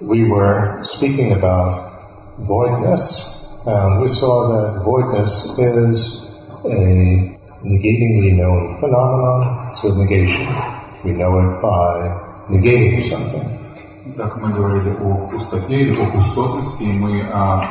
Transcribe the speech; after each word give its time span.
we 0.00 0.24
were 0.24 0.78
speaking 0.82 1.32
about 1.32 2.36
voidness, 2.40 3.04
and 3.66 4.00
we 4.00 4.08
saw 4.08 4.48
that 4.48 4.82
voidness 4.82 5.58
is 5.58 6.24
a 6.64 7.36
negatingly 7.62 8.32
known 8.32 8.80
phenomenon, 8.80 9.76
so 9.76 9.92
negation. 9.94 10.48
We 11.04 11.12
know 11.12 11.36
it 11.44 11.60
by 11.60 12.48
negating 12.48 13.02
something. 13.02 13.56
Так 14.16 14.36
мы 14.38 14.52
говорили 14.52 14.96
о 14.96 15.28
пустоте 15.28 15.74
или 15.74 15.92
о 15.92 16.10
пустотности, 16.10 16.82
и 16.82 16.92
мы 16.92 17.22
а, 17.30 17.62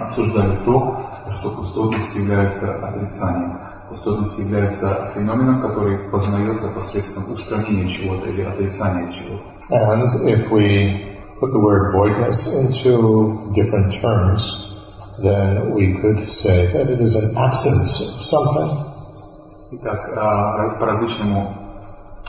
обсуждали 0.00 0.56
то, 0.64 0.98
что 1.38 1.50
пустотность 1.52 2.14
является 2.16 2.74
отрицанием. 2.84 3.58
Пустотность 3.88 4.38
является 4.38 5.12
феноменом, 5.14 5.62
который 5.62 6.10
познается 6.10 6.68
посредством 6.74 7.32
устранения 7.32 7.88
чего-то 7.88 8.28
или 8.28 8.42
отрицания 8.42 9.12
чего-то. 9.12 9.54
And 9.70 10.28
if 10.28 10.50
we 10.50 11.13
put 11.44 11.52
the 11.52 11.60
word 11.60 11.92
voidness 11.92 12.40
into 12.56 13.52
different 13.54 13.92
terms, 14.00 14.40
then 15.20 15.74
we 15.76 16.00
could 16.00 16.30
say 16.30 16.72
that 16.72 16.88
it 16.88 17.00
is 17.00 17.14
an 17.14 17.36
absence 17.36 17.90
of 18.00 18.24
something. 18.32 18.70
Итак, 19.72 20.08
а, 20.16 20.78
по 20.78 20.86
различному, 20.86 21.54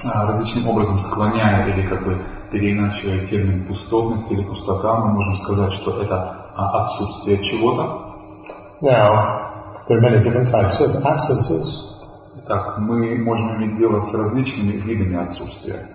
а, 0.03 0.31
различным 0.31 0.67
образом 0.67 0.99
склоняя 0.99 1.67
или 1.67 1.87
как 1.87 2.03
бы 2.03 2.17
переиначивая 2.51 3.27
термин 3.27 3.65
пустотность 3.67 4.31
или 4.31 4.43
пустота, 4.43 4.99
мы 4.99 5.13
можем 5.13 5.37
сказать, 5.37 5.73
что 5.73 6.01
это 6.01 6.51
а, 6.55 6.83
отсутствие 6.83 7.41
чего-то. 7.43 7.83
Now, 8.81 9.85
there 9.87 9.97
are 9.97 10.01
many 10.01 10.21
different 10.21 10.51
types 10.51 10.81
of 10.81 11.05
absences. 11.05 11.91
Итак, 12.43 12.79
мы 12.79 13.17
можем 13.23 13.55
иметь 13.55 13.77
дело 13.77 14.01
с 14.01 14.13
различными 14.13 14.73
видами 14.73 15.23
отсутствия. 15.23 15.87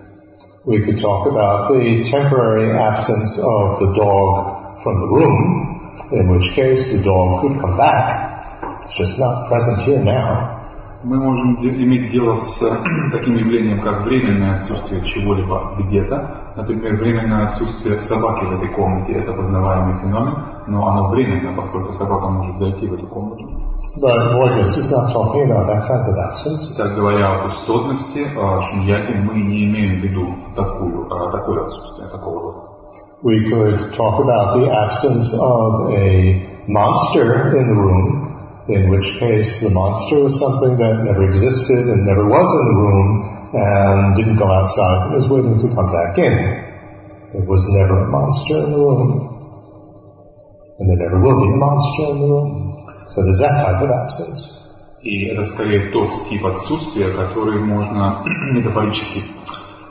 We 0.63 0.77
could 0.85 1.01
talk 1.01 1.25
about 1.25 1.73
the 1.73 2.05
temporary 2.05 2.69
absence 2.77 3.33
of 3.41 3.81
the 3.81 3.97
dog 3.97 4.83
from 4.83 5.01
the 5.01 5.07
room, 5.09 6.05
in 6.13 6.29
which 6.29 6.53
case 6.53 6.93
the 6.93 7.01
dog 7.01 7.41
could 7.41 7.57
come 7.59 7.77
back. 7.77 8.85
It's 8.85 8.93
just 8.93 9.17
not 9.17 9.49
present 9.49 9.81
here 9.89 9.97
now. 9.97 10.61
Мы 11.03 11.17
можем 11.17 11.55
иметь 11.65 12.11
дело 12.11 12.37
с 12.37 12.59
таким 13.11 13.37
явлением, 13.37 13.81
как 13.81 14.05
временное 14.05 14.57
отсутствие 14.57 15.03
чего-либо 15.03 15.73
где-то. 15.79 16.53
Например, 16.55 16.95
временное 16.95 17.47
отсутствие 17.47 17.99
собаки 17.99 18.45
в 18.45 18.53
этой 18.53 18.69
комнате– 18.69 19.13
это 19.15 19.33
познаваемый 19.33 19.99
феномен, 19.99 20.45
но 20.67 20.87
оно 20.87 21.09
временно, 21.09 21.59
поскольку 21.59 21.93
собака 21.93 22.27
может 22.27 22.57
зайти 22.59 22.85
в 22.85 22.93
эту 22.93 23.07
комнату. 23.07 23.49
But 23.96 24.36
voidness 24.36 24.76
is 24.76 24.90
not 24.92 25.12
talking 25.12 25.50
about 25.50 25.72
that 25.72 25.88
type 25.88 26.04
of 26.04 26.16
absence. 26.20 26.76
Так 26.76 26.94
говоря 26.94 27.32
о 27.32 27.48
пустотности, 27.48 28.28
о 28.36 28.60
шуньяте, 28.68 29.14
мы 29.14 29.40
не 29.40 29.64
имеем 29.64 30.00
в 30.00 30.04
виду 30.04 30.26
такую, 30.54 31.08
такое 31.08 31.64
отсутствие, 31.64 32.08
такого 32.10 32.42
рода. 32.42 32.58
We 33.22 33.48
could 33.48 33.96
talk 33.96 34.20
about 34.20 34.60
the 34.60 34.68
absence 34.68 35.32
of 35.40 35.90
a 35.94 36.44
monster 36.68 37.56
in 37.56 37.66
the 37.66 37.74
room, 37.74 38.66
in 38.68 38.90
which 38.90 39.18
case 39.18 39.60
the 39.62 39.70
monster 39.70 40.24
was 40.24 40.38
something 40.38 40.76
that 40.76 41.02
never 41.02 41.24
existed 41.24 41.88
and 41.88 42.04
never 42.04 42.28
was 42.28 42.44
in 42.44 42.64
the 42.68 42.80
room 42.82 43.08
and 43.54 44.16
didn't 44.16 44.36
go 44.36 44.44
outside 44.52 45.06
and 45.06 45.14
was 45.14 45.30
waiting 45.30 45.56
to 45.56 45.74
come 45.74 45.90
back 45.90 46.18
in. 46.18 46.36
There 47.32 47.48
was 47.48 47.64
never 47.72 48.04
a 48.04 48.08
monster 48.08 48.58
in 48.58 48.72
the 48.72 48.78
room. 48.78 49.32
And 50.78 50.90
there 50.90 51.08
never 51.08 51.18
will 51.24 51.40
be 51.40 51.48
a 51.48 51.56
monster 51.56 52.12
in 52.12 52.20
the 52.20 52.28
room. 52.28 52.69
So 53.13 53.23
there's 53.23 53.39
that 53.39 53.59
type 53.63 53.81
of 53.83 53.89
absence. 53.89 54.57
И 55.01 55.25
это 55.25 55.45
скорее 55.45 55.89
тот 55.91 56.29
тип 56.29 56.45
отсутствия, 56.45 57.11
который 57.11 57.59
можно 57.59 58.23
метафорически 58.53 59.23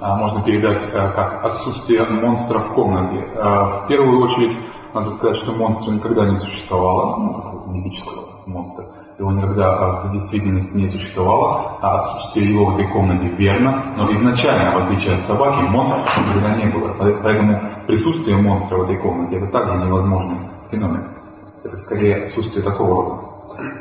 можно 0.01 0.43
передать 0.43 0.91
как 0.93 1.45
отсутствие 1.45 2.05
монстра 2.05 2.59
в 2.61 2.75
комнате. 2.75 3.27
В 3.35 3.85
первую 3.89 4.23
очередь 4.23 4.57
надо 4.95 5.11
сказать, 5.11 5.37
что 5.37 5.53
монстра 5.53 5.93
никогда 5.93 6.29
не 6.29 6.37
существовало, 6.37 7.17
ну, 7.17 7.73
мифического 7.73 8.25
монстра. 8.47 8.87
Его 9.19 9.33
никогда 9.33 10.03
в 10.05 10.13
действительности 10.13 10.77
не 10.77 10.89
существовало, 10.89 11.79
а 11.83 12.01
отсутствие 12.01 12.51
его 12.51 12.65
в 12.67 12.75
этой 12.75 12.91
комнате 12.91 13.29
верно, 13.37 13.95
но 13.97 14.11
изначально, 14.13 14.73
в 14.73 14.85
отличие 14.85 15.17
от 15.17 15.21
собаки, 15.21 15.63
монстра 15.69 16.01
никогда 16.27 16.57
не 16.57 16.73
было. 16.73 16.95
Поэтому 16.99 17.61
присутствие 17.87 18.39
монстра 18.39 18.79
в 18.79 18.83
этой 18.85 18.97
комнате 18.97 19.37
это 19.37 19.47
также 19.49 19.75
невозможный 19.85 20.39
феномен. 20.71 21.20
Это 21.63 21.77
скорее 21.77 22.25
отсутствие 22.25 22.65
такого 22.65 23.03
рода. 23.03 23.31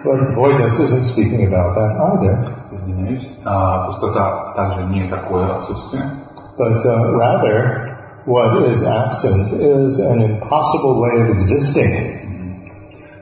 But 0.04 0.36
voidness 0.36 0.80
isn't 0.80 1.06
speaking 1.06 1.48
about 1.48 1.76
that 1.76 1.96
either. 1.96 2.44
Извиняюсь. 2.72 3.28
А, 3.46 3.88
пустота 3.88 4.54
также 4.56 4.84
не 4.88 5.08
такое 5.10 5.56
отсутствие. 5.56 6.04
But 6.58 6.86
uh, 6.86 7.14
rather, 7.14 7.98
what 8.26 8.70
is 8.70 8.84
absent 8.84 9.54
is 9.54 10.00
an 10.00 10.22
impossible 10.22 11.00
way 11.00 11.22
of 11.22 11.30
existing. 11.30 12.20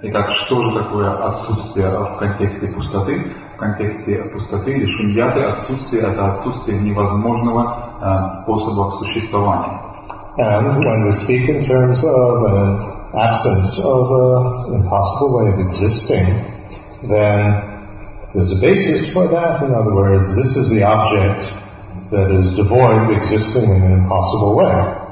Итак, 0.02 0.32
что 0.32 0.62
же 0.62 0.80
такое 0.80 1.12
отсутствие 1.12 1.90
в 1.90 2.18
контексте 2.18 2.68
пустоты? 2.68 3.32
В 3.56 3.58
контексте 3.58 4.24
пустоты 4.34 4.72
или 4.72 4.86
шуньяты 4.86 5.42
отсутствие– 5.42 6.04
это 6.04 6.34
отсутствие 6.34 6.80
невозможного 6.80 7.76
э, 8.00 8.44
способа 8.44 8.96
существования. 9.00 9.82
And 10.38 10.78
when 10.78 11.06
we 11.06 11.12
speak 11.14 11.50
in 11.50 11.66
terms 11.66 12.04
of 12.04 12.46
an 12.46 12.98
absence 13.14 13.80
of 13.84 14.04
an 14.12 14.82
impossible 14.82 15.40
way 15.40 15.54
of 15.54 15.60
existing, 15.60 16.26
then 17.08 17.64
there's 18.34 18.52
a 18.52 18.60
basis 18.60 19.14
for 19.14 19.28
that. 19.28 19.64
In 19.64 19.74
other 19.74 19.94
words, 19.96 20.36
this 20.36 20.58
is 20.58 20.70
the 20.70 20.84
object 20.84 21.42
that 22.12 22.32
is 22.32 22.56
devoid 22.56 23.08
of 23.08 23.10
existing 23.16 23.70
in 23.70 23.82
an 23.84 23.94
impossible 24.04 24.56
way. 24.56 25.08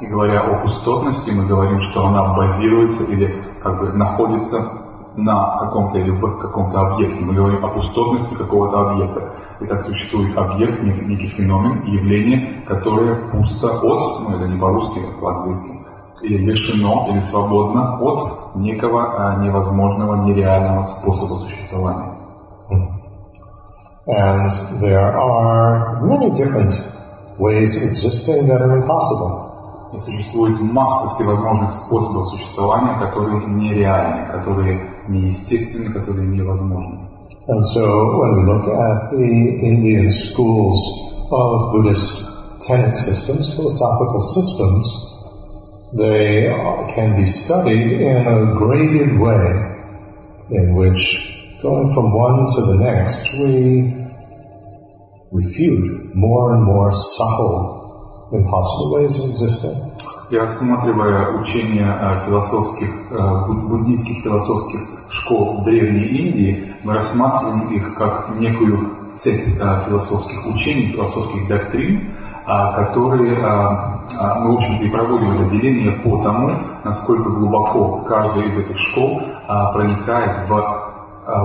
И 0.00 0.06
говоря 0.06 0.40
о 0.40 0.62
пустотности, 0.62 1.30
мы 1.30 1.46
говорим, 1.46 1.80
что 1.82 2.06
она 2.06 2.34
базируется 2.34 3.04
или 3.04 3.44
как 3.62 3.78
бы 3.78 3.92
находится 3.92 4.80
на 5.16 5.58
каком-то 5.58 5.98
или 5.98 6.10
в 6.10 6.38
каком-то 6.38 6.80
объекте. 6.80 7.20
Мы 7.22 7.34
говорим 7.34 7.64
о 7.64 7.68
пустотности 7.68 8.34
какого-то 8.34 8.90
объекта. 8.90 9.34
Итак, 9.60 9.82
существует 9.82 10.36
объект, 10.36 10.82
некий 10.82 11.28
феномен, 11.28 11.84
явление, 11.84 12.62
которое 12.66 13.30
пусто 13.30 13.78
от, 13.78 14.20
ну 14.20 14.36
это 14.36 14.48
не 14.48 14.58
по-русски, 14.58 15.00
а 15.00 15.20
по-английски, 15.20 15.89
или 16.22 16.38
лишено, 16.38 17.08
или 17.10 17.20
свободно 17.20 17.98
от 18.00 18.56
некого 18.56 19.14
а, 19.16 19.36
невозможного, 19.42 20.24
нереального 20.24 20.84
способа 20.84 21.36
существования. 21.36 22.16
And 24.06 24.82
there 24.82 25.14
are 25.16 26.00
many 26.02 26.30
different 26.30 26.72
ways 27.38 27.76
of 27.76 27.82
existing 27.90 28.48
that 28.48 28.60
are 28.60 28.76
impossible. 28.76 29.46
И 29.92 29.98
существует 29.98 30.60
масса 30.60 31.14
всевозможных 31.14 31.72
способов 31.72 32.28
существования, 32.28 32.98
которые 33.00 33.46
нереальны, 33.46 34.32
которые 34.32 34.80
неестественны, 35.08 35.92
которые 35.92 36.28
невозможны. 36.28 37.08
And 37.48 37.64
so 37.74 38.20
when 38.20 38.36
we 38.36 38.42
look 38.44 38.68
at 38.68 39.10
the 39.10 39.60
Indian 39.62 40.10
schools 40.12 40.78
of 41.32 41.72
Buddhist 41.72 42.22
tenet 42.62 42.94
systems, 42.94 43.54
philosophical 43.56 44.22
systems, 44.22 45.09
they 45.92 46.46
can 46.94 47.16
be 47.20 47.26
studied 47.26 48.00
in 48.00 48.16
a 48.26 48.54
graded 48.56 49.18
way 49.18 49.46
in 50.50 50.74
which 50.74 51.02
going 51.62 51.92
from 51.92 52.12
one 52.12 52.46
to 52.54 52.60
the 52.70 52.76
next 52.78 53.32
we 53.38 54.00
refute 55.32 56.14
more 56.14 56.54
and 56.54 56.64
more 56.64 56.92
subtle 56.92 57.80
impossible 58.32 58.94
ways 58.94 59.18
of 59.18 59.30
existing. 59.30 59.90
И 60.30 60.36
рассматривая 60.36 61.40
учения 61.40 62.22
философских, 62.24 62.88
буддийских 63.68 64.22
философских 64.22 64.80
школ 65.10 65.64
Древней 65.64 66.06
Индии, 66.06 66.74
мы 66.84 66.94
рассматриваем 66.94 67.68
их 67.74 67.96
как 67.96 68.36
некую 68.38 69.10
цепь 69.12 69.56
философских 69.86 70.46
учений, 70.46 70.92
философских 70.92 71.48
доктрин, 71.48 72.14
которые 72.76 73.36
мы, 73.38 74.50
в 74.50 74.54
общем-то, 74.54 74.84
и 74.84 74.90
проводим 74.90 75.32
это 75.32 75.50
деление 75.50 75.92
по 76.02 76.22
тому, 76.22 76.50
насколько 76.84 77.30
глубоко 77.30 78.02
каждая 78.08 78.46
из 78.46 78.56
этих 78.58 78.76
школ 78.76 79.20
проникает 79.72 80.48
в 80.48 80.80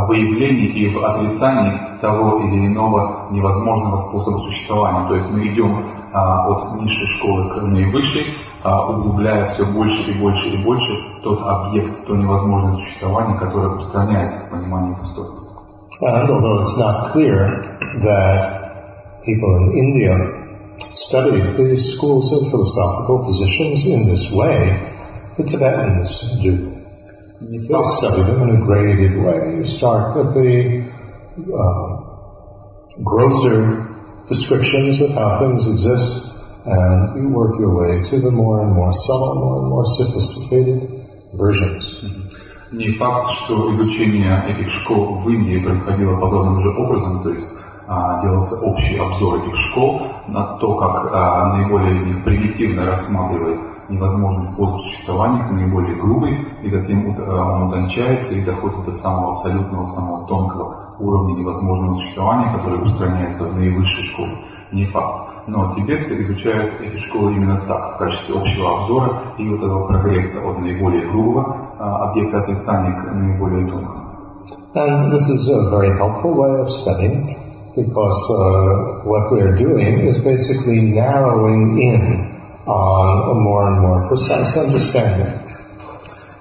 выявлении 0.08 0.68
и 0.68 0.96
в 0.96 1.04
отрицании 1.04 1.80
того 2.02 2.40
или 2.40 2.68
иного 2.68 3.28
невозможного 3.30 3.98
способа 3.98 4.40
существования. 4.40 5.08
То 5.08 5.16
есть 5.16 5.30
мы 5.32 5.48
идем 5.48 5.84
от 6.12 6.82
низшей 6.82 7.08
школы 7.18 7.50
к 7.50 7.62
наивысшей, 7.62 8.26
углубляя 8.64 9.46
все 9.50 9.66
больше 9.66 10.12
и 10.12 10.20
больше 10.20 10.48
и 10.50 10.64
больше 10.64 10.92
тот 11.22 11.40
объект, 11.46 12.08
то 12.08 12.16
невозможное 12.16 12.78
существование, 12.78 13.38
которое 13.38 13.76
устраняется 13.76 14.40
в 14.48 14.50
понимании 14.50 14.96
пустотности. 14.96 15.50
And 16.02 16.30
although 16.30 16.60
it's 16.62 16.78
not 16.78 17.12
clear 17.14 17.78
that 18.02 19.24
people 19.24 19.56
in 19.58 19.72
India 19.78 20.45
studied 20.95 21.57
these 21.57 21.97
schools 21.97 22.33
of 22.33 22.51
philosophical 22.51 23.25
positions 23.27 23.87
in 23.87 24.09
this 24.09 24.33
way, 24.33 24.77
the 25.37 25.45
Tibetans 25.45 26.41
do. 26.43 26.81
They 27.41 27.83
study 27.85 28.23
them 28.23 28.49
in 28.49 28.63
a 28.63 28.65
graded 28.65 29.17
way. 29.17 29.57
You 29.57 29.65
start 29.65 30.17
with 30.17 30.35
the 30.35 30.85
uh, 31.41 32.01
grosser 33.03 33.89
descriptions 34.29 35.01
of 35.01 35.11
how 35.11 35.41
things 35.41 35.67
exist, 35.67 36.31
and 36.67 37.23
you 37.23 37.29
work 37.31 37.59
your 37.59 37.75
way 37.75 38.11
to 38.11 38.21
the 38.21 38.31
more 38.31 38.61
and 38.63 38.73
more 38.73 38.93
subtle, 38.93 39.35
more 39.37 39.57
and 39.61 39.69
more 39.69 39.87
sophisticated 39.87 41.01
versions. 41.35 42.05
Не 42.73 42.93
факт, 42.93 43.33
что 43.45 43.73
изучение 43.73 44.45
этих 44.47 44.71
школ 44.71 45.23
в 45.23 45.29
Индии 45.29 45.59
происходило 45.59 46.21
подобным 46.21 46.63
же 46.63 46.71
образом, 46.71 47.23
то 47.23 47.31
есть 47.31 47.47
а, 47.49 47.64
делался 47.88 48.56
общий 48.66 48.98
обзор 48.98 49.40
этих 49.40 49.56
школ 49.56 50.02
на 50.28 50.58
то, 50.58 50.76
как 50.76 51.12
а, 51.14 51.54
наиболее 51.54 51.96
из 51.96 52.02
них 52.02 52.24
примитивно 52.24 52.86
рассматривает 52.86 53.60
невозможный 53.90 54.48
способ 54.48 54.82
существования 54.82 55.46
наиболее 55.52 55.96
грубый, 55.96 56.48
и 56.64 56.70
затем 56.70 57.16
а, 57.20 57.56
он 57.56 57.68
утончается 57.68 58.34
и 58.34 58.44
доходит 58.44 58.86
до 58.86 58.94
самого 58.94 59.34
абсолютного, 59.34 59.86
самого 59.88 60.28
тонкого 60.28 60.96
уровня 61.00 61.36
невозможного 61.36 61.96
существования, 61.96 62.54
который 62.54 62.82
устраняется 62.84 63.46
в 63.46 63.56
наивысшей 63.56 64.04
школе. 64.06 64.38
Не 64.72 64.86
факт. 64.86 65.32
Но 65.48 65.72
тибетцы 65.76 66.20
изучают 66.24 66.82
эти 66.82 66.98
школы 67.04 67.34
именно 67.34 67.62
так, 67.68 67.96
в 67.96 67.98
качестве 68.00 68.36
общего 68.36 68.80
обзора 68.80 69.22
и 69.38 69.48
вот 69.48 69.60
этого 69.60 69.88
прогресса 69.88 70.40
от 70.50 70.60
наиболее 70.60 71.08
грубого 71.08 71.76
а, 71.78 72.10
объекта 72.10 72.40
отрицания 72.40 73.00
к 73.00 73.14
наиболее 73.14 73.68
тонкому. 73.68 74.02
And 74.74 75.12
this 75.12 75.30
is 75.30 75.48
a 75.50 75.70
very 75.70 75.96
helpful 75.98 76.34
way 76.34 76.60
of 76.60 76.70
studying 76.70 77.45
because 77.76 78.22
uh, 78.32 79.04
what 79.04 79.32
we 79.32 79.42
are 79.42 79.56
doing 79.58 80.08
is 80.08 80.20
basically 80.20 80.82
narrowing 80.82 81.78
in 81.82 82.32
on 82.66 83.08
a 83.30 83.36
more 83.36 83.68
and 83.68 83.82
more 83.82 84.08
precise 84.08 84.58
understanding. 84.58 85.42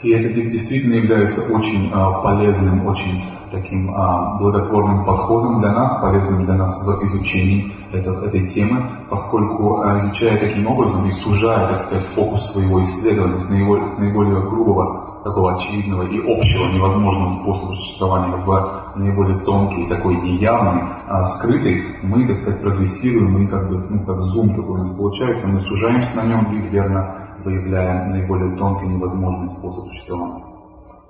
И 0.02 0.10
это 0.10 0.28
действительно 0.34 0.94
является 0.94 1.40
очень 1.50 1.90
uh, 1.90 2.22
полезным, 2.22 2.86
очень 2.86 3.24
таким 3.54 3.94
а, 3.94 4.36
благотворным 4.38 5.04
подходом 5.04 5.60
для 5.60 5.72
нас, 5.72 6.00
полезным 6.00 6.44
для 6.44 6.54
нас 6.54 6.84
в 6.84 7.04
изучении 7.04 7.72
этого, 7.92 8.26
этой 8.26 8.48
темы, 8.48 8.84
поскольку 9.08 9.80
а, 9.80 9.98
изучая 10.00 10.38
таким 10.38 10.66
образом 10.66 11.06
и 11.06 11.12
сужая, 11.12 11.68
так 11.68 11.82
сказать, 11.82 12.06
фокус 12.14 12.52
своего 12.52 12.82
исследования 12.82 13.38
с 13.38 13.48
наиболее, 13.48 13.88
с 13.88 13.98
наиболее 13.98 14.40
грубого, 14.40 15.03
такого 15.24 15.56
очевидного 15.56 16.02
и 16.02 16.18
общего 16.20 16.66
невозможного 16.66 17.32
способа 17.32 17.74
существования 17.76 18.36
в 18.36 18.92
наиболее 18.96 19.38
тонкий, 19.44 19.88
такой 19.88 20.16
неявный, 20.16 20.82
а, 21.08 21.24
скрытый, 21.26 21.82
мы, 22.02 22.26
так 22.26 22.36
сказать, 22.36 22.60
прогрессируем, 22.60 23.32
мы 23.32 23.46
как 23.48 23.68
бы, 23.68 23.78
ну, 23.88 24.04
как 24.04 24.20
зум 24.20 24.54
такой 24.54 24.80
у 24.80 24.84
нас 24.84 24.96
получается, 24.96 25.46
мы 25.46 25.60
сужаемся 25.60 26.14
на 26.14 26.26
нем 26.26 26.44
верно 26.70 27.24
выявляя 27.42 28.06
наиболее 28.06 28.56
тонкий 28.56 28.86
невозможный 28.86 29.50
способ 29.50 29.84
существования. 29.86 30.44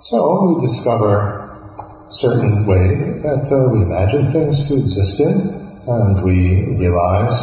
So 0.01 0.47
we 0.47 0.65
discover 0.65 1.49
certain 2.09 2.65
way 2.65 3.19
that 3.21 3.51
uh, 3.51 3.69
we 3.71 3.81
imagine 3.81 4.31
things 4.31 4.67
to 4.67 4.75
exist 4.75 5.19
in, 5.19 5.35
and 5.87 6.23
we 6.23 6.77
realize 6.77 7.35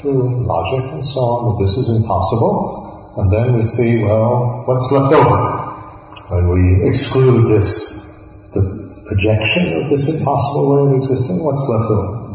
through 0.00 0.44
logic 0.44 0.92
and 0.92 1.04
so 1.04 1.20
on 1.20 1.58
that 1.58 1.64
this 1.64 1.76
is 1.76 1.88
impossible, 1.88 3.14
and 3.16 3.30
then 3.30 3.56
we 3.56 3.62
see, 3.62 4.04
well, 4.04 4.64
what's 4.66 4.90
left 4.90 5.14
over? 5.14 5.55
When 6.28 6.48
we 6.50 6.88
exclude 6.88 7.46
this, 7.54 7.70
the 8.52 8.62
projection 9.06 9.80
of 9.80 9.88
this 9.88 10.10
impossible 10.10 10.74
way 10.74 10.80
of 10.90 10.98
existing, 10.98 11.38
what's 11.38 11.62
left 11.70 11.88
over? 11.88 12.26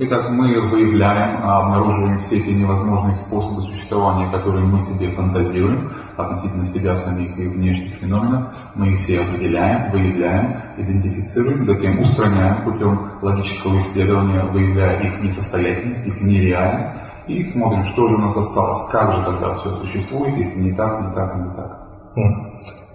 Итак, 0.00 0.30
мы 0.30 0.68
выявляем, 0.68 1.42
обнаруживаем 1.42 2.20
все 2.20 2.40
эти 2.40 2.50
невозможные 2.50 3.16
способы 3.16 3.62
существования, 3.62 4.30
которые 4.30 4.66
мы 4.66 4.80
себе 4.80 5.08
фантазируем 5.12 5.90
относительно 6.18 6.66
себя 6.66 6.98
самих 6.98 7.38
и 7.38 7.48
внешних 7.48 7.94
феноменов. 7.94 8.52
Мы 8.74 8.92
их 8.92 9.00
все 9.00 9.22
определяем, 9.22 9.92
выявляем, 9.92 10.54
идентифицируем, 10.76 11.64
затем 11.64 12.00
устраняем 12.00 12.64
путем 12.64 13.12
логического 13.22 13.78
исследования, 13.78 14.42
выявляя 14.52 15.00
их 15.00 15.22
несостоятельность, 15.22 16.06
их 16.06 16.20
нереальность, 16.20 16.98
и 17.26 17.42
смотрим, 17.44 17.84
что 17.86 18.08
же 18.08 18.14
у 18.14 18.18
нас 18.18 18.36
осталось, 18.36 18.90
как 18.92 19.10
же 19.14 19.24
тогда 19.24 19.54
все 19.54 19.74
существует, 19.76 20.36
если 20.36 20.60
не 20.60 20.74
так, 20.74 21.02
не 21.02 21.14
так, 21.14 21.34
не 21.34 21.54
так. 21.56 21.88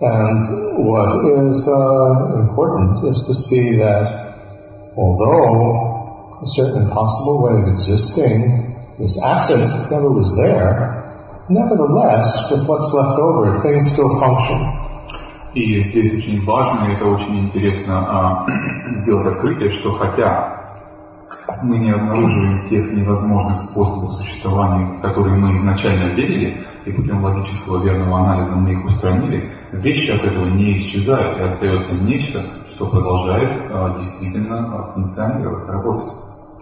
And 0.00 0.86
what 0.86 1.26
is 1.26 1.68
uh, 1.68 2.40
important 2.40 3.02
is 3.08 3.26
to 3.26 3.34
see 3.34 3.76
that 3.76 4.28
although 4.96 6.38
a 6.42 6.46
certain 6.46 6.88
possible 6.90 7.42
way 7.44 7.62
of 7.62 7.68
existing, 7.74 8.76
this 8.98 9.20
absent 9.22 9.90
never 9.90 10.10
was 10.10 10.36
there, 10.36 11.02
nevertheless, 11.48 12.50
with 12.50 12.68
what's 12.68 12.92
left 12.92 13.18
over, 13.18 13.60
things 13.60 13.90
still 13.92 14.20
function. 14.20 14.74
И 15.54 15.80
здесь 15.80 16.18
очень 16.18 16.44
важно, 16.44 16.86
и 16.86 16.94
это 16.94 17.06
очень 17.06 17.46
интересно 17.46 17.94
а, 17.98 18.46
сделать 18.92 19.26
открытие, 19.34 19.70
что 19.80 19.92
хотя 19.98 20.58
мы 21.62 21.78
не 21.78 21.90
обнаруживаем 21.90 22.68
тех 22.68 22.92
невозможных 22.92 23.62
способов 23.62 24.12
существования, 24.12 25.00
которые 25.00 25.36
мы 25.36 25.56
изначально 25.56 26.14
верили, 26.14 26.64
и 26.85 26.91
путем 26.91 27.23
логического 27.23 27.83
верного 27.83 28.19
анализа 28.19 28.55
мы 28.55 28.73
их 28.73 28.85
устранили, 28.85 29.51
вещи 29.71 30.11
от 30.11 30.23
этого 30.23 30.45
не 30.45 30.77
исчезают, 30.77 31.37
и 31.39 31.43
остается 31.43 31.95
нечто, 31.95 32.41
что 32.75 32.87
продолжает 32.87 33.51
а, 33.71 33.97
действительно 33.99 34.91
функционировать, 34.93 35.69
работать. 35.69 36.13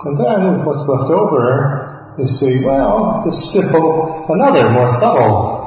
And 0.04 0.18
then 0.18 0.66
what's 0.66 0.88
left 0.88 1.12
over, 1.12 2.16
you 2.18 2.26
see, 2.26 2.64
well, 2.64 3.22
there's 3.24 3.50
still 3.50 4.26
another 4.30 4.70
more 4.70 4.90
subtle, 5.00 5.62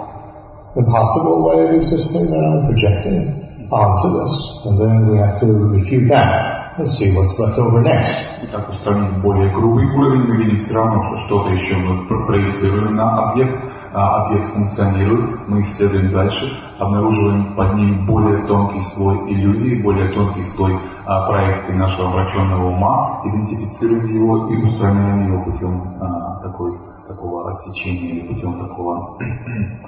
impossible 0.77 1.49
way 1.49 1.69
of 1.69 1.75
existing 1.75 2.31
that 2.31 2.43
I'm 2.43 2.67
projecting 2.67 3.45
onto 3.71 4.19
this. 4.19 4.35
And 4.67 4.79
then 4.79 5.09
we 5.11 5.19
have 5.19 5.41
to 5.41 5.47
refute 5.47 6.09
that 6.09 6.79
and 6.79 6.89
see 6.89 7.15
what's 7.15 7.39
left 7.39 7.59
over 7.59 7.81
next. 7.81 8.15
Итак, 8.43 8.69
устранить 8.71 9.23
более 9.23 9.53
грубый 9.53 9.87
уровень, 9.87 10.27
мы 10.27 10.37
видим 10.45 10.59
все 10.59 10.75
равно, 10.75 11.03
что 11.03 11.19
что-то 11.27 11.51
еще 11.51 11.77
мы 11.77 12.07
проецируем 12.27 12.97
на 12.97 13.31
объект, 13.31 13.57
а 13.57 13.84
объект 13.95 14.53
функционирует, 14.53 15.49
мы 15.49 15.63
исследуем 15.63 16.11
дальше, 16.11 16.53
обнаруживаем 16.79 17.55
под 17.55 17.75
ним 17.75 18.07
более 18.07 18.45
тонкий 18.47 18.83
слой 18.95 19.33
иллюзий, 19.33 19.83
более 19.83 20.13
тонкий 20.13 20.43
слой 20.57 20.77
а, 21.07 21.27
проекции 21.29 21.75
нашего 21.75 22.09
обращенного 22.09 22.69
ума, 22.71 23.23
идентифицируем 23.25 24.07
его 24.13 24.49
и 24.49 24.63
устраняем 24.65 25.29
его 25.29 25.45
путем 25.45 25.97
а, 26.01 26.41
такой, 26.43 26.77
такого 27.07 27.53
отсечения 27.53 28.11
или 28.11 28.35
путем 28.35 28.59
такого. 28.59 29.17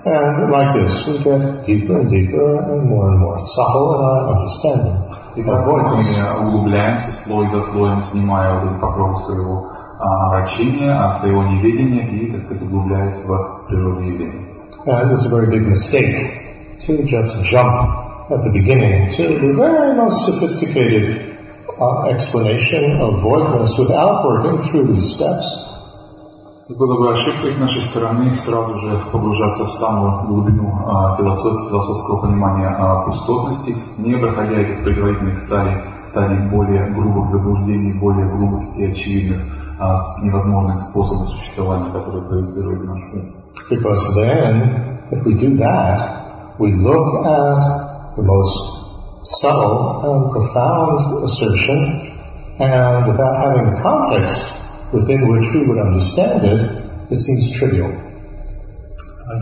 And 0.05 0.51
like 0.51 0.75
this, 0.75 1.07
we 1.09 1.25
get 1.25 1.67
deeper 1.67 1.99
and 1.99 2.09
deeper 2.09 2.59
and 2.71 2.89
more 2.89 3.09
and 3.11 3.19
more 3.19 3.39
subtle 3.41 3.95
in 3.95 4.05
our 4.05 4.37
understanding. 4.37 5.17
И 5.35 5.43
так 5.43 5.67
мы 5.67 6.49
углубляемся 6.49 7.13
слой 7.25 7.47
за 7.49 7.61
слоем, 7.73 8.03
снимая 8.11 8.55
вот 8.55 8.69
этот 8.69 8.81
покров 8.81 9.19
своего 9.19 9.76
обращения, 10.00 10.92
от 10.92 11.20
своего 11.20 11.44
неведения 11.44 12.08
и, 12.08 12.32
так 12.32 12.42
сказать, 12.42 12.64
углубляясь 12.64 13.24
в 13.26 13.66
природу 13.68 14.02
явления. 14.02 14.48
And 14.86 15.12
it's 15.12 15.26
a 15.26 15.30
very 15.30 15.48
big 15.48 15.62
mistake 15.62 16.42
to 16.88 17.04
just 17.04 17.44
jump 17.44 18.32
at 18.32 18.44
the 18.44 18.50
beginning 18.50 19.12
to 19.16 19.24
the 19.40 19.54
very 19.54 19.96
most 19.96 20.26
sophisticated 20.26 21.38
uh, 21.80 22.08
explanation 22.08 23.00
of 23.00 23.22
voidness 23.22 23.78
without 23.78 24.26
working 24.26 24.58
through 24.70 24.94
these 24.94 25.16
steps. 25.16 25.46
Было 26.69 26.99
бы 26.99 27.13
ошибкой 27.13 27.53
с 27.53 27.61
нашей 27.61 27.81
стороны 27.91 28.35
сразу 28.35 28.77
же 28.81 29.01
погружаться 29.13 29.67
в 29.67 29.73
самую 29.75 30.27
глубину 30.27 30.69
а, 30.85 31.17
философского 31.17 32.23
понимания 32.23 32.67
а, 32.67 33.05
пустотности, 33.05 33.77
не 33.99 34.17
проходя 34.17 34.59
этих 34.59 34.83
предварительных 34.83 35.39
стадий, 35.39 35.77
стадий 36.11 36.41
более 36.51 36.91
грубых 36.91 37.31
заблуждений, 37.31 37.97
более 38.01 38.27
грубых 38.37 38.77
и 38.79 38.85
очевидных 38.85 39.43
а, 39.79 39.97
невозможных 40.25 40.81
способов 40.81 41.29
существования, 41.29 41.93
которые 41.93 42.25
проецирует 42.25 42.85
наш 42.85 43.01
ум. 43.13 43.35
Because 43.71 44.17
then, 44.17 44.99
if 45.13 45.25
we 45.25 45.35
do 45.35 45.57
that, 45.59 46.59
we 46.59 46.73
look 46.73 47.25
at 47.27 48.17
the 48.17 48.23
most 48.23 48.83
subtle 49.23 50.03
and 50.03 50.33
profound 50.33 51.23
assertion, 51.23 52.11
and 52.59 53.07
without 53.07 53.37
having 53.41 53.81
context 53.85 54.56
within 54.93 55.29
which 55.29 55.53
we 55.55 55.67
would 55.67 55.79
understand 55.79 56.45
it, 56.45 56.61
it 57.11 57.17
seems 57.17 57.59
trivial. 57.59 57.93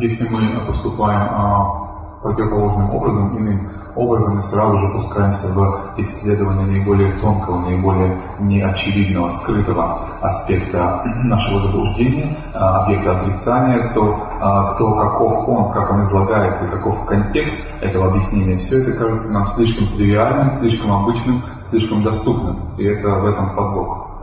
Если 0.00 0.26
мы 0.28 0.64
поступаем 0.66 1.28
а, 1.30 1.84
противоположным 2.22 2.90
образом, 2.90 3.38
иным 3.38 3.70
образом 3.94 4.36
мы 4.36 4.42
сразу 4.42 4.78
же 4.78 4.88
пускаемся 4.88 5.48
в 5.48 5.94
исследование 5.98 6.66
наиболее 6.66 7.12
тонкого, 7.20 7.60
наиболее 7.60 8.18
неочевидного, 8.40 9.30
скрытого 9.32 9.98
аспекта 10.22 11.02
нашего 11.24 11.60
заблуждения, 11.60 12.36
объекта 12.54 13.20
отрицания, 13.20 13.92
то 13.92 14.74
кто 14.74 14.94
каков 14.94 15.48
он, 15.48 15.72
как 15.72 15.92
он 15.92 16.02
излагает 16.04 16.62
и 16.62 16.66
каков 16.68 17.04
контекст 17.04 17.56
этого 17.82 18.08
объяснения, 18.08 18.56
все 18.56 18.82
это 18.82 18.92
кажется 18.92 19.30
нам 19.30 19.48
слишком 19.48 19.88
тривиальным, 19.88 20.52
слишком 20.60 20.92
обычным, 20.92 21.42
слишком 21.68 22.02
доступным. 22.02 22.56
И 22.78 22.84
это 22.84 23.08
в 23.10 23.26
этом 23.26 23.54
подвох. 23.54 24.13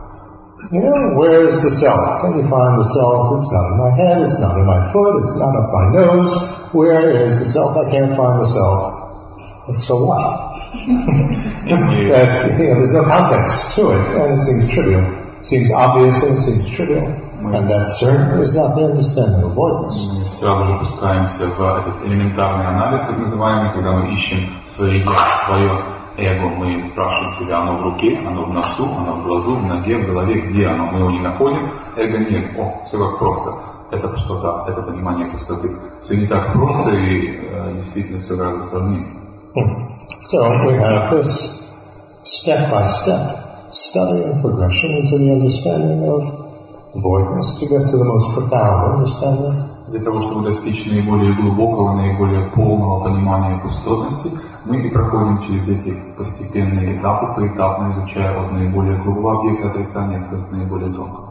You 0.71 0.81
know, 0.81 1.15
where 1.15 1.47
is 1.47 1.63
the 1.63 1.71
self? 1.71 2.21
Can 2.21 2.41
you 2.41 2.45
find 2.49 2.75
the 2.75 2.83
self? 2.83 3.39
It's 3.39 3.51
not 3.53 3.71
in 3.71 3.77
my 3.77 3.91
head, 3.95 4.21
it's 4.21 4.39
not 4.41 4.59
in 4.59 4.65
my 4.65 4.91
foot, 4.91 5.23
it's 5.23 5.37
not 5.39 5.55
up 5.55 5.71
my 5.71 5.93
nose. 5.95 6.33
Where 6.73 7.23
is 7.23 7.39
the 7.39 7.45
self? 7.45 7.77
I 7.77 7.89
can't 7.89 8.17
find 8.17 8.41
the 8.41 8.45
self. 8.45 9.07
And 9.67 9.77
so 9.77 10.03
what? 10.03 10.59
that, 11.71 12.59
you 12.59 12.67
know, 12.67 12.75
there's 12.83 12.91
no 12.91 13.03
context 13.03 13.75
to 13.75 13.95
it, 13.95 14.03
and 14.15 14.33
it 14.33 14.41
seems 14.41 14.73
trivial. 14.73 15.07
It 15.39 15.45
seems 15.45 15.71
obvious 15.71 16.23
and 16.23 16.37
it 16.37 16.41
seems 16.41 16.67
trivial. 16.75 17.05
And 17.37 17.69
that 17.69 17.85
certainly 18.01 18.41
is 18.41 18.55
not 18.55 18.75
the 18.75 18.91
understanding 18.91 19.43
of 19.43 19.53
voidness. 19.53 19.95
Мы 19.95 20.25
сразу 20.25 20.65
же 20.65 20.79
пускаемся 20.79 21.47
в 21.47 21.61
этот 21.61 22.03
элементарный 22.03 22.65
анализ, 22.67 23.07
так 23.07 23.17
называемый, 23.19 23.71
когда 23.73 23.91
мы 23.91 24.13
ищем 24.15 24.51
свое 24.65 24.99
я, 24.99 25.37
свое 25.45 25.71
эго, 26.16 26.48
мы 26.48 26.84
спрашиваем 26.90 27.34
себя, 27.34 27.58
оно 27.60 27.78
в 27.78 27.82
руке, 27.82 28.18
оно 28.26 28.44
в 28.44 28.52
носу, 28.52 28.84
оно 28.84 29.12
в 29.14 29.24
глазу, 29.24 29.56
в 29.56 29.66
ноге, 29.66 29.98
в 29.98 30.06
голове, 30.06 30.40
где 30.42 30.66
оно, 30.66 30.86
мы 30.86 30.98
его 30.98 31.10
не 31.10 31.20
находим, 31.20 31.72
эго 31.96 32.18
нет, 32.18 32.50
о, 32.58 32.84
все 32.84 32.98
как 32.98 33.18
просто. 33.18 33.52
Это 33.90 34.08
пустота, 34.08 34.64
это 34.68 34.82
понимание 34.82 35.30
пустоты. 35.30 35.76
Все 36.00 36.16
не 36.16 36.26
так 36.26 36.52
просто 36.52 36.90
и 36.92 37.40
э, 37.42 37.74
действительно 37.76 38.20
все 38.20 38.36
гораздо 38.36 38.64
сложнее. 38.64 39.06
So 40.32 40.66
we 40.66 40.78
have 40.78 41.10
this 41.10 41.68
step 42.24 42.70
by 42.70 42.84
step 42.84 43.42
study 43.72 44.24
and 44.24 44.40
progression 44.40 44.96
into 44.96 45.18
the 45.18 45.32
understanding 45.32 46.08
of 46.08 46.42
voidness 46.94 47.58
to 47.60 47.66
get 47.68 47.86
to 47.90 47.96
the 47.98 48.04
most 48.04 48.34
profound 48.34 48.94
understanding. 48.94 49.71
Для 49.92 50.00
того, 50.00 50.22
чтобы 50.22 50.50
достичь 50.50 50.86
наиболее 50.86 51.34
глубокого, 51.34 51.92
наиболее 51.92 52.48
полного 52.54 53.04
понимания 53.04 53.60
пустотности, 53.60 54.30
мы 54.64 54.80
и 54.80 54.90
проходим 54.90 55.42
через 55.42 55.68
эти 55.68 55.94
постепенные 56.16 56.96
этапы, 56.96 57.26
поэтапно 57.36 57.92
изучая 57.92 58.40
от 58.40 58.52
наиболее 58.52 58.96
грубого 59.02 59.40
объекта 59.40 59.68
отрицания 59.68 60.18
к 60.20 60.50
наиболее 60.50 60.94
тонкому. 60.94 61.28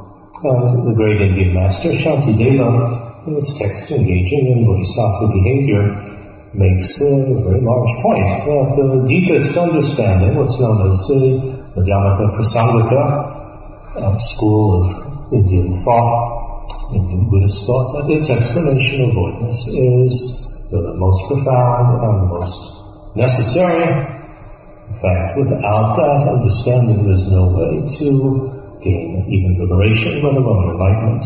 Makes 6.53 6.99
a 6.99 7.43
very 7.47 7.61
large 7.61 7.93
point 8.03 8.27
that 8.45 8.75
the 8.75 9.05
deepest 9.07 9.55
understanding, 9.55 10.35
what's 10.35 10.59
known 10.59 10.91
as 10.91 10.99
the 11.07 11.39
Madhyamaka 11.77 12.35
Prasangika 12.35 13.03
uh, 13.95 14.17
school 14.19 14.83
of 14.83 15.31
Indian 15.31 15.81
thought, 15.81 16.40
Indian 16.93 17.29
Buddhist 17.29 17.65
thought, 17.65 17.93
that 17.95 18.11
its 18.11 18.29
explanation 18.29 19.09
of 19.09 19.15
voidness 19.15 19.67
is 19.67 20.13
the 20.71 20.93
most 20.95 21.19
profound 21.27 22.03
and 22.03 22.29
most 22.29 22.55
necessary. 23.15 23.87
In 24.89 24.95
fact, 24.99 25.37
without 25.39 25.95
that 25.99 26.27
understanding, 26.31 27.05
there's 27.05 27.27
no 27.31 27.51
way 27.51 27.83
to 27.99 28.07
gain 28.83 29.25
even 29.27 29.59
liberation, 29.59 30.23
let 30.23 30.35
alone 30.35 30.71
enlightenment. 30.71 31.23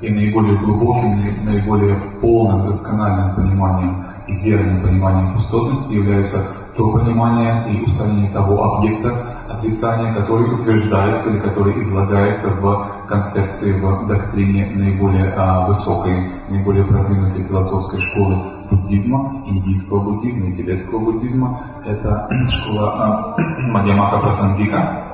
И 0.00 0.10
наиболее 0.10 0.58
глубоким, 0.58 1.44
наиболее 1.44 1.98
полным, 2.20 2.70
доскональным 2.70 3.34
пониманием 3.34 4.04
и 4.28 4.34
верным 4.44 4.82
пониманием 4.82 5.34
пустотности 5.34 5.92
является 5.94 6.54
то 6.76 6.92
понимание 6.92 7.74
и 7.74 7.82
устранение 7.82 8.30
того 8.30 8.62
объекта, 8.62 9.42
отрицание, 9.48 10.14
который 10.14 10.54
утверждается 10.54 11.30
или 11.30 11.40
который 11.40 11.82
излагается 11.82 12.48
в 12.48 12.97
концепции, 13.08 13.80
в 13.80 14.06
доктрине 14.06 14.66
наиболее 14.74 15.32
а, 15.32 15.66
высокой, 15.66 16.30
наиболее 16.48 16.84
продвинутой 16.84 17.44
философской 17.44 18.00
школы 18.00 18.36
буддизма, 18.70 19.42
индийского 19.46 20.00
буддизма 20.00 20.48
и 20.48 20.52
тибетского 20.54 21.00
буддизма. 21.00 21.60
Это 21.84 22.28
школа 22.50 23.34
а, 23.36 23.36
Мадьямака 23.72 24.18
Прасангика. 24.18 25.04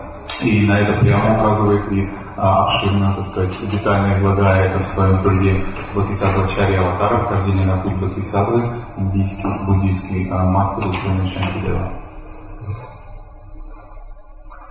И 0.43 0.67
на 0.67 0.81
это 0.81 1.01
прямо 1.01 1.39
указывает 1.39 1.93
и 1.93 2.09
а, 2.37 2.65
обширно, 2.65 3.15
так 3.15 3.27
сказать, 3.27 3.57
детально 3.71 4.19
излагая 4.19 4.71
это 4.71 4.83
в 4.83 4.89
своем 4.89 5.23
труде 5.23 5.65
Бодхисаттва 5.95 6.49
Чарья 6.49 6.81
Аватара, 6.81 7.25
вхождение 7.25 7.67
на 7.67 7.79
путь 7.79 7.95
Бодхисаттвы, 8.01 8.65
индийский 8.97 9.49
буддийский 9.67 10.31
а, 10.31 10.45
мастер 10.45 10.89
ученый 10.89 11.31
Шантидева. 11.31 11.93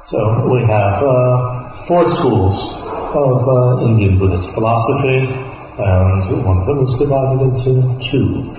So 0.06 0.20
we 0.50 0.65
have 0.65 1.01
uh, 1.01 1.62
four 1.88 2.06
schools 2.06 2.58
of 3.13 3.48
uh, 3.48 3.86
Indian 3.86 4.18
Buddhist 4.18 4.54
philosophy, 4.54 5.28
and 5.78 6.46
one 6.46 6.58
of 6.62 6.66
them 6.68 6.84
is 6.86 6.96
divided 6.98 7.42
into 7.44 8.00
two. 8.00 8.56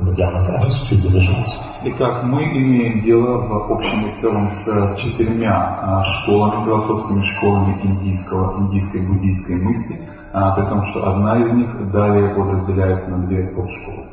The 0.00 0.10
Dhamaka 0.10 0.64
has 0.64 0.88
two 0.88 1.00
divisions. 1.00 1.50
Итак, 1.86 2.24
мы 2.24 2.44
имеем 2.44 3.02
дело 3.02 3.38
в 3.46 3.72
общем 3.72 4.08
и 4.08 4.14
целом 4.20 4.50
с 4.50 4.96
четырьмя 4.96 5.78
а, 5.82 6.02
школами, 6.02 6.64
философскими 6.64 7.22
школами 7.22 7.80
индийского, 7.82 8.58
индийской 8.60 9.06
буддийской 9.06 9.56
мысли, 9.56 10.00
а, 10.32 10.52
при 10.52 10.64
том, 10.66 10.86
что 10.86 11.06
одна 11.08 11.42
из 11.42 11.52
них 11.52 11.92
далее 11.92 12.34
подразделяется 12.34 13.10
на 13.10 13.26
две 13.26 13.48
подшколы. 13.48 14.06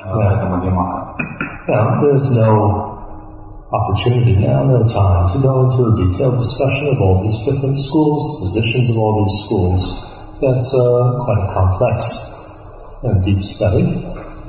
Это 0.00 0.46
Мадьямака. 0.48 1.14
Now, 1.68 2.00
there's 2.00 2.34
no 2.34 2.89
opportunity 3.71 4.35
now, 4.35 4.63
no 4.63 4.87
time 4.87 5.33
to 5.33 5.41
go 5.41 5.69
into 5.69 5.81
a 5.89 5.91
detailed 5.97 6.37
discussion 6.37 6.87
of 6.93 7.01
all 7.01 7.23
these 7.23 7.37
different 7.45 7.77
schools, 7.77 8.39
positions 8.39 8.89
of 8.89 8.97
all 8.97 9.25
these 9.25 9.37
schools. 9.45 9.81
That's 10.41 10.71
uh, 10.73 11.25
quite 11.25 11.41
a 11.41 11.49
complex 11.53 12.05
and 13.03 13.23
deep 13.23 13.41
study. 13.43 14.05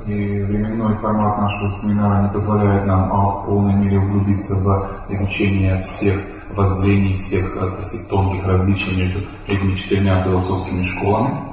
И 0.07 0.41
временной 0.41 0.95
формат 0.99 1.37
нашего 1.37 1.69
семинара 1.81 2.23
не 2.23 2.29
позволяет 2.29 2.85
нам 2.85 3.11
а, 3.11 3.41
в 3.41 3.45
полной 3.45 3.73
мере 3.73 3.99
углубиться 3.99 4.55
в 4.55 4.89
изучение 5.09 5.83
всех 5.83 6.21
воззрений, 6.55 7.17
всех 7.17 7.57
э, 7.57 7.59
так 7.59 7.83
сказать, 7.83 8.07
тонких 8.09 8.47
различий 8.47 8.95
между 8.95 9.19
этими 9.47 9.75
четырьмя 9.75 10.23
философскими 10.23 10.85
школами. 10.85 11.47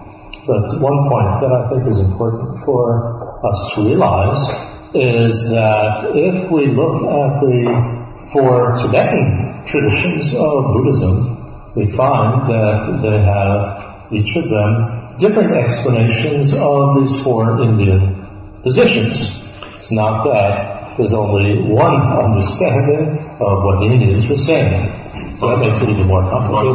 But 0.47 0.79
one 0.79 1.09
point 1.09 1.41
that 1.41 1.53
I 1.53 1.69
think 1.71 1.89
is 1.89 1.99
important 1.99 2.65
for 2.65 3.41
us 3.43 3.75
to 3.75 3.89
realize 3.89 4.68
is 4.94 5.52
that 5.52 6.16
if 6.16 6.50
we 6.52 6.68
look 6.68 7.06
at 7.06 7.42
the 7.46 8.30
four 8.34 8.74
Tibetan 8.76 9.64
traditions 9.66 10.34
of 10.34 10.74
Buddhism, 10.74 11.38
we 11.76 11.86
find 11.96 12.50
that 12.50 13.00
they 13.06 13.22
have, 13.22 14.12
each 14.12 14.36
of 14.36 14.50
them, 14.50 15.18
different 15.20 15.54
explanations 15.54 16.54
of 16.54 17.00
these 17.00 17.22
four 17.22 17.62
Indian 17.62 18.16
positions. 18.64 19.46
It's 19.78 19.92
not 19.92 20.24
that 20.26 20.98
there's 20.98 21.14
only 21.14 21.64
one 21.70 22.02
understanding 22.02 23.20
of 23.40 23.64
what 23.64 23.80
the 23.80 23.88
Indians 23.94 24.28
were 24.28 24.38
saying. 24.38 24.90
So 25.38 25.48
that 25.50 25.60
makes 25.60 25.80
it 25.82 25.90
even 25.90 26.08
more 26.08 26.28
complicated. 26.28 26.66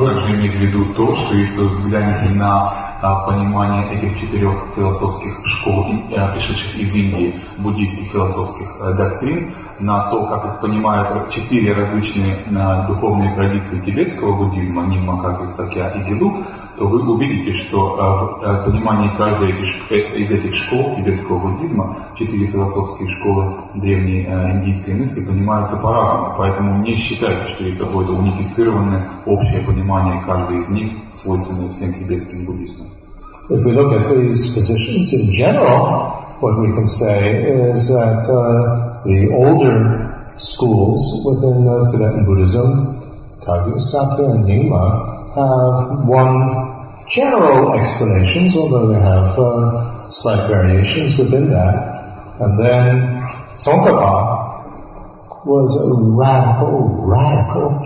А, 3.05 3.27
понимание 3.27 3.99
этих 3.99 4.19
четырех 4.19 4.55
философских 4.75 5.35
школ, 5.45 5.85
а, 6.17 6.33
пришедших 6.33 6.75
из 6.77 6.95
Индии, 6.95 7.35
буддийских 7.59 8.11
философских 8.11 8.67
э, 8.81 8.95
доктрин, 8.95 9.55
на 9.81 10.11
то, 10.11 10.27
как 10.27 10.45
их 10.45 10.61
понимают 10.61 11.31
четыре 11.31 11.73
различные 11.73 12.39
а, 12.57 12.87
духовные 12.87 13.35
традиции 13.35 13.81
тибетского 13.81 14.37
буддизма, 14.37 14.87
Ниммакаки, 14.87 15.53
Сакья 15.53 15.89
и 15.91 16.03
Гилу, 16.09 16.45
то 16.77 16.87
вы 16.87 17.09
увидите, 17.09 17.53
что 17.55 17.99
а, 17.99 18.15
в 18.15 18.43
а, 18.43 18.65
понимании 18.65 19.17
каждой 19.17 19.51
из 19.53 20.31
этих 20.31 20.51
э, 20.51 20.55
школ 20.55 20.97
тибетского 20.97 21.39
буддизма, 21.39 22.09
четыре 22.17 22.49
философские 22.49 23.11
школы 23.11 23.55
древней 23.75 24.27
э, 24.27 24.59
индийской 24.59 24.95
мысли 24.95 25.25
понимаются 25.25 25.77
по-разному. 25.77 26.35
Поэтому 26.39 26.83
не 26.83 26.97
считайте, 26.97 27.53
что 27.53 27.65
есть 27.65 27.79
какое-то 27.79 28.13
унифицированное 28.13 29.09
общее 29.27 29.63
понимание 29.63 30.23
каждой 30.25 30.61
из 30.61 30.69
них, 30.69 30.93
свойственное 31.15 31.71
всем 31.73 31.95
тибетским 31.95 32.45
буддистам. 32.45 32.89
If 33.51 33.63
we 33.63 33.73
look 33.73 33.93
at 33.93 34.09
these 34.09 34.55
positions 34.55 35.13
in 35.13 35.31
general, 35.31 36.24
what 36.41 36.59
we 36.61 36.69
can 36.75 36.87
say 36.87 37.43
is 37.71 37.89
that 37.89 38.27
uh, 38.27 39.03
the 39.05 39.31
older 39.35 40.35
schools 40.37 41.23
within 41.25 41.67
uh, 41.67 41.87
Tibetan 41.91 42.25
Buddhism, 42.25 43.39
Kagyu, 43.41 43.81
Sakya, 43.81 44.35
and 44.35 44.45
Nyingma, 44.45 45.15
have 45.35 46.07
one 46.07 47.07
general 47.09 47.79
explanations, 47.79 48.57
although 48.57 48.89
they 48.89 49.01
have 49.01 49.39
uh, 49.39 50.11
slight 50.11 50.49
variations 50.49 51.19
within 51.19 51.51
that. 51.51 51.75
And 52.41 52.59
then 52.59 53.23
Tsongkhapa 53.59 54.45
was 55.47 55.71
a 55.77 55.87
radical, 56.19 57.05
radical, 57.07 57.79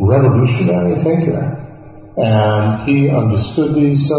revolutionary 0.00 0.96
thinker. 0.96 1.58
And 2.16 2.88
he 2.88 3.08
understood 3.08 3.74
these 3.74 4.10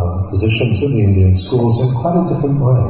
uh, 0.00 0.30
positions 0.30 0.82
of 0.82 0.90
the 0.92 1.02
Indian 1.02 1.34
schools 1.34 1.80
in 1.82 1.94
quite 2.00 2.16
a 2.16 2.24
different 2.30 2.58
way. 2.60 2.80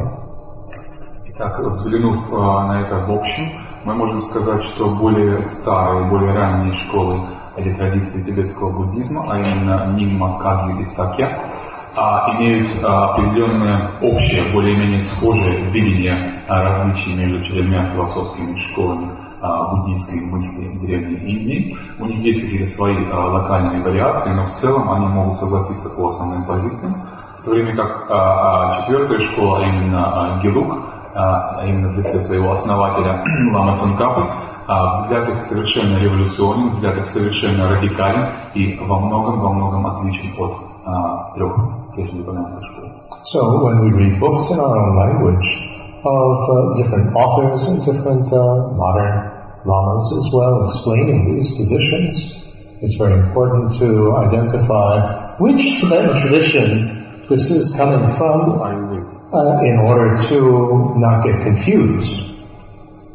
Итак, 1.27 1.59
взглянув 1.59 2.33
а, 2.33 2.67
на 2.67 2.81
это 2.83 2.97
в 3.07 3.11
общем, 3.13 3.45
мы 3.85 3.95
можем 3.95 4.23
сказать, 4.23 4.63
что 4.65 4.91
более 4.91 5.43
старые, 5.45 6.09
более 6.11 6.35
ранние 6.35 6.75
школы 6.75 7.29
или 7.57 7.73
традиции 7.75 8.23
тибетского 8.23 8.71
буддизма, 8.73 9.25
а 9.29 9.39
именно 9.39 9.95
Нимма, 9.97 10.39
Кагью 10.39 10.83
и 10.83 10.87
Сакья, 10.87 11.51
а, 11.97 12.37
имеют 12.37 12.85
а, 12.85 13.15
определенное 13.15 13.93
общее, 14.01 14.53
более-менее 14.53 15.03
схожее 15.03 15.71
видение 15.71 16.45
а, 16.47 16.63
различий 16.63 17.15
между 17.15 17.43
четырьмя 17.45 17.93
философскими 17.93 18.55
школами 18.57 19.30
буддийской 19.41 20.21
мысли 20.21 20.79
Древней 20.81 21.17
Индии. 21.17 21.77
У 21.99 22.07
них 22.07 22.19
есть 22.19 22.43
какие-то 22.43 22.71
свои 22.73 22.97
а, 23.13 23.27
локальные 23.29 23.83
вариации, 23.83 24.31
но 24.31 24.47
в 24.47 24.53
целом 24.53 24.91
они 24.91 25.07
могут 25.07 25.39
согласиться 25.39 25.89
по 25.91 26.11
основным 26.11 26.45
позициям, 26.45 26.95
в 27.39 27.45
то 27.45 27.51
время 27.51 27.75
как 27.75 28.11
а, 28.11 28.15
а, 28.15 28.83
четвертая 28.83 29.21
школа, 29.21 29.59
а 29.59 29.63
именно 29.63 30.37
а, 30.37 30.41
Гелук, 30.41 30.85
а, 31.15 31.59
а 31.59 31.67
именно 31.67 31.89
в 31.89 31.99
лице 31.99 32.21
своего 32.21 32.53
основателя 32.53 33.25
Лама 33.53 33.77
Цункапы, 33.77 34.27
а, 34.67 35.03
взгляд 35.03 35.29
их 35.29 35.43
совершенно 35.45 35.99
революционен, 35.99 36.71
взгляд 36.71 36.99
их 36.99 37.07
совершенно 37.07 37.69
радикален 37.71 38.29
и 38.55 38.79
во 38.79 39.01
многом, 39.01 39.41
во 39.41 39.53
многом 39.53 39.87
отличен 39.87 40.35
от 40.39 40.53
а, 40.85 41.33
трех 41.35 41.55
прежде 41.95 42.23
школ. 42.23 42.91
So 43.25 43.63
when 43.65 43.81
we 43.81 43.91
read 43.91 44.21
books 44.21 44.51
in 44.51 44.59
our 44.61 44.77
own 44.77 44.97
language 44.97 45.71
of 46.05 46.49
uh, 46.49 46.83
different 46.83 47.15
authors 47.15 47.65
and 47.67 47.85
different 47.85 48.33
uh, 48.33 48.73
modern 48.73 49.30
lamas 49.66 50.08
as 50.20 50.34
well 50.34 50.66
explaining 50.68 51.36
these 51.36 51.50
positions, 51.58 52.46
it's 52.82 52.96
very 52.96 53.20
important 53.20 53.74
to 53.80 54.16
identify 54.18 55.36
which 55.38 55.82
Tibetan 55.82 56.22
tradition 56.22 56.96
this 57.30 57.50
is 57.50 57.74
coming 57.76 58.04
from 58.18 58.62
uh, 58.62 59.60
in 59.66 59.80
order 59.80 60.16
to 60.30 60.94
not 60.98 61.26
get 61.26 61.42
confused. 61.44 62.44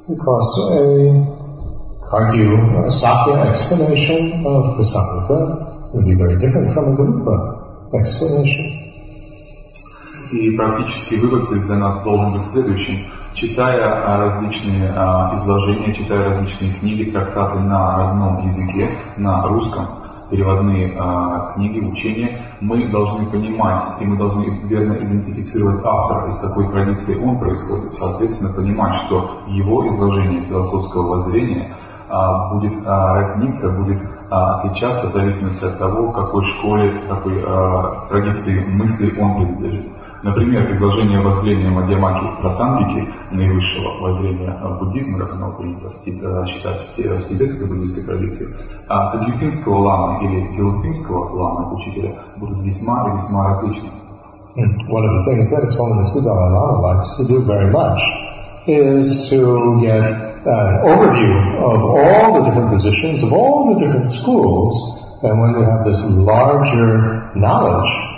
Because 0.09 0.51
a 0.75 1.39
Kagyu, 2.11 2.87
a 2.87 2.91
Sakya 2.91 3.47
explanation 3.47 4.45
of 4.45 4.75
Prasangika 4.75 5.95
would 5.95 6.07
be 6.07 6.15
very 6.15 6.37
different 6.39 6.75
from 6.75 6.93
a 6.93 6.97
Garupa 6.97 7.95
explanation. 7.95 8.77
И 10.33 10.57
практический 10.57 11.17
вывод 11.21 11.45
для 11.67 11.77
нас 11.77 12.03
должен 12.05 12.33
быть 12.33 12.43
следующим. 12.43 13.07
Читая 13.36 14.18
различные 14.18 14.88
изложения, 14.88 15.94
читая 15.94 16.30
различные 16.30 16.74
книги, 16.76 17.12
трактаты 17.12 17.60
на 17.60 17.98
родном 17.98 18.46
языке, 18.48 18.98
на 19.18 19.44
русском, 19.44 19.88
переводные 20.32 20.94
э, 20.94 21.54
книги, 21.56 21.82
учения, 21.82 22.56
мы 22.62 22.90
должны 22.90 23.26
понимать, 23.26 24.00
и 24.00 24.06
мы 24.06 24.16
должны 24.18 24.46
верно 24.68 24.94
идентифицировать 24.94 25.84
автора, 25.84 26.30
из 26.30 26.40
какой 26.40 26.70
традиции 26.70 27.22
он 27.22 27.38
происходит, 27.38 27.92
соответственно, 27.92 28.56
понимать, 28.56 28.96
что 29.06 29.42
его 29.48 29.86
изложение 29.90 30.44
философского 30.44 31.16
воззрения 31.16 31.76
будет 32.52 32.86
разниться, 32.86 33.78
будет 33.78 34.00
отличаться 34.30 35.10
в 35.10 35.14
зависимости 35.14 35.66
от 35.66 35.78
того, 35.80 36.12
какой 36.12 36.44
школе, 36.44 37.02
какой 37.10 37.42
традиции 38.08 38.64
мысли 38.64 39.20
он 39.20 39.36
принадлежит. 39.36 39.88
Например, 40.26 40.72
изложение 40.72 41.22
воззрения 41.22 41.70
Мадьямаки 41.70 42.42
Прасангики, 42.42 43.08
наивысшего 43.30 44.02
воззрения 44.02 44.58
буддизма, 44.80 45.20
как 45.20 45.34
оно 45.34 45.52
принято 45.52 45.92
считать 46.48 46.82
в 46.98 47.30
тибетской 47.30 47.68
буддийской 47.68 48.06
традиции, 48.06 48.48
а 48.90 49.12
таджикинского 49.12 49.78
лама 49.78 50.24
или 50.24 50.48
филиппинского 50.56 51.30
лама, 51.30 51.76
учителя, 51.76 52.16
будут 52.38 52.58
весьма 52.66 53.08
и 53.08 53.18
весьма 53.18 53.50
различны. 53.50 53.92
One 54.90 55.06
of 55.06 55.12
the 55.14 55.26
things 55.26 55.52
that 55.52 55.62
the 55.62 56.22
Dalai 56.24 56.50
Lama 56.50 56.82
likes 56.82 57.16
to 57.18 57.28
do 57.28 57.46
very 57.46 57.70
much 57.70 58.02
is 58.66 59.30
to 59.30 59.80
get 59.80 60.10
an 60.44 60.80
overview 60.90 61.36
of 61.62 61.84
all 61.84 62.40
the 62.40 62.50
different 62.50 62.72
positions 62.72 63.22
of 63.22 63.32
all 63.32 63.76
the 63.76 63.86
different 63.86 64.08
schools, 64.08 64.74
and 65.22 65.40
when 65.40 65.52
you 65.52 65.62
have 65.62 65.86
this 65.86 66.02
larger 66.04 67.30
knowledge 67.36 68.15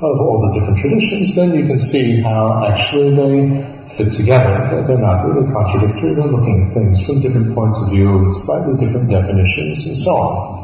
of 0.00 0.20
all 0.20 0.46
the 0.46 0.58
different 0.58 0.78
traditions, 0.78 1.34
then 1.34 1.54
you 1.54 1.66
can 1.66 1.78
see 1.78 2.20
how 2.22 2.64
actually 2.64 3.10
they 3.18 3.94
fit 3.96 4.12
together. 4.12 4.84
They're 4.86 4.98
not 4.98 5.26
really 5.26 5.50
contradictory. 5.50 6.14
They're 6.14 6.30
looking 6.30 6.68
at 6.68 6.74
things 6.74 7.04
from 7.04 7.20
different 7.20 7.54
points 7.54 7.80
of 7.82 7.90
view 7.90 8.30
slightly 8.32 8.78
different 8.78 9.10
definitions 9.10 9.86
and 9.86 9.98
so 9.98 10.10
on. 10.14 10.57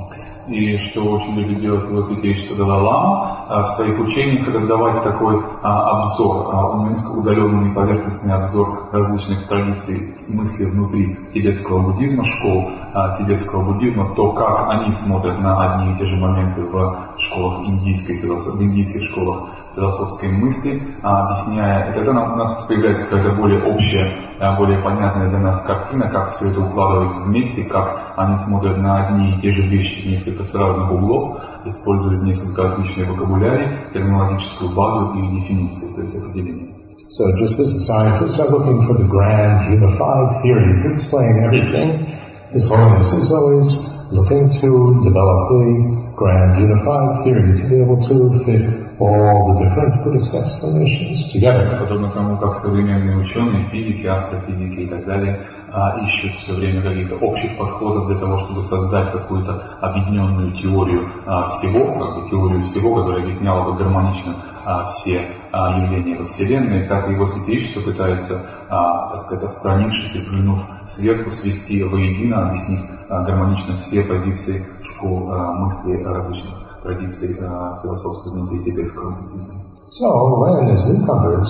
И 0.47 0.77
что 0.89 1.05
очень 1.05 1.35
любит 1.37 1.61
делать 1.61 1.89
его 1.89 2.03
святейшество 2.03 2.57
Далай-Лама, 2.57 3.47
в 3.49 3.69
своих 3.77 3.99
учениях 4.01 4.47
это 4.47 4.67
давать 4.67 5.03
такой 5.03 5.43
а, 5.63 6.01
обзор, 6.01 6.49
а, 6.53 7.19
удаленный 7.19 7.75
поверхностный 7.75 8.35
обзор 8.35 8.89
различных 8.93 9.49
традиций 9.49 10.15
мысли 10.29 10.65
внутри 10.65 11.17
тибетского 11.33 11.91
буддизма, 11.91 12.25
школ 12.25 12.71
а, 12.93 13.17
тибетского 13.17 13.73
буддизма, 13.73 14.15
то, 14.15 14.33
как 14.33 14.69
они 14.71 14.93
смотрят 14.93 15.41
на 15.41 15.77
одни 15.77 15.95
и 15.95 15.99
те 15.99 16.07
же 16.07 16.17
моменты 16.17 16.63
в 16.63 16.97
школах 17.19 17.67
индийской 17.67 18.21
в 18.21 18.63
индийских 18.63 19.03
школах 19.11 19.49
философской 19.75 20.31
мысли, 20.31 20.83
а, 21.03 21.27
объясняя, 21.27 21.91
и 21.91 21.95
тогда 21.95 22.11
у 22.13 22.37
нас 22.37 22.65
появляется 22.67 23.09
какая-то 23.09 23.37
более 23.37 23.63
общая, 23.65 24.07
а, 24.07 24.24
более 24.59 24.83
понятная 24.83 25.29
для 25.31 25.39
нас 25.39 25.65
картина, 25.65 26.09
как 26.09 26.31
все 26.33 26.51
это 26.51 26.61
укладывается 26.61 27.21
вместе, 27.21 27.65
как 27.65 28.15
они 28.17 28.37
смотрят 28.39 28.79
на 28.79 29.07
одни 29.07 29.35
и 29.35 29.41
те 29.41 29.51
же 29.51 29.63
вещи 29.63 30.09
несколько 30.09 30.45
с 30.45 30.55
разных 30.55 30.93
углов, 30.93 31.39
используют 31.65 32.23
несколько 32.23 32.73
отличный 32.73 33.07
вокабулярий, 33.07 33.91
терминологическую 33.93 34.75
базу 34.75 35.15
и 35.19 35.41
дефиниции, 35.41 35.95
то 35.95 36.01
есть 36.01 36.17
определение. 36.17 36.75
So 37.09 37.37
just 37.37 37.59
as 37.61 37.87
scientists 37.87 38.41
are 38.41 38.51
looking 38.51 38.87
for 38.87 38.95
the 38.95 39.07
grand 39.07 39.71
unified 39.73 40.43
theory 40.43 40.83
to 40.83 40.93
explain 40.93 41.45
everything, 41.45 42.07
His 42.53 42.69
Holiness 42.69 43.13
is 43.13 43.31
always 43.33 43.67
looking 44.13 44.49
to 44.61 45.03
develop 45.03 45.49
the 45.51 46.13
grand 46.17 46.61
unified 46.61 47.25
theory 47.25 47.57
to 47.57 47.69
be 47.69 47.77
able 47.81 48.01
to 48.01 48.45
fit 48.45 48.84
all 48.99 49.55
the 49.55 49.65
different 49.65 50.05
Buddhist 50.05 50.35
explanations 50.35 51.33
together. 51.33 51.79
Подобно 51.81 52.11
тому, 52.11 52.37
как 52.39 52.57
современные 52.57 53.17
ученые, 53.17 53.65
физики, 53.65 54.07
астрофизики 54.07 54.81
и 54.81 54.87
так 54.87 55.05
далее, 55.05 55.47
а, 55.73 56.01
ищут 56.05 56.33
все 56.37 56.55
время 56.55 56.83
каких-то 56.83 57.17
общих 57.17 57.57
подходов 57.59 58.07
для 58.07 58.19
того, 58.19 58.39
чтобы 58.39 58.63
создать 58.63 59.11
какую-то 59.11 59.61
объединенную 59.81 60.53
теорию 60.53 61.11
а, 61.27 61.49
всего, 61.49 61.99
как 61.99 62.23
бы 62.23 62.31
теорию 62.31 62.65
всего, 62.67 62.95
которая 62.97 63.23
объясняла 63.23 63.65
бы 63.65 63.77
гармонично 63.77 64.37
а, 64.65 64.85
все 64.85 65.21
явления 65.53 66.17
во 66.17 66.27
Вселенной, 66.27 66.87
так 66.89 67.09
и 67.09 67.13
его 67.13 67.27
святейшество 67.27 67.81
пытается, 67.81 68.45
так 68.69 69.21
сказать, 69.21 69.45
отстранившись 69.45 70.17
и 70.17 70.19
взглянув 70.19 70.59
сверху, 70.89 71.31
свести 71.31 71.85
воедино, 71.85 72.49
объяснить 72.49 72.81
гармонично 73.09 73.77
все 73.77 74.03
позиции 74.03 74.65
школ 74.83 75.33
мысли 75.55 76.03
различных 76.03 76.64
традиций 76.85 77.35
философской 77.35 78.33
внутри 78.33 78.63
тибетского 78.63 79.17
буддизма. 79.17 79.55
So, 79.91 80.39
when 80.41 80.69
as 80.71 80.85
newcomers, 80.87 81.49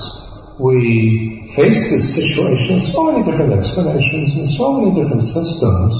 we 0.59 1.51
face 1.57 1.91
this 1.91 2.15
situation, 2.15 2.81
so 2.83 3.11
many 3.11 3.23
different 3.25 3.53
explanations 3.53 4.35
and 4.37 4.49
so 4.49 4.81
many 4.81 4.95
different 4.95 5.23
systems, 5.23 5.95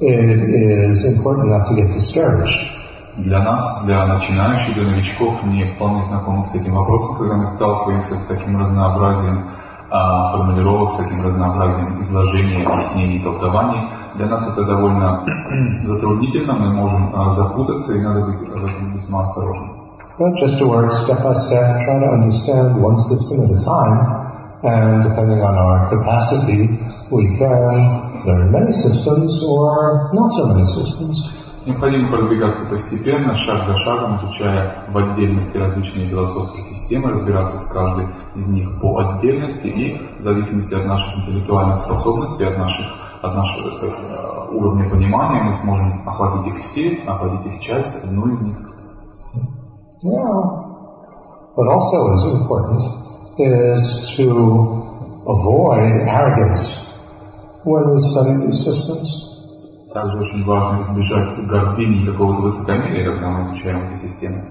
it 0.00 0.90
is 0.90 1.04
important 1.04 1.48
not 1.48 1.66
to 1.68 1.74
get 1.74 1.92
discouraged. 1.92 2.72
Для 3.16 3.42
нас, 3.42 3.84
для 3.86 4.06
начинающих, 4.06 4.74
для 4.74 4.84
новичков, 4.84 5.42
не 5.44 5.64
вполне 5.64 6.04
знакомых 6.04 6.46
с 6.48 6.54
этим 6.54 6.74
вопросом, 6.74 7.16
когда 7.16 7.36
мы 7.36 7.46
сталкиваемся 7.46 8.20
с 8.20 8.26
таким 8.26 8.60
разнообразием 8.60 9.50
а, 9.90 10.32
формулировок, 10.32 10.92
с 10.92 10.96
таким 10.98 11.24
разнообразием 11.24 12.02
изложений, 12.02 12.64
объяснений, 12.64 13.20
толкований, 13.20 13.88
для 14.16 14.26
нас 14.26 14.46
это 14.48 14.64
довольно 14.64 15.24
затруднительно, 15.86 16.54
мы 16.54 16.72
можем 16.72 17.14
а, 17.14 17.30
запутаться, 17.30 17.94
и 17.94 18.02
надо 18.02 18.26
быть 18.26 18.38
в 18.38 18.64
этом 18.64 18.94
весьма 18.94 19.22
осторожным. 19.22 19.72
But 20.18 20.34
just 20.36 20.58
to 20.58 20.66
work 20.66 20.90
step 20.92 21.22
by 21.22 21.34
step, 21.34 21.84
try 21.84 21.98
to 22.00 22.10
understand 22.10 22.80
one 22.80 22.96
system 22.96 23.44
at 23.44 23.50
a 23.50 23.60
time, 23.62 24.26
and 24.62 25.04
depending 25.04 25.42
on 25.42 25.54
our 25.54 25.90
capacity, 25.90 26.78
we 27.10 27.36
can 27.36 28.24
learn 28.24 28.50
many 28.50 28.72
systems 28.72 29.42
or 29.44 30.10
not 30.14 30.32
so 30.32 30.46
many 30.46 30.64
systems. 30.64 31.36
Необходимо 31.66 32.10
продвигаться 32.10 32.64
постепенно, 32.70 33.36
шаг 33.36 33.66
за 33.66 33.76
шагом, 33.78 34.16
изучая 34.16 34.84
в 34.88 34.96
отдельности 34.96 35.56
различные 35.56 36.08
философские 36.08 36.62
системы, 36.62 37.10
разбираться 37.10 37.58
с 37.58 37.72
каждой 37.72 38.06
из 38.36 38.46
них 38.46 38.80
по 38.80 38.98
отдельности 38.98 39.66
и 39.66 40.00
в 40.20 40.22
зависимости 40.22 40.74
от 40.74 40.86
наших 40.86 41.16
интеллектуальных 41.18 41.80
способностей, 41.80 42.44
от 42.44 42.56
наших 42.56 42.86
от 43.26 43.34
нашего 43.34 43.70
сказать, 43.70 44.50
уровня 44.52 44.88
понимания 44.88 45.42
мы 45.42 45.52
сможем 45.54 46.08
охватить 46.08 46.54
их 46.54 46.62
все, 46.64 46.98
охватить 47.06 47.46
их 47.46 47.60
часть, 47.60 48.04
одну 48.04 48.32
из 48.32 48.40
них. 48.40 48.56
Yeah. 50.02 50.66
But 51.56 51.68
also 51.68 52.12
as 52.12 52.24
important 52.34 52.82
is 53.38 54.14
to 54.16 55.24
avoid 55.26 56.06
arrogance 56.06 56.86
when 57.64 57.90
we 57.90 57.98
study 57.98 58.46
these 58.46 58.64
systems. 58.64 59.08
Также 59.92 60.18
очень 60.18 60.44
важно 60.44 60.82
избежать 60.82 61.46
гордыни 61.46 62.02
и 62.02 62.06
какого-то 62.06 62.42
высокомерия, 62.42 63.12
когда 63.12 63.30
мы 63.30 63.40
изучаем 63.40 63.88
эти 63.88 64.06
системы. 64.06 64.44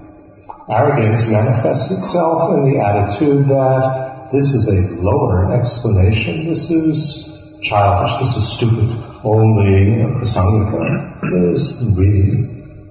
Arrogance 0.68 1.30
manifests 1.30 1.92
itself 1.92 2.50
in 2.54 2.64
the 2.64 2.78
attitude 2.80 3.46
that 3.46 4.32
this 4.32 4.52
is 4.52 4.66
a 4.68 5.00
lower 5.00 5.52
explanation, 5.52 6.48
this 6.48 6.68
is 6.70 7.35
childish, 7.62 8.18
this 8.20 8.36
is 8.36 8.56
stupid, 8.56 8.90
only 9.24 10.04
Prasangika 10.18 11.52
is 11.52 11.92
really 11.96 12.48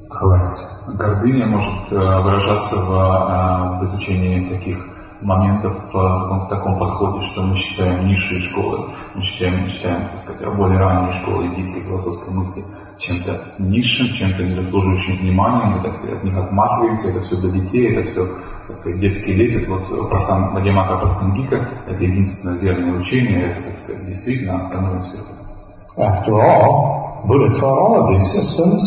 correct. 0.10 0.60
Гордыня 0.88 1.48
может 1.48 1.92
выражаться 1.92 2.76
в, 2.76 3.80
в 3.80 3.84
изучении 3.86 4.50
таких 4.50 4.78
моментов 5.22 5.76
в 5.86 5.92
каком-то 5.92 6.48
таком 6.48 6.78
подходе, 6.78 7.26
что 7.28 7.42
мы 7.42 7.56
считаем 7.56 8.08
низшие 8.08 8.40
школы, 8.42 8.92
мы 9.16 9.22
считаем, 9.24 9.64
мы 9.64 9.70
считаем 9.70 10.10
так 10.10 10.20
сказать, 10.20 10.56
более 10.56 10.80
ранние 10.80 11.14
школы 11.22 11.48
индийской 11.48 11.82
философской 11.84 12.34
мысли 12.34 12.64
чем-то 13.00 13.56
низшим, 13.60 14.16
чем-то 14.16 14.44
незаслуживающим 14.44 15.18
внимания, 15.18 15.76
мы, 15.76 15.84
так 15.84 15.94
сказать, 15.94 16.18
от 16.18 16.24
них 16.24 16.38
отмахиваемся, 16.38 17.10
это 17.10 17.20
все 17.22 17.36
для 17.38 17.52
детей, 17.52 17.94
это 17.94 18.08
все 18.10 18.28
так 18.68 18.78
сказать, 18.78 19.00
детский 19.00 19.34
лепет, 19.34 19.68
вот 19.68 20.10
про 20.10 20.20
сам 20.22 20.54
Мадьямака 20.54 20.98
Прасангика, 20.98 21.70
это 21.88 22.04
единственное 22.04 22.58
верное 22.58 23.00
учение, 23.00 23.52
это, 23.52 23.62
так 23.62 23.78
сказать, 23.78 24.06
действительно 24.08 24.66
остановим 24.66 25.04
все 25.04 25.18
это. 25.18 25.36
After 25.98 26.34
all, 26.34 27.26
Buddha 27.28 27.54
taught 27.54 27.78
all 27.78 27.96
of 28.02 28.10
these 28.10 28.32
systems. 28.32 28.82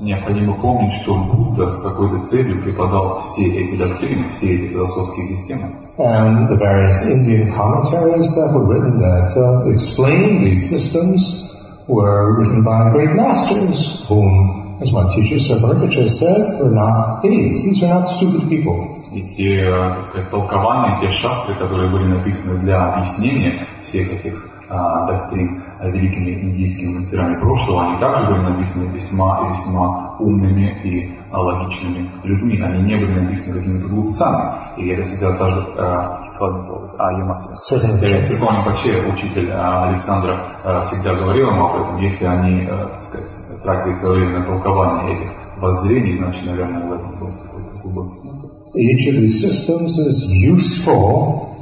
Необходимо 0.00 0.54
помнить, 0.60 0.92
что 1.02 1.14
Будда 1.14 1.72
с 1.72 1.82
какой-то 1.82 2.20
целью 2.26 2.62
преподал 2.62 3.20
все 3.22 3.46
эти 3.46 3.76
доктрины, 3.76 4.28
все 4.30 4.54
эти 4.54 4.72
философские 4.72 5.28
системы. 5.28 5.72
And 5.98 6.48
the 6.50 6.56
various 6.56 7.06
Indian 7.06 7.52
commentaries 7.54 8.28
that 8.34 8.52
were 8.54 8.66
written 8.66 8.98
that 8.98 9.34
uh, 9.36 9.70
explain 9.70 10.44
these 10.44 10.68
systems 10.68 11.46
were 11.88 12.38
written 12.38 12.62
by 12.64 12.90
great 12.90 13.14
masters 13.14 14.04
whom, 14.08 14.78
as 14.82 14.92
my 14.92 15.08
teacher 15.14 15.36
Sarvaripacha 15.36 16.08
said, 16.08 16.60
were 16.60 16.70
not 16.70 17.24
idiots. 17.24 17.62
These 17.62 17.82
are 17.84 18.00
not 18.00 18.04
stupid 18.08 18.48
people. 18.48 19.02
И 19.12 19.22
те, 19.36 19.62
э, 19.62 19.94
так 19.94 20.02
сказать, 20.02 20.30
толкования, 20.30 21.00
те 21.00 21.12
шастры, 21.12 21.54
которые 21.54 21.90
были 21.90 22.08
написаны 22.08 22.58
для 22.58 22.94
объяснения 22.94 23.66
всех 23.82 24.12
этих 24.12 24.55
а, 24.68 25.06
доктрин 25.06 25.62
великими 25.80 26.42
индийскими 26.42 26.94
мастерами 26.94 27.38
прошлого, 27.38 27.88
они 27.88 27.98
также 27.98 28.26
были 28.26 28.42
написаны 28.42 28.84
весьма 28.92 29.46
и 29.46 29.52
весьма 29.52 30.16
умными 30.18 30.80
и 30.84 31.18
а, 31.30 31.40
логичными 31.40 32.10
людьми. 32.24 32.60
Они 32.60 32.82
не 32.82 32.96
были 32.96 33.20
написаны 33.20 33.58
какими-то 33.58 33.88
глупцами. 33.88 34.52
И 34.76 34.88
это 34.88 35.04
всегда 35.04 35.36
также 35.36 35.66
а, 35.78 37.12
Ямаса. 37.12 37.54
Сиркони 37.56 38.64
Паче, 38.64 39.04
учитель 39.12 39.50
а, 39.52 39.88
Александра, 39.88 40.38
а, 40.64 40.82
всегда 40.82 41.14
говорил 41.14 41.48
ему 41.48 41.66
об 41.66 41.80
этом. 41.82 41.98
Если 41.98 42.24
они, 42.24 42.66
так 42.66 43.02
сказать, 43.02 43.28
тратили 43.62 43.94
свое 43.94 44.20
время 44.20 44.38
на 44.40 44.46
толкование 44.46 45.16
этих 45.16 45.30
воззрений, 45.60 46.18
значит, 46.18 46.44
наверное, 46.44 46.86
в 46.86 46.92
этом 46.92 47.18
был 47.18 47.28
какой-то 47.28 47.78
глубокий 47.82 48.16
смысл. 48.16 48.50
Each 48.74 49.08
of 49.08 49.20
these 49.20 49.40
systems 49.40 49.96
is 49.98 50.28
useful 50.30 51.56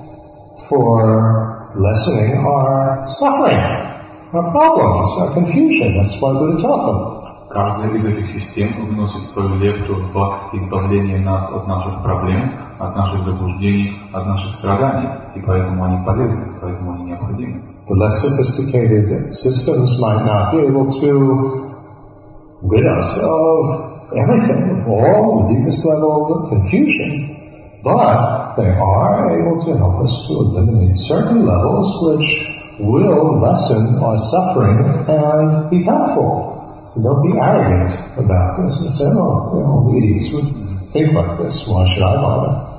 for 0.69 1.54
lessening 1.77 2.39
our 2.39 3.07
suffering, 3.09 3.59
our 4.33 4.47
problems, 4.51 5.11
our 5.21 5.35
confusion. 5.35 5.99
That's 5.99 6.15
why 6.21 6.33
Buddha 6.33 6.63
taught 6.63 6.87
them. 6.87 7.25
Каждая 7.51 7.95
из 7.95 8.05
этих 8.05 8.31
систем 8.31 8.87
вносит 8.89 9.31
свою 9.31 9.55
лепту 9.57 9.95
в 9.95 10.57
избавление 10.57 11.21
нас 11.21 11.49
от 11.53 11.69
наших 11.69 12.03
проблем, 12.03 12.51
от 12.81 12.97
наших 12.97 13.23
заблуждений, 13.23 13.93
от 14.13 14.27
наших 14.27 14.55
страданий, 14.55 15.09
и 15.37 15.41
поэтому 15.41 15.85
они 15.85 16.05
полезны, 16.05 16.59
поэтому 16.61 16.95
они 16.95 17.05
необходимы. 17.05 17.63
The 17.87 17.95
less 17.95 18.23
sophisticated 18.23 19.33
systems 19.33 20.01
might 20.01 20.25
not 20.25 20.53
be 20.53 20.67
able 20.67 20.91
to 20.91 21.65
rid 22.63 22.87
us 22.87 23.23
of 23.23 24.17
everything, 24.17 24.81
of 24.81 24.89
all 24.89 25.47
the 25.47 25.55
deepest 25.55 25.85
level 25.85 26.27
of 26.35 26.49
confusion. 26.49 27.37
But 27.85 28.44
they 28.57 28.71
are 28.71 29.31
able 29.35 29.65
to 29.65 29.77
help 29.77 30.03
us 30.03 30.13
to 30.29 30.35
eliminate 30.47 30.95
certain 30.95 31.45
levels 31.47 31.89
which 32.03 32.29
will 32.79 33.41
lessen 33.41 33.99
our 34.03 34.19
suffering 34.19 34.79
and 35.09 35.71
be 35.71 35.83
helpful. 35.83 36.55
Don't 36.95 37.23
be 37.23 37.39
arrogant 37.39 37.91
about 38.19 38.63
this 38.63 38.81
and 38.81 38.91
say, 38.91 39.05
oh, 39.07 39.55
you 39.55 39.63
know, 39.63 39.91
the 39.91 39.99
idiots 39.99 40.31
would 40.35 40.49
think 40.93 41.13
like 41.13 41.39
this. 41.39 41.67
Why 41.67 41.87
should 41.91 42.03
I 42.03 42.17
bother? 42.17 42.75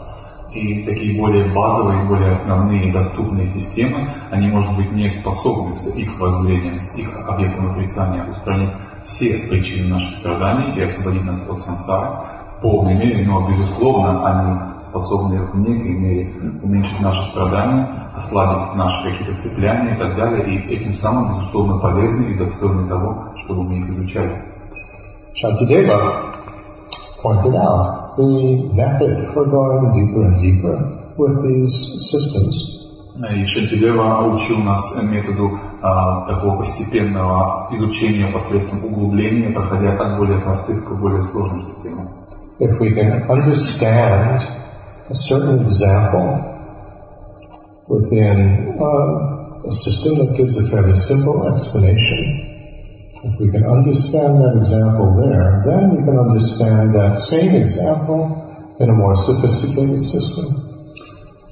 И 0.55 0.85
такие 0.85 1.19
более 1.19 1.53
базовые, 1.53 2.07
более 2.07 2.31
основные 2.31 2.93
доступные 2.93 3.47
системы, 3.47 4.07
они, 4.31 4.47
может 4.47 4.73
быть, 4.77 4.89
не 4.93 5.09
способны 5.09 5.75
с 5.75 5.93
их 5.97 6.17
воззрением, 6.17 6.79
с 6.79 6.95
их 6.95 7.09
объектом 7.27 7.71
отрицания 7.71 8.23
устранить 8.23 8.69
все 9.03 9.49
причины 9.49 9.93
наших 9.93 10.15
страданий 10.19 10.79
и 10.79 10.83
освободить 10.83 11.25
нас 11.25 11.49
от 11.49 11.59
сансары 11.59 12.07
в 12.57 12.61
полной 12.61 12.93
мере, 12.93 13.27
но, 13.27 13.45
безусловно, 13.49 14.25
они 14.25 14.74
способны 14.83 15.41
в 15.41 15.55
некой 15.55 15.95
мере 15.95 16.33
уменьшить 16.61 16.99
наши 17.01 17.23
страдания, 17.31 17.87
ослабить 18.15 18.75
наши 18.75 19.09
какие-то 19.09 19.41
цепляния 19.41 19.95
и 19.95 19.97
так 19.97 20.15
далее, 20.15 20.55
и 20.55 20.75
этим 20.75 20.93
самым, 20.93 21.37
безусловно, 21.37 21.79
полезны 21.79 22.31
и 22.31 22.37
достойны 22.37 22.87
того, 22.87 23.29
чтобы 23.43 23.63
мы 23.63 23.79
их 23.79 23.89
изучали. 23.89 24.41
Shantideva 25.35 26.35
pointed 27.21 27.55
out 27.55 28.15
the 28.15 28.69
method 28.73 29.33
for 29.33 29.45
going 29.45 29.91
deeper 29.91 30.21
and 30.23 30.39
deeper 30.39 30.75
with 31.17 31.41
these 31.43 31.75
systems. 32.11 32.75
И 33.17 33.45
Шантидева 33.47 34.27
учил 34.35 34.57
нас 34.57 35.01
методу 35.03 35.51
а, 35.81 36.27
такого 36.27 36.57
постепенного 36.57 37.69
изучения 37.71 38.27
посредством 38.27 38.85
углубления, 38.85 39.51
проходя 39.51 39.93
от 39.93 40.17
более 40.17 40.39
простых 40.39 40.83
к 40.83 40.91
более 40.99 41.23
сложным 41.23 41.63
системам. 41.63 42.09
If 42.59 42.79
we 42.79 42.93
can 42.93 43.27
understand 43.29 44.41
a 45.09 45.13
certain 45.13 45.65
example 45.65 46.41
within 47.87 48.73
uh, 48.81 49.67
a 49.67 49.71
system 49.71 50.17
that 50.17 50.33
gives 50.37 50.57
a 50.57 50.67
fairly 50.69 50.95
simple 50.95 51.53
explanation. 51.53 52.41
If 53.23 53.39
we 53.39 53.49
can 53.49 53.65
understand 53.65 54.41
that 54.41 54.57
example 54.57 55.17
there, 55.21 55.61
then 55.65 55.97
we 55.97 56.01
can 56.05 56.17
understand 56.17 56.93
that 56.93 57.17
same 57.17 57.53
example 57.53 58.75
in 58.79 58.89
a 58.89 58.93
more 58.93 59.15
sophisticated 59.15 60.01
system. 60.01 60.65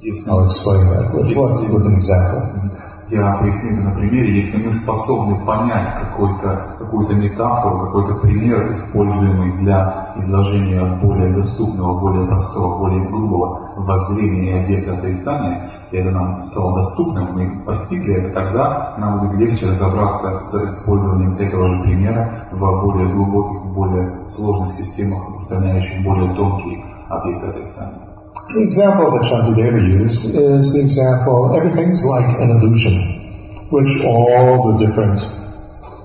Yes, 0.02 0.28
I'll 0.28 0.46
explain 0.46 0.90
that 0.90 1.14
with, 1.14 1.30
what, 1.38 1.70
with 1.70 1.86
an 1.86 1.96
example. 1.96 2.83
Я 3.10 3.36
поясню 3.36 3.84
на 3.84 3.96
примере, 3.96 4.40
если 4.40 4.66
мы 4.66 4.74
способны 4.74 5.46
понять 5.46 5.94
какую-то 6.00 6.76
какую 6.80 7.18
метафору, 7.18 7.86
какой-то 7.88 8.16
пример, 8.22 8.72
используемый 8.72 9.58
для 9.58 10.14
изложения 10.18 11.00
более 11.02 11.34
доступного, 11.34 12.00
более 12.00 12.28
простого, 12.28 12.80
более 12.80 13.06
грубого 13.08 13.74
воззрения 13.76 14.52
и 14.52 14.64
объекта 14.64 14.94
отрицания, 14.94 15.70
и 15.92 15.98
это 15.98 16.12
нам 16.12 16.42
стало 16.44 16.76
доступным, 16.76 17.34
мы 17.34 17.64
постигли 17.66 18.16
это, 18.16 18.34
тогда 18.34 18.96
нам 18.98 19.20
будет 19.20 19.40
легче 19.40 19.68
разобраться 19.68 20.40
с 20.40 20.56
использованием 20.70 21.36
этого 21.36 21.68
же 21.70 21.82
примера 21.84 22.48
в 22.52 22.60
более 22.60 23.14
глубоких, 23.14 23.66
более 23.74 24.26
сложных 24.28 24.76
системах, 24.76 25.42
устраняющих 25.42 26.04
более 26.04 26.34
тонкие 26.36 26.86
объекты 27.10 27.48
отрицания. 27.48 28.13
The 28.54 28.62
example 28.62 29.10
that 29.10 29.26
Shantideva 29.26 29.82
used 29.82 30.26
is 30.26 30.74
the 30.74 30.82
example, 30.86 31.58
everything's 31.58 32.06
like 32.06 32.38
an 32.38 32.52
illusion, 32.52 33.66
which 33.74 33.90
all 34.06 34.70
the 34.70 34.86
different 34.86 35.18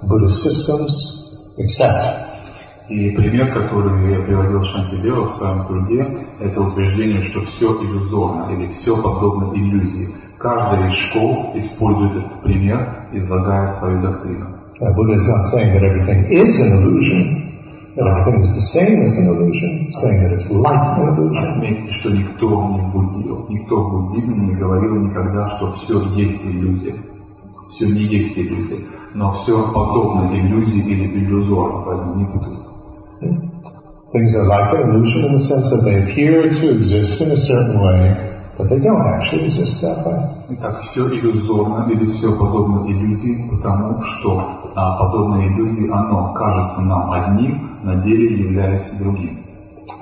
Buddhist 0.09 0.43
systems 0.43 0.93
accept. 1.61 2.25
И 2.89 3.11
пример, 3.11 3.53
который 3.53 4.25
приводил 4.25 4.65
Шантидева 4.65 5.29
в 5.29 5.33
своем 5.33 5.67
труде, 5.67 6.25
это 6.41 6.63
утверждение, 6.63 7.21
что 7.25 7.45
все 7.45 7.83
иллюзорно 7.83 8.51
или 8.55 8.73
все 8.73 8.97
подобно 8.97 9.55
иллюзии. 9.55 10.09
Каждая 10.39 10.89
из 10.89 10.95
школ 10.95 11.53
использует 11.55 12.25
этот 12.25 12.43
пример, 12.43 13.09
излагая 13.13 13.79
свою 13.79 14.01
доктрину. 14.01 14.59
Uh, 14.81 14.95
Buddha 14.95 15.17
is 15.17 15.27
not 15.27 15.43
saying 15.53 15.75
that 15.75 15.83
everything 15.83 16.31
is 16.31 16.61
an 16.61 16.73
illusion, 16.73 17.48
that 17.99 18.07
everything 18.07 18.43
is 18.47 18.55
the 18.55 18.69
same 18.79 19.03
as 19.03 19.15
an 19.19 19.27
illusion, 19.35 19.91
saying 19.91 20.23
that 20.23 20.33
it's 20.33 20.47
like 20.51 20.99
an 21.03 21.19
illusion. 21.19 21.43
Отметьте, 21.51 21.91
что 21.99 22.11
никто 22.11 22.47
не 22.47 22.81
в 22.81 22.93
буддизме, 22.93 23.59
никто 23.59 23.75
в 23.83 23.91
буддизме 23.91 24.37
не 24.47 24.55
говорил 24.55 24.95
никогда, 24.97 25.57
что 25.57 25.73
все 25.73 26.01
есть 26.15 26.45
иллюзия. 26.45 26.95
Все 27.71 27.87
не 27.87 28.03
есть 28.03 28.39
иллюзия, 28.39 28.87
но 29.15 29.33
все 29.33 29.73
подобно 29.73 30.31
иллюзии 30.33 30.79
или 30.79 31.07
иллюзорно, 31.07 31.83
поэтому 31.85 32.15
не 32.15 32.25
путайте. 32.27 32.63
Things 34.13 34.35
are 34.37 34.47
like 34.47 34.73
an 34.73 34.91
illusion 34.91 35.25
in 35.27 35.33
the 35.35 35.41
sense 35.41 35.69
that 35.69 35.83
they 35.85 36.03
appear 36.03 36.49
to 36.49 36.71
exist 36.71 37.21
in 37.21 37.31
a 37.33 37.37
certain 37.37 37.79
way, 37.79 38.17
Итак, 40.51 40.81
все 40.81 41.07
иллюзорно 41.07 41.89
или 41.89 42.11
все 42.11 42.37
подобно 42.37 42.91
иллюзии, 42.91 43.49
потому 43.51 44.03
что 44.03 44.73
а, 44.75 44.99
подобное 44.99 45.47
иллюзии, 45.47 45.89
оно 45.89 46.33
кажется 46.33 46.81
нам 46.81 47.13
одним, 47.13 47.79
на 47.85 47.95
деле 47.97 48.47
являясь 48.47 48.91
другим. 48.99 49.45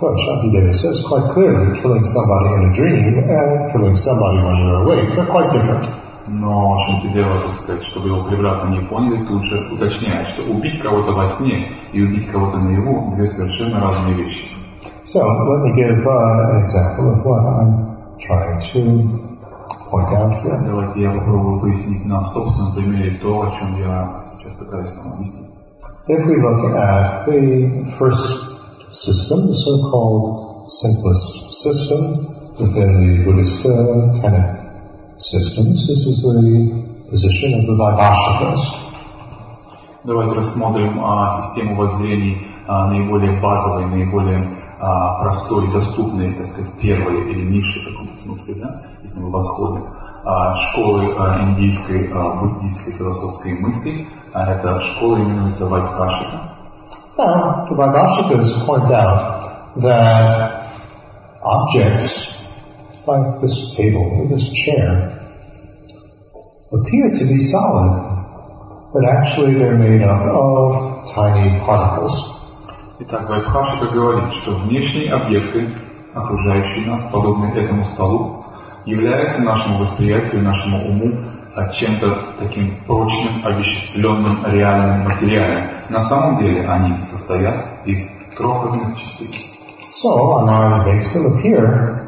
Well, 0.00 0.16
Shantideva 0.16 0.72
says 0.72 1.04
quite 1.06 1.32
clearly 1.32 1.72
killing 1.80 2.04
somebody 2.04 2.54
in 2.54 2.70
a 2.70 2.74
dream 2.74 3.18
and 3.30 3.72
killing 3.72 3.94
somebody 3.94 4.38
when 4.38 4.56
you're 4.64 4.82
awake 4.82 5.18
are 5.18 5.26
quite 5.26 5.52
different. 5.52 5.88
Но 6.28 6.78
Шантидева, 6.78 7.42
так 7.46 7.56
сказать, 7.56 7.82
чтобы 7.84 8.08
его 8.08 8.24
превратно 8.24 8.70
не 8.70 8.80
поняли, 8.88 9.26
тут 9.26 9.44
же 9.44 9.68
уточняет, 9.70 10.28
что 10.28 10.42
убить 10.42 10.80
кого-то 10.80 11.12
во 11.12 11.28
сне 11.28 11.68
и 11.92 12.02
убить 12.02 12.30
кого-то 12.30 12.58
наяву– 12.58 13.12
две 13.16 13.28
совершенно 13.28 13.80
разные 13.80 14.14
вещи. 14.14 14.48
So 15.04 15.20
let 15.20 15.60
me 15.62 15.72
give 15.76 16.04
uh, 16.04 16.50
an 16.50 16.64
example 16.64 17.12
of 17.12 17.24
what 17.24 17.40
I'm 17.46 17.95
trying 18.20 18.60
to 18.72 18.80
point 19.90 20.08
out 20.14 20.42
here. 20.42 20.62
Давайте 20.64 21.02
я 21.02 21.10
попробую 21.12 21.60
пояснить 21.60 22.04
на 22.06 22.24
собственном 22.24 22.74
примере 22.74 23.18
то, 23.20 23.42
о 23.42 23.50
чем 23.58 23.78
я 23.78 24.24
сейчас 24.32 24.54
пытаюсь 24.58 24.94
вам 24.96 25.14
объяснить. 25.14 25.50
If 26.08 26.24
we 26.24 26.36
look 26.36 26.72
at 26.76 27.26
the 27.26 27.92
first 27.98 28.24
system, 28.92 29.48
the 29.48 29.54
so-called 29.54 30.70
simplest 30.70 31.52
system 31.52 32.26
within 32.58 32.90
the 33.00 33.24
Buddhist 33.24 33.66
uh, 33.66 34.14
tenet 34.20 34.56
systems, 35.18 35.86
this 35.88 36.06
is 36.06 36.22
the 36.22 37.10
position 37.10 37.54
of 37.58 37.66
the 37.66 37.74
Vaibhashikas. 37.74 38.86
Давайте 40.04 40.34
рассмотрим 40.34 41.00
а, 41.04 41.42
систему 41.42 41.74
воззрений 41.74 42.46
а, 42.68 42.86
наиболее 42.86 43.40
базовой, 43.40 43.86
наиболее 43.86 44.65
а, 44.78 45.20
простой 45.22 45.68
и 45.68 45.72
доступной, 45.72 46.34
так 46.34 46.46
сказать, 46.48 46.72
первой 46.80 47.30
или 47.32 47.50
низшей 47.50 47.82
в 47.82 47.92
каком-то 47.92 48.16
смысле, 48.22 48.54
да, 48.56 48.80
если 49.02 49.18
мы 49.18 49.30
восходим, 49.30 49.86
а, 50.24 50.54
школы 50.56 51.14
а, 51.16 51.42
индийской, 51.44 52.10
а, 52.12 52.36
буддийской 52.40 52.94
философской 52.94 53.60
мысли. 53.60 54.06
А 54.32 54.52
эта 54.52 54.80
школа 54.80 55.18
именуется 55.18 55.66
Вайкашика. 55.66 56.56
Now, 57.16 57.66
the 57.70 57.74
Vaibhashikas 57.74 58.66
point 58.66 58.90
out 58.90 59.80
that 59.80 60.66
objects 61.42 62.36
like 63.06 63.40
this 63.40 63.74
table 63.74 64.20
or 64.20 64.28
this 64.28 64.50
chair 64.52 65.16
appear 66.72 67.10
to 67.14 67.24
be 67.24 67.38
solid, 67.38 68.90
but 68.92 69.08
actually 69.08 69.54
they're 69.54 69.78
made 69.78 70.02
up 70.02 70.20
of 70.26 71.08
tiny 71.14 71.58
particles. 71.60 72.35
Итак, 72.98 73.28
Вайбхашика 73.28 73.92
говорит, 73.92 74.32
что 74.36 74.56
внешние 74.56 75.12
объекты, 75.12 75.68
окружающие 76.14 76.86
нас, 76.86 77.02
подобные 77.12 77.52
этому 77.54 77.84
столу, 77.84 78.46
являются 78.86 79.42
нашему 79.42 79.80
восприятию, 79.80 80.42
нашему 80.42 80.78
уму 80.88 81.12
чем-то 81.72 82.36
таким 82.38 82.76
прочным, 82.86 83.44
овеществленным, 83.44 84.46
реальным, 84.46 85.08
материальным. 85.08 85.74
На 85.90 86.00
самом 86.00 86.38
деле 86.38 86.66
они 86.66 87.02
состоят 87.04 87.66
из 87.84 87.98
крохотных 88.34 88.98
частиц. 88.98 89.52
So, 89.92 90.32
our 90.32 90.46
mind 90.46 90.86
makes 90.86 91.12
them 91.12 91.36
appear 91.36 92.00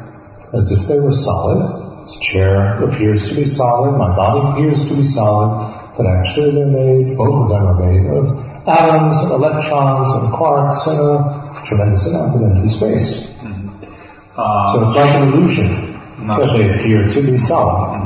as 0.53 0.71
if 0.71 0.87
they 0.87 0.99
were 0.99 1.13
solid. 1.13 1.85
This 2.05 2.17
chair 2.31 2.83
appears 2.83 3.29
to 3.29 3.35
be 3.35 3.45
solid, 3.45 3.95
my 3.95 4.15
body 4.15 4.51
appears 4.51 4.87
to 4.87 4.95
be 4.95 5.03
solid, 5.03 5.71
but 5.95 6.07
actually 6.07 6.51
they're 6.51 6.65
made, 6.65 7.15
both 7.15 7.43
of 7.43 7.49
them 7.49 7.67
are 7.67 7.79
made 7.79 8.09
of 8.09 8.48
atoms 8.69 9.17
and 9.17 9.31
electrons 9.31 10.09
and 10.13 10.33
quarks 10.33 10.87
and 10.87 10.99
a 10.99 11.63
tremendous 11.65 12.07
amount 12.07 12.35
of 12.35 12.41
empty 12.41 12.69
space. 12.69 13.27
Mm-hmm. 13.41 13.69
so 14.71 14.83
it's 14.85 14.95
like 14.95 15.13
an 15.15 15.33
illusion 15.33 15.99
that 16.27 16.53
they 16.53 16.69
appear 16.69 17.07
to 17.07 17.19
be 17.21 17.37
solid. 17.37 17.97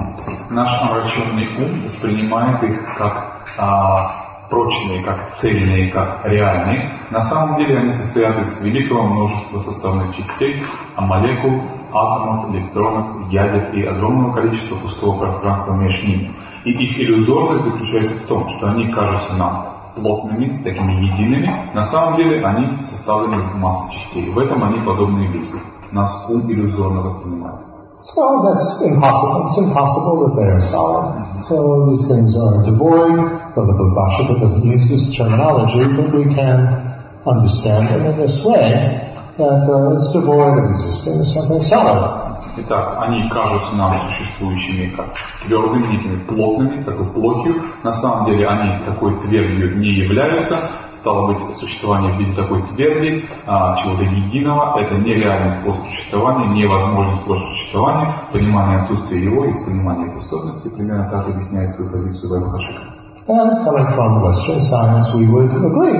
Наш 0.50 0.70
омраченный 0.82 1.48
ум 1.58 1.84
воспринимает 1.86 2.62
их 2.64 2.96
как 2.96 3.48
а, 3.58 4.48
прочные, 4.50 5.04
как 5.04 5.34
цельные, 5.36 5.92
как 5.92 6.26
реальные. 6.26 6.92
На 7.10 7.22
самом 7.24 7.58
деле 7.58 7.80
они 7.80 7.92
состоят 7.92 8.40
из 8.40 8.64
великого 8.64 9.04
множества 9.04 9.62
составных 9.62 10.16
частей, 10.16 10.64
а 10.96 11.02
молекул, 11.02 11.64
атомов, 11.92 12.54
электронов, 12.54 13.32
ядер 13.32 13.72
и 13.74 13.84
огромного 13.84 14.34
количества 14.34 14.76
пустого 14.76 15.20
пространства 15.20 15.74
между 15.76 16.08
ними. 16.08 16.32
И 16.66 16.72
их 16.72 17.00
иллюзорность 17.00 17.66
заключается 17.66 18.16
в 18.16 18.28
том, 18.28 18.48
что 18.50 18.70
они 18.70 18.92
кажутся 18.92 19.34
нам 19.34 19.73
плотными, 19.96 20.64
такими 20.64 20.94
едиными. 20.94 21.72
На 21.74 21.86
самом 21.86 22.18
деле 22.18 22.46
они 22.46 22.82
составлены 22.84 23.36
из 23.36 23.56
массы 23.56 23.94
частей. 23.94 24.30
В 24.30 24.40
этом 24.40 24.64
они 24.64 24.80
подобны 24.80 25.26
иллюзии. 25.26 25.62
Нас 25.92 26.26
ум 26.30 26.50
иллюзорно 26.52 27.02
воспринимает. 27.02 27.60
So 28.04 28.44
that's 28.44 28.82
impossible. 28.82 29.48
It's 29.48 29.58
impossible 29.58 30.28
that 30.28 30.36
they 30.36 30.52
are 30.52 30.60
solid. 30.60 31.24
So 31.48 31.90
these 31.90 32.06
things 32.08 32.36
are 32.36 32.64
devoid, 32.66 33.16
though 33.56 33.66
the 33.66 33.74
Bhashava 33.74 34.40
doesn't 34.40 34.66
use 34.66 34.90
this 34.90 35.16
terminology, 35.16 35.88
but 35.96 36.14
we 36.14 36.26
can 36.34 36.84
understand 37.26 37.88
them 37.88 38.12
in 38.12 38.18
this 38.20 38.44
way 38.44 39.00
that 39.38 39.70
uh, 39.70 39.96
it's 39.96 40.12
devoid 40.12 40.60
of 40.60 40.72
existing 40.72 41.22
as 41.22 41.34
something 41.34 41.62
solid. 41.62 42.33
Итак, 42.56 43.00
они 43.02 43.28
кажутся 43.30 43.76
нам 43.76 43.98
существующими 44.10 44.96
как 44.96 45.08
твердыми, 45.46 45.88
некими 45.88 46.24
плотными, 46.24 46.84
такой 46.84 47.12
плотью. 47.12 47.64
На 47.84 47.94
самом 47.94 48.26
деле 48.28 48.48
они 48.48 48.84
такой 48.86 49.20
твердью 49.22 49.80
не 49.80 49.90
являются. 49.90 50.70
Стало 51.00 51.28
быть, 51.28 51.58
существование 51.58 52.14
в 52.14 52.18
виде 52.18 52.34
такой 52.34 52.62
тверди, 52.68 53.28
а, 53.46 53.76
чего-то 53.78 54.04
единого, 54.04 54.80
это 54.80 54.96
нереальный 54.96 55.54
способ 55.56 55.86
существования, 55.88 56.48
невозможный 56.54 57.20
способ 57.20 57.50
существования, 57.50 58.16
понимание 58.32 58.80
отсутствия 58.80 59.22
его 59.22 59.46
из 59.46 59.66
понимания 59.66 60.12
пустотности 60.14 60.70
примерно 60.70 61.10
так 61.10 61.28
объясняет 61.28 61.72
свою 61.72 61.92
позицию 61.92 62.32
Вайбхашика. 62.32 62.82
And 63.28 63.66
coming 63.66 63.88
from 63.96 64.22
Western 64.22 64.62
science, 64.62 65.14
we 65.16 65.26
would 65.26 65.50
agree 65.52 66.00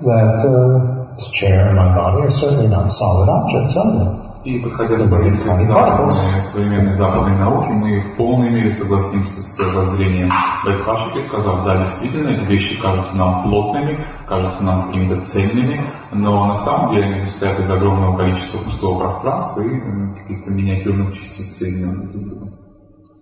that 0.00 0.44
uh, 0.44 0.92
This 1.18 1.30
chair 1.30 1.68
and 1.68 1.76
my 1.76 1.94
body 1.94 2.22
are 2.22 2.30
certainly 2.30 2.68
not 2.68 2.90
solid 2.90 3.28
objects, 3.28 3.76
are 3.76 3.92
they? 3.92 4.21
И 4.44 4.58
подходя 4.58 4.98
с 4.98 5.08
позиции 5.08 5.64
западной, 5.66 6.42
современной 6.42 6.92
западной 6.94 7.38
науки, 7.38 7.70
мы 7.70 8.00
в 8.00 8.16
полной 8.16 8.50
мере 8.50 8.72
согласимся 8.72 9.40
с 9.40 9.72
воззрением 9.72 10.30
Байкашики, 10.64 11.20
сказав, 11.28 11.64
да, 11.64 11.82
действительно, 11.82 12.30
эти 12.30 12.44
вещи 12.46 12.80
кажутся 12.82 13.16
нам 13.16 13.44
плотными, 13.44 14.04
кажутся 14.26 14.64
нам 14.64 14.86
какими-то 14.86 15.24
цельными, 15.26 15.82
но 16.10 16.46
на 16.46 16.56
самом 16.56 16.92
деле 16.92 17.14
они 17.14 17.26
состоят 17.26 17.60
из 17.60 17.70
огромного 17.70 18.16
количества 18.16 18.58
пустого 18.64 18.98
пространства 18.98 19.60
и 19.60 19.80
каких-то 20.20 20.50
миниатюрных 20.50 21.14
частиц 21.14 21.58
соединенных 21.58 22.10
друг 22.10 22.24
другом. 22.24 22.48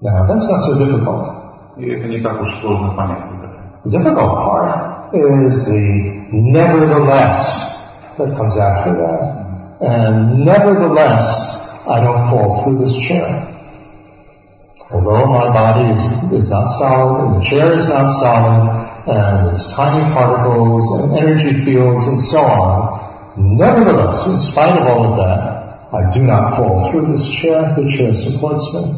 Yeah, 0.00 0.26
that's 0.26 0.48
not 0.48 0.60
so 0.60 0.78
difficult. 0.78 1.26
И 1.76 1.86
это 1.86 2.08
не 2.08 2.20
так 2.20 2.40
уж 2.40 2.48
сложно 2.62 2.94
понять. 2.94 3.24
The 3.84 3.90
difficult 3.90 4.36
part 4.38 5.12
is 5.12 5.66
the 5.66 6.28
nevertheless 6.32 7.76
that 8.16 8.34
comes 8.36 8.56
after 8.56 8.94
that. 8.94 9.39
And 9.81 10.45
nevertheless, 10.45 11.25
I 11.87 12.01
don't 12.01 12.29
fall 12.29 12.63
through 12.63 12.79
this 12.79 12.95
chair. 12.97 13.51
Although 14.91 15.25
my 15.27 15.51
body 15.51 15.91
is, 15.93 16.43
is 16.45 16.49
not 16.49 16.67
solid 16.69 17.25
and 17.25 17.41
the 17.41 17.45
chair 17.45 17.73
is 17.73 17.87
not 17.89 18.11
solid 18.13 18.69
and 19.07 19.51
it's 19.51 19.73
tiny 19.73 20.13
particles 20.13 20.85
and 21.01 21.17
energy 21.17 21.65
fields 21.65 22.05
and 22.05 22.19
so 22.19 22.39
on, 22.39 23.57
nevertheless, 23.57 24.27
in 24.27 24.39
spite 24.39 24.79
of 24.81 24.87
all 24.87 25.11
of 25.11 25.17
that, 25.17 25.65
I 25.93 26.11
do 26.13 26.21
not 26.21 26.55
fall 26.55 26.91
through 26.91 27.11
this 27.11 27.27
chair. 27.29 27.73
The 27.75 27.89
chair 27.89 28.13
supports 28.13 28.73
me. 28.73 28.95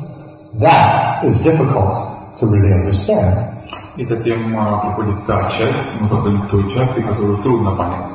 That 0.59 1.23
is 1.25 1.39
difficult 1.41 2.37
to 2.39 2.45
really 2.47 2.73
understand. 2.73 3.53
И 3.97 4.05
затем 4.05 4.53
приходит 4.53 5.25
та 5.25 5.49
часть, 5.49 6.01
мы 6.01 6.07
подходим 6.09 6.41
к 6.43 6.49
той 6.49 6.73
части, 6.73 7.01
которую 7.01 7.37
трудно 7.43 7.75
понять. 7.75 8.11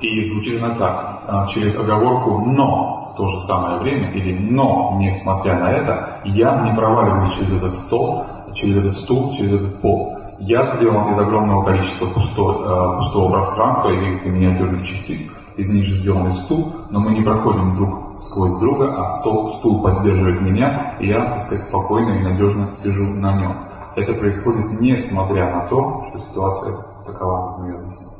И 0.00 0.28
звучит 0.28 0.62
она 0.62 0.74
так, 0.74 1.13
Через 1.53 1.77
оговорку 1.77 2.39
«но» 2.45 3.13
в 3.13 3.17
то 3.17 3.27
же 3.29 3.39
самое 3.41 3.79
время, 3.79 4.11
или 4.11 4.37
«но, 4.37 4.97
несмотря 4.99 5.59
на 5.59 5.71
это, 5.71 6.19
я 6.25 6.61
не 6.63 6.73
проваливаюсь 6.73 7.33
через 7.35 7.53
этот 7.53 7.75
стол, 7.75 8.23
через 8.53 8.77
этот 8.77 8.95
стул, 8.95 9.33
через 9.33 9.53
этот 9.53 9.81
пол. 9.81 10.17
Я 10.39 10.65
сделан 10.75 11.13
из 11.13 11.19
огромного 11.19 11.63
количества 11.63 12.07
пустого, 12.07 12.97
пустого 12.97 13.31
пространства 13.31 13.89
и 13.89 13.97
каких-то 13.97 14.29
миниатюрных 14.29 14.85
частиц, 14.85 15.21
из 15.55 15.69
них 15.69 15.85
же 15.85 15.97
сделан 15.97 16.31
стул, 16.31 16.73
но 16.89 16.99
мы 16.99 17.11
не 17.11 17.21
проходим 17.21 17.75
друг 17.75 18.21
сквозь 18.21 18.59
друга, 18.59 18.95
а 18.97 19.07
стол, 19.19 19.55
стул 19.59 19.81
поддерживает 19.81 20.41
меня, 20.41 20.95
и 20.99 21.07
я, 21.07 21.31
так 21.31 21.41
сказать, 21.41 21.63
спокойно 21.63 22.11
и 22.11 22.23
надежно 22.23 22.71
сижу 22.83 23.05
на 23.05 23.33
нем. 23.39 23.55
Это 23.95 24.13
происходит 24.13 24.81
несмотря 24.81 25.55
на 25.55 25.67
то, 25.67 26.03
что 26.09 26.19
ситуация 26.19 26.75
такова, 27.05 27.55
объяснили. 27.55 28.11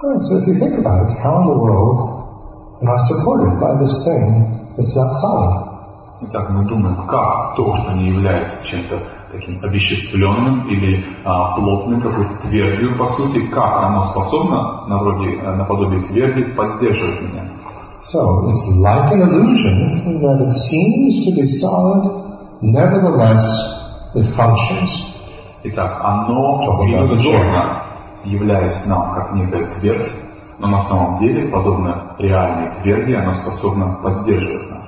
Right, 0.00 0.22
so 0.22 0.38
if 0.38 0.46
you 0.46 0.54
think 0.54 0.78
about 0.78 1.10
how 1.18 1.40
in 1.40 1.48
the 1.48 1.58
world 1.58 2.17
am 2.80 2.88
I 2.88 2.98
supported 3.10 3.58
by 3.58 3.74
this 3.82 4.04
thing 4.06 4.26
that's 4.76 4.94
not 4.94 5.10
solid? 5.20 5.68
Итак, 6.20 6.50
мы 6.50 6.64
думаем, 6.64 6.96
как 7.06 7.54
то, 7.54 7.76
что 7.76 7.92
не 7.92 8.08
является 8.08 8.56
чем-то 8.64 9.00
таким 9.30 9.62
обеществленным 9.62 10.66
или 10.68 11.04
а, 11.24 11.54
плотным, 11.54 12.00
какой-то 12.00 12.48
твердью, 12.48 12.98
по 12.98 13.06
сути, 13.14 13.46
как 13.46 13.84
оно 13.84 14.10
способно, 14.10 14.86
на 14.88 14.98
вроде, 14.98 15.40
наподобие 15.42 16.04
тверди, 16.06 16.42
поддерживать 16.54 17.20
меня. 17.22 17.44
So, 18.00 18.48
it's 18.48 18.64
like 18.80 19.12
an 19.12 19.22
illusion 19.22 20.20
that 20.20 20.46
it 20.46 20.52
seems 20.52 21.26
to 21.26 21.34
be 21.34 21.46
solid, 21.46 22.22
nevertheless 22.62 23.44
it 24.14 24.26
functions. 24.34 24.90
Итак, 25.64 26.00
оно 26.02 26.60
иллюзорно, 26.84 27.82
являясь 28.24 28.86
нам 28.86 29.14
как 29.14 29.34
некая 29.34 29.66
твердь, 29.72 30.12
но 30.58 30.68
на 30.68 30.80
самом 30.80 31.20
деле, 31.20 31.48
подобно 31.48 32.14
реальной 32.18 32.74
тверди, 32.76 33.14
она 33.14 33.34
способна 33.34 33.98
поддерживать 34.02 34.70
нас. 34.70 34.86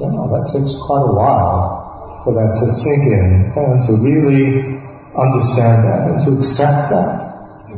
Yeah, 0.00 0.10
that 0.10 0.50
takes 0.52 0.74
quite 0.88 1.02
a 1.02 1.14
while 1.14 2.22
for 2.24 2.34
that 2.34 2.56
to 2.58 2.68
sink 2.68 3.06
in 3.06 3.52
and 3.54 3.82
to 3.86 3.94
really 4.02 4.80
understand 5.14 5.84
that 5.84 6.10
and 6.10 6.24
to 6.24 6.38
accept 6.38 6.90
that. 6.90 7.20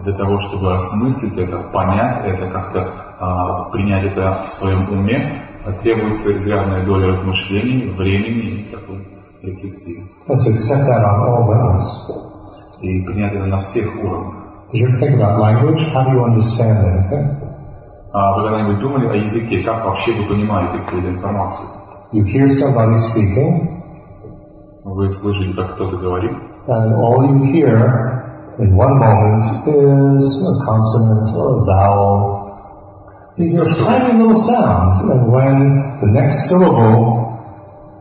Для 0.05 0.13
того, 0.15 0.39
чтобы 0.39 0.75
осмыслить 0.75 1.37
это, 1.37 1.59
понять 1.73 2.25
это, 2.25 2.49
как-то 2.49 2.93
а, 3.19 3.71
принять 3.71 4.05
это 4.13 4.45
в 4.47 4.53
своем 4.53 4.89
уме, 4.91 5.43
требуется 5.83 6.33
изрядная 6.33 6.85
доля 6.85 7.09
размышлений, 7.09 7.89
времени 7.97 8.63
и 8.63 8.71
такой 8.71 9.07
рефлексии. 9.43 10.05
And 10.29 10.41
to 10.43 10.51
accept 10.51 10.87
that 10.87 11.03
on 11.05 11.21
all 11.21 11.49
levels. 11.49 12.27
и 12.81 13.01
принять 13.03 13.35
это 13.35 13.47
на 13.47 13.61
всех 13.61 13.87
уровнях. 14.03 14.46
Did 14.76 14.80
you 14.82 15.00
think 15.00 15.16
about 15.16 15.40
language? 15.40 15.82
How 15.94 16.04
do 16.06 16.12
you 16.12 16.24
understand 16.24 16.86
anything? 16.86 17.52
А 18.14 18.36
вы 18.36 18.44
когда-нибудь 18.44 18.80
думали 18.80 19.08
о 19.08 19.16
языке? 19.16 19.64
Как 19.64 19.86
вообще 19.86 20.14
вы 20.14 20.28
понимаете 20.28 20.80
какую-то 20.86 21.10
информацию? 21.10 21.68
You 22.14 22.24
hear 22.24 22.48
somebody 22.48 22.98
speaking. 22.98 23.84
Вы 24.84 25.10
слышите, 25.12 25.54
как 25.56 25.76
кто-то 25.76 25.98
говорит. 25.98 26.32
And 26.68 26.94
all 26.96 27.24
you 27.26 27.44
hear 27.52 28.56
in 28.60 28.76
one 28.76 28.98
moment 29.00 29.66
is 29.68 30.44
a 30.44 30.66
consonant 30.66 31.36
or 31.36 31.58
a 31.58 31.66
vowel. 31.66 32.42
These 33.38 33.58
are 33.58 33.66
tiny 33.74 34.20
little 34.20 34.36
sounds, 34.36 35.10
and 35.10 35.32
when 35.32 36.00
the 36.02 36.08
next 36.08 36.50
syllable 36.50 37.40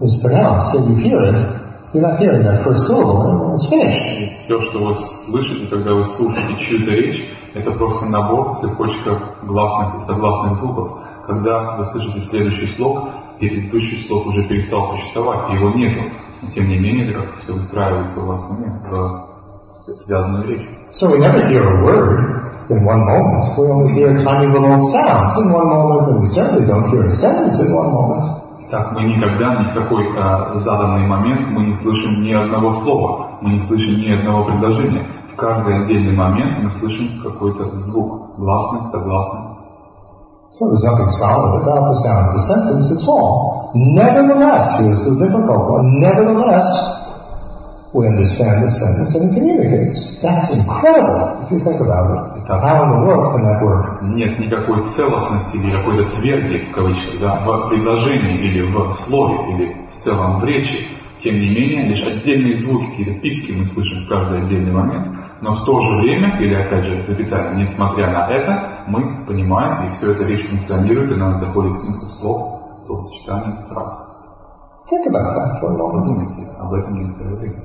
is 0.02 0.20
pronounced 0.20 0.74
and 0.74 0.90
you 0.90 0.96
hear 0.96 1.20
it, 1.22 1.53
You're 1.95 2.03
not 2.03 2.19
hearing 2.19 2.43
that 2.43 2.61
first 2.65 2.87
syllable, 2.87 3.23
and 3.23 3.55
it's 3.55 3.69
finished. 3.69 4.03
И 4.19 4.29
все, 4.31 4.59
что 4.63 4.79
вы 4.83 4.93
слышите, 4.95 5.65
когда 5.67 5.93
вы 5.93 6.03
слушаете 6.03 6.59
чью-то 6.59 6.91
речь, 6.91 7.23
это 7.53 7.71
просто 7.71 8.07
набор, 8.07 8.57
цепочка 8.57 9.17
гласных 9.43 10.01
и 10.01 10.03
согласных 10.03 10.57
звуков. 10.59 10.99
Когда 11.25 11.77
вы 11.77 11.85
слышите 11.85 12.19
следующий 12.19 12.67
слог, 12.73 13.07
предыдущий 13.39 14.05
слог 14.09 14.25
уже 14.27 14.43
перестал 14.43 14.91
существовать, 14.91 15.53
его 15.53 15.69
нету. 15.69 16.11
Но 16.41 16.51
тем 16.51 16.67
не 16.67 16.77
менее, 16.77 17.11
это 17.11 17.21
как-то 17.21 17.43
все 17.43 17.53
выстраивается 17.53 18.19
у 18.19 18.25
вас 18.25 18.41
в 18.41 18.51
уме, 18.51 18.73
в 18.89 19.97
связанную 19.97 20.49
речь. 20.49 20.67
So 20.91 21.09
we 21.09 21.19
never 21.19 21.47
hear 21.47 21.63
a 21.63 21.81
word 21.81 22.67
in 22.71 22.83
one 22.83 23.05
moment. 23.05 23.57
We 23.57 23.67
only 23.67 23.93
hear 23.93 24.17
tiny 24.21 24.47
little 24.47 24.83
sounds 24.83 25.37
in 25.37 25.49
one 25.49 25.69
moment, 25.69 26.09
and 26.09 26.19
we 26.19 26.25
certainly 26.25 26.67
don't 26.67 26.89
hear 26.89 27.05
a 27.05 27.09
sentence 27.09 27.61
in 27.61 27.73
one 27.73 27.89
moment. 27.93 28.34
Так 28.75 28.91
мы 28.91 29.03
никогда 29.05 29.55
ни 29.55 29.71
в 29.71 29.73
какой 29.73 30.03
а, 30.17 30.53
заданный 30.55 31.07
момент 31.07 31.47
мы 31.47 31.67
не 31.67 31.75
слышим 31.75 32.21
ни 32.21 32.33
одного 32.33 32.73
слова, 32.83 33.37
мы 33.39 33.51
не 33.51 33.59
слышим 33.67 34.01
ни 34.01 34.11
одного 34.11 34.43
предложения. 34.43 35.07
В 35.31 35.37
каждый 35.37 35.81
отдельный 35.81 36.13
момент 36.13 36.61
мы 36.61 36.69
слышим 36.71 37.21
какой-то 37.23 37.77
звук, 37.77 38.35
гласный, 38.37 38.81
согласный. 38.91 39.55
So 40.59 40.67
there's 40.67 40.83
nothing 40.83 41.07
solid 41.07 41.61
about 41.63 41.87
the 41.87 41.95
sound 41.95 42.27
of 42.27 42.33
the 42.33 42.41
sentence 42.41 42.91
at 42.91 43.07
all. 43.07 43.71
Nevertheless, 43.75 44.77
here's 44.81 45.05
the 45.05 45.23
difficult 45.23 45.71
one, 45.71 46.01
nevertheless, 46.01 46.67
we 47.95 48.07
understand 48.11 48.59
the 48.59 48.67
sentence 48.67 49.15
and 49.15 49.31
it 49.31 49.33
communicates. 49.39 50.19
That's 50.19 50.51
incredible 50.51 51.47
if 51.47 51.55
you 51.55 51.59
think 51.63 51.79
about 51.79 52.11
it. 52.11 52.43
How 52.43 52.83
in 52.83 52.89
the 52.91 53.01
world 53.07 53.31
can 53.31 53.41
that 53.47 53.63
work? 53.63 54.03
Нет 54.03 54.37
никакой 54.37 54.89
целостности 54.89 55.55
или 55.55 55.71
какой-то 55.71 56.11
тверди, 56.19 56.69
в 56.69 56.75
кавычках, 56.75 57.19
да, 57.21 57.39
в 57.45 57.69
предложении 57.69 58.35
или 58.35 58.61
в 58.69 58.93
слове, 59.07 59.55
или 59.55 59.87
в 59.95 60.03
целом 60.03 60.39
в 60.39 60.43
речи. 60.43 60.87
Тем 61.23 61.35
не 61.35 61.47
менее, 61.47 61.85
лишь 61.85 62.05
отдельные 62.05 62.57
звуки, 62.57 62.85
какие-то 62.91 63.21
писки 63.21 63.53
мы 63.53 63.65
слышим 63.65 64.05
в 64.05 64.09
каждый 64.09 64.43
отдельный 64.43 64.73
момент, 64.73 65.07
но 65.41 65.53
в 65.53 65.65
то 65.65 65.79
же 65.79 65.95
время, 66.01 66.37
или 66.41 66.53
опять 66.53 66.83
же, 66.83 67.01
запятая, 67.03 67.55
несмотря 67.55 68.11
на 68.11 68.27
это, 68.27 68.83
мы 68.87 69.25
понимаем, 69.25 69.87
и 69.87 69.91
все 69.93 70.11
это 70.11 70.25
речь 70.25 70.45
функционирует, 70.49 71.11
и 71.11 71.15
нас 71.15 71.39
доходит 71.39 71.73
смысл 71.77 72.07
слов, 72.19 72.61
словосочетаний, 72.85 73.55
фраз. 73.69 73.89
Think 74.91 75.07
about 75.07 75.33
that 75.33 75.61
for 75.61 75.71
a 75.71 75.77
moment. 75.77 76.03
Подумайте 76.05 76.51
об 76.59 76.73
этом 76.73 76.93
некоторое 76.93 77.35
время. 77.37 77.64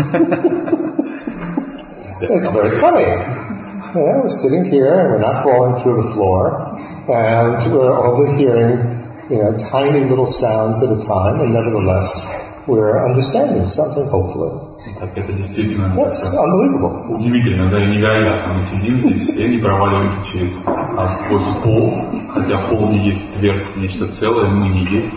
It's 2.21 2.47
very 2.51 2.79
funny. 2.79 3.05
Yeah, 3.95 4.23
we're 4.23 4.29
sitting 4.29 4.65
here 4.65 4.91
and 4.91 5.09
we're 5.13 5.19
not 5.23 5.43
falling 5.43 5.81
through 5.83 6.03
the 6.03 6.09
floor, 6.15 6.75
and 7.07 7.71
we're 7.71 7.95
only 7.95 8.35
hearing, 8.35 8.75
you 9.29 9.37
know, 9.39 9.55
tiny 9.71 10.01
little 10.03 10.27
sounds 10.27 10.83
at 10.83 10.89
a 10.91 10.99
time, 11.05 11.39
and 11.39 11.53
nevertheless, 11.53 12.07
we're 12.67 12.99
understanding 13.05 13.67
something, 13.69 14.07
hopefully. 14.07 14.51
Так, 14.99 15.17
это 15.17 15.33
действительно 15.33 15.93
That's 15.95 16.21
это 16.23 16.39
unbelievable. 16.43 17.15
удивительно, 17.15 17.69
да 17.69 17.83
и 17.83 17.87
невероятно. 17.87 18.53
Мы 18.53 18.63
сидим 18.63 18.99
здесь, 18.99 19.29
все 19.29 19.47
не 19.49 19.57
проваливаемся 19.57 20.19
через 20.31 20.53
а, 20.65 21.07
сквозь 21.09 21.47
пол, 21.63 21.93
хотя 22.33 22.67
пол 22.69 22.89
не 22.91 23.09
есть 23.09 23.33
твердь, 23.37 23.75
нечто 23.75 24.07
целое, 24.07 24.49
мы 24.49 24.69
не 24.69 24.85
есть 24.85 25.13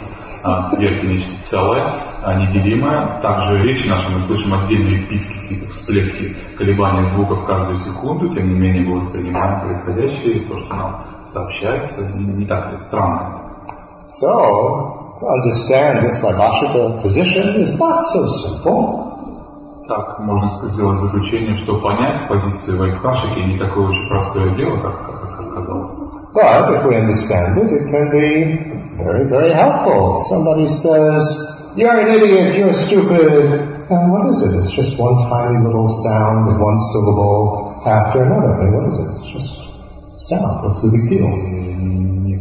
Твердь, 0.71 1.03
нечто 1.03 1.43
целое, 1.43 1.93
неделимое. 2.37 3.21
Также 3.21 3.63
речь 3.63 3.85
наша, 3.87 4.09
мы 4.09 4.21
слышим 4.21 4.53
отдельные 4.53 5.07
писки, 5.07 5.39
какие-то 5.39 5.71
всплески, 5.71 6.35
колебания 6.57 7.05
звуков 7.05 7.45
каждую 7.45 7.77
секунду, 7.79 8.33
тем 8.33 8.49
не 8.49 8.59
менее 8.59 8.83
мы 8.83 8.95
воспринимаем 8.97 9.61
происходящее, 9.61 10.47
то, 10.47 10.57
что 10.59 10.75
нам 10.75 11.05
сообщается, 11.27 12.11
не, 12.15 12.25
не 12.25 12.45
так 12.45 12.71
ли 12.73 12.79
странно. 12.79 13.39
So, 14.09 15.15
to 15.19 15.27
understand 15.27 16.05
this 16.05 16.21
Vaibhashika 16.21 17.01
position 17.01 17.61
is 17.61 17.79
not 17.79 18.01
so 18.01 18.25
simple. 18.25 19.09
Так 19.87 20.19
можно 20.19 20.47
сделать 20.47 20.99
заключение, 20.99 21.55
что 21.57 21.79
понять 21.81 22.27
позицию 22.29 22.79
Вайбхашики 22.79 23.39
не 23.39 23.57
такое 23.57 23.89
уж 23.89 24.07
простое 24.07 24.55
дело, 24.55 24.79
как, 24.79 25.05
как 25.05 25.39
оказалось. 25.41 26.22
But 26.33 26.73
if 26.73 26.85
we 26.85 26.95
understand 26.95 27.57
it, 27.57 27.69
it 27.73 27.89
can 27.89 28.09
be 28.09 28.97
very, 28.97 29.29
very 29.29 29.53
helpful. 29.53 30.17
Somebody 30.17 30.67
says, 30.67 31.21
you're 31.77 31.93
an 31.93 32.09
idiot, 32.09 32.55
you're 32.55 32.73
stupid. 32.73 33.69
And 33.89 34.11
what 34.11 34.29
is 34.29 34.41
it? 34.41 34.55
It's 34.57 34.71
just 34.71 34.99
one 34.99 35.17
tiny 35.29 35.63
little 35.63 35.87
sound 35.87 36.49
of 36.49 36.59
one 36.59 36.79
syllable 36.79 37.83
after 37.85 38.23
another. 38.23 38.57
Mean, 38.57 38.73
what 38.73 38.87
is 38.89 38.97
it? 38.97 39.09
It's 39.17 39.29
just 39.33 40.29
sound. 40.29 40.63
What's 40.65 40.81
the 40.81 40.97
big 40.97 41.09
deal? 41.09 41.29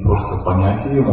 Просто 0.02 0.44
понять 0.44 0.84
ее, 0.86 1.04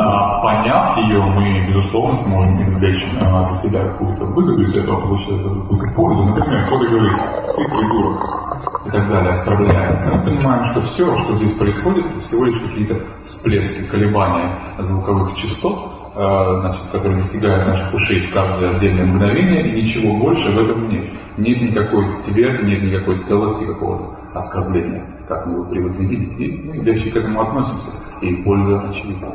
а, 0.00 0.42
поняв 0.42 0.96
ее, 0.98 1.20
мы, 1.22 1.68
безусловно, 1.68 2.16
сможем 2.16 2.62
извлечь 2.62 3.06
а, 3.20 3.46
для 3.46 3.54
себя 3.56 3.84
какую-то 3.90 4.24
выгоду 4.24 4.62
из 4.62 4.74
этого, 4.74 5.00
получить 5.00 5.42
какую-то 5.42 5.94
пользу. 5.94 6.24
Например, 6.24 6.66
кто-то 6.66 6.86
говорит, 6.86 7.12
ты 7.56 7.64
придурок, 7.68 8.84
и 8.86 8.90
так 8.90 9.08
далее, 9.08 9.30
оскорбляется. 9.30 10.16
Мы 10.16 10.24
понимаем, 10.24 10.64
что 10.72 10.82
все, 10.82 11.16
что 11.18 11.34
здесь 11.34 11.56
происходит, 11.58 12.06
это 12.06 12.20
всего 12.20 12.46
лишь 12.46 12.58
какие-то 12.58 13.00
всплески, 13.24 13.88
колебания 13.90 14.58
звуковых 14.78 15.36
частот, 15.36 15.78
э, 16.16 16.60
значит, 16.60 16.82
которые 16.90 17.18
достигают 17.18 17.68
наших 17.68 17.94
ушей 17.94 18.22
в 18.22 18.34
каждое 18.34 18.76
отдельное 18.76 19.06
мгновение, 19.06 19.72
и 19.72 19.82
ничего 19.82 20.16
больше 20.16 20.50
в 20.50 20.58
этом 20.58 20.88
нет. 20.88 21.10
Нет 21.36 21.62
никакой 21.62 22.22
тверди, 22.24 22.64
нет 22.64 22.82
никакой 22.82 23.18
целости 23.18 23.64
какого-то 23.66 24.18
оскорбления, 24.38 25.02
как 25.28 25.46
мы 25.46 25.54
его 25.54 25.64
привыкли 25.64 26.04
видеть. 26.04 26.40
И 26.40 26.62
мы 26.64 26.76
легче 26.84 27.10
к 27.10 27.16
этому 27.16 27.40
относимся, 27.42 27.90
и 28.22 28.34
польза 28.42 28.80
очевидна. 28.88 29.28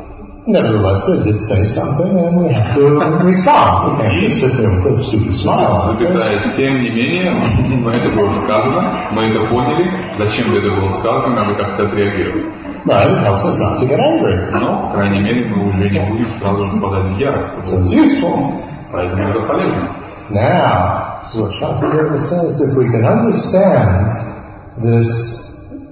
Nevertheless, 0.45 1.07
they 1.07 1.23
did 1.23 1.39
say 1.39 1.63
something, 1.63 2.17
and 2.17 2.35
we 2.35 2.51
have 2.51 2.75
to 2.75 2.81
respond. 3.23 3.97
We 3.97 4.03
can't 4.03 4.19
just 4.19 4.41
sit 4.41 4.57
there 4.57 4.71
with 4.71 4.91
a 4.91 4.95
stupid 5.01 5.33
smile. 5.35 5.95
Запятая, 5.97 6.51
тем 6.57 6.83
не 6.83 6.89
менее, 6.89 7.31
это 7.31 8.13
было 8.13 8.29
сказано, 8.29 9.07
мы 9.11 9.27
это 9.27 9.39
поняли, 9.45 10.11
зачем 10.17 10.53
это 10.53 10.69
было 10.71 10.89
сказано, 10.89 11.35
надо 11.35 11.55
как-то 11.55 11.83
отреагировать. 11.87 12.45
But 12.85 13.09
it 13.09 13.23
helps 13.23 13.45
us 13.45 13.57
not 13.57 13.79
to 13.79 13.87
get 13.87 14.01
angry. 14.01 14.51
Но, 14.51 14.89
по 14.89 14.97
крайней 14.97 15.21
мере, 15.21 15.45
мы 15.47 15.69
уже 15.69 15.89
не 15.89 16.01
будем 16.09 16.29
сразу 16.33 16.65
же 16.65 16.77
впадать 16.77 17.05
в 17.05 17.17
ярость. 17.17 17.53
So 17.63 17.81
it's 17.81 17.93
useful. 17.93 18.61
Поэтому 18.91 19.23
это 19.23 19.39
полезно. 19.47 19.87
Now, 20.29 21.21
so 21.31 21.43
what 21.43 21.53
Shantideva 21.53 22.17
says, 22.19 22.59
if 22.59 22.77
we 22.77 22.91
can 22.91 23.05
understand 23.05 24.32
this 24.77 25.07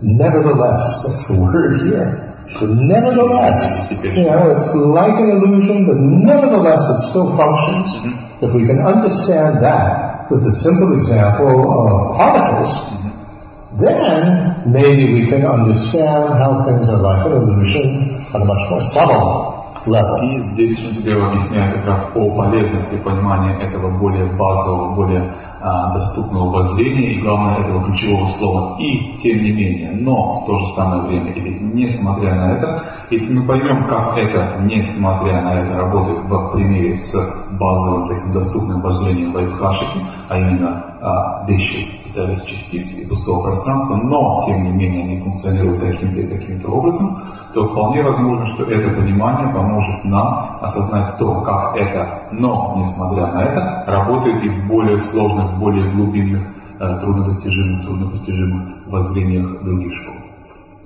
nevertheless, 0.02 1.04
that's 1.06 1.28
the 1.28 1.40
word 1.40 1.82
here. 1.82 2.28
The 2.60 2.68
nevertheless, 2.68 3.92
you 4.04 4.26
know, 4.26 4.52
it's 4.52 4.76
like 4.76 5.14
an 5.16 5.30
illusion, 5.30 5.88
but 5.88 5.96
nevertheless 5.98 6.82
it 6.82 7.10
still 7.10 7.38
functions. 7.38 7.96
Mm-hmm. 7.96 8.46
If 8.46 8.54
we 8.54 8.68
can 8.68 8.80
understand 8.80 9.64
that 9.64 10.30
with 10.30 10.44
the 10.44 10.52
simple 10.52 10.98
example 10.98 11.72
of 11.72 12.18
particles, 12.18 12.74
then 13.80 14.72
maybe 14.72 15.14
we 15.14 15.30
can 15.30 15.46
understand 15.46 16.34
how 16.34 16.66
things 16.66 16.90
are 16.90 16.98
like 16.98 17.26
an 17.26 17.32
illusion 17.32 18.26
on 18.34 18.42
a 18.42 18.46
much 18.46 18.70
more 18.70 18.82
subtle 18.82 19.51
И 19.86 20.40
здесь 20.40 20.80
Шантидева 20.80 21.32
объясняет 21.32 21.78
как 21.78 21.86
раз 21.88 22.16
о 22.16 22.36
полезности 22.36 23.02
понимания 23.04 23.64
этого 23.64 23.98
более 23.98 24.26
базового, 24.26 24.96
более 24.96 25.34
а, 25.60 25.94
доступного 25.94 26.52
воззрения 26.52 27.14
и, 27.14 27.22
главное, 27.22 27.58
этого 27.58 27.86
ключевого 27.86 28.30
слова. 28.30 28.78
«и», 28.80 29.18
тем 29.22 29.44
не 29.44 29.52
менее, 29.52 29.92
но 29.94 30.42
в 30.42 30.46
то 30.46 30.56
же 30.58 30.76
самое 30.76 31.04
время, 31.04 31.32
или 31.32 31.60
несмотря 31.60 32.36
на 32.36 32.52
это, 32.54 32.84
если 33.10 33.34
мы 33.34 33.46
поймем, 33.46 33.88
как 33.88 34.18
это, 34.18 34.58
несмотря 34.62 35.42
на 35.42 35.62
это, 35.62 35.78
работает 35.78 36.20
в 36.26 36.52
примере 36.52 36.96
с 36.96 37.14
базовым 37.60 38.08
таким 38.08 38.34
доступным 38.34 38.82
воззрением 38.82 39.34
Вайбхашики, 39.34 40.00
а 40.30 40.38
именно 40.38 40.84
а, 41.02 41.46
вещи 41.48 42.02
состоят 42.04 42.38
из 42.38 42.44
частиц 42.44 43.06
и 43.06 43.10
пустого 43.10 43.44
пространства, 43.44 43.96
но, 43.98 44.44
тем 44.48 44.64
не 44.64 44.72
менее, 44.72 45.04
они 45.04 45.20
функционируют 45.20 45.82
таким-то 45.82 46.22
и 46.22 46.28
таким-то 46.28 46.70
образом, 46.70 47.24
то 47.54 47.68
вполне 47.68 48.02
возможно, 48.04 48.46
что 48.48 48.64
это 48.64 48.96
понимание 48.96 49.54
поможет 49.54 50.04
нам 50.06 50.58
осознать 50.62 51.18
то, 51.18 51.42
как 51.42 51.76
это, 51.76 52.30
но, 52.32 52.76
несмотря 52.78 53.28
на 53.28 53.44
это, 53.44 53.84
работает 53.88 54.44
и 54.44 54.50
в 54.50 54.68
более 54.68 55.00
сложных, 55.00 55.58
более 55.60 55.90
глубинных, 55.92 56.44
э, 56.80 57.00
труднодостижимых, 57.00 57.86
труднопостижимых 57.86 58.88
воззрениях 58.88 59.64
других 59.64 59.94
школ. 59.94 60.16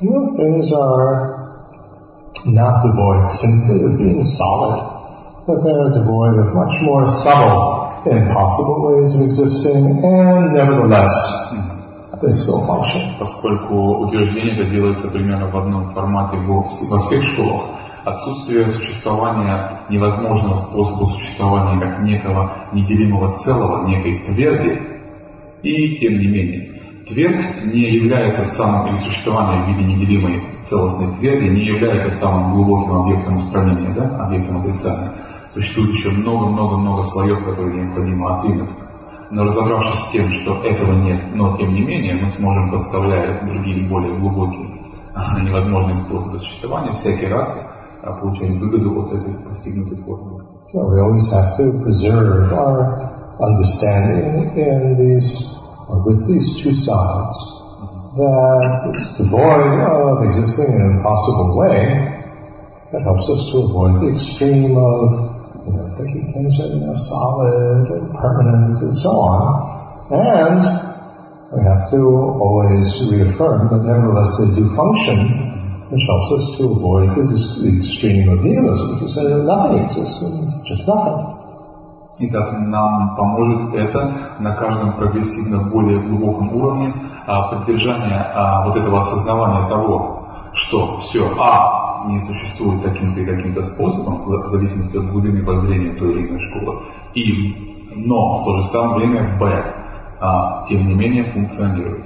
You 0.01 0.11
know, 0.11 0.35
things 0.35 0.73
are 0.73 1.45
not 2.45 2.83
devoid 2.83 3.29
simply 3.29 3.83
of 3.85 3.97
being 3.97 4.23
solid, 4.23 4.83
but 5.47 5.63
they're 5.63 5.91
devoid 5.91 6.37
of 6.39 6.53
much 6.53 6.81
more 6.81 7.07
subtle 7.07 8.03
and 8.05 8.33
possible 8.33 8.91
ways 8.91 9.15
of 9.15 9.21
existing, 9.21 10.03
and 10.03 10.53
nevertheless, 10.53 11.13
function. 12.27 13.17
Поскольку 13.19 14.05
утверждение 14.05 14.55
это 14.55 14.65
делается 14.69 15.09
примерно 15.09 15.49
в 15.49 15.57
одном 15.57 15.93
формате 15.93 16.37
во, 16.37 16.63
всех 16.63 17.23
школах, 17.23 17.63
отсутствие 18.03 18.69
существования 18.69 19.81
невозможного 19.89 20.57
способа 20.57 21.09
существования 21.11 21.79
как 21.79 22.03
некого 22.03 22.69
неделимого 22.73 23.33
целого, 23.33 23.87
некой 23.87 24.19
тверди, 24.27 24.81
и 25.63 25.97
тем 25.97 26.19
не 26.19 26.27
менее, 26.27 26.81
твердь 27.07 27.65
не 27.65 27.81
является 27.81 28.45
самым, 28.45 28.89
или 28.89 28.97
существование 28.97 29.63
в 29.63 29.67
виде 29.69 29.83
неделимой 29.83 30.43
целостной 30.61 31.15
тверди 31.15 31.45
не 31.49 31.65
является 31.65 32.11
самым 32.11 32.53
глубоким 32.53 32.93
объектом 32.93 33.37
устранения, 33.37 33.93
да, 33.95 34.25
объектом 34.25 34.61
отрицания. 34.61 35.11
Существует 35.53 35.91
еще 35.91 36.09
много-много-много 36.09 37.03
слоев, 37.03 37.43
которые 37.45 37.83
необходимо 37.83 38.39
отвинуть. 38.39 38.84
Разобравшись 39.37 40.05
с 40.05 40.11
тем, 40.11 40.31
что 40.31 40.63
этого 40.63 40.93
нет, 40.93 41.21
но 41.33 41.57
тем 41.57 41.73
не 41.73 41.81
менее 41.81 42.15
мы 42.15 42.29
сможем, 42.29 42.71
подставляя 42.71 43.45
другие 43.45 43.87
более 43.89 44.17
глубокие, 44.17 44.69
невозможные 45.43 45.97
способы 46.05 46.39
существования, 46.39 46.95
всякий 46.95 47.27
раз 47.27 47.49
получать 48.01 48.51
выгоду 48.51 49.01
от 49.01 49.13
этой 49.13 49.33
достигнутой 49.49 49.97
формулы. 49.97 50.43
So 50.65 50.87
we 50.89 50.99
always 50.99 51.31
have 51.31 51.57
to 51.57 51.79
preserve 51.83 52.51
our 52.51 53.37
understanding 53.39 54.57
in 54.57 54.97
these, 54.97 55.53
with 56.05 56.25
these 56.27 56.63
two 56.63 56.73
sides, 56.73 57.35
that 58.15 58.91
it's 58.93 59.17
devoid 59.17 59.79
of 59.83 60.23
existing 60.23 60.73
in 60.73 60.81
an 60.81 60.97
impossible 60.97 61.57
way, 61.57 62.23
that 62.91 63.01
helps 63.03 63.29
us 63.29 63.51
to 63.51 63.67
avoid 63.67 64.01
the 64.01 64.13
extreme 64.13 64.77
of 64.77 65.34
you 65.65 65.73
know, 65.73 65.89
thinking 65.97 66.29
are 66.29 66.41
you 66.41 66.85
know, 66.85 66.93
solid 66.95 67.89
and 67.89 68.13
permanent 68.13 68.81
and 68.81 68.93
so 68.93 69.09
on. 69.09 69.41
And 70.13 70.61
we 71.53 71.61
have 71.65 71.89
to 71.89 72.01
always 72.37 72.85
reaffirm 73.09 73.69
that 73.73 73.81
nevertheless 73.81 74.29
they 74.37 74.61
do 74.61 74.69
function, 74.75 75.89
which 75.89 76.05
helps 76.05 76.29
us 76.37 76.43
to 76.57 76.63
avoid 76.69 77.17
the, 77.17 77.37
extreme 77.77 78.29
of 78.29 78.45
nihilism, 78.45 78.99
to 78.99 79.07
say 79.07 79.23
that 79.25 79.43
nothing 79.45 79.85
exists 79.85 80.21
it's 80.21 80.61
just 80.69 80.87
nothing. 80.87 81.35
Итак, 82.17 82.53
нам 82.59 83.13
поможет 83.17 83.73
это 83.73 84.37
на 84.39 84.53
каждом 84.55 84.93
прогрессивно 84.93 85.69
более 85.69 85.99
глубоком 85.99 86.55
уровне 86.55 86.93
а, 87.27 87.49
поддержания 87.49 88.31
а, 88.33 88.65
вот 88.65 88.77
этого 88.77 88.99
осознавания 88.99 89.67
того, 89.67 90.25
что 90.53 90.99
все, 90.99 91.27
а, 91.37 91.74
не 92.07 92.19
существует 92.21 92.83
таким-то 92.83 93.21
и 93.21 93.25
таким-то 93.25 93.63
способом, 93.63 94.23
в 94.25 94.47
зависимости 94.47 94.97
от 94.97 95.11
глубины 95.11 95.43
воззрения 95.43 95.93
той 95.93 96.11
или 96.13 96.27
иной 96.27 96.39
школы, 96.39 96.83
и, 97.13 97.87
но 97.95 98.41
в 98.41 98.45
то 98.45 98.61
же 98.61 98.67
самое 98.69 98.95
время 98.99 99.37
Б, 99.39 99.73
а, 100.19 100.65
тем 100.67 100.87
не 100.87 100.93
менее 100.93 101.25
функционирует. 101.25 102.05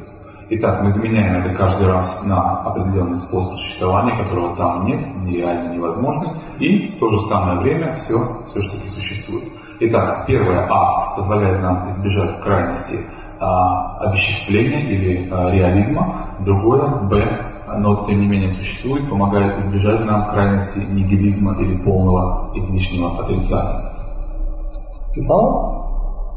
Итак, 0.51 0.81
мы 0.81 0.91
заменяем 0.91 1.35
это 1.35 1.53
каждый 1.53 1.85
раз 1.85 2.25
на 2.25 2.61
определенный 2.61 3.19
способ 3.19 3.53
существования, 3.57 4.17
которого 4.17 4.55
там 4.55 4.85
нет, 4.85 5.15
нереально 5.17 5.73
невозможно, 5.73 6.41
и 6.57 6.95
в 6.95 6.99
то 6.99 7.09
же 7.11 7.27
самое 7.27 7.59
время 7.59 7.97
все, 7.97 8.17
все 8.47 8.61
таки 8.61 8.89
существует. 8.89 9.43
Итак, 9.81 10.25
первое 10.25 10.67
А 10.67 11.15
позволяет 11.15 11.61
нам 11.61 11.91
избежать 11.91 12.41
крайности 12.41 12.99
а, 13.39 13.99
обесчисления 13.99 14.89
или 14.89 15.29
а, 15.31 15.51
реализма, 15.51 16.35
другое 16.39 16.87
Б 17.03 17.48
но 17.77 18.05
тем 18.05 18.21
не 18.21 18.27
менее 18.27 18.53
существует, 18.53 19.09
помогает 19.09 19.65
избежать 19.65 20.05
нам 20.05 20.31
крайности 20.31 20.79
нигилизма 20.79 21.59
или 21.61 21.75
полного 21.83 22.51
излишнего 22.55 23.19
отрицания. 23.19 23.91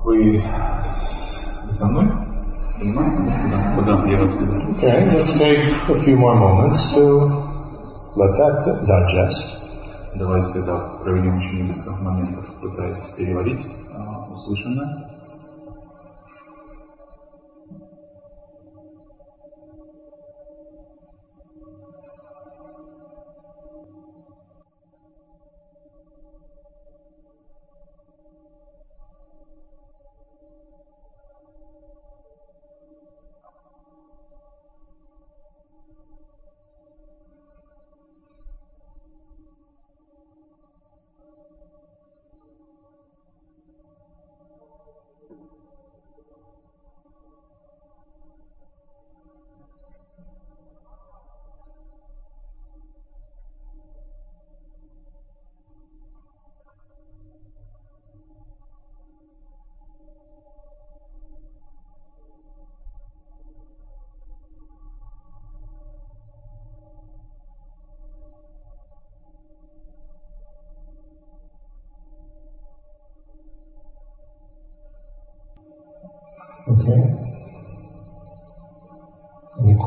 Вы, 0.04 0.44
вы 1.66 1.72
со 1.72 1.86
мной? 1.86 2.06
Okay, 2.82 2.90
let's 5.14 5.38
take 5.38 5.62
a 5.88 5.94
few 6.02 6.16
more 6.16 6.34
moments 6.34 6.92
to 6.94 7.28
let 8.16 8.36
that 8.36 8.84
digest. 8.84 9.58
Давайте 10.16 10.52
тогда 10.54 10.78
проведем 11.02 11.38
еще 11.38 11.56
несколько 11.56 11.92
моментов, 12.02 12.44
пытаясь 12.60 13.14
переварить 13.16 13.64
uh, 13.94 14.32
услышанное. 14.32 15.11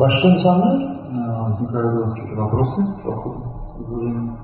Questions 0.05 0.45
on 0.45 0.61
that? 0.61 0.85
Возникают 1.49 1.95
у 1.95 1.99
вас 2.01 2.13
какие-то 2.13 2.41
вопросы 2.41 2.81
по 3.03 3.11
ходу 3.11 3.41
изложения? 3.79 4.37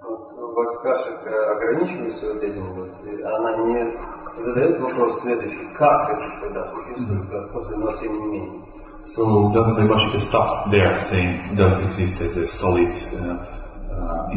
Вот 0.00 0.82
Кашек 0.82 1.26
ограничивается 1.26 2.34
вот 2.34 2.42
этим 2.44 2.72
вот, 2.74 2.90
она 3.24 3.56
не 3.66 3.96
задает 4.38 4.80
вопрос 4.80 5.20
следующий, 5.22 5.74
как 5.76 6.10
это 6.10 6.40
тогда 6.40 6.64
существует, 6.72 7.24
mm-hmm. 7.24 7.52
после, 7.52 7.76
но 7.78 7.92
тем 7.96 8.12
не 8.12 8.26
менее. 8.26 8.62
So 9.04 9.52
does 9.52 9.74
the 9.74 9.88
Vashika 9.88 10.20
stops 10.20 10.70
there 10.70 10.96
saying, 11.00 11.56
does 11.56 11.72
it 11.72 11.86
exist 11.86 12.20
as 12.20 12.36
a 12.36 12.46
solid 12.46 12.94
uh, 13.18 13.57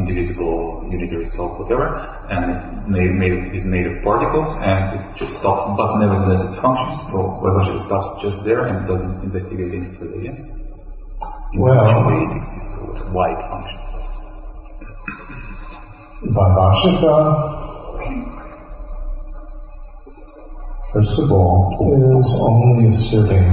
indivisible 0.02 0.86
unitary 0.90 1.24
self, 1.26 1.58
whatever, 1.58 1.86
and 2.28 2.50
it 2.50 2.62
made, 2.90 3.12
made, 3.14 3.54
is 3.54 3.64
made 3.64 3.86
of 3.86 4.02
particles, 4.02 4.50
and 4.60 4.98
it 4.98 5.02
just 5.16 5.38
stops, 5.38 5.78
but 5.78 5.98
nevertheless 5.98 6.42
it 6.42 6.60
functions, 6.60 6.98
so 7.14 7.38
Vaibhashika 7.38 7.86
stops 7.86 8.22
just 8.22 8.44
there 8.44 8.66
and 8.66 8.86
doesn't 8.86 9.22
investigate 9.22 9.72
any 9.72 9.90
further. 9.96 10.18
In 10.18 11.60
well, 11.60 12.06
way 12.08 12.18
it 12.26 12.36
exists, 12.36 12.74
or 12.80 12.94
why 13.14 13.30
it 13.30 13.42
functions. 13.46 13.92
Vaibhashika, 16.34 17.14
first 20.92 21.18
of 21.18 21.30
all, 21.30 21.76
is 22.18 22.28
only 22.40 22.88
asserting 22.90 23.46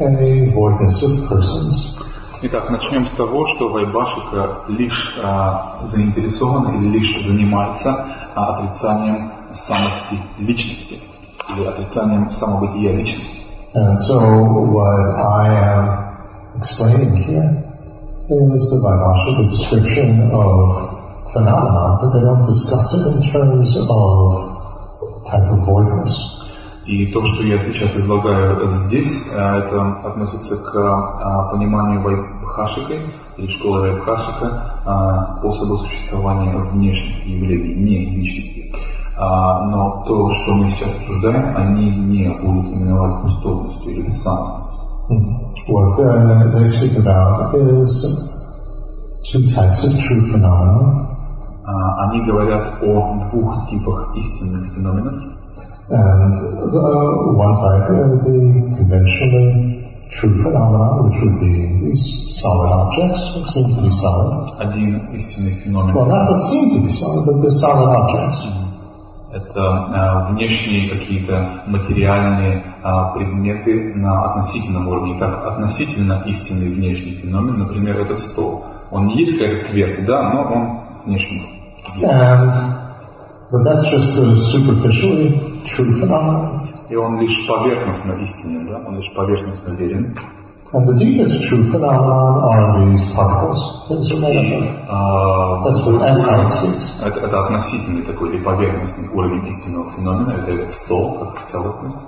a 0.00 0.50
voidness 0.52 1.02
of 1.02 1.28
persons. 1.28 2.01
Итак, 2.44 2.70
начнем 2.70 3.06
с 3.06 3.12
того, 3.12 3.46
что 3.46 3.68
Вайбашика 3.68 4.62
лишь 4.66 5.16
а, 5.22 5.78
заинтересован 5.84 6.74
или 6.74 6.98
лишь 6.98 7.24
занимается 7.24 8.04
а, 8.34 8.54
отрицанием 8.54 9.30
самости 9.54 10.16
личности 10.40 10.98
или 11.54 11.64
отрицанием 11.64 12.32
самобытия 12.32 12.96
личности. 12.96 13.30
Of 13.74 13.96
type 25.26 25.48
of 25.48 25.64
voidness. 25.64 26.41
И 26.86 27.12
то, 27.12 27.24
что 27.24 27.44
я 27.44 27.58
сейчас 27.58 27.94
излагаю 27.96 28.68
здесь, 28.68 29.28
это 29.32 30.00
относится 30.04 30.56
к 30.56 31.50
пониманию 31.52 32.02
Вайбхашикой 32.02 33.08
или 33.36 33.46
школы 33.48 33.80
Вайбхашика 33.82 35.22
способа 35.38 35.76
существования 35.76 36.56
внешних 36.72 37.24
явлений, 37.24 37.74
не 37.74 38.06
личности. 38.16 38.74
Но 39.16 40.02
то, 40.06 40.30
что 40.30 40.54
мы 40.54 40.70
сейчас 40.70 40.96
обсуждаем, 40.96 41.56
они 41.56 41.90
не 41.90 42.28
будут 42.40 42.72
именовать 42.72 43.22
пустотностью 43.22 43.92
или 43.92 44.02
бессанностью. 44.08 44.72
What 45.68 45.98
uh, 46.00 46.50
they 46.52 46.64
speak 46.64 46.98
about 46.98 47.54
is 47.54 47.92
two 49.30 49.46
types 49.54 49.84
of 49.84 49.92
true 50.00 50.22
phenomena. 50.32 51.08
Они 51.64 52.24
говорят 52.26 52.82
о 52.82 53.30
двух 53.30 53.68
типах 53.70 54.16
истинных 54.16 54.74
феноменов. 54.74 55.14
And 55.90 56.34
uh, 56.34 57.34
one 57.34 57.54
type, 57.58 57.90
uh, 57.90 58.22
the 58.22 58.36
conventionally 58.78 59.82
true 60.10 60.42
phenomena, 60.42 61.08
which 61.08 61.18
would 61.24 61.40
be 61.40 61.88
these 61.90 62.38
solid 62.38 62.70
objects, 62.70 63.34
which 63.36 63.48
seem 63.50 63.74
to 63.74 63.82
be 63.82 63.90
solid. 63.90 64.60
Один 64.60 65.10
истинный 65.16 65.54
феномен 65.62 65.94
Well, 65.94 66.06
not 66.06 66.30
that 66.30 66.40
seem 66.40 66.70
to 66.76 66.86
be 66.86 66.90
solid, 66.90 67.26
but 67.26 67.42
they're 67.42 67.50
solid 67.50 67.90
objects. 67.96 68.46
это 69.32 69.62
а, 69.64 70.28
внешние 70.30 70.90
какие-то 70.90 71.62
материальные 71.66 72.62
а, 72.82 73.14
предметы 73.14 73.94
на 73.94 74.30
относительном 74.30 74.88
уровне. 74.88 75.18
Так, 75.18 75.46
относительно 75.46 76.22
истинный 76.26 76.68
внешний 76.68 77.14
феномен, 77.14 77.58
например, 77.58 78.00
этот 78.00 78.20
стол. 78.20 78.64
Он 78.90 79.06
не 79.06 79.16
есть 79.18 79.38
как 79.38 79.68
твердый, 79.70 80.04
да, 80.04 80.30
но 80.30 80.42
он 80.42 81.06
внешний. 81.06 81.48
And, 82.02 82.52
but 83.50 83.64
that's 83.64 83.90
just 83.90 84.16
a 84.18 84.36
superficially 84.36 85.51
phenomenon. 86.00 86.68
И 86.88 86.96
он 86.96 87.20
лишь 87.20 87.46
поверхностно 87.46 88.12
истинен, 88.22 88.66
да, 88.66 88.82
он 88.86 88.96
лишь 88.96 89.12
поверхностно 89.14 89.72
верен. 89.74 90.16
And 90.74 90.88
the 90.88 90.94
deepest 90.94 91.42
true 91.48 91.70
phenomenon 91.70 92.48
are 92.48 92.90
these 92.90 93.04
particles. 93.14 93.60
Up 93.90 93.98
of. 93.98 94.08
а, 94.88 95.64
That's 95.64 95.84
what 95.84 96.00
Einstein 96.02 96.50
speaks. 96.50 96.98
это, 97.02 97.20
это 97.20 97.44
относительный 97.44 98.02
такой 98.02 98.30
или 98.30 98.42
поверхностный 98.42 99.08
уровень 99.08 99.48
истинного 99.48 99.92
феномена, 99.92 100.32
это 100.32 100.70
стол 100.70 101.18
как 101.18 101.44
целостность. 101.46 101.98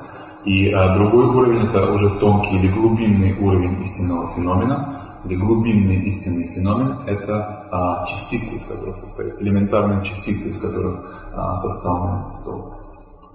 И 0.47 0.71
а, 0.73 0.95
другой 0.97 1.27
уровень 1.27 1.67
это 1.69 1.93
уже 1.93 2.19
тонкий 2.19 2.57
или 2.57 2.69
глубинный 2.69 3.39
уровень 3.39 3.83
истинного 3.85 4.35
феномена, 4.35 5.21
или 5.25 5.37
глубинный 5.37 6.05
истинный 6.09 6.49
феномен 6.55 7.01
это 7.07 7.67
а, 7.71 8.07
частицы, 8.07 8.57
из 8.57 8.65
которых 8.67 8.97
состоит, 8.97 9.41
элементарные 9.41 10.05
частицы, 10.05 10.51
из 10.51 10.61
которых 10.61 11.31
а, 11.35 11.55
составлен 11.57 12.33
стол. 12.33 12.84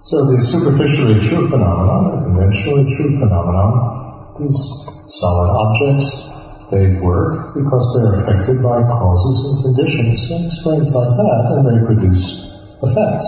So 0.01 0.29
the 0.29 0.37
superficially 0.37 1.17
true 1.27 1.49
phenomenon, 1.49 2.13
the 2.13 2.19
conventionally 2.29 2.93
true 2.95 3.17
phenomenon, 3.17 4.37
these 4.37 4.61
solid 5.07 5.49
objects, 5.49 6.05
they 6.69 6.97
work 7.01 7.53
because 7.53 7.85
they're 7.97 8.21
affected 8.21 8.61
by 8.61 8.81
causes 8.85 9.37
and 9.49 9.55
conditions 9.65 10.29
and 10.29 10.45
explains 10.45 10.93
like 10.93 11.13
that, 11.17 11.41
and 11.57 11.65
they 11.65 11.79
produce 11.85 12.53
effects. 12.81 13.25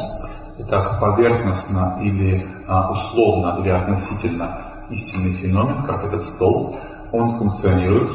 Итак, 0.59 0.99
поверхностно 0.99 1.99
или 2.01 2.45
а, 2.67 2.91
условно 2.91 3.59
или 3.61 3.69
относительно 3.69 4.85
истинный 4.89 5.33
феномен, 5.33 5.83
как 5.85 6.05
этот 6.05 6.23
стол, 6.23 6.75
он 7.11 7.37
функционирует, 7.37 8.09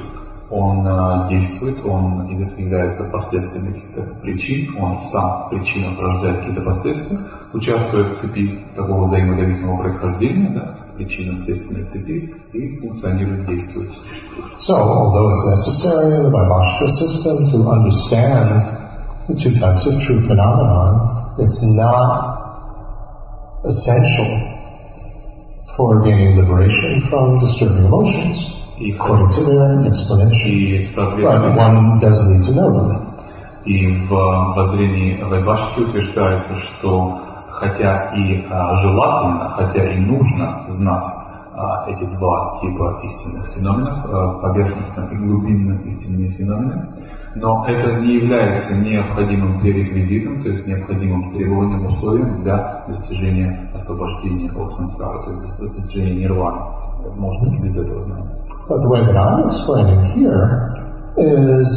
он 0.50 0.88
а, 0.88 1.28
действует, 1.30 1.86
он 1.86 2.26
из- 2.28 2.58
является 2.58 3.10
последствием 3.12 3.74
каких-то 3.74 4.02
причин, 4.22 4.78
он 4.82 5.02
сам 5.02 5.50
причина 5.50 5.94
порождает 5.96 6.38
какие-то 6.40 6.62
последствия, 6.62 7.20
участвует 7.54 8.18
в 8.18 8.22
цепи 8.22 8.66
такого 8.76 9.08
взаимозависимого 9.08 9.82
происхождения, 9.82 10.50
да, 10.50 10.76
причина 10.96 11.38
следственной 11.44 11.86
цепи, 11.86 12.34
и 12.54 12.80
функционирует, 12.80 13.46
действует. 13.48 13.90
So, 14.60 14.76
although 14.76 15.30
it's 15.30 15.46
necessary 15.50 16.16
in 16.16 16.24
the 16.24 16.32
Vaibhashika 16.32 16.90
system 16.90 17.46
to 17.52 17.70
understand 17.70 18.78
the 19.28 19.36
two 19.36 19.54
types 19.60 19.86
of 19.86 20.02
true 20.02 20.22
phenomenon, 20.28 21.36
it's 21.40 21.62
not 21.62 22.38
essential 23.66 24.54
for 25.76 26.02
gaining 26.04 26.38
liberation 26.38 27.02
from 27.10 27.40
disturbing 27.40 27.86
emotions, 27.86 28.54
И, 28.80 28.94
according 28.94 29.30
to 29.32 29.44
their 29.44 29.86
explanation. 29.86 30.48
и 30.48 30.86
But 30.86 30.94
соответственно, 30.94 31.56
one 31.58 32.00
doesn't 32.00 32.30
need 32.32 32.46
to 32.46 32.54
know 32.54 32.72
them. 32.74 33.02
И 33.66 34.08
в 34.08 34.10
воззрении 34.56 35.22
Вайбашки 35.22 35.82
утверждается, 35.82 36.56
что 36.56 37.20
хотя 37.50 38.14
и 38.16 38.46
а, 38.50 38.76
желательно, 38.76 39.50
хотя 39.50 39.92
и 39.92 40.00
нужно 40.00 40.66
знать 40.70 41.06
а, 41.54 41.90
эти 41.90 42.04
два 42.06 42.60
типа 42.62 43.00
истинных 43.04 43.48
феноменов, 43.56 44.06
а, 44.06 44.40
поверхностно 44.42 45.10
и 45.12 45.16
глубинно 45.18 45.82
истинные 45.86 46.32
феномены, 46.32 46.88
но 47.36 47.66
это 47.68 48.00
не 48.00 48.16
является 48.16 48.76
необходимым 48.86 49.60
пререквизитом, 49.60 50.44
то 50.44 50.50
есть 50.50 50.68
необходимым 50.68 51.34
требованием, 51.34 51.88
условием 51.88 52.44
для 52.44 52.86
достижения 52.88 53.70
освобождения 53.74 54.52
от 54.52 54.72
сансары, 54.72 55.24
то 55.26 55.32
есть 55.32 55.60
достижения 55.60 56.22
нирваны. 56.22 56.62
Можно 57.16 57.56
и 57.56 57.60
без 57.62 57.76
этого 57.76 58.04
знания. 58.04 58.47
But 58.69 58.83
the 58.83 58.89
way 58.89 59.01
that 59.05 59.17
I'm 59.17 59.49
explaining 59.49 60.05
here 60.17 60.75
is 61.17 61.69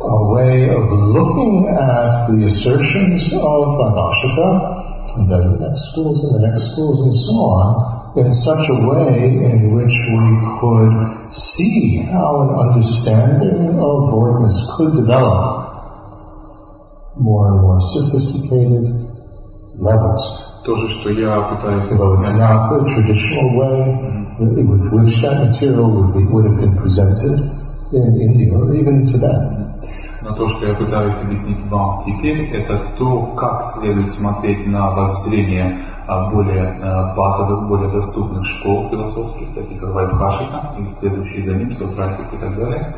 a 0.00 0.32
way 0.32 0.70
of 0.70 0.86
looking 0.86 1.68
at 1.68 2.30
the 2.30 2.46
assertions 2.46 3.32
of 3.34 3.60
Vaibhashika 3.76 5.18
and 5.18 5.28
then 5.28 5.52
the 5.52 5.68
next 5.68 5.92
schools 5.92 6.22
and 6.24 6.42
the 6.42 6.46
next 6.46 6.72
schools 6.72 7.02
and 7.02 7.14
so 7.14 7.34
on 7.34 8.18
in 8.18 8.30
such 8.30 8.64
a 8.70 8.78
way 8.86 9.50
in 9.50 9.74
which 9.74 9.94
we 10.14 10.26
could 10.62 11.34
see 11.34 11.96
how 12.06 12.46
an 12.46 12.50
understanding 12.70 13.78
of 13.78 14.10
voidness 14.10 14.56
could 14.76 14.94
develop 14.94 15.68
more 17.16 17.52
and 17.52 17.60
more 17.60 17.80
sophisticated 17.82 18.94
levels. 19.76 20.44
То 20.64 20.76
же, 20.76 20.88
что 20.88 21.10
я 21.10 21.40
пытаюсь 21.40 21.88
So 21.88 21.94
it's 21.94 22.28
объяснять 22.28 22.38
not 22.38 22.70
the 22.70 22.94
traditional 22.94 23.58
way 23.58 24.21
with 24.39 24.91
that 25.21 25.45
material 25.45 26.11
be, 26.13 26.23
would 26.25 26.45
have 26.45 26.57
been 26.57 26.75
presented 26.77 27.51
in 27.93 28.21
India 28.21 28.53
or 28.53 28.73
even 28.73 29.05
Tibet. 29.05 29.63
Но 30.23 30.33
то, 30.35 30.47
что 30.47 30.67
я 30.67 30.73
пытаюсь 30.75 31.15
объяснить 31.21 31.65
вам 31.69 32.05
теперь, 32.05 32.49
это 32.51 32.95
то, 32.97 33.35
как 33.35 33.65
следует 33.77 34.09
смотреть 34.09 34.65
на 34.67 34.89
воззрение 34.91 35.79
а, 36.07 36.31
более 36.31 36.79
а, 36.81 37.13
базовых, 37.13 37.67
более 37.67 37.91
доступных 37.91 38.45
школ 38.45 38.89
философских, 38.89 39.53
таких 39.53 39.81
как 39.81 39.93
Вайбхашика 39.93 40.75
и 40.79 40.99
следующие 40.99 41.43
за 41.43 41.57
ним, 41.57 41.75
Сопратик 41.75 42.33
и 42.33 42.37
так 42.37 42.55
далее, 42.55 42.95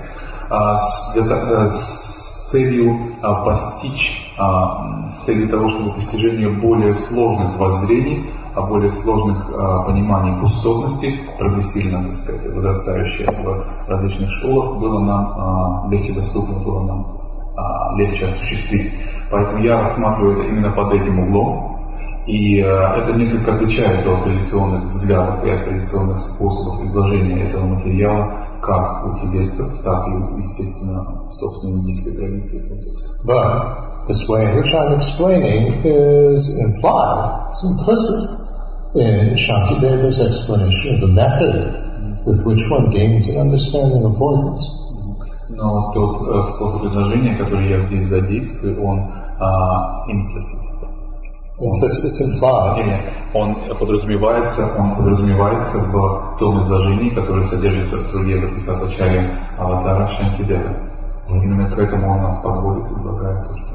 а, 0.52 0.76
э, 1.16 1.70
с 1.72 2.52
целью 2.52 2.96
постичь, 3.22 4.32
с 4.38 5.26
целью 5.26 5.50
того, 5.50 5.68
чтобы 5.68 5.94
постижение 5.94 6.50
более 6.50 6.94
сложных 6.94 7.58
воззрений, 7.58 8.30
а 8.56 8.62
более 8.62 8.92
сложных 8.94 9.50
а, 9.54 9.84
пониманий 9.84 10.40
пустотности, 10.40 11.20
прогрессивно, 11.38 12.08
так 12.08 12.16
сказать, 12.16 12.56
возрастающее 12.56 13.30
в 13.30 13.90
различных 13.90 14.30
школах, 14.32 14.80
было 14.80 15.00
нам 15.00 15.34
а, 15.36 15.88
легче 15.92 16.14
доступно, 16.14 16.60
было 16.60 16.84
нам 16.86 17.08
а, 17.58 17.96
легче 17.98 18.28
осуществить. 18.28 18.94
Поэтому 19.30 19.62
я 19.62 19.82
рассматриваю 19.82 20.40
это 20.40 20.48
именно 20.48 20.72
под 20.72 20.94
этим 20.94 21.20
углом. 21.20 21.76
И 22.28 22.60
э, 22.60 22.66
это 22.66 23.14
несколько 23.14 23.54
отличается 23.54 24.12
от 24.12 24.24
традиционных 24.24 24.86
взглядов 24.86 25.46
и 25.46 25.50
от 25.52 25.66
традиционных 25.66 26.22
способов 26.22 26.84
изложения 26.84 27.44
этого 27.44 27.68
материала, 27.68 28.48
как 28.64 29.06
у 29.06 29.20
тибетцев, 29.20 29.80
так 29.84 30.08
и, 30.08 30.42
естественно, 30.42 31.04
в 31.30 31.34
собственной 31.34 31.82
индийской 31.82 32.14
традиции. 32.14 32.64
But 33.24 34.08
this 34.08 34.28
way 34.28 34.46
in 34.46 34.56
which 34.58 34.74
I'm 34.74 34.94
explaining 35.00 35.84
is 35.84 36.60
implied, 36.64 37.52
it's 37.52 37.64
implicit 37.64 38.45
in 38.96 39.36
Shantideva's 39.36 40.20
explanation 40.22 40.96
of 40.96 41.02
the 41.02 41.08
method 41.08 42.26
with 42.26 42.42
which 42.48 42.64
one 42.70 42.90
gains 42.92 43.28
an 43.28 43.38
understanding 43.38 44.04
of 44.06 44.16
voidness. 44.18 44.62
Но 45.50 45.92
тот 45.94 46.22
э, 46.22 46.44
способ 46.56 47.38
который 47.38 47.70
я 47.70 47.80
здесь 47.88 48.08
задействую, 48.08 48.84
он 48.84 49.00
а, 49.40 50.06
implicit. 50.08 50.60
Implied. 51.58 52.80
Или 52.80 53.00
он 53.34 53.56
подразумевается, 53.80 54.76
он 54.78 54.96
подразумевается 54.96 55.78
в 55.78 56.38
том 56.38 56.62
изложении, 56.62 57.12
которое 57.12 57.44
содержится 57.44 57.98
в 57.98 58.12
труде 58.12 58.38
Ватисатачари 58.38 59.30
Аватара 59.58 60.10
Шантидева. 60.10 60.76
Именно 61.30 61.70
к 61.70 61.78
этому 61.78 62.12
он 62.12 62.24
нас 62.24 62.44
подводит, 62.44 62.92
излагает 62.92 63.48
то, 63.48 63.58
что 63.58 63.66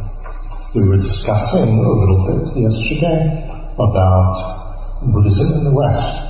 We 0.72 0.86
were 0.88 0.98
discussing 0.98 1.84
a 1.84 1.90
little 1.90 2.26
bit 2.26 2.56
yesterday 2.56 3.42
about 3.76 4.59
Buddhism 5.01 5.59
in 5.59 5.63
the 5.63 5.73
West. 5.73 6.21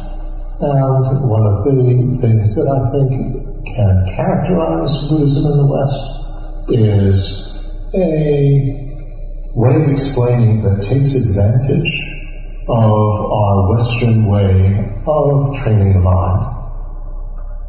And 0.59 1.29
one 1.29 1.45
of 1.47 1.63
the 1.63 2.17
things 2.21 2.55
that 2.55 2.67
I 2.67 2.79
think 2.91 3.11
can 3.65 4.05
characterize 4.15 4.91
Buddhism 5.09 5.51
in 5.51 5.57
the 5.57 5.67
West 5.67 6.01
is 6.69 7.19
a 7.93 8.85
way 9.53 9.75
of 9.75 9.91
explaining 9.91 10.63
that 10.63 10.81
takes 10.81 11.15
advantage 11.15 11.91
of 12.67 13.31
our 13.31 13.75
Western 13.75 14.25
way 14.25 14.95
of 15.05 15.55
training 15.63 15.93
the 15.93 15.99
mind. 15.99 16.55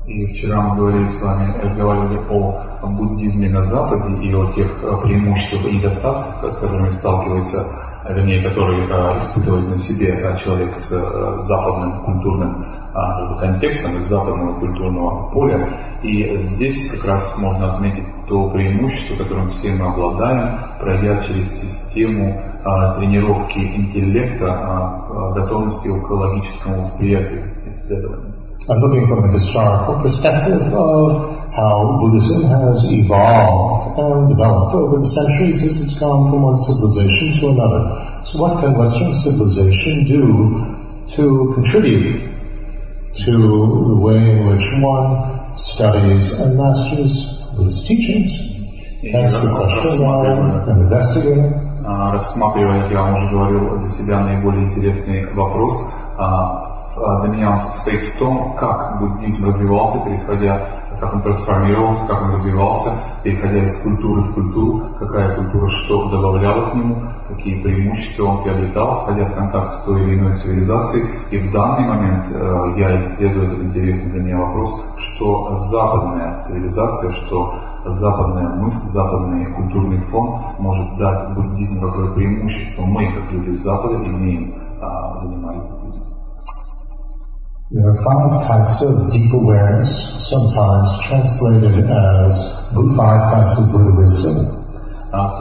И 0.07 0.25
вчера 0.27 0.62
мы 0.62 0.77
говорили 0.77 1.09
с 1.09 1.21
вами, 1.21 1.53
разговаривали 1.61 2.21
о 2.31 2.87
буддизме 2.87 3.49
на 3.49 3.64
Западе 3.64 4.25
и 4.25 4.33
о 4.33 4.53
тех 4.53 4.71
э, 4.81 5.03
преимуществах 5.03 5.67
и 5.67 5.79
недостатках, 5.79 6.53
с 6.53 6.59
которыми 6.59 6.93
сталкивается, 6.93 7.59
э, 7.59 7.89
вернее, 8.14 8.41
которые 8.43 8.88
э, 8.88 9.18
испытывает 9.20 9.68
на 9.70 9.78
себе 9.78 10.09
э, 10.09 10.38
человек 10.43 10.78
с 10.78 10.91
э, 10.91 11.39
западным 11.39 12.03
культурным 12.03 12.66
бы 12.93 13.39
контекстом, 13.39 13.97
из 13.97 14.05
западного 14.07 14.59
культурного 14.59 15.32
поля. 15.32 15.97
И 16.03 16.38
здесь 16.43 16.91
как 16.91 17.05
раз 17.05 17.38
можно 17.38 17.76
отметить 17.76 18.05
то 18.28 18.49
преимущество, 18.49 19.16
которым 19.16 19.51
все 19.51 19.72
мы 19.72 19.88
обладаем, 19.88 20.59
пройдя 20.80 21.22
через 21.24 21.47
систему 21.62 22.41
а, 22.64 22.95
тренировки 22.95 23.59
интеллекта, 23.59 24.51
а, 24.51 25.32
готовности 25.34 25.88
к 25.88 26.09
логическому 26.09 26.82
восприятию 26.82 27.43
исследований. 27.68 28.31
I'm 28.69 28.81
looking 28.81 29.07
from 29.07 29.31
a 29.31 29.33
historical 29.33 30.03
perspective 30.03 30.75
of 30.75 31.39
how 31.55 31.99
Buddhism 32.03 32.51
has 32.51 32.83
evolved 32.91 33.99
and 33.99 34.29
developed 34.29 34.75
over 34.75 34.99
the 34.99 35.07
centuries 35.07 35.62
as 35.62 35.81
it's 35.81 35.99
gone 35.99 36.31
from 36.31 36.43
one 36.43 36.59
civilization 36.59 37.39
to 37.41 37.55
another. 37.55 38.25
So 38.27 38.43
what 38.43 38.59
can 38.59 38.77
Western 38.77 39.14
civilization 39.14 40.05
do 40.05 40.27
to 41.14 41.55
contribute 41.55 42.27
to 43.25 43.33
the 43.33 43.97
way 43.97 44.19
in 44.19 44.51
which 44.51 44.67
one 44.83 45.57
studies 45.57 46.39
and 46.41 46.59
masters 46.59 47.14
Buddhist 47.57 47.87
teachings? 47.87 48.35
That's 49.12 49.41
the 49.41 49.55
question 49.55 50.05
I'm 50.05 50.83
investigating. 50.83 51.55
Рассматривая, 51.87 52.91
я 52.91 53.14
уже 53.14 53.31
говорил, 53.31 53.79
для 53.79 53.89
себя 53.89 54.25
наиболее 54.25 54.64
интересный 54.67 55.33
вопрос, 55.33 55.77
для 57.22 57.30
меня 57.30 57.52
он 57.52 57.60
состоит 57.62 58.02
в 58.02 58.20
том, 58.20 58.56
как 58.60 58.99
буддизм 58.99 59.45
развивался, 59.45 60.04
переходя, 60.06 60.68
как 60.99 61.16
он 61.16 61.22
трансформировался, 61.22 62.08
как 62.08 62.22
он 62.22 62.32
развивался, 62.34 62.91
переходя 63.24 63.64
из 63.66 63.76
культуры 63.82 64.22
в 64.22 64.34
культуру, 64.34 64.89
какая 64.99 65.36
культура 65.36 65.68
что 65.70 66.10
добавляла 66.10 66.70
к 66.70 66.76
нему, 66.76 67.04
какие 67.28 67.64
преимущества 67.64 68.26
он 68.26 68.43
приобретал, 68.43 69.02
входя 69.02 69.26
в 69.26 69.36
контакт 69.36 69.72
с 69.72 69.86
той 69.86 70.02
или 70.04 70.20
иной 70.20 70.38
цивилизацией. 70.38 71.06
И 71.32 71.38
в 71.39 71.52
данный 71.52 71.88
момент 71.88 72.28
э, 72.32 72.74
я 72.78 72.99
исследую 73.02 73.47
этот 73.47 73.64
интересный 73.64 74.12
для 74.12 74.22
меня 74.22 74.38
вопрос, 74.38 74.82
что 74.97 75.56
западная 75.72 76.41
цивилизация, 76.41 77.14
что 77.14 77.56
западная 77.86 78.49
мысль, 78.49 78.88
западный 78.89 79.45
культурный 79.54 80.02
фон 80.02 80.39
может 80.60 80.97
дать 80.97 81.34
буддизму 81.34 81.88
какое 81.88 82.12
преимущество 82.12 82.84
мы, 82.84 83.12
как 83.12 83.32
люди 83.32 83.56
Запада, 83.58 83.95
имеем, 83.95 84.54
занимая 85.22 85.58
буддизм. 85.58 85.81
There 87.71 87.91
are 87.91 87.99
five 88.05 88.47
types 88.47 88.81
of 88.83 89.11
deep 89.11 89.33
awareness, 89.35 89.91
sometimes 90.31 90.87
translated 91.03 91.83
as 91.91 92.33
five 92.95 93.23
types 93.27 93.59
of 93.59 93.73
Buddha 93.73 93.91
wisdom. 93.91 94.62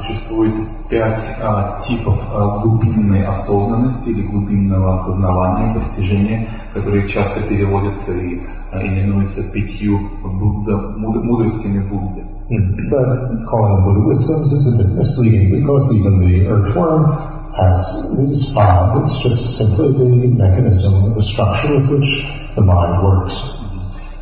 Существует 0.01 0.55
пять 0.89 1.21
а, 1.41 1.81
типов 1.85 2.17
а, 2.31 2.59
глубинной 2.61 3.25
осознанности 3.25 4.09
или 4.09 4.23
глубинного 4.23 4.95
осознавания, 4.95 5.75
постижения, 5.75 6.47
которые 6.73 7.07
часто 7.09 7.41
переводятся 7.41 8.13
и 8.13 8.41
а, 8.71 8.81
именуются 8.81 9.43
пятью 9.51 9.99
Будда, 10.23 10.77
мудростями 10.97 11.87
Будды. 11.89 12.23
But 12.47 13.45
calling 13.49 13.75
them 13.75 13.83
Buddha 13.83 14.07
wisdoms 14.07 14.51
is 14.51 14.73
a 14.73 14.83
bit 14.83 14.95
misleading 14.95 15.59
because 15.59 15.93
even 15.93 16.19
the 16.21 16.47
earthworm 16.47 17.28
has 17.60 17.80
these 18.18 18.54
five. 18.54 19.02
It's 19.02 19.16
just 19.20 19.58
simply 19.58 19.92
the 19.92 20.08
mechanism, 20.44 21.14
the 21.14 21.22
structure 21.22 21.76
with 21.76 21.86
which 21.92 22.10
the 22.56 22.62
mind 22.62 23.02
works. 23.04 23.36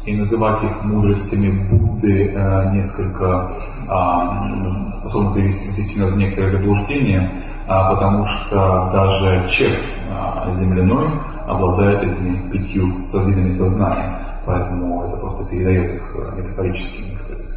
И 0.07 0.17
называть 0.17 0.65
их 0.65 0.85
мудростями 0.85 1.51
Будды 1.69 2.33
э, 2.33 2.71
несколько 2.73 3.51
э, 3.87 4.93
способно 5.01 5.33
привести, 5.33 6.01
нас 6.01 6.13
в 6.13 6.17
некоторое 6.17 6.51
заблуждение, 6.51 7.21
э, 7.21 7.69
потому 7.69 8.25
что 8.25 8.91
даже 8.91 9.47
червь 9.51 9.85
э, 10.09 10.55
земляной 10.55 11.09
обладает 11.47 12.05
этими 12.05 12.51
пятью 12.51 12.87
видами 13.27 13.53
сознания, 13.53 14.19
поэтому 14.47 15.05
это 15.05 15.17
просто 15.19 15.45
передает 15.51 15.97
их 15.97 16.17
метафорически 16.39 17.03
некоторые. 17.03 17.49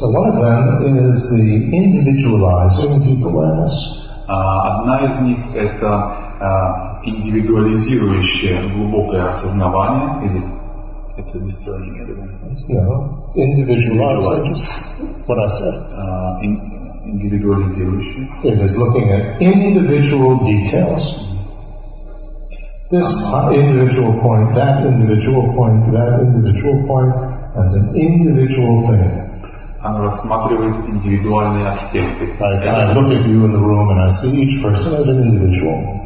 So 0.00 0.08
one 0.10 0.28
of 0.28 0.36
them 0.36 1.10
is 1.10 1.28
the 1.28 1.76
individualizing 1.76 3.02
deep 3.02 3.24
awareness. 3.24 4.07
Одна 4.27 4.99
из 5.05 5.19
них 5.21 5.39
это 5.53 6.99
индивидуализирующее 7.03 8.69
глубокое 8.73 9.29
осознавание 9.29 10.25
или 10.25 10.43
it's 11.15 11.29
a 11.35 11.39
discerning, 11.39 12.01
I 12.01 12.05
don't 12.07 12.17
know. 12.17 12.81
No, 12.81 13.33
individualizing. 13.35 14.55
What 15.27 15.37
I 15.37 15.47
said. 15.47 15.75
Uh, 15.93 16.39
in, 16.41 16.73
individualizирующее. 17.05 18.27
It 18.43 18.61
is 18.61 18.77
looking 18.77 19.11
at 19.11 19.41
individual 19.41 20.39
details. 20.39 21.29
This 22.89 23.09
individual 23.51 24.19
point, 24.21 24.55
that 24.55 24.85
individual 24.85 25.53
point, 25.53 25.91
that 25.91 26.21
individual 26.21 26.85
point 26.87 27.13
as 27.57 27.73
an 27.73 27.95
individual 27.95 28.87
thing. 28.87 29.26
Оно 29.88 30.04
рассматривает 30.04 30.76
индивидуальные 30.86 31.68
аспекты. 31.68 32.26
Like 32.38 32.66
I 32.66 32.92
look 32.92 33.10
at 33.10 33.24
you 33.26 33.46
in 33.46 33.52
the 33.52 33.58
room 33.58 33.88
and 33.90 34.02
I 34.02 34.10
see 34.10 34.32
each 34.42 34.62
person 34.62 34.94
as 35.00 35.08
an 35.08 35.22
individual. 35.22 36.04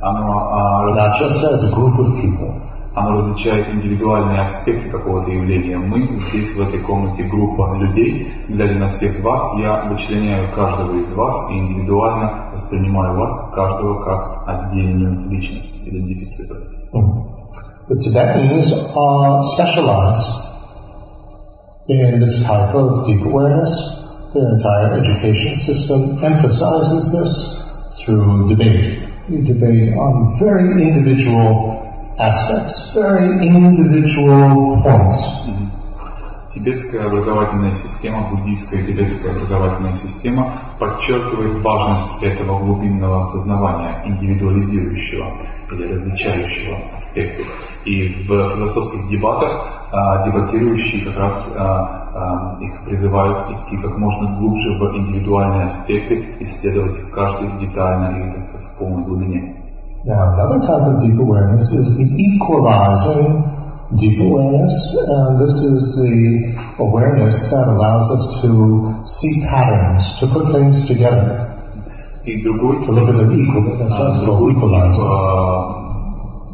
Оно, 0.00 0.94
Not 0.94 1.18
just 1.18 1.42
as 1.44 1.62
a 1.64 1.74
group 1.74 1.98
of 1.98 2.20
people. 2.20 2.54
Оно 2.94 3.12
различает 3.12 3.68
индивидуальные 3.68 4.40
аспекты 4.40 4.90
какого-то 4.90 5.30
явления. 5.30 5.78
Мы 5.78 6.16
здесь, 6.16 6.56
в 6.56 6.60
этой 6.60 6.80
комнате, 6.80 7.22
группа 7.24 7.76
людей, 7.76 8.32
глядя 8.48 8.78
на 8.78 8.88
всех 8.88 9.20
вас, 9.22 9.42
я 9.58 9.84
вычленяю 9.88 10.52
каждого 10.54 10.96
из 10.98 11.12
вас 11.14 11.50
и 11.50 11.58
индивидуально 11.58 12.50
воспринимаю 12.52 13.16
вас, 13.18 13.54
каждого, 13.54 14.04
как 14.04 14.48
отдельную 14.48 15.30
личность, 15.30 15.82
идентифицирую. 15.84 16.62
Mm-hmm. 16.92 17.40
The 17.88 17.96
Tibetans 17.96 18.72
are 18.94 19.42
specialized 19.42 20.49
in 21.90 22.20
this 22.20 22.42
type 22.44 22.74
of 22.74 23.06
deep 23.06 23.22
awareness. 23.22 23.70
Their 24.32 24.54
entire 24.54 25.00
education 25.00 25.56
system 25.56 26.22
emphasizes 26.22 27.10
this 27.10 27.32
through 27.98 28.48
debate. 28.48 29.10
You 29.28 29.42
debate 29.42 29.98
on 29.98 30.38
very 30.38 30.70
individual 30.70 32.14
aspects, 32.18 32.94
very 32.94 33.26
individual 33.42 34.82
points. 34.82 35.18
Тибетская 36.54 37.06
образовательная 37.06 37.74
система, 37.74 38.28
буддийская 38.30 38.84
тибетская 38.84 39.32
образовательная 39.32 39.96
система 39.96 40.52
подчеркивает 40.80 41.62
важность 41.64 42.22
этого 42.22 42.58
глубинного 42.58 43.20
осознавания, 43.20 44.02
индивидуализирующего 44.04 45.26
или 45.70 45.92
различающего 45.92 46.76
аспекты. 46.92 47.44
И 47.84 48.08
в 48.08 48.26
философских 48.26 49.08
дебатах 49.08 49.79
а, 49.92 50.24
дебатирующие 50.24 51.04
как 51.04 51.16
раз 51.16 51.48
а, 51.56 52.10
а, 52.14 52.62
их 52.62 52.84
призывают 52.84 53.50
идти 53.50 53.76
как 53.78 53.96
можно 53.98 54.38
глубже 54.38 54.78
в 54.78 54.96
индивидуальные 54.96 55.66
аспекты, 55.66 56.36
исследовать 56.40 57.10
каждый 57.12 57.58
детально 57.58 58.16
и 58.16 58.40
в 58.40 58.78
полной 58.78 59.04
глубине. 59.04 59.56
Now, 60.02 60.32
another 60.32 60.60
type 60.60 60.86
of 60.86 61.02
deep 61.02 61.18
awareness 61.18 61.72
is 61.72 61.98
the 61.98 62.06
equalizing 62.16 63.44
deep 63.98 64.20
awareness, 64.20 64.96
and 65.08 65.38
this 65.40 65.52
is 65.52 66.00
the 66.00 66.54
awareness 66.78 67.50
that 67.50 67.66
allows 67.68 68.08
us 68.10 68.42
to 68.42 68.94
see 69.04 69.42
patterns, 69.42 70.18
to 70.20 70.26
put 70.28 70.52
things 70.52 70.86
together. 70.86 71.48
И 72.24 72.42
другой, 72.42 72.86
to 72.86 72.92
look 72.92 73.08
at 73.08 73.16
them 73.16 73.32
equally, 73.32 73.76
that's 73.78 74.24
called 74.24 74.50
equalizing. 74.50 75.79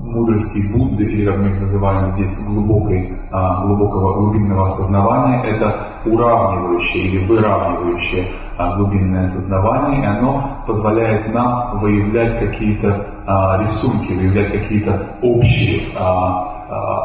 Мудрости 0.06 0.72
Будды, 0.72 1.04
или 1.04 1.26
как 1.26 1.38
мы 1.38 1.48
их 1.48 1.60
называем 1.60 2.08
здесь, 2.10 2.32
глубокой, 2.46 3.12
а, 3.30 3.64
глубокого 3.64 4.20
глубинного 4.20 4.66
осознавания, 4.68 5.42
это 5.44 5.88
уравнивающее 6.04 7.04
или 7.04 7.26
выравнивающее 7.26 8.26
а, 8.56 8.76
глубинное 8.76 9.24
осознавание, 9.24 10.02
и 10.02 10.06
оно 10.06 10.64
позволяет 10.66 11.32
нам 11.34 11.78
выявлять 11.80 12.38
какие-то 12.38 13.06
а, 13.26 13.62
рисунки, 13.62 14.12
выявлять 14.12 14.52
какие-то 14.52 15.18
общие, 15.22 15.82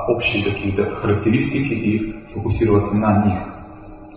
общие 0.07 0.43
какие-то 0.43 0.95
характеристики 0.95 1.73
и 1.73 2.15
фокусироваться 2.33 2.95
на 2.95 3.25
них. 3.25 3.37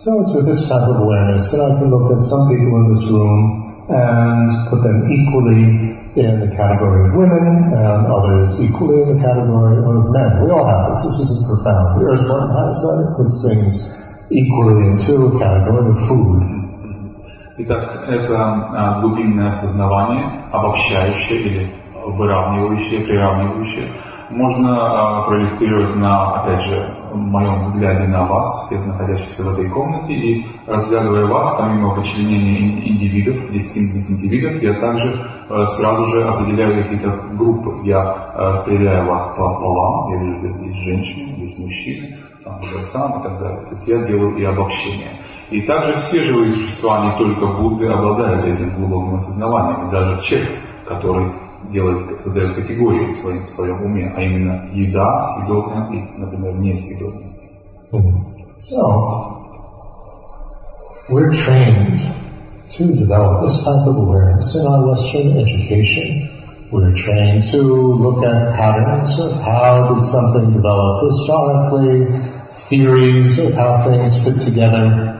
So 0.03 0.21
it's 0.21 0.35
with 0.35 0.45
this 0.45 0.67
type 0.67 0.87
of 0.89 0.99
awareness 0.99 1.49
that 1.51 1.61
I 1.61 1.79
can 1.79 1.89
look 1.89 2.11
at 2.11 2.21
some 2.23 2.49
people 2.49 2.77
in 2.77 2.93
this 2.93 3.09
room 3.09 3.65
and 3.89 4.69
put 4.69 4.83
them 4.83 5.09
equally 5.09 5.94
in 6.16 6.32
the 6.42 6.50
category 6.56 7.08
of 7.08 7.16
women 7.16 7.72
and 7.74 8.00
others 8.10 8.54
equally 8.58 9.02
in 9.02 9.16
the 9.16 9.20
category 9.22 9.78
of 9.78 10.10
men. 10.10 10.44
We 10.44 10.50
all 10.50 10.66
have 10.66 10.90
this. 10.90 11.00
This 11.04 11.16
isn't 11.26 11.44
profound. 11.46 12.00
The 12.00 12.04
Earthworm 12.10 12.48
has 12.50 12.74
that. 12.74 12.96
It 13.04 13.10
puts 13.18 13.36
things 13.46 13.72
equally 14.30 14.90
into 14.90 15.26
a 15.26 15.38
category 15.38 15.90
of 15.90 15.98
food. 16.06 16.60
Итак, 17.62 18.08
это 18.08 18.36
а, 18.38 19.00
глубинное 19.02 19.50
осознавание, 19.50 20.24
обобщающее 20.50 21.40
или 21.40 21.70
выравнивающее, 22.06 23.02
приравнивающее, 23.02 23.90
можно 24.30 24.76
а, 24.78 25.22
проиллюстрировать 25.26 25.96
на, 25.96 26.40
опять 26.40 26.62
же, 26.62 26.94
моем 27.15 27.59
взгляде 27.59 28.07
на 28.07 28.25
вас, 28.25 28.67
всех 28.67 28.85
находящихся 28.85 29.43
в 29.43 29.53
этой 29.53 29.69
комнате, 29.69 30.13
и 30.13 30.45
разглядывая 30.67 31.25
вас, 31.25 31.57
помимо 31.57 31.93
вычленения 31.93 32.87
индивидов, 32.87 33.51
дистинктных 33.51 34.09
индивидов, 34.09 34.61
я 34.61 34.79
также 34.79 35.25
э, 35.49 35.65
сразу 35.77 36.05
же 36.07 36.23
определяю 36.23 36.83
какие-то 36.83 37.09
группы. 37.33 37.87
Я 37.87 38.33
э, 38.33 38.39
распределяю 38.51 39.07
вас 39.07 39.35
по 39.35 39.59
полам, 39.59 40.13
я 40.13 40.23
вижу, 40.23 40.63
есть 40.63 40.79
женщины, 40.83 41.41
есть 41.41 41.59
мужчины, 41.59 42.17
там, 42.43 42.59
возрастам 42.59 43.19
и 43.19 43.23
так 43.23 43.39
далее. 43.39 43.61
То 43.67 43.75
есть 43.75 43.87
я 43.87 43.97
делаю 44.03 44.35
и 44.37 44.43
обобщение. 44.43 45.19
И 45.51 45.61
также 45.61 45.95
все 45.97 46.23
живые 46.23 46.51
существа, 46.51 47.05
не 47.05 47.17
только 47.17 47.45
Будды, 47.45 47.87
обладают 47.87 48.45
этим 48.45 48.75
глубоким 48.75 49.15
осознаванием. 49.15 49.87
И 49.87 49.91
даже 49.91 50.21
человек, 50.21 50.49
который 50.87 51.31
делает, 51.72 52.20
создает 52.20 52.54
категории 52.54 53.08
в 53.08 53.12
своем, 53.20 53.46
в 53.46 53.50
своем 53.50 53.82
уме, 53.82 54.12
а 54.16 54.20
именно 54.22 54.68
еда 54.72 55.22
съедобная 55.22 55.90
и, 55.92 56.18
например, 56.18 56.54
несъедобная. 56.54 57.30
So, 58.60 59.40
we're 61.08 61.32
trained 61.32 62.00
to 62.76 62.94
develop 62.94 63.42
this 63.42 63.64
type 63.64 63.86
of 63.88 63.96
awareness 63.96 64.54
in 64.54 64.66
our 64.66 64.86
Western 64.86 65.38
education. 65.38 66.28
We're 66.70 66.94
trained 66.94 67.50
to 67.50 67.62
look 67.62 68.22
at 68.22 68.54
patterns 68.54 69.18
of 69.18 69.32
how 69.42 69.92
did 69.92 70.04
something 70.04 70.52
develop 70.52 71.02
historically, 71.02 72.06
theories 72.68 73.38
of 73.40 73.54
how 73.54 73.84
things 73.84 74.22
fit 74.22 74.40
together, 74.40 75.18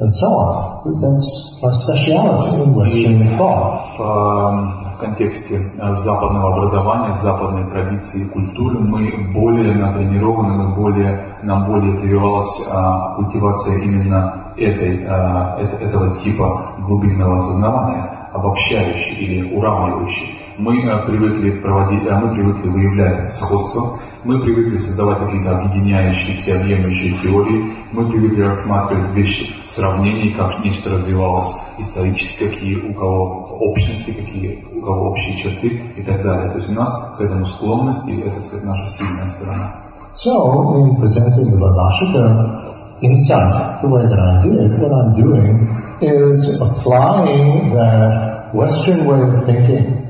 and 0.00 0.12
so 0.12 0.26
on. 0.26 1.00
That's 1.00 1.60
our 1.62 1.72
speciality 1.72 2.62
in 2.62 2.74
Western 2.74 3.38
thought. 3.38 4.77
в 4.99 5.01
контексте 5.01 5.55
э, 5.55 5.95
западного 5.95 6.53
образования, 6.53 7.13
западной 7.13 7.71
традиции 7.71 8.23
и 8.23 8.29
культуры 8.29 8.79
мы 8.79 9.31
более 9.33 9.73
натренированы, 9.75 10.51
мы 10.61 10.75
более, 10.75 11.37
нам 11.41 11.67
более 11.67 11.97
прививалась 12.01 12.67
а, 12.69 13.15
культивация 13.15 13.81
именно 13.81 14.53
этой, 14.57 15.05
а, 15.07 15.57
этого 15.57 16.17
типа 16.17 16.73
глубинного 16.79 17.35
осознавания, 17.35 18.29
обобщающий 18.33 19.15
или 19.15 19.55
уравнивающий. 19.55 20.37
Мы 20.57 20.75
привыкли 21.05 21.61
проводить, 21.61 22.05
а, 22.09 22.19
мы 22.19 22.33
привыкли 22.33 22.67
выявлять 22.67 23.31
сходство, 23.31 23.99
мы 24.25 24.41
привыкли 24.41 24.79
создавать 24.79 25.19
какие-то 25.19 25.59
объединяющие, 25.59 26.35
всеобъемлющие 26.39 27.13
теории, 27.19 27.73
мы 27.93 28.05
привыкли 28.09 28.41
рассматривать 28.41 29.13
вещи 29.13 29.55
в 29.65 29.71
сравнении, 29.71 30.33
как 30.33 30.61
нечто 30.61 30.89
развивалось 30.89 31.55
исторически, 31.77 32.49
какие 32.49 32.81
у 32.81 32.93
кого 32.93 33.48
общности, 33.60 34.10
какие 34.10 34.64
у 34.76 34.80
кого 34.80 35.10
общие 35.10 35.36
черты 35.36 35.82
и 35.96 36.02
так 36.02 36.22
далее. 36.22 36.50
То 36.50 36.58
есть 36.58 36.70
у 36.70 36.72
нас 36.72 37.16
к 37.16 37.20
этому 37.20 37.46
склонность, 37.46 38.06
и 38.08 38.20
это 38.20 38.36
наша 38.64 38.86
сильная 38.92 39.30
сторона. 39.30 39.72
So, 40.16 40.76
in 40.76 40.96
presenting 40.96 41.50
the 41.50 41.58
Vibhashika 41.58 43.00
insight, 43.02 43.82
the 43.82 43.88
way 43.88 44.02
that 44.06 44.18
I 44.18 44.42
did, 44.42 44.78
what 44.78 44.92
I'm 44.92 45.16
doing 45.16 45.66
is 46.00 46.60
applying 46.60 47.74
that 47.74 48.54
Western 48.54 49.06
way 49.06 49.20
of 49.22 49.44
thinking 49.44 50.04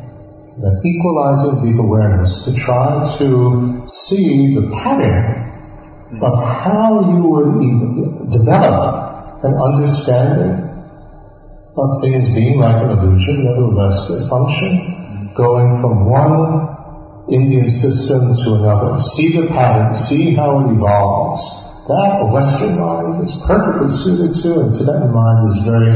that 0.59 0.81
equalizing 0.85 1.65
deep 1.65 1.81
awareness 1.81 2.45
to 2.45 2.55
try 2.55 3.03
to 3.19 3.83
see 3.87 4.55
the 4.55 4.71
pattern 4.71 5.51
of 6.23 6.35
how 6.45 7.01
you 7.11 7.23
would 7.25 8.31
develop 8.31 9.43
an 9.43 9.55
understanding 9.55 10.68
of 11.82 12.02
things 12.02 12.34
being 12.34 12.60
like 12.60 12.84
an 12.84 12.98
illusion, 12.98 13.46
nevertheless 13.46 14.10
they 14.10 14.28
function, 14.30 15.32
going 15.36 15.82
from 15.82 16.06
one 16.06 16.76
Indian 17.30 17.70
system 17.70 18.36
to 18.36 18.48
another. 18.60 19.02
See 19.02 19.38
the 19.38 19.48
pattern, 19.48 19.96
see 19.96 20.34
how 20.34 20.60
it 20.62 20.74
evolves. 20.74 21.44
That 21.88 22.22
a 22.22 22.26
Western 22.26 22.80
mind 22.80 23.24
is 23.24 23.34
perfectly 23.46 23.90
suited 23.90 24.42
to, 24.44 24.62
and 24.62 24.76
Tibetan 24.76 25.12
mind 25.12 25.52
is 25.52 25.58
very 25.66 25.96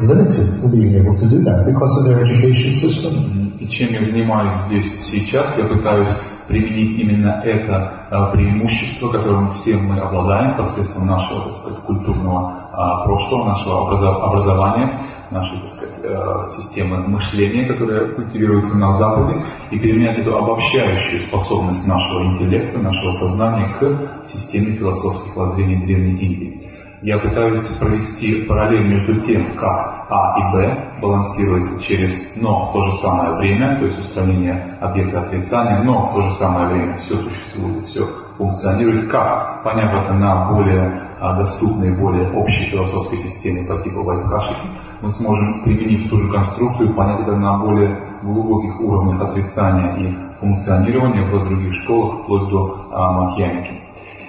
limited 0.00 0.64
in 0.64 0.70
being 0.70 0.94
able 1.00 1.16
to 1.16 1.26
do 1.28 1.42
that 1.44 1.64
because 1.64 1.92
of 1.98 2.04
their 2.04 2.20
education 2.24 2.72
system. 2.72 3.54
И 3.60 3.66
чем 3.68 3.92
я 3.92 4.04
занимаюсь 4.04 4.54
здесь 4.66 5.04
сейчас, 5.10 5.58
я 5.58 5.64
пытаюсь 5.64 6.14
применить 6.46 6.98
именно 6.98 7.42
это 7.44 8.08
э, 8.10 8.32
преимущество, 8.32 9.10
которым 9.10 9.52
все 9.52 9.76
мы 9.76 9.98
обладаем 9.98 10.56
посредством 10.56 11.06
нашего, 11.06 11.44
так 11.44 11.54
сказать, 11.54 11.80
культурного 11.80 12.67
э, 12.67 12.67
прошлого, 13.04 13.44
нашего 13.44 14.26
образования, 14.26 15.00
нашей, 15.30 15.60
так 15.60 15.70
сказать, 15.70 16.00
э, 16.04 16.46
системы 16.48 16.98
мышления, 17.08 17.66
которая 17.66 18.08
культивируется 18.14 18.76
на 18.78 18.92
Западе, 18.92 19.42
и 19.70 19.78
применять 19.78 20.18
эту 20.18 20.36
обобщающую 20.36 21.22
способность 21.22 21.86
нашего 21.86 22.24
интеллекта, 22.24 22.78
нашего 22.78 23.12
сознания 23.12 23.68
к 23.78 24.28
системе 24.28 24.72
философских 24.76 25.36
воззрений 25.36 25.84
Древней 25.84 26.20
Индии. 26.20 26.70
Я 27.02 27.18
пытаюсь 27.18 27.64
провести 27.78 28.42
параллель 28.42 28.88
между 28.88 29.20
тем, 29.20 29.54
как 29.54 30.06
А 30.10 30.36
и 30.36 30.52
Б 30.52 30.98
балансируются 31.00 31.80
через 31.80 32.34
но 32.34 32.66
в 32.66 32.72
то 32.72 32.82
же 32.82 32.92
самое 32.96 33.36
время, 33.36 33.78
то 33.78 33.84
есть 33.84 33.98
устранение 34.00 34.76
объекта 34.80 35.20
отрицания, 35.20 35.82
но 35.84 36.08
в 36.08 36.14
то 36.14 36.22
же 36.22 36.32
самое 36.34 36.68
время 36.68 36.96
все 36.96 37.16
существует, 37.16 37.86
все 37.86 38.04
функционирует, 38.36 39.08
как, 39.08 39.62
поняв 39.62 39.94
это 39.94 40.12
на 40.12 40.50
более 40.50 40.80
а, 40.80 41.07
доступной, 41.20 41.96
более 41.96 42.30
общей 42.32 42.66
философской 42.66 43.18
системе 43.18 43.66
по 43.66 43.80
типу 43.82 44.02
Вайкашики, 44.02 44.66
мы 45.00 45.10
сможем 45.12 45.62
применить 45.62 46.08
ту 46.10 46.18
же 46.18 46.32
конструкцию, 46.32 46.94
понять 46.94 47.20
это 47.20 47.36
на 47.36 47.58
более 47.58 48.00
глубоких 48.22 48.80
уровнях 48.80 49.20
отрицания 49.20 49.96
и 49.96 50.16
функционирования 50.40 51.22
в 51.22 51.30
других 51.30 51.74
школах, 51.74 52.22
вплоть 52.22 52.48
до 52.48 52.88
а, 52.92 53.12
Макьяники. 53.12 53.72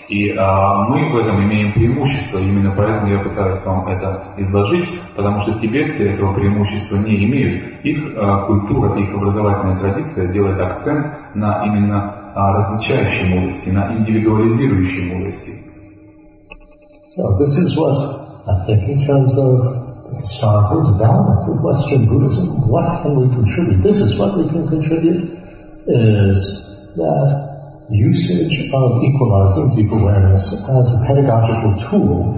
И 0.10 0.32
а, 0.32 0.88
мы 0.90 1.12
в 1.12 1.18
этом 1.18 1.44
имеем 1.44 1.72
преимущество, 1.74 2.40
именно 2.40 2.74
поэтому 2.76 3.12
я 3.12 3.20
пытаюсь 3.20 3.64
вам 3.64 3.88
это 3.88 4.24
изложить, 4.38 4.90
потому 5.16 5.42
что 5.42 5.60
тибетцы 5.60 6.14
этого 6.14 6.34
преимущества 6.34 6.98
не 6.98 7.26
имеют. 7.26 7.86
Их 7.86 8.14
а, 8.18 8.46
культура, 8.46 8.98
их 9.00 9.14
образовательная 9.14 9.78
традиция 9.78 10.34
делает 10.34 10.60
акцент 10.60 11.06
на 11.36 11.64
именно 11.64 12.32
а, 12.34 12.54
различающей 12.54 13.36
мудрости, 13.36 13.70
на 13.70 13.96
индивидуализирующей 13.96 15.14
мудрости. 15.14 15.69
So 17.16 17.38
this 17.42 17.58
is 17.58 17.74
what 17.74 17.98
I 18.46 18.66
think 18.70 18.86
in 18.86 19.02
terms 19.02 19.34
of 19.34 20.14
historical 20.22 20.94
development 20.94 21.42
of 21.42 21.66
Western 21.66 22.06
Buddhism, 22.06 22.70
what 22.70 23.02
can 23.02 23.18
we 23.18 23.34
contribute? 23.34 23.82
This 23.82 23.98
is 23.98 24.20
what 24.20 24.38
we 24.38 24.46
can 24.46 24.70
contribute, 24.70 25.26
is 25.90 26.38
that 27.02 27.90
usage 27.90 28.70
of 28.70 29.02
equalizing 29.02 29.74
deep 29.74 29.90
awareness 29.92 30.54
as 30.54 30.86
a 30.86 30.98
pedagogical 31.10 31.82
tool 31.90 32.38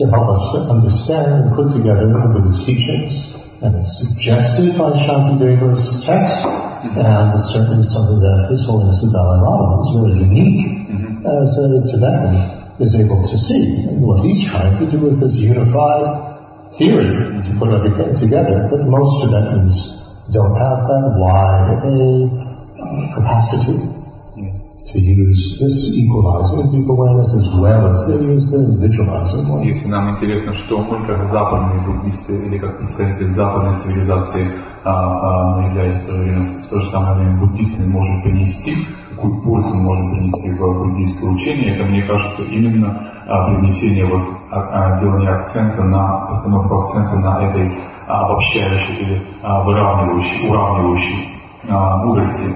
to 0.00 0.04
help 0.08 0.32
us 0.32 0.42
to 0.56 0.58
understand 0.72 1.44
and 1.44 1.46
put 1.52 1.76
together 1.76 2.08
the 2.08 2.24
Buddha's 2.24 2.64
teachings. 2.64 3.36
And 3.60 3.76
it's 3.76 4.00
suggested 4.00 4.80
by 4.80 4.96
Shantideva's 4.96 6.00
text, 6.08 6.40
and 6.40 7.36
it's 7.36 7.52
certainly 7.52 7.84
something 7.84 8.20
that 8.24 8.48
His 8.48 8.64
Holiness 8.64 9.04
the 9.04 9.12
Dalai 9.12 9.44
Lama 9.44 9.84
is 9.84 9.88
very 9.92 10.16
unique 10.24 10.88
mm-hmm. 10.88 11.20
as 11.20 11.52
a 11.60 11.84
Tibetan 11.84 12.63
is 12.79 12.95
able 12.95 13.21
to 13.21 13.37
see. 13.37 13.87
And 13.87 14.01
what 14.01 14.23
he's 14.25 14.49
trying 14.49 14.77
to 14.77 14.89
do 14.89 14.99
with 14.99 15.19
this 15.19 15.35
unified 15.35 16.29
theory 16.77 17.11
to 17.43 17.51
put 17.59 17.69
everything 17.73 18.15
together, 18.15 18.67
but 18.69 18.85
most 18.85 19.25
Tibetans 19.25 19.75
don't 20.31 20.55
have 20.55 20.87
that 20.87 21.05
wide 21.17 21.81
a 21.85 23.13
capacity 23.13 23.99
to 24.91 24.97
use 24.97 25.59
this 25.61 25.77
equalizing 25.93 26.71
deep 26.73 26.89
awareness 26.89 27.29
as 27.35 27.45
well 27.61 27.91
as 27.93 27.97
they 28.07 28.25
use 28.25 28.49
the 28.49 28.77
visualizing 28.79 29.47
one. 29.49 29.63
Если 29.67 29.87
нам 29.87 30.15
интересно, 30.15 30.53
что 30.53 30.79
мы 30.79 31.05
как 31.05 31.29
западные 31.29 31.85
буддисты 31.85 32.33
или 32.33 32.57
как 32.57 32.79
представители 32.79 33.29
западной 33.29 33.75
цивилизации, 33.77 34.47
а, 34.83 34.91
а, 34.91 35.57
мы 35.57 35.69
являясь 35.69 35.97
в 35.97 36.07
то, 36.07 36.13
время, 36.13 36.41
в 36.41 36.69
то 36.69 36.79
же 36.79 36.89
самое 36.89 37.17
время 37.17 37.37
буддистами, 37.39 37.87
можем 37.87 38.23
принести, 38.23 38.87
какую 39.14 39.40
пользу 39.42 39.74
мы 39.74 39.82
можем 39.82 40.10
принести 40.10 40.50
буддийское 40.58 41.30
учение, 41.30 41.74
это, 41.74 41.84
мне 41.84 42.02
кажется, 42.02 42.42
именно 42.42 43.10
а, 43.26 43.46
привнесение, 43.46 44.06
вот, 44.06 44.22
а, 44.50 44.96
а, 44.96 45.00
делание 45.00 45.30
акцента 45.30 45.82
на, 45.82 46.26
постановку 46.26 46.80
акцента 46.80 47.16
на 47.18 47.42
этой 47.42 47.72
обобщающей 48.06 48.96
или 48.96 49.22
выравнивающей, 49.42 50.48
уравнивающей 50.50 51.30
мудрости, 51.66 52.54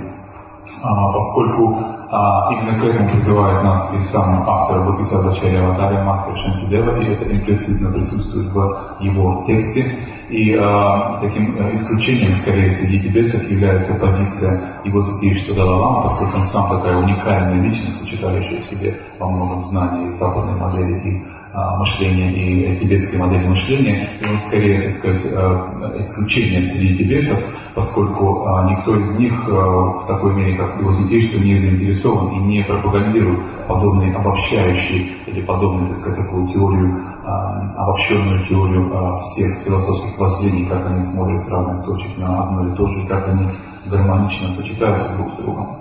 поскольку 0.83 1.98
а, 2.11 2.51
именно 2.53 2.79
к 2.79 2.85
этому 2.85 3.09
призывает 3.09 3.63
нас 3.65 3.95
и 3.95 3.99
сам 4.05 4.43
автор 4.49 4.81
Бхакисада 4.87 5.35
Чарья 5.37 5.67
Аватария 5.67 6.03
Мастер 6.05 6.37
Шантидева, 6.39 7.03
и 7.03 7.13
это 7.13 7.31
имплицитно 7.31 7.93
присутствует 7.93 8.49
в 8.49 9.01
его 9.01 9.45
тексте. 9.47 9.95
И 10.31 10.55
а, 10.55 11.21
таким 11.21 11.57
э, 11.57 11.75
исключением, 11.75 12.37
скорее, 12.37 12.71
среди 12.71 13.01
тибетцев 13.01 13.51
является 13.51 13.99
позиция 13.99 14.61
его 14.85 15.03
святейшества 15.03 15.57
Далалама, 15.57 16.03
поскольку 16.03 16.39
он 16.39 16.45
сам 16.45 16.69
такая 16.71 16.99
уникальная 16.99 17.63
личность, 17.63 18.01
сочетающая 18.01 18.61
в 18.61 18.65
себе 18.65 18.99
во 19.19 19.29
многом 19.29 19.65
знания 19.67 20.09
и 20.09 20.13
западной 20.13 20.59
модели, 20.59 20.99
и 21.09 21.38
мышления 21.79 22.33
и 22.33 22.77
тибетской 22.79 23.19
модели 23.19 23.47
мышления, 23.47 24.11
и 24.21 24.27
он 24.27 24.41
скорее, 24.41 24.83
так 24.83 24.93
сказать, 24.99 25.23
э, 25.25 26.01
исключение 26.01 26.65
среди 26.65 26.99
тибетцев, 26.99 27.39
поскольку 27.75 28.47
а, 28.47 28.71
никто 28.71 28.97
из 28.97 29.19
них 29.19 29.33
э, 29.49 29.53
в 29.53 30.05
такой 30.07 30.35
мере, 30.35 30.57
как 30.57 30.81
его 30.81 30.93
святейшество, 30.93 31.39
не 31.39 31.57
заинтересован 31.57 32.33
и 32.33 32.39
не 32.39 32.65
пропагандирует 32.65 33.67
подобные 33.67 34.15
обобщающие 34.17 35.09
или 35.27 35.43
подобную, 35.43 35.91
так 35.91 35.99
сказать, 35.99 36.25
такую 36.25 36.49
теорию, 36.49 37.05
а, 37.25 37.85
обобщенную 37.85 38.47
теорию 38.49 39.21
всех 39.21 39.59
философских 39.65 40.19
воззрений, 40.19 40.67
как 40.67 40.87
они 40.87 41.03
смотрят 41.05 41.41
с 41.41 41.51
разных 41.51 41.85
точек 41.85 42.19
на 42.19 42.43
одно 42.45 42.73
и 42.73 42.77
то 42.77 42.87
же, 42.89 43.07
как 43.07 43.29
они 43.29 43.51
гармонично 43.87 44.53
сочетаются 44.53 45.15
друг 45.17 45.31
с 45.31 45.37
другом. 45.37 45.79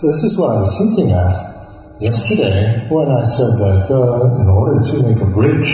So 0.00 0.08
this 0.08 0.22
is 0.22 0.38
what 0.38 0.56
I 0.56 0.60
was 0.60 0.72
hinting 0.78 1.12
at. 1.12 1.57
Yesterday 2.00 2.86
when 2.86 3.10
I 3.10 3.22
said 3.26 3.58
that 3.58 3.90
uh, 3.90 4.38
in 4.38 4.46
order 4.46 4.78
to 4.86 4.94
make 5.02 5.18
a 5.18 5.26
bridge 5.26 5.70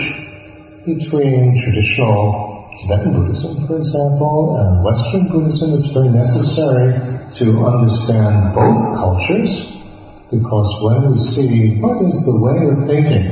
between 0.85 1.53
traditional 1.61 2.65
Tibetan 2.81 3.13
Buddhism, 3.13 3.67
for 3.67 3.77
example, 3.77 4.57
and 4.57 4.83
Western 4.83 5.29
Buddhism, 5.29 5.77
it's 5.77 5.93
very 5.93 6.09
necessary 6.09 6.97
to 7.39 7.45
understand 7.65 8.53
both 8.57 8.97
cultures 8.97 9.77
because 10.33 10.69
when 10.81 11.13
we 11.13 11.17
see 11.21 11.77
what 11.77 12.01
is 12.01 12.17
the 12.25 12.37
way 12.41 12.57
of 12.73 12.77
thinking, 12.89 13.25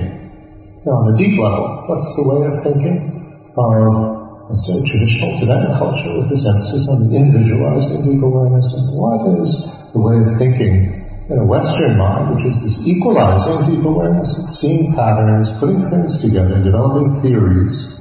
you 0.85 0.85
know, 0.85 1.01
on 1.01 1.13
a 1.13 1.17
deep 1.17 1.33
level, 1.41 1.89
what's 1.89 2.13
the 2.13 2.25
way 2.29 2.45
of 2.45 2.55
thinking 2.61 3.09
of, 3.57 4.49
let's 4.53 4.69
say, 4.69 4.77
traditional 4.85 5.33
Tibetan 5.41 5.73
culture 5.81 6.13
with 6.13 6.29
this 6.29 6.45
emphasis 6.45 6.85
on 6.93 7.09
the 7.09 7.17
individualizing 7.17 8.05
deep 8.05 8.21
awareness, 8.21 8.69
and 8.77 8.93
what 8.93 9.41
is 9.41 9.49
the 9.93 9.99
way 9.99 10.21
of 10.21 10.37
thinking 10.37 11.02
in 11.29 11.39
a 11.39 11.45
Western 11.45 11.97
mind, 11.97 12.35
which 12.35 12.45
is 12.45 12.61
this 12.63 12.85
equalizing 12.85 13.63
deep 13.71 13.85
awareness, 13.85 14.35
seeing 14.59 14.93
patterns, 14.93 15.49
putting 15.59 15.79
things 15.89 16.19
together, 16.19 16.61
developing 16.61 17.21
theories, 17.21 17.95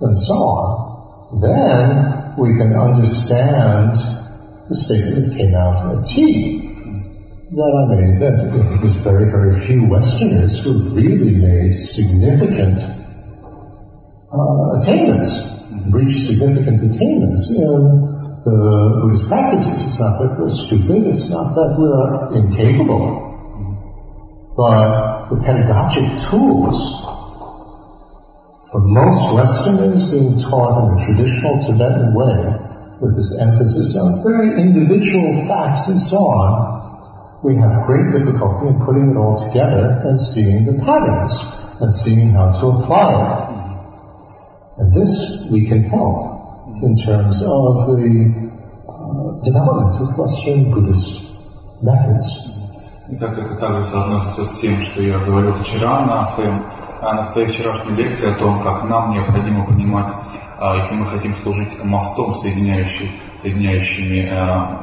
and 0.00 0.16
so 0.16 0.34
on, 0.34 1.40
then 1.40 2.36
we 2.36 2.56
can 2.56 2.76
understand 2.76 3.96
the 4.68 4.76
statement 4.76 5.32
that 5.32 5.36
came 5.36 5.54
out 5.54 5.88
a 5.88 6.04
T. 6.04 6.68
That 7.50 7.72
I 7.74 7.84
made 7.96 8.20
that 8.22 8.36
there's 8.52 9.02
very, 9.02 9.26
very 9.26 9.58
few 9.66 9.88
Westerners 9.88 10.62
who 10.62 10.94
really 10.94 11.34
made 11.34 11.80
significant 11.80 12.78
uh, 14.30 14.78
attainments, 14.78 15.32
reached 15.90 16.28
significant 16.28 16.78
attainments 16.78 17.50
in 17.56 18.19
the 18.44 19.00
Buddhist 19.02 19.28
practices. 19.28 19.84
It's 19.84 20.00
not 20.00 20.18
that 20.20 20.40
we're 20.40 20.48
stupid, 20.48 21.06
it's 21.06 21.30
not 21.30 21.54
that 21.54 21.76
we're 21.76 22.40
incapable, 22.40 23.28
but 24.56 25.28
the 25.28 25.36
pedagogic 25.44 26.18
tools 26.30 26.78
for 28.72 28.80
most 28.80 29.34
Westerners 29.34 30.10
being 30.10 30.38
taught 30.38 30.78
in 30.78 30.94
the 30.94 31.00
traditional 31.04 31.58
Tibetan 31.58 32.14
way, 32.14 32.38
with 33.02 33.16
this 33.16 33.36
emphasis 33.42 33.98
on 33.98 34.22
very 34.22 34.62
individual 34.62 35.44
facts 35.48 35.88
and 35.88 36.00
so 36.00 36.18
on, 36.18 37.42
we 37.42 37.56
have 37.56 37.86
great 37.86 38.12
difficulty 38.12 38.68
in 38.68 38.78
putting 38.84 39.10
it 39.10 39.16
all 39.16 39.34
together 39.48 40.04
and 40.06 40.20
seeing 40.20 40.66
the 40.66 40.78
patterns 40.84 41.34
and 41.80 41.92
seeing 41.92 42.30
how 42.30 42.52
to 42.60 42.66
apply 42.78 43.10
it. 43.10 43.50
And 44.78 44.94
this 44.94 45.48
we 45.50 45.66
can 45.66 45.82
help 45.82 46.39
in 46.82 46.96
terms 46.96 47.42
of 47.44 47.86
the 47.92 48.32
uh, 48.88 49.44
development 49.44 49.96
of 50.00 50.16
Western 50.16 50.70
Buddhist 50.72 51.30
methods. 51.82 52.46
Итак, 53.12 53.36
это 53.38 53.56
также 53.56 53.88
соотносится 53.90 54.44
с 54.46 54.60
тем, 54.60 54.76
что 54.82 55.02
я 55.02 55.18
говорил 55.18 55.54
вчера 55.54 56.06
на 56.06 56.26
своем 56.28 56.62
на 57.02 57.24
своей 57.32 57.48
вчерашней 57.48 57.96
лекции 57.96 58.30
о 58.30 58.38
том, 58.38 58.62
как 58.62 58.84
нам 58.84 59.12
необходимо 59.12 59.66
понимать, 59.66 60.12
если 60.82 60.94
мы 60.94 61.06
хотим 61.06 61.34
служить 61.42 61.82
мостом, 61.82 62.36
соединяющим, 62.40 63.08
соединяющими 63.40 64.28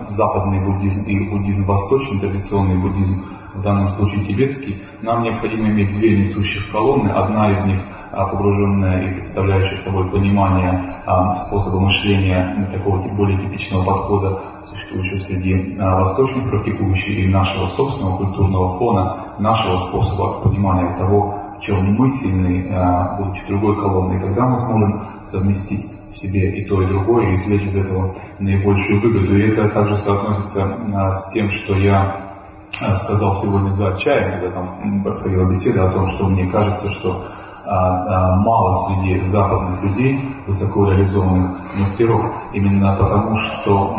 западный 0.10 0.66
буддизм 0.66 1.04
и 1.04 1.30
буддизм 1.30 1.64
восточный, 1.66 2.20
традиционный 2.20 2.78
буддизм, 2.78 3.24
в 3.54 3.62
данном 3.62 3.90
случае 3.92 4.26
тибетский, 4.26 4.78
нам 5.02 5.24
необходимо 5.24 5.70
иметь 5.70 5.94
две 5.94 6.20
несущих 6.20 6.72
колонны. 6.72 7.10
Одна 7.10 7.52
из 7.52 7.64
них 7.66 7.80
погруженная 8.12 9.02
и 9.02 9.14
представляющая 9.16 9.78
собой 9.84 10.10
понимание 10.10 11.02
способа 11.48 11.80
мышления 11.80 12.68
такого 12.72 13.02
более 13.10 13.38
типичного 13.38 13.86
подхода, 13.86 14.40
существующего 14.70 15.20
среди 15.22 15.78
восточных 15.78 16.50
практикующих 16.50 17.20
и 17.20 17.28
нашего 17.28 17.68
собственного 17.68 18.18
культурного 18.18 18.78
фона, 18.78 19.18
нашего 19.40 19.80
способа 19.80 20.42
понимания 20.42 20.96
того, 20.98 21.36
в 21.58 21.62
чем 21.62 21.96
мы 21.96 22.12
сильны, 22.18 22.70
будучи 23.18 23.48
другой 23.48 23.76
колонной, 23.76 24.20
тогда 24.20 24.46
мы 24.46 24.60
сможем 24.60 25.02
совместить 25.32 25.86
в 26.12 26.16
себе 26.16 26.52
и 26.52 26.66
то, 26.66 26.82
и 26.82 26.86
другое, 26.86 27.32
и 27.32 27.36
извлечь 27.36 27.64
из 27.64 27.76
этого 27.76 28.16
наибольшую 28.40 29.02
выгоду. 29.02 29.38
И 29.38 29.50
это 29.50 29.70
также 29.70 29.98
соотносится 29.98 30.78
с 31.16 31.34
тем, 31.34 31.50
что 31.50 31.76
я 31.76 32.28
сказал 32.72 33.34
сегодня 33.36 33.72
за 33.72 33.98
чаем, 33.98 34.34
когда 34.34 34.52
там 34.52 35.04
проходила 35.04 35.50
беседа 35.50 35.90
о 35.90 35.92
том, 35.92 36.10
что 36.12 36.28
мне 36.28 36.48
кажется, 36.48 36.92
что 36.92 37.26
мало 37.67 38.77
среди 38.89 39.25
западных 39.27 39.83
людей 39.85 40.19
высоко 40.47 40.91
реализованных 40.91 41.75
мастеров, 41.79 42.25
именно 42.53 42.97
потому 42.97 43.37
что... 43.37 43.95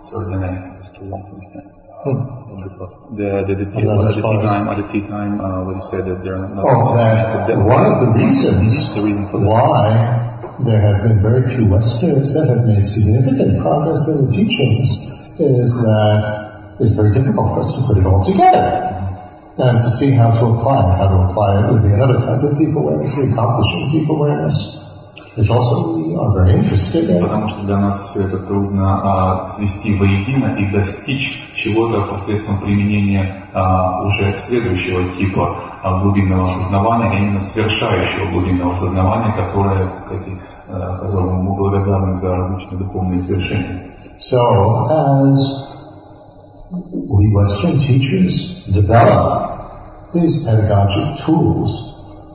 Sorry, 0.00 0.36
the, 2.04 3.44
the, 3.48 3.54
the, 3.54 3.54
the, 3.56 3.56
the 3.56 3.68
tea 3.74 4.38
time, 4.44 4.68
at 4.68 4.76
the 4.76 4.88
tea 4.92 5.00
time, 5.08 5.40
uh, 5.40 5.64
when 5.64 5.76
you 5.76 5.84
said 5.90 6.04
that 6.06 6.22
they're 6.22 6.38
not. 6.38 6.64
Oh, 6.64 6.94
that, 6.94 7.48
that 7.48 7.58
one 7.58 7.84
of 7.84 8.00
the 8.04 8.10
reasons 8.12 8.94
the 8.94 9.02
reason 9.02 9.26
for 9.30 9.40
that. 9.40 9.48
why 9.48 10.54
there 10.62 10.80
have 10.80 11.02
been 11.02 11.22
very 11.22 11.42
few 11.50 11.66
Westerners 11.66 12.34
that 12.34 12.46
have 12.46 12.68
made 12.68 12.86
significant 12.86 13.60
progress 13.60 14.06
in 14.06 14.26
the 14.26 14.30
teachings 14.30 14.86
is 15.40 15.70
that 15.82 16.76
it's 16.78 16.94
very 16.94 17.10
difficult 17.10 17.56
for 17.56 17.60
us 17.60 17.70
to 17.74 17.80
put 17.88 17.98
it 17.98 18.06
all 18.06 18.22
together. 18.22 18.87
And 19.59 19.81
to 19.81 19.89
see 19.99 20.11
how 20.15 20.31
to 20.39 20.55
apply 20.55 20.79
it, 20.87 20.97
how 21.03 21.09
to 21.11 21.19
apply 21.27 21.59
it 21.59 21.71
would 21.71 21.83
be 21.83 21.91
another 21.91 22.19
type 22.23 22.41
of 22.47 22.57
deep 22.57 22.73
awareness, 22.73 23.15
the 23.15 23.27
accomplishing 23.27 23.91
deep 23.91 24.07
awareness. 24.07 24.55
Which 25.35 25.49
also 25.49 25.99
we 25.99 26.15
are 26.15 26.31
very 26.31 26.55
interested 26.55 27.09
in. 27.09 27.21
Потому 27.21 27.49
что 27.49 27.63
для 27.63 27.77
нас 27.77 27.99
все 28.09 28.23
это 28.23 28.39
трудно 28.39 29.01
а, 29.03 29.45
свести 29.47 29.99
воедино 29.99 30.55
и 30.55 30.71
достичь 30.71 31.43
чего-то 31.55 32.03
посредством 32.03 32.61
применения 32.61 33.43
а, 33.53 34.03
уже 34.03 34.33
следующего 34.47 35.13
типа 35.17 35.57
а, 35.83 35.99
глубинного 35.99 36.49
осознавания, 36.49 37.09
а 37.09 37.15
именно 37.15 37.41
совершающего 37.41 38.31
глубинного 38.31 38.71
осознавания, 38.73 39.33
которое, 39.33 39.89
так 39.89 39.99
сказать, 39.99 40.27
а, 40.69 40.97
которому 40.99 41.43
мы 41.43 41.55
благодарны 41.57 42.15
за 42.15 42.33
различные 42.33 42.77
духовные 42.79 43.19
совершения. 43.19 43.89
So, 44.17 44.87
as 44.89 45.78
we 46.71 47.33
Western 47.33 47.79
teachers 47.79 48.65
develop 48.71 50.13
these 50.13 50.45
pedagogic 50.45 51.25
tools 51.25 51.73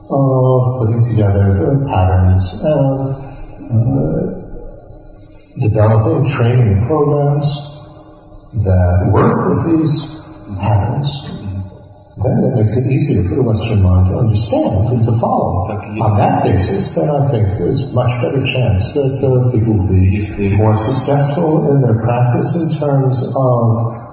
of 0.09 0.79
putting 0.79 1.01
together 1.03 1.55
the 1.55 1.87
patterns 1.87 2.43
and 2.61 3.15
uh, 3.71 4.35
developing 5.55 6.27
training 6.35 6.85
programs 6.85 7.47
that 8.59 9.07
work 9.11 9.55
with 9.55 9.79
these 9.79 10.19
patterns, 10.59 11.07
then 12.19 12.43
it 12.43 12.59
makes 12.59 12.75
it 12.75 12.91
easier 12.91 13.23
for 13.27 13.35
the 13.35 13.43
Western 13.43 13.83
mind 13.83 14.07
to 14.07 14.19
understand 14.19 14.87
and 14.91 15.03
to 15.03 15.11
follow. 15.19 15.63
On 15.71 16.17
that 16.17 16.43
basis, 16.43 16.93
then 16.95 17.09
I 17.09 17.31
think 17.31 17.47
there's 17.57 17.91
much 17.93 18.11
better 18.21 18.43
chance 18.43 18.91
that 18.93 19.15
uh, 19.23 19.51
people 19.51 19.79
will 19.79 19.87
be 19.87 20.27
more 20.55 20.75
successful 20.75 21.71
in 21.71 21.81
their 21.81 21.99
practice 22.03 22.55
in 22.55 22.77
terms 22.79 23.23
of 23.35 24.04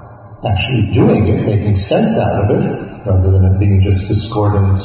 actually 0.45 0.93
doing 0.93 1.29
it, 1.29 1.47
making 1.47 1.77
sense 1.77 2.19
out 2.19 2.45
of 2.45 2.51
it, 2.51 3.07
rather 3.07 3.31
than 3.31 3.45
it 3.55 3.59
being 3.59 3.81
just 3.81 4.09
discordant 4.09 4.81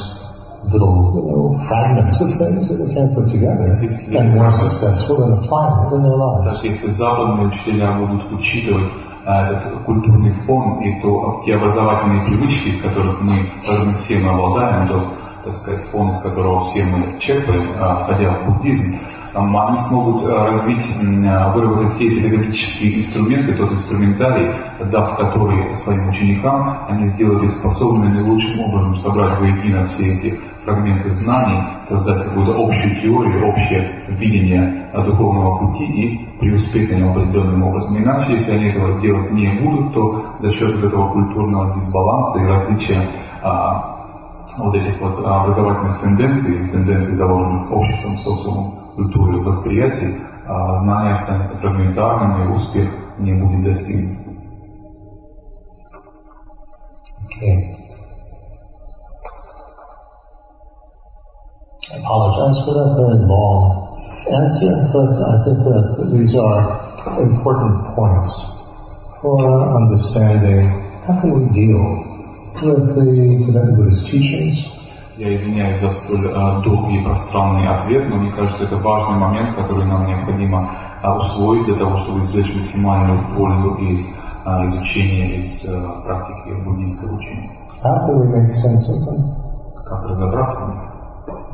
little 0.65 1.13
you 1.15 1.31
know, 1.31 1.65
fragments 1.67 2.19
of 2.19 2.35
things 2.37 2.67
that 2.67 2.77
we 2.81 2.93
can't 2.93 3.13
put 3.13 3.29
together 3.29 3.77
and 3.77 4.35
more 4.35 4.51
successful 4.51 5.23
in 5.23 5.43
applying 5.43 5.87
it 5.87 5.95
in 5.95 6.03
their 6.03 6.17
lives. 6.17 6.55
Так, 6.55 6.63
если 6.63 6.89
западные 6.89 7.47
учителя 7.47 7.97
будут 7.97 8.31
учитывать 8.33 8.91
этот 9.25 9.83
культурный 9.85 10.33
фон 10.45 10.81
и 10.81 11.01
то, 11.01 11.41
те 11.45 11.55
образовательные 11.55 12.25
привычки, 12.25 12.69
из 12.69 12.81
которых 12.81 13.21
мы, 13.21 13.45
которыми 13.61 13.97
все 13.97 14.19
мы 14.19 14.29
обладаем, 14.29 14.87
то, 14.87 15.13
так 15.43 15.55
сказать, 15.55 15.85
фон, 15.91 16.09
из 16.11 16.21
которого 16.21 16.63
все 16.65 16.83
мы 16.83 17.19
черпаем, 17.19 17.73
входя 18.03 18.39
в 18.39 18.53
буддизм, 18.53 18.99
они 19.37 19.77
смогут 19.79 20.25
развить, 20.25 20.85
выработать 21.53 21.97
те 21.97 22.09
педагогические 22.09 22.99
инструменты, 22.99 23.53
тот 23.53 23.71
инструментарий, 23.71 24.55
дав 24.91 25.15
который 25.17 25.75
своим 25.75 26.09
ученикам, 26.09 26.77
они 26.89 27.05
сделают 27.07 27.43
их 27.43 27.53
способными 27.53 28.13
наилучшим 28.13 28.59
образом 28.61 28.95
собрать 28.97 29.39
воедино 29.39 29.85
все 29.85 30.15
эти 30.15 30.39
фрагменты 30.65 31.11
знаний, 31.11 31.61
создать 31.83 32.25
какую-то 32.25 32.53
общую 32.61 33.01
теорию, 33.01 33.47
общее 33.47 34.03
видение 34.09 34.89
духовного 34.93 35.59
пути 35.59 35.85
и 35.85 36.39
преуспеть 36.39 36.91
на 36.91 36.95
нем 36.95 37.11
определенным 37.11 37.63
образом. 37.63 37.97
Иначе, 37.97 38.33
если 38.33 38.51
они 38.51 38.65
этого 38.69 38.99
делать 38.99 39.31
не 39.31 39.59
будут, 39.61 39.93
то 39.93 40.25
за 40.41 40.51
счет 40.51 40.75
вот 40.75 40.83
этого 40.83 41.11
культурного 41.13 41.75
дисбаланса 41.75 42.39
и 42.39 42.47
различия 42.47 43.01
а, 43.43 43.97
вот 44.57 44.75
этих 44.75 44.99
вот 44.99 45.25
образовательных 45.25 46.01
тенденций, 46.01 46.69
тенденций, 46.69 47.15
заложенных 47.15 47.71
обществом, 47.71 48.17
социумом, 48.17 48.86
культурой, 48.96 49.42
восприятий, 49.42 50.16
а, 50.46 50.76
знание 50.78 51.14
останется 51.14 51.56
фрагментарным 51.58 52.42
и 52.42 52.56
успех 52.56 52.88
не 53.18 53.32
будет 53.32 53.64
достигнут. 53.64 54.18
Okay. 57.24 57.76
I 61.92 61.96
apologize 61.98 62.64
for 62.64 62.74
that 62.74 62.96
very 62.96 63.18
long 63.26 63.92
answer, 64.30 64.88
but 64.92 65.12
I 65.12 65.44
think 65.44 65.58
that 65.64 66.10
these 66.12 66.34
are 66.34 66.60
important 67.20 67.94
points 67.94 68.30
for 69.20 69.38
understanding 69.76 70.68
how 71.06 71.20
can 71.20 71.30
we 71.32 71.52
deal 71.52 71.82
with 72.62 72.94
the 72.94 73.44
Tibetan 73.44 73.76
Buddhist 73.76 74.06
teachings 74.06 74.75
Я 75.17 75.35
извиняюсь 75.35 75.81
за 75.81 75.89
столь 75.89 76.27
э, 76.27 76.61
долгий 76.63 77.01
и 77.01 77.03
пространный 77.03 77.67
ответ, 77.67 78.07
но 78.07 78.17
мне 78.17 78.31
кажется, 78.31 78.65
это 78.65 78.77
важный 78.77 79.17
момент, 79.17 79.55
который 79.55 79.83
нам 79.85 80.05
необходимо 80.05 80.69
э, 81.01 81.09
усвоить 81.09 81.65
для 81.65 81.75
того, 81.75 81.97
чтобы 81.97 82.23
извлечь 82.23 82.53
максимальную 82.53 83.19
пользу 83.35 83.73
из 83.81 84.05
э, 84.05 84.67
изучения, 84.67 85.41
из 85.41 85.65
э, 85.65 86.03
практики 86.05 86.53
буддийского 86.63 87.17
учения. 87.17 87.49
How 87.83 88.05
can 88.05 88.19
we 88.19 88.27
make 88.27 88.51
sense 88.51 88.87
of 88.89 89.07
them? 89.07 89.83
Как 89.85 90.05
разобраться 90.05 90.65
в 90.65 90.69
них? 90.69 90.87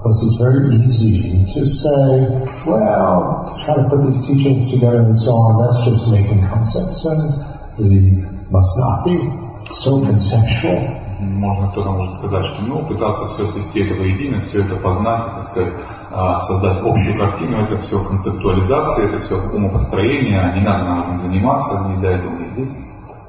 Because 0.03 0.21
it's 0.23 0.37
very 0.41 0.75
easy 0.83 1.45
to 1.53 1.65
say, 1.65 2.27
well, 2.67 3.47
to 3.47 3.63
try 3.63 3.75
to 3.75 3.89
put 3.89 4.05
these 4.05 4.27
teachings 4.27 4.69
together 4.71 4.99
and 4.99 5.17
so 5.17 5.31
on, 5.31 5.61
that's 5.61 5.85
just 5.85 6.11
making 6.11 6.45
concepts, 6.49 7.05
and 7.05 7.31
we 7.79 8.25
must 8.51 8.77
not 8.79 9.05
be 9.05 9.31
so 9.73 10.03
conceptual. 10.05 11.02
Можно 11.23 11.69
кто-то 11.71 11.91
может 11.91 12.13
сказать, 12.15 12.45
что 12.45 12.63
ну, 12.63 12.85
пытаться 12.85 13.27
все 13.29 13.47
свести 13.47 13.81
это 13.81 13.95
воедино, 13.99 14.41
все 14.43 14.61
это 14.63 14.75
познать, 14.75 15.23
так 15.35 15.45
сказать, 15.45 15.73
а, 16.11 16.39
создать 16.39 16.81
общую 16.83 17.17
картину, 17.17 17.57
это 17.63 17.77
все 17.81 18.03
концептуализация, 18.03 19.05
это 19.07 19.19
все 19.21 19.35
умопостроение, 19.53 20.53
не 20.55 20.61
надо 20.61 20.83
нам 20.85 21.19
заниматься, 21.19 21.87
не 21.89 21.95
для 21.97 22.11
этого 22.11 22.31
не 22.37 22.45
здесь. 22.53 22.77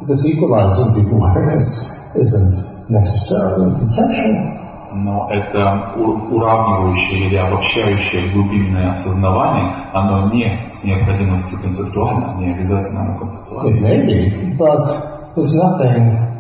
This 0.02 0.24
equalizing 0.26 0.92
deep 0.94 1.10
awareness 1.12 2.12
isn't 2.14 2.90
necessarily 2.90 3.70
conceptual. 3.78 4.60
Но 4.96 5.28
это 5.30 5.92
уравнивающее 5.96 7.26
или 7.26 7.36
обобщающее 7.36 8.30
глубинное 8.32 8.92
осознавание, 8.92 9.74
оно 9.92 10.30
не 10.32 10.70
с 10.72 10.84
необходимостью 10.84 11.58
концептуально, 11.60 12.34
не 12.38 12.52
обязательно 12.54 13.00
оно 13.00 13.14
It 13.14 13.18
концептуально. 13.18 13.86
may 13.86 14.06
be, 14.06 14.56
but 14.56 14.86
there's 15.34 15.52
nothing 15.54 16.33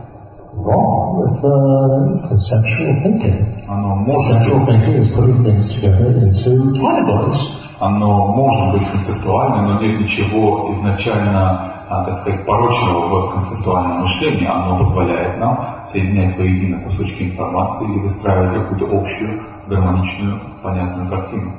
wrong 0.56 1.20
with 1.20 1.38
uh, 1.42 2.28
conceptual 2.28 2.92
thinking. 3.02 3.64
Оно 3.68 3.96
может 3.96 4.44
Conceptual 4.44 4.58
быть 4.60 4.68
thinking 4.68 4.96
is 5.00 5.08
putting 5.14 5.42
things 5.42 5.74
together 5.74 6.14
into 6.18 6.72
categories. 6.80 7.40
Оно 7.80 8.28
может 8.28 8.72
быть 8.72 8.88
концептуальным, 8.92 9.66
но 9.66 9.80
нет 9.80 10.00
ничего 10.00 10.72
изначально, 10.74 11.72
а, 11.88 12.04
так 12.04 12.14
сказать, 12.20 12.46
порочного 12.46 13.26
в 13.26 13.34
концептуальном 13.34 14.02
мышлении. 14.02 14.46
Оно 14.46 14.78
позволяет 14.78 15.38
нам 15.38 15.84
соединять 15.86 16.38
воедино 16.38 16.80
кусочки 16.88 17.24
информации 17.24 17.86
и 17.86 18.00
выстраивать 18.00 18.62
какую-то 18.62 18.96
общую, 18.96 19.42
гармоничную, 19.68 20.40
понятную 20.62 21.10
картину. 21.10 21.52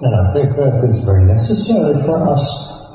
And 0.00 0.14
I 0.14 0.32
think 0.34 0.56
that 0.56 0.82
it's 0.82 1.04
very 1.04 1.24
necessary 1.24 1.94
for 2.04 2.18
us 2.26 2.42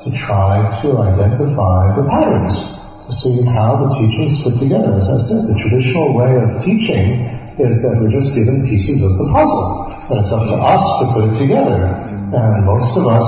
to 0.04 0.10
try 0.12 0.68
to 0.82 0.98
identify 0.98 1.96
the 1.96 2.04
patterns, 2.04 2.77
seeing 3.10 3.46
how 3.46 3.76
the 3.76 3.88
teachings 3.96 4.42
fit 4.42 4.52
put 4.52 4.58
together. 4.58 4.94
As 4.94 5.08
I 5.08 5.18
said, 5.18 5.40
the 5.48 5.58
traditional 5.60 6.12
way 6.12 6.36
of 6.36 6.62
teaching 6.64 7.24
is 7.58 7.82
that 7.82 7.98
we're 8.00 8.12
just 8.12 8.34
given 8.34 8.68
pieces 8.68 9.02
of 9.02 9.18
the 9.18 9.28
puzzle, 9.32 9.90
and 10.10 10.20
it's 10.20 10.30
up 10.30 10.46
to 10.48 10.56
us 10.56 10.84
to 11.00 11.04
put 11.12 11.24
it 11.28 11.34
together. 11.34 11.90
And 12.30 12.64
most 12.64 12.96
of 12.96 13.08
us 13.08 13.26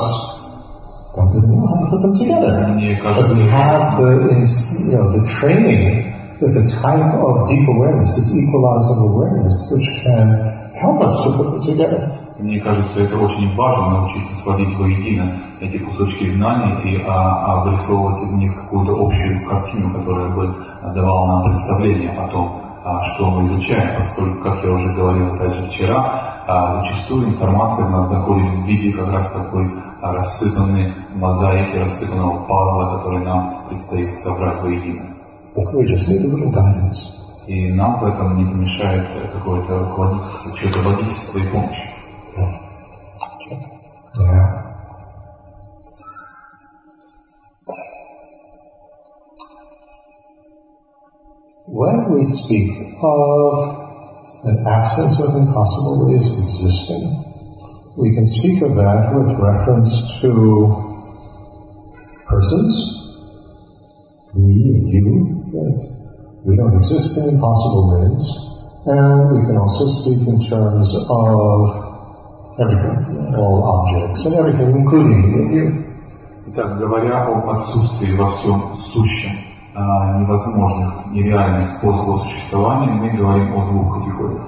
don't 1.17 1.35
really 1.35 1.49
know 1.49 1.67
how 1.67 1.77
to 1.83 1.87
put 1.91 2.01
them 2.03 2.15
together. 2.15 2.53
But 3.03 3.33
we 3.35 3.43
have 3.51 3.99
the, 3.99 4.11
you 4.87 4.95
know, 4.95 5.11
the 5.17 5.27
training 5.41 6.15
with 6.41 6.55
the 6.55 6.65
type 6.81 7.15
of 7.21 7.49
deep 7.49 7.69
awareness, 7.69 8.17
this 8.17 8.33
equalizing 8.33 9.01
awareness, 9.13 9.57
which 9.73 9.89
can 10.05 10.73
help 10.77 11.03
us 11.03 11.13
to 11.25 11.29
put 11.37 11.47
them 11.53 11.63
together. 11.65 12.17
Мне 12.41 12.59
кажется, 12.59 13.03
это 13.03 13.19
очень 13.19 13.55
важно 13.55 13.91
научиться 13.91 14.35
сводить 14.37 14.75
воедино 14.79 15.31
эти 15.61 15.77
кусочки 15.77 16.27
знаний 16.31 16.91
и 16.91 17.03
а, 17.07 17.61
обрисовывать 17.61 18.23
из 18.25 18.33
них 18.33 18.55
какую-то 18.55 18.93
общую 18.99 19.47
картину, 19.47 19.93
которая 19.93 20.31
бы 20.31 20.55
давала 20.95 21.27
нам 21.27 21.51
представление 21.51 22.13
о 22.13 22.29
том, 22.29 22.63
а, 22.83 23.03
что 23.03 23.31
мы 23.31 23.47
изучаем, 23.47 23.99
поскольку, 23.99 24.43
как 24.43 24.65
я 24.65 24.71
уже 24.73 24.91
говорил 24.95 25.35
опять 25.35 25.55
же 25.55 25.67
вчера, 25.69 26.43
а, 26.47 26.73
зачастую 26.73 27.29
информация 27.29 27.85
в 27.85 27.91
нас 27.91 28.09
доходит 28.09 28.51
в 28.53 28.65
виде 28.65 28.93
как 28.93 29.09
раз 29.09 29.33
такой 29.33 29.71
а, 30.01 30.13
рассыпанной 30.13 30.95
мозаики, 31.15 31.77
рассыпанного 31.77 32.47
пазла, 32.47 32.97
который 32.97 33.23
нам 33.23 33.67
предстоит 33.69 34.15
собрать 34.15 34.63
воедино. 34.63 35.03
И 37.47 37.71
нам 37.71 37.99
в 37.99 38.05
этом 38.05 38.39
не 38.39 38.51
помешает 38.51 39.07
какое-то 39.35 39.81
руководительство, 39.81 40.57
чье-то 40.57 40.81
водительство 40.81 41.39
и 41.39 41.47
помощь. 41.49 42.00
When 51.67 52.13
we 52.13 52.25
speak 52.25 52.71
of 53.01 53.81
an 54.45 54.67
absence 54.67 55.21
of 55.21 55.37
impossible 55.37 56.09
ways 56.09 56.27
of 56.27 56.39
existing, 56.49 57.21
we 57.97 58.15
can 58.15 58.27
speak 58.27 58.63
of 58.63 58.75
that 58.77 59.15
with 59.15 59.39
reference 59.39 60.21
to 60.21 60.91
persons, 62.27 62.73
me 64.35 64.75
and 64.75 64.89
you, 64.89 65.05
that 65.53 65.77
we 66.45 66.57
don't 66.57 66.77
exist 66.77 67.19
in 67.19 67.35
impossible 67.35 67.87
ways, 67.95 68.25
and 68.87 69.39
we 69.39 69.47
can 69.47 69.57
also 69.57 69.87
speak 69.87 70.27
in 70.27 70.41
terms 70.49 70.95
of 71.09 71.80
everything, 72.61 73.35
all 73.37 73.63
objects 73.75 74.25
and 74.27 74.35
everything, 74.35 74.71
including 74.77 75.53
you. 75.53 75.87
Итак, 76.47 76.79
говоря 76.79 77.25
об 77.27 77.49
отсутствии 77.49 78.17
во 78.17 78.31
всем 78.31 78.77
сущем 78.93 79.31
невозможных, 79.75 81.07
нереальных 81.13 81.69
способов 81.69 82.23
существования, 82.23 82.93
мы 82.93 83.11
говорим 83.11 83.55
о 83.57 83.71
двух 83.71 83.99
категориях. 83.99 84.47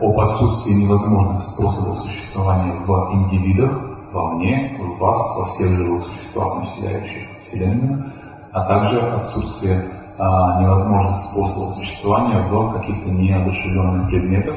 Об 0.00 0.18
отсутствии 0.18 0.72
невозможных 0.72 1.42
способов 1.44 1.98
существования 2.00 2.74
в 2.86 2.90
индивидах, 3.14 3.72
во 4.12 4.32
мне, 4.32 4.78
в 4.80 4.98
вас, 4.98 5.20
во 5.38 5.46
всех 5.50 5.68
живых 5.76 6.04
существах, 6.04 6.60
населяющих 6.60 7.28
Вселенную, 7.40 8.04
а 8.52 8.64
также 8.66 9.00
отсутствие 9.00 9.90
невозможных 10.18 11.20
способов 11.22 11.70
существования 11.74 12.42
в 12.48 12.72
каких-то 12.78 13.10
неодушевленных 13.10 14.08
предметах, 14.08 14.54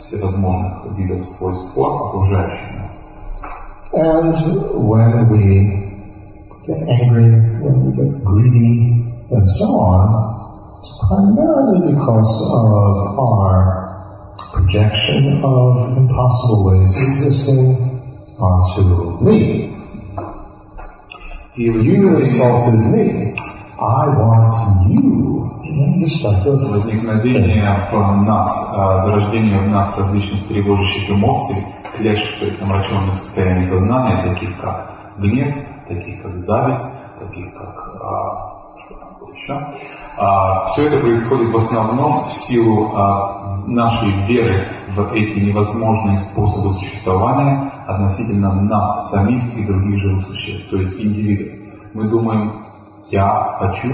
всевозможных 0.00 0.96
видов 0.98 1.28
свойств 1.28 1.74
форм, 1.74 2.08
окружающих 2.08 2.60
нас. 2.78 2.90
And 3.92 4.34
when 4.86 5.28
we 5.30 5.86
get 6.66 6.78
angry, 6.88 7.30
when 7.62 7.86
we 7.86 7.92
get 7.96 8.24
greedy, 8.24 9.04
and 9.30 9.46
so 9.46 9.66
on, 9.80 10.80
it's 10.82 10.92
primarily 11.08 11.94
because 11.94 12.32
of 12.52 13.18
our 13.18 13.86
projection 14.52 15.42
of 15.42 15.96
impossible 15.96 16.64
ways 16.66 16.94
of 16.96 17.02
existing 17.08 17.76
onto 18.38 19.24
me. 19.24 19.72
И 21.56 21.62
You 21.62 21.72
возникновение- 21.72 22.20
insulted 22.20 22.74
me. 22.92 23.34
I 23.80 24.08
want 24.08 24.90
you. 24.90 25.50
Type 25.71 26.45
of 26.45 26.69
возникновение 26.69 27.87
в 27.91 28.23
нас, 28.23 28.71
зарождение 29.05 29.59
в 29.59 29.69
нас 29.69 29.97
различных 29.97 30.47
тревожащих 30.47 31.09
эмоций, 31.09 31.65
клеш, 31.95 32.37
то 32.39 32.45
есть 32.45 32.61
омраченных 32.61 33.17
состояний 33.19 33.63
сознания, 33.63 34.21
таких 34.23 34.59
как 34.59 34.91
гнев, 35.17 35.55
таких 35.87 36.21
как 36.21 36.39
зависть, 36.39 36.85
таких 37.19 37.53
как 37.53 37.95
а, 38.01 38.51
еще. 39.33 39.53
А, 40.17 40.65
все 40.65 40.87
это 40.87 40.99
происходит 40.99 41.53
в 41.53 41.57
основном 41.57 42.25
в 42.25 42.33
силу 42.33 42.91
а, 42.93 43.63
нашей 43.67 44.11
веры 44.25 44.67
в 44.89 45.13
эти 45.13 45.39
невозможные 45.39 46.17
способы 46.19 46.73
существования 46.73 47.71
относительно 47.87 48.53
нас 48.53 49.11
самих 49.11 49.55
и 49.57 49.65
других 49.65 49.99
живых 49.99 50.27
существ, 50.27 50.69
то 50.69 50.77
есть 50.77 50.99
индивидов. 50.99 51.59
Мы 51.93 52.09
думаем, 52.09 52.65
я 53.09 53.55
хочу, 53.59 53.93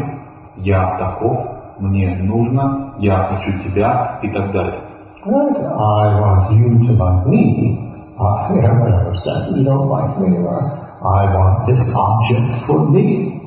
я 0.57 0.97
таков, 0.97 1.56
мне 1.79 2.15
нужно, 2.23 2.93
я 2.99 3.29
хочу 3.29 3.51
тебя 3.63 4.19
и 4.21 4.29
так 4.29 4.51
далее. 4.51 4.81
Right? 5.25 5.57
I 5.59 6.19
want 6.21 6.51
you 6.53 6.87
to 6.87 6.93
like 6.93 7.27
me. 7.27 7.87
I 8.19 8.49
am 8.63 8.81
I'm 8.81 9.07
upset. 9.09 9.55
You 9.55 9.63
don't 9.63 9.89
like 9.89 10.17
me. 10.19 10.37
Or 10.37 10.57
I 11.03 11.25
want 11.35 11.67
this 11.67 11.93
object 11.95 12.65
for 12.65 12.89
me. 12.89 13.41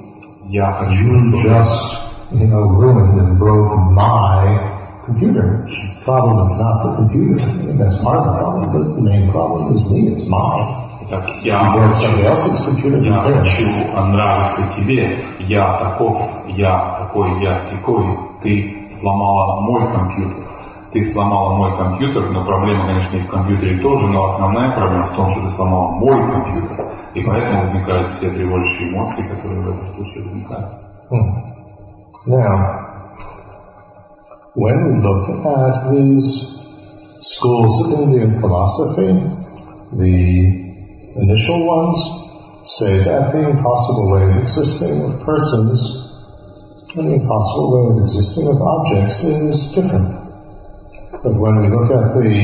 Я 0.46 0.72
хочу, 0.72 0.94
You 0.94 1.42
just, 1.42 1.96
you 2.32 2.46
know, 2.46 2.68
ruined 2.68 3.18
and 3.18 3.38
broke 3.38 3.76
my 3.92 4.80
computer. 5.06 5.66
Problem 6.04 6.42
is 6.42 6.52
not 6.60 6.82
the 6.84 6.96
computer. 6.96 7.38
That's 7.78 8.00
part 8.02 8.18
of 8.18 8.24
the 8.26 8.38
problem, 8.38 8.72
but 8.72 8.94
the 8.94 9.02
main 9.02 9.30
problem 9.30 9.74
is 9.74 9.82
me. 9.90 10.12
It's 10.14 10.26
mine. 10.26 10.90
Так, 11.10 11.28
я 11.42 11.74
computer. 11.74 13.02
Я 13.02 13.16
хочу 13.16 13.66
нравиться 14.06 14.62
тебе, 14.76 15.18
я 15.40 15.78
таков, 15.78 16.20
я 16.46 16.99
такой, 17.10 17.42
я 17.42 17.60
сякой, 17.60 18.04
ты 18.42 18.88
сломала 19.00 19.60
мой 19.60 19.92
компьютер. 19.92 20.46
Ты 20.92 21.04
сломала 21.12 21.56
мой 21.56 21.76
компьютер, 21.76 22.30
но 22.30 22.44
проблема, 22.44 22.86
конечно, 22.86 23.16
и 23.16 23.22
в 23.22 23.28
компьютере 23.28 23.80
тоже, 23.80 24.06
но 24.08 24.26
основная 24.26 24.72
проблема 24.72 25.06
в 25.06 25.16
том, 25.16 25.30
что 25.30 25.42
ты 25.42 25.50
сломала 25.52 25.90
мой 25.92 26.32
компьютер. 26.32 26.92
И 27.14 27.22
поэтому 27.22 27.60
возникают 27.60 28.08
все 28.08 28.30
тревожащие 28.30 28.90
эмоции, 28.90 29.22
которые 29.22 29.60
в 29.60 29.68
этом 29.68 29.94
случае 29.94 30.24
возникают. 30.24 30.70
Hmm. 31.10 31.50
Now, 32.26 33.16
when 34.54 34.76
we 34.88 35.00
look 35.00 35.44
at 35.46 35.90
these 35.92 36.60
schools 37.22 37.92
of 37.92 38.00
Indian 38.00 38.40
philosophy, 38.40 39.14
the 39.92 40.60
initial 41.16 41.66
ones 41.66 41.98
say 42.66 42.98
that 43.04 43.32
the 43.32 43.48
impossible 43.48 44.12
way 44.12 44.22
of 44.24 44.42
existing 44.42 45.02
of 45.02 45.24
persons 45.24 45.99
and 46.95 47.11
the 47.11 47.15
impossible 47.19 47.67
way 47.75 47.83
of 47.91 48.03
existing 48.07 48.47
of 48.47 48.61
objects 48.61 49.19
is 49.23 49.75
different. 49.75 50.15
But 51.11 51.35
when 51.35 51.59
we 51.59 51.67
look 51.67 51.91
at 51.91 52.15
the 52.15 52.39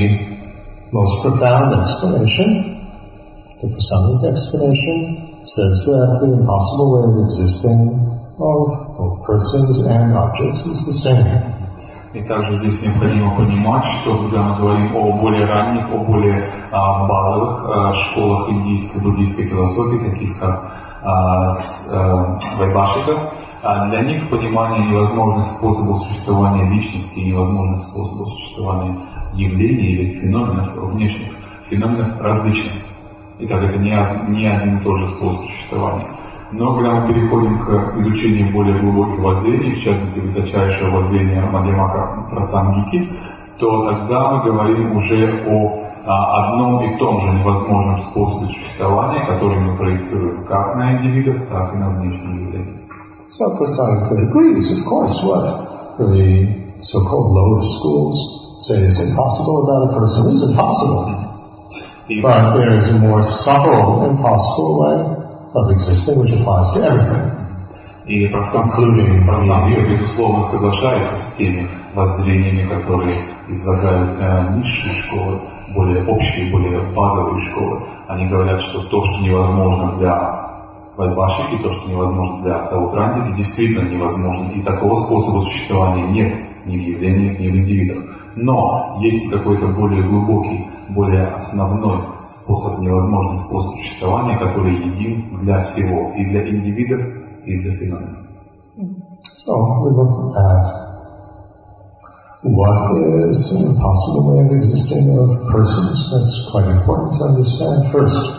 most 0.92 1.24
profound 1.24 1.72
explanation, 1.80 2.82
the 3.62 3.68
Prasangik 3.72 4.28
explanation 4.28 5.40
says 5.46 5.76
that 5.88 6.20
the 6.20 6.30
impossible 6.36 6.88
way 6.94 7.04
of 7.08 7.16
existing 7.32 7.80
of 8.42 8.60
both 9.00 9.26
persons 9.26 9.86
and 9.88 10.14
objects 10.18 10.66
is 10.68 10.86
the 10.86 10.94
same. 10.94 11.62
И 12.14 12.22
также 12.24 12.58
здесь 12.58 12.82
необходимо 12.82 13.38
понимать, 13.38 13.86
что 14.02 14.18
когда 14.18 14.44
мы 14.44 14.58
говорим 14.58 14.96
о 14.98 15.14
более 15.22 15.46
ранних, 15.46 15.90
о 15.94 16.04
более 16.04 16.44
а, 16.70 17.08
базовых 17.08 17.70
а, 17.70 17.94
школах 17.94 18.50
индийской, 18.50 19.02
буддийской 19.02 19.46
философии, 19.46 20.10
таких 20.10 20.38
как 20.38 20.72
а, 21.04 21.54
с, 21.54 21.88
а, 21.90 22.38
Вайбашика, 22.60 23.32
а 23.67 23.89
для 23.89 24.03
них 24.03 24.31
понимание 24.31 24.89
невозможных 24.89 25.49
способов 25.49 25.99
существования 26.05 26.71
личности 26.71 27.19
и 27.19 27.33
невозможных 27.33 27.83
способов 27.83 28.29
существования 28.35 28.97
явлений 29.35 29.89
или 29.89 30.21
феноменов, 30.21 30.77
внешних 30.77 31.33
феноменов 31.69 32.21
различно. 32.21 32.73
Итак, 33.41 33.65
это 33.65 33.79
не, 33.79 33.91
не 34.29 34.47
один 34.47 34.79
и 34.79 34.81
тот 34.83 34.99
же 34.99 35.09
способ 35.09 35.47
существования. 35.47 36.07
Но 36.53 36.77
когда 36.77 36.93
мы 36.93 37.09
переходим 37.09 37.59
к 37.59 37.97
изучению 37.99 38.53
более 38.53 38.79
глубоких 38.79 39.19
воззрений, 39.19 39.75
в 39.75 39.83
частности 39.83 40.21
высочайшего 40.21 40.99
воззрения 40.99 41.41
Мадьямака 41.41 42.29
Прасангики, 42.31 43.09
то 43.59 43.91
тогда 43.91 44.31
мы 44.31 44.45
говорим 44.45 44.97
уже 44.97 45.45
о 45.49 45.83
а, 46.07 46.45
одном 46.45 46.85
и 46.85 46.99
том 46.99 47.21
же 47.21 47.33
невозможном 47.33 48.01
способе 48.03 48.47
существования, 48.47 49.27
который 49.27 49.59
мы 49.59 49.77
проецируем 49.77 50.45
как 50.45 50.77
на 50.77 50.99
индивидов, 50.99 51.49
так 51.49 51.75
и 51.75 51.79
на 51.79 51.91
внешние 51.91 52.46
явления. 53.27 53.31
So 53.31 53.51
Prasangika 53.59 54.29
agrees, 54.29 54.71
of 54.79 54.85
course, 54.87 55.23
what 55.25 55.99
the 55.99 56.79
so-called 56.83 57.33
lower 57.33 57.63
schools 57.63 58.67
say 58.67 58.87
is 58.87 59.01
impossible 59.01 59.65
about 59.65 59.91
a 59.91 59.99
person 59.99 60.33
is 60.33 60.43
impossible. 60.51 61.23
But 62.23 62.55
there 62.55 62.79
is 62.79 62.91
a 62.91 62.99
more 62.99 63.25
subtle, 63.25 64.09
impossible 64.09 64.81
way 64.81 64.97
of 65.55 65.71
existing 65.73 66.21
which 66.21 66.33
applies 66.33 66.73
to 66.75 66.85
everything. 66.85 67.33
И 68.07 68.27
including 68.27 69.27
Прасангика, 69.27 69.83
безусловно, 69.91 70.45
соглашается 70.45 71.17
с 71.23 71.37
теми 71.37 71.69
воззрениями, 71.95 72.69
которые 72.69 73.17
излагают 73.49 74.11
э, 74.21 74.59
низшие 74.59 74.93
школы, 75.03 75.41
более 75.75 76.07
общие, 76.07 76.53
более 76.53 76.93
базовые 76.93 77.51
школы. 77.51 77.83
Они 78.07 78.29
говорят, 78.29 78.61
что 78.63 78.83
то, 78.83 79.03
что 79.03 79.21
невозможно 79.23 79.99
для 79.99 80.46
Вайбашики, 80.97 81.63
то, 81.63 81.73
что 81.73 81.89
невозможно 81.91 82.43
для 82.43 82.61
Саутрандики, 82.63 83.37
действительно 83.37 83.89
невозможно. 83.89 84.51
И 84.53 84.63
такого 84.63 84.97
способа 85.01 85.45
существования 85.45 86.09
нет 86.09 86.35
ни 86.65 86.79
в 86.79 86.81
явлениях, 86.81 87.39
ни 87.39 87.49
в 87.49 87.57
индивидах. 87.57 87.99
Но 88.37 88.99
есть 89.01 89.31
какой-то 89.31 89.69
более 89.69 90.03
глубокий, 90.09 90.71
более 90.89 91.29
основной 91.29 92.01
способ, 92.27 92.81
невозможный 92.81 93.39
способ 93.41 93.77
существования, 93.77 94.39
который 94.39 94.77
един 94.77 95.39
для 95.41 95.63
всего, 95.65 96.13
и 96.17 96.25
для 96.25 96.49
индивидов, 96.49 97.01
и 97.45 97.59
для 97.61 97.75
феноменов. 97.77 98.27
So 99.37 99.53
we 99.85 99.91
look 99.91 100.37
at 100.37 100.87
what 102.43 103.31
is 103.31 103.53
an 103.53 103.73
impossible 103.73 104.33
way 104.33 104.47
of 104.47 104.53
existing 104.53 105.19
of 105.19 105.51
persons. 105.51 106.11
That's 106.13 106.51
quite 106.53 106.69
important 106.69 107.19
to 107.19 107.25
understand 107.25 107.93
first. 107.93 108.36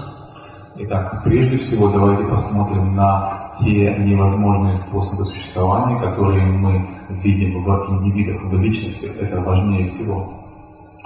Итак, 0.79 1.23
прежде 1.23 1.57
всего 1.57 1.89
давайте 1.89 2.23
посмотрим 2.25 2.95
на 2.95 3.51
те 3.59 3.95
невозможные 3.97 4.75
способы 4.75 5.25
существования, 5.25 5.99
которые 5.99 6.45
мы 6.45 6.87
видим 7.09 7.63
в 7.63 7.89
индивидах, 7.93 8.43
в 8.43 8.53
личностях. 8.53 9.15
Это 9.19 9.41
важнее 9.41 9.89
всего. 9.89 10.33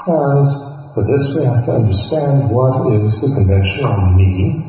And 0.05 0.47
for 0.93 1.05
this 1.05 1.37
we 1.37 1.45
have 1.45 1.65
to 1.65 1.75
understand 1.75 2.51
what 2.51 2.85
is 2.91 3.21
the 3.21 3.33
conventional 3.33 4.13
me. 4.13 4.61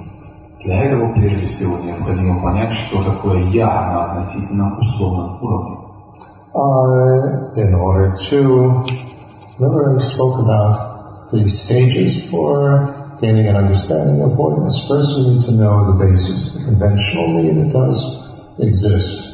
Для 0.62 0.84
этого 0.84 1.12
прежде 1.14 1.48
всего 1.48 1.78
необходимо 1.78 2.40
понять, 2.40 2.72
что 2.72 3.03
такое 3.03 3.42
«я» 3.46 3.66
на 3.66 4.05
относительном 4.05 4.78
условном 4.78 5.42
уровне. 5.42 5.78
Uh, 6.55 7.55
in 7.57 7.74
order 7.74 8.14
to, 8.30 8.84
remember 9.59 9.96
I 9.96 10.00
spoke 10.00 10.38
about 10.38 11.32
the 11.32 11.48
stages 11.48 12.30
for 12.30 13.01
gaining 13.21 13.47
an 13.47 13.55
understanding 13.55 14.21
of 14.21 14.34
holiness. 14.34 14.78
First 14.88 15.09
we 15.17 15.36
need 15.36 15.45
to 15.45 15.51
know 15.51 15.91
the 15.91 16.05
basis, 16.05 16.53
the 16.53 16.71
conventional 16.71 17.28
me 17.34 17.49
that 17.57 17.73
does 17.73 17.97
exist. 18.59 19.28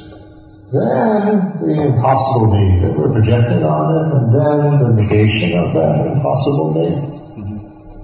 Then 0.71 1.61
the 1.61 1.73
impossible 1.93 2.55
me 2.55 2.79
that 2.81 2.97
we're 2.97 3.13
projecting 3.13 3.61
on 3.63 3.85
it, 3.93 4.07
and 4.15 4.25
then 4.33 4.59
the 4.81 4.89
negation 5.01 5.53
of 5.59 5.73
that 5.75 6.07
impossible 6.07 6.73
me. 6.73 6.87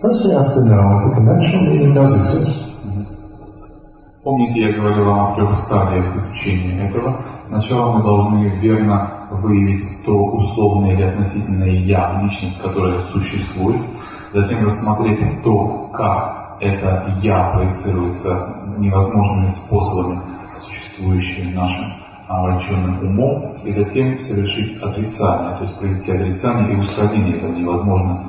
First 0.02 0.26
we 0.26 0.32
have 0.32 0.54
to 0.54 0.62
know 0.62 0.86
the 1.08 1.16
conventional 1.16 1.64
me 1.68 1.88
that 1.88 1.94
does 1.96 2.14
exist. 2.14 2.66
Помните, 4.24 4.60
я 4.60 4.74
говорил 4.74 5.06
вам 5.06 5.32
о 5.32 5.36
трех 5.36 5.56
стадиях 5.56 6.16
изучения 6.18 6.90
этого. 6.90 7.18
Сначала 7.48 7.94
мы 7.94 8.04
должны 8.04 8.60
верно 8.60 9.28
выявить 9.32 10.06
то 10.06 10.12
условное 10.12 10.94
или 10.94 11.04
относительное 11.04 11.70
«я», 11.70 12.22
личность, 12.22 12.62
которая 12.62 13.02
существует. 13.14 13.82
Затем 14.35 14.67
рассмотреть 14.67 15.21
то, 15.45 15.91
как 15.93 16.57
это 16.59 17.07
«я» 17.23 17.51
проецируется 17.51 18.49
невозможными 18.79 19.49
способами, 19.51 20.19
существующими 20.61 21.55
нашим 21.55 21.93
омраченным 22.27 22.99
умом, 23.07 23.55
и 23.63 23.73
затем 23.73 24.19
совершить 24.19 24.83
отрицание, 24.83 25.57
то 25.57 25.63
есть 25.63 25.79
провести 25.79 26.11
отрицание 26.11 26.75
и 26.75 26.81
устранение 26.81 27.37
этого 27.37 27.53
невозможно, 27.53 28.25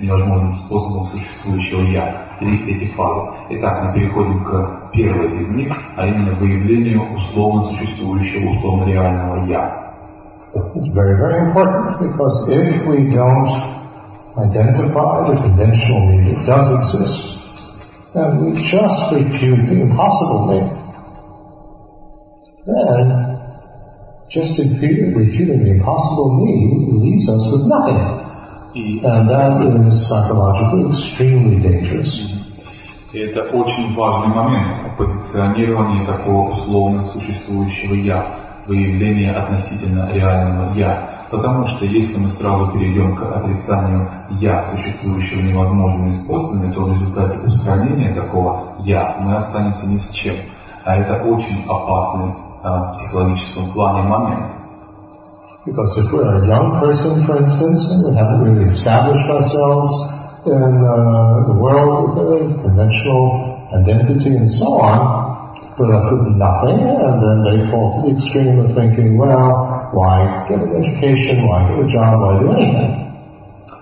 невозможным 0.00 0.56
способом 0.66 1.10
существующего 1.10 1.82
«я». 1.92 2.26
Три 2.40 2.74
эти 2.74 2.92
фазы. 2.94 3.36
Итак, 3.50 3.84
мы 3.84 3.94
переходим 3.94 4.44
к 4.44 4.90
первой 4.92 5.40
из 5.40 5.48
них, 5.50 5.72
а 5.96 6.08
именно 6.08 6.34
выявлению 6.34 7.14
условно 7.14 7.70
существующего, 7.70 8.50
условно 8.50 8.84
реального 8.86 9.46
«я». 9.46 9.86
It's 10.74 10.88
very, 10.92 11.16
very 11.16 11.48
important 11.48 12.00
because 12.00 12.48
if 12.48 12.86
we 12.86 13.12
don't 13.14 13.75
identify 14.37 15.27
the 15.27 15.35
conventional 15.41 16.07
me 16.07 16.33
that 16.33 16.45
does 16.45 16.67
exist, 16.79 17.37
then 18.13 18.43
we 18.43 18.61
just 18.61 19.11
refute 19.13 19.67
the 19.67 19.81
impossible 19.81 20.47
me. 20.51 20.59
Then, 22.65 23.31
just 24.29 24.57
refuting 24.57 25.63
the 25.63 25.71
impossible 25.71 26.45
me 26.45 26.53
leaves 27.03 27.27
us 27.27 27.51
with 27.51 27.67
nothing. 27.67 27.99
And 28.73 29.29
that 29.29 29.59
is 29.87 30.07
psychologically 30.07 30.89
extremely 30.89 31.59
dangerous. 31.59 32.31
И 33.11 33.19
это 33.19 33.41
очень 33.53 33.93
важный 33.93 34.33
момент 34.33 34.95
позиционирования 34.97 36.05
такого 36.05 36.51
условно 36.51 37.03
существующего 37.09 37.95
«я», 37.95 38.25
выявления 38.67 39.33
относительно 39.33 40.09
реального 40.13 40.73
«я». 40.75 41.14
Потому 41.30 41.66
что 41.66 41.84
если 41.84 42.18
мы 42.18 42.30
сразу 42.30 42.72
перейдем 42.72 43.16
к 43.16 43.22
отрицанию 43.22 44.08
«я», 44.38 44.64
существующего 44.64 45.40
невозможными 45.40 46.12
способами, 46.12 46.72
то 46.72 46.84
в 46.84 46.92
результате 46.92 47.38
устранения 47.38 48.14
такого 48.14 48.74
«я» 48.80 49.16
мы 49.18 49.36
останемся 49.36 49.86
ни 49.86 49.98
с 49.98 50.08
чем. 50.10 50.36
А 50.84 50.94
это 50.94 51.24
очень 51.24 51.64
опасный 51.68 52.32
а, 52.62 52.84
в 52.84 52.92
психологическом 52.92 53.72
плане 53.72 54.02
момент. 54.08 54.52
Because 55.66 55.98
if 55.98 56.12
we're 56.12 56.44
a 56.44 56.46
young 56.46 56.78
person, 56.78 57.26
for 57.26 57.38
instance, 57.38 57.90
and 57.90 58.06
we 58.06 58.14
haven't 58.14 58.40
really 58.40 58.66
established 58.66 59.28
ourselves 59.28 59.90
in 60.46 60.62
uh, 60.62 61.42
the 61.48 61.54
world 61.58 62.14
with 62.14 62.40
a 62.40 62.62
conventional 62.62 63.66
identity 63.74 64.36
and 64.36 64.48
so 64.48 64.78
on, 64.78 65.36
we're 65.76 65.90
left 65.90 66.06
with 66.12 66.38
nothing, 66.38 66.78
and 66.86 67.18
then 67.18 67.36
they 67.44 67.70
fall 67.70 68.00
to 68.00 68.08
the 68.08 68.14
extreme 68.14 68.60
of 68.60 68.72
thinking, 68.74 69.18
well, 69.18 69.65
why 69.96 70.44
get 70.48 70.60
an 70.60 70.76
education, 70.76 71.48
why 71.48 71.64
get 71.68 71.78
a 71.84 71.88
job, 71.88 72.20
why 72.20 72.32
do 72.40 72.52
anything? 72.52 72.90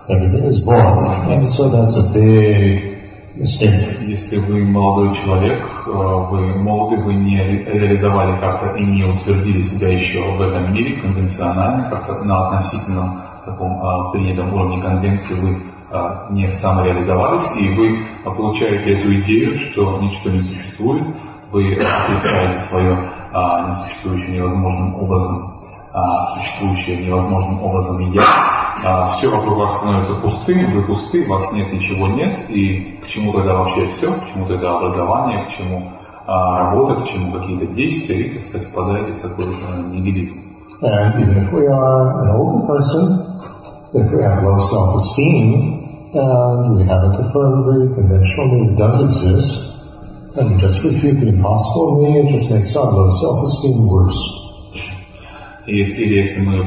Everything 0.09 0.45
is 0.53 0.61
boring. 0.61 1.11
And 1.33 1.49
so 1.51 1.69
that's 1.75 1.97
a 1.97 2.07
big 2.15 2.95
mistake. 3.35 3.99
Если 4.07 4.39
вы 4.39 4.65
молодой 4.65 5.15
человек, 5.17 5.61
вы 5.87 6.55
молоды, 6.63 7.03
вы 7.03 7.15
не 7.15 7.39
реализовали 7.39 8.39
как-то 8.39 8.77
и 8.79 8.85
не 8.85 9.03
утвердили 9.05 9.63
себя 9.63 9.89
еще 9.89 10.21
в 10.37 10.41
этом 10.41 10.73
мире 10.73 11.01
конвенционально, 11.01 11.91
как-то 11.91 12.23
на 12.25 12.47
относительном 12.47 13.23
таком 13.45 14.13
принятом 14.13 14.55
уровне 14.55 14.81
конвенции 14.81 15.35
вы 15.41 15.57
не 16.31 16.53
самореализовались, 16.53 17.57
и 17.57 17.75
вы 17.77 17.99
получаете 18.25 19.01
эту 19.01 19.21
идею, 19.23 19.57
что 19.57 19.99
ничто 20.01 20.31
не 20.31 20.43
существует, 20.43 21.05
вы 21.51 21.75
отрицаете 21.75 22.61
свое 22.69 22.99
несуществующее 23.69 24.37
невозможным 24.37 24.95
образом 25.03 25.54
а, 25.95 26.27
существующее 26.35 27.07
невозможным 27.07 27.63
образом 27.63 28.01
я, 28.11 28.23
а, 28.85 29.11
все 29.11 29.31
вокруг 29.31 29.59
вас 29.59 29.79
становится 29.79 30.15
пустым, 30.17 30.73
вы 30.73 30.83
пусты, 30.83 31.25
вас 31.29 31.53
нет, 31.53 31.73
ничего 31.73 32.09
нет, 32.09 32.51
и 32.51 32.99
к 33.01 33.07
чему 33.07 33.33
тогда 33.33 33.55
вообще 33.55 33.87
все, 33.91 34.13
к 34.13 34.33
чему 34.33 34.47
тогда 34.47 34.77
образование, 34.77 35.47
к 35.47 35.51
чему 35.51 35.93
а, 36.27 36.59
работа, 36.59 37.03
к 37.03 37.05
чему 37.07 37.33
какие-то 37.33 37.67
действия, 37.75 38.23
и, 38.23 38.39
кстати, 38.39 38.65
впадаете 38.65 39.13
в 39.13 39.21
такой 39.21 39.47
а, 39.47 39.83
нигилизм. 39.83 40.35
And 40.83 41.23
even 41.23 41.39
if 41.39 41.53
we 41.53 41.67
are 41.69 42.25
an 42.25 42.31
older 42.37 42.67
person, 42.67 43.31
if 43.95 44.11
we 44.11 44.21
have 44.21 44.43
low 44.43 44.59
self-esteem, 44.59 46.11
and 46.13 46.77
we 46.77 46.83
have 46.83 47.05
it 47.05 47.21
affirmatively, 47.21 47.95
conventionally, 47.95 48.73
it 48.73 48.77
does 48.77 48.99
exist, 49.01 50.37
and 50.37 50.51
we 50.51 50.61
just 50.61 50.83
refute 50.83 51.21
the 51.21 51.29
impossible 51.29 52.03
me, 52.03 52.19
it 52.19 52.33
just 52.33 52.51
makes 52.51 52.75
our 52.75 52.91
low 52.91 53.09
self-esteem 53.09 53.87
worse. 53.87 54.44
И 55.67 55.77
если, 55.79 56.05
если 56.05 56.45
мы... 56.45 56.59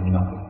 Nothing. 0.00 0.40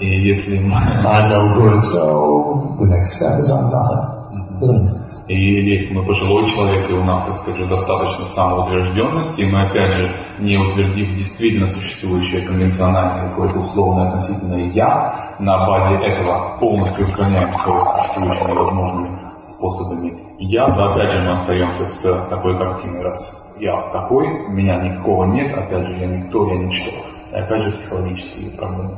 И 0.00 0.06
если 0.06 0.58
мы... 0.58 0.74
No 0.74 1.54
good, 1.56 1.80
so 1.82 2.76
the 2.78 2.86
next 2.86 3.16
step 3.16 3.40
is 3.40 3.50
it? 3.50 5.02
И 5.28 5.34
если 5.34 5.94
мы 5.94 6.04
пожилой 6.04 6.50
человек, 6.50 6.90
и 6.90 6.94
у 6.94 7.04
нас, 7.04 7.26
так 7.26 7.36
сказать, 7.38 7.68
достаточно 7.68 8.26
самоутвержденности, 8.26 9.42
и 9.42 9.50
мы, 9.50 9.62
опять 9.62 9.92
же, 9.92 10.16
не 10.40 10.58
утвердив 10.58 11.16
действительно 11.16 11.68
существующее 11.68 12.42
конвенциональное 12.42 13.30
какое-то 13.30 13.60
условное 13.60 14.08
относительное 14.08 14.66
«я», 14.70 15.36
на 15.38 15.66
базе 15.66 16.04
этого 16.04 16.58
полностью 16.58 17.08
устраняем 17.08 17.54
свойства 17.56 17.98
существующими 18.02 18.50
невозможными 18.50 19.20
способами 19.42 20.12
«я», 20.40 20.66
да, 20.66 20.92
опять 20.92 21.12
же, 21.12 21.22
мы 21.22 21.32
остаемся 21.32 21.86
с 21.86 22.28
такой 22.28 22.58
картиной, 22.58 23.02
раз 23.02 23.41
я 23.62 23.80
такой, 23.92 24.26
меня 24.48 24.82
никакого 24.82 25.24
нет, 25.24 25.56
опять 25.56 25.86
же, 25.86 25.96
я 25.96 26.06
никто, 26.06 26.48
я 26.48 26.58
ничто. 26.58 26.90
И 27.30 27.34
опять 27.36 27.62
же, 27.62 27.72
психологические 27.72 28.50
проблемы. 28.58 28.96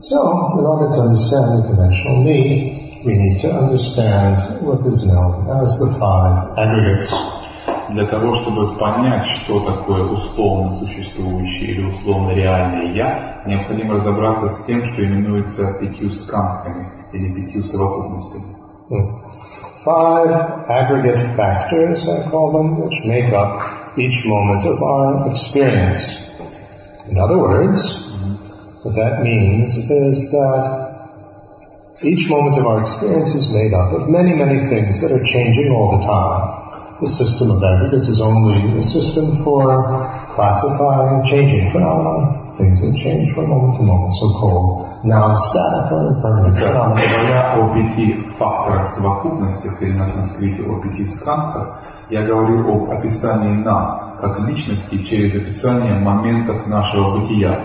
So, 0.00 0.18
in 0.58 0.66
order 0.66 0.90
to 0.90 1.00
understand 1.00 1.46
the 1.56 1.68
conventional 1.68 2.22
me, 2.22 3.00
we 3.04 3.14
need 3.14 3.40
to 3.40 3.50
understand 3.52 4.36
what 4.60 4.80
is 4.86 5.06
known 5.06 5.48
as 5.48 5.78
the 5.80 5.96
five 5.98 6.58
aggregates. 6.58 7.10
Для 7.88 8.04
того, 8.06 8.34
чтобы 8.34 8.76
понять, 8.76 9.24
что 9.26 9.60
такое 9.60 10.02
условно 10.04 10.72
существующее 10.72 11.70
или 11.70 11.86
условно 11.86 12.32
реальное 12.32 12.92
«я», 12.92 13.42
необходимо 13.46 13.94
разобраться 13.94 14.48
с 14.48 14.66
тем, 14.66 14.84
что 14.92 15.04
именуется 15.04 15.78
пятью 15.80 16.10
сканками 16.12 16.90
или 17.12 17.32
пятью 17.32 17.64
совокупностями. 17.64 18.56
Five 19.84 20.66
aggregate 20.68 21.36
factors, 21.36 22.08
I 22.08 22.28
call 22.28 22.50
them, 22.52 22.76
which 22.80 23.04
make 23.04 23.32
up 23.32 23.85
each 23.97 24.25
moment 24.25 24.65
of 24.65 24.81
our 24.81 25.29
experience. 25.29 26.15
In 27.09 27.17
other 27.17 27.37
words, 27.37 28.09
what 28.83 28.95
that 28.95 29.21
means 29.21 29.75
is 29.75 30.31
that 30.31 30.91
each 32.01 32.29
moment 32.29 32.57
of 32.57 32.65
our 32.65 32.81
experience 32.81 33.35
is 33.35 33.49
made 33.53 33.73
up 33.73 33.93
of 33.93 34.09
many, 34.09 34.33
many 34.33 34.67
things 34.69 35.01
that 35.01 35.11
are 35.11 35.23
changing 35.23 35.69
all 35.71 35.99
the 35.99 36.05
time. 36.05 36.97
The 36.99 37.07
system 37.07 37.51
of 37.51 37.63
aggregates 37.63 38.07
is 38.07 38.21
only 38.21 38.77
a 38.77 38.81
system 38.81 39.43
for 39.43 39.85
classifying 40.33 41.25
changing 41.25 41.71
phenomena. 41.71 42.57
Things 42.57 42.81
that 42.81 42.95
change 42.95 43.33
from 43.33 43.49
moment 43.49 43.77
to 43.77 43.83
moment, 43.83 44.13
so-called 44.13 45.05
non-static 45.05 45.91
or 45.91 46.13
impermanent 46.13 46.57
phenomena. 46.57 47.01
Говоря 47.01 47.53
о 47.57 47.73
пяти 47.73 48.21
факторах 48.37 48.89
совокупностях 48.89 49.81
или 49.81 49.93
на 49.93 50.07
санскрите 50.07 50.63
о 50.63 50.79
пяти 50.81 51.05
сканках, 51.05 51.81
я 52.08 52.22
говорю 52.24 52.68
об 52.68 52.90
описании 52.90 53.62
нас 53.62 54.16
как 54.20 54.48
личности 54.48 55.02
через 55.04 55.34
описание 55.34 55.98
моментов 55.98 56.66
нашего 56.66 57.18
бытия. 57.18 57.64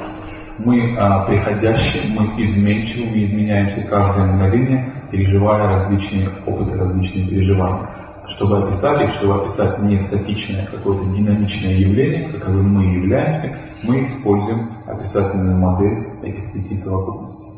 Мы 0.57 0.95
а, 0.97 1.25
приходящие, 1.25 2.11
мы 2.17 2.41
изменчивы, 2.41 3.11
мы 3.11 3.23
изменяемся 3.23 3.87
каждое 3.87 4.25
мгновение, 4.25 4.93
переживая 5.11 5.69
различные 5.69 6.29
опыты, 6.45 6.77
различные 6.77 7.27
переживания. 7.27 7.89
Чтобы 8.27 8.63
описать 8.63 9.01
их, 9.01 9.13
чтобы 9.15 9.43
описать 9.43 9.79
не 9.79 9.99
статичное, 9.99 10.65
какое-то 10.65 11.05
динамичное 11.05 11.73
явление, 11.73 12.29
каковым 12.29 12.73
мы 12.73 12.83
являемся, 12.95 13.57
мы 13.83 14.03
используем 14.03 14.69
описательную 14.85 15.57
модель 15.57 16.07
этих 16.23 16.53
пяти 16.53 16.77
совокупностей. 16.77 17.51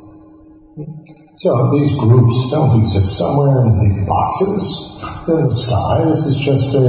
So 1.44 1.52
these 1.76 1.92
groups 2.00 2.36
don't 2.52 2.72
exist 2.80 3.18
somewhere 3.18 3.68
in 3.68 3.76
big 3.84 4.08
boxes 4.08 4.64
the 5.28 5.52
sky. 5.52 6.08
This 6.08 6.24
is 6.24 6.38
just 6.40 6.72
a 6.72 6.88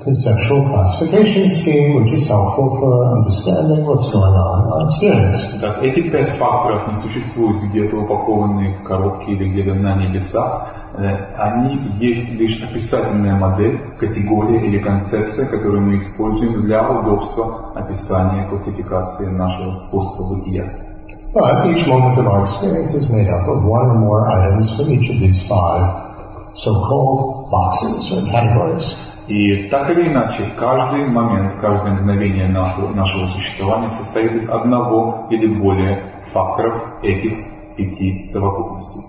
conceptual 0.00 0.64
classification 0.64 1.50
scheme 1.50 2.00
which 2.00 2.10
is 2.16 2.26
helpful 2.26 2.80
for 2.80 3.12
understanding 3.12 3.84
what's 3.84 4.08
going 4.08 4.32
on 4.32 4.88
experience. 4.88 5.44
Так, 5.60 5.82
эти 5.82 6.08
пять 6.08 6.38
факторов 6.38 6.88
не 6.88 6.96
существуют 6.96 7.64
где-то 7.64 7.98
упакованные 7.98 8.78
в 8.78 8.82
коробке 8.82 9.32
или 9.32 9.50
где-то 9.50 9.74
на 9.74 9.96
небесах. 9.96 10.68
Э, 10.96 11.34
Они 11.36 11.92
есть 12.00 12.30
лишь 12.30 12.62
описательная 12.62 13.34
модель, 13.34 13.78
категория 14.00 14.66
или 14.68 14.78
концепция, 14.78 15.44
которую 15.44 15.82
мы 15.82 15.98
используем 15.98 16.62
для 16.62 16.88
удобства 16.88 17.72
описания 17.74 18.46
классификации 18.48 19.26
нашего 19.26 19.74
способа 19.74 20.36
бытия. 20.36 20.91
But 21.33 21.67
each 21.67 21.85
moment 21.87 22.17
of 22.17 22.25
our 22.27 22.43
experience 22.43 22.93
is 22.93 23.09
made 23.09 23.29
up 23.29 23.47
of 23.47 23.63
one 23.63 23.85
or 23.85 23.99
more 23.99 24.31
items 24.31 24.75
from 24.75 24.91
each 24.91 25.09
of 25.09 25.19
these 25.19 25.45
five 25.47 26.07
so-called 26.55 27.51
boxes 27.51 28.11
or 28.11 28.25
categories. 28.25 28.95
И 29.27 29.67
так 29.69 29.89
или 29.89 30.07
иначе, 30.07 30.45
каждый 30.57 31.05
момент, 31.07 31.59
каждое 31.59 31.93
мгновение 31.93 32.47
нашего, 32.47 32.93
нашего 32.93 33.27
существования 33.27 33.91
состоит 33.91 34.31
из 34.31 34.49
одного 34.49 35.27
или 35.29 35.59
более 35.59 36.23
факторов 36.33 37.03
этих 37.03 37.75
пяти 37.75 38.25
совокупностей. 38.25 39.03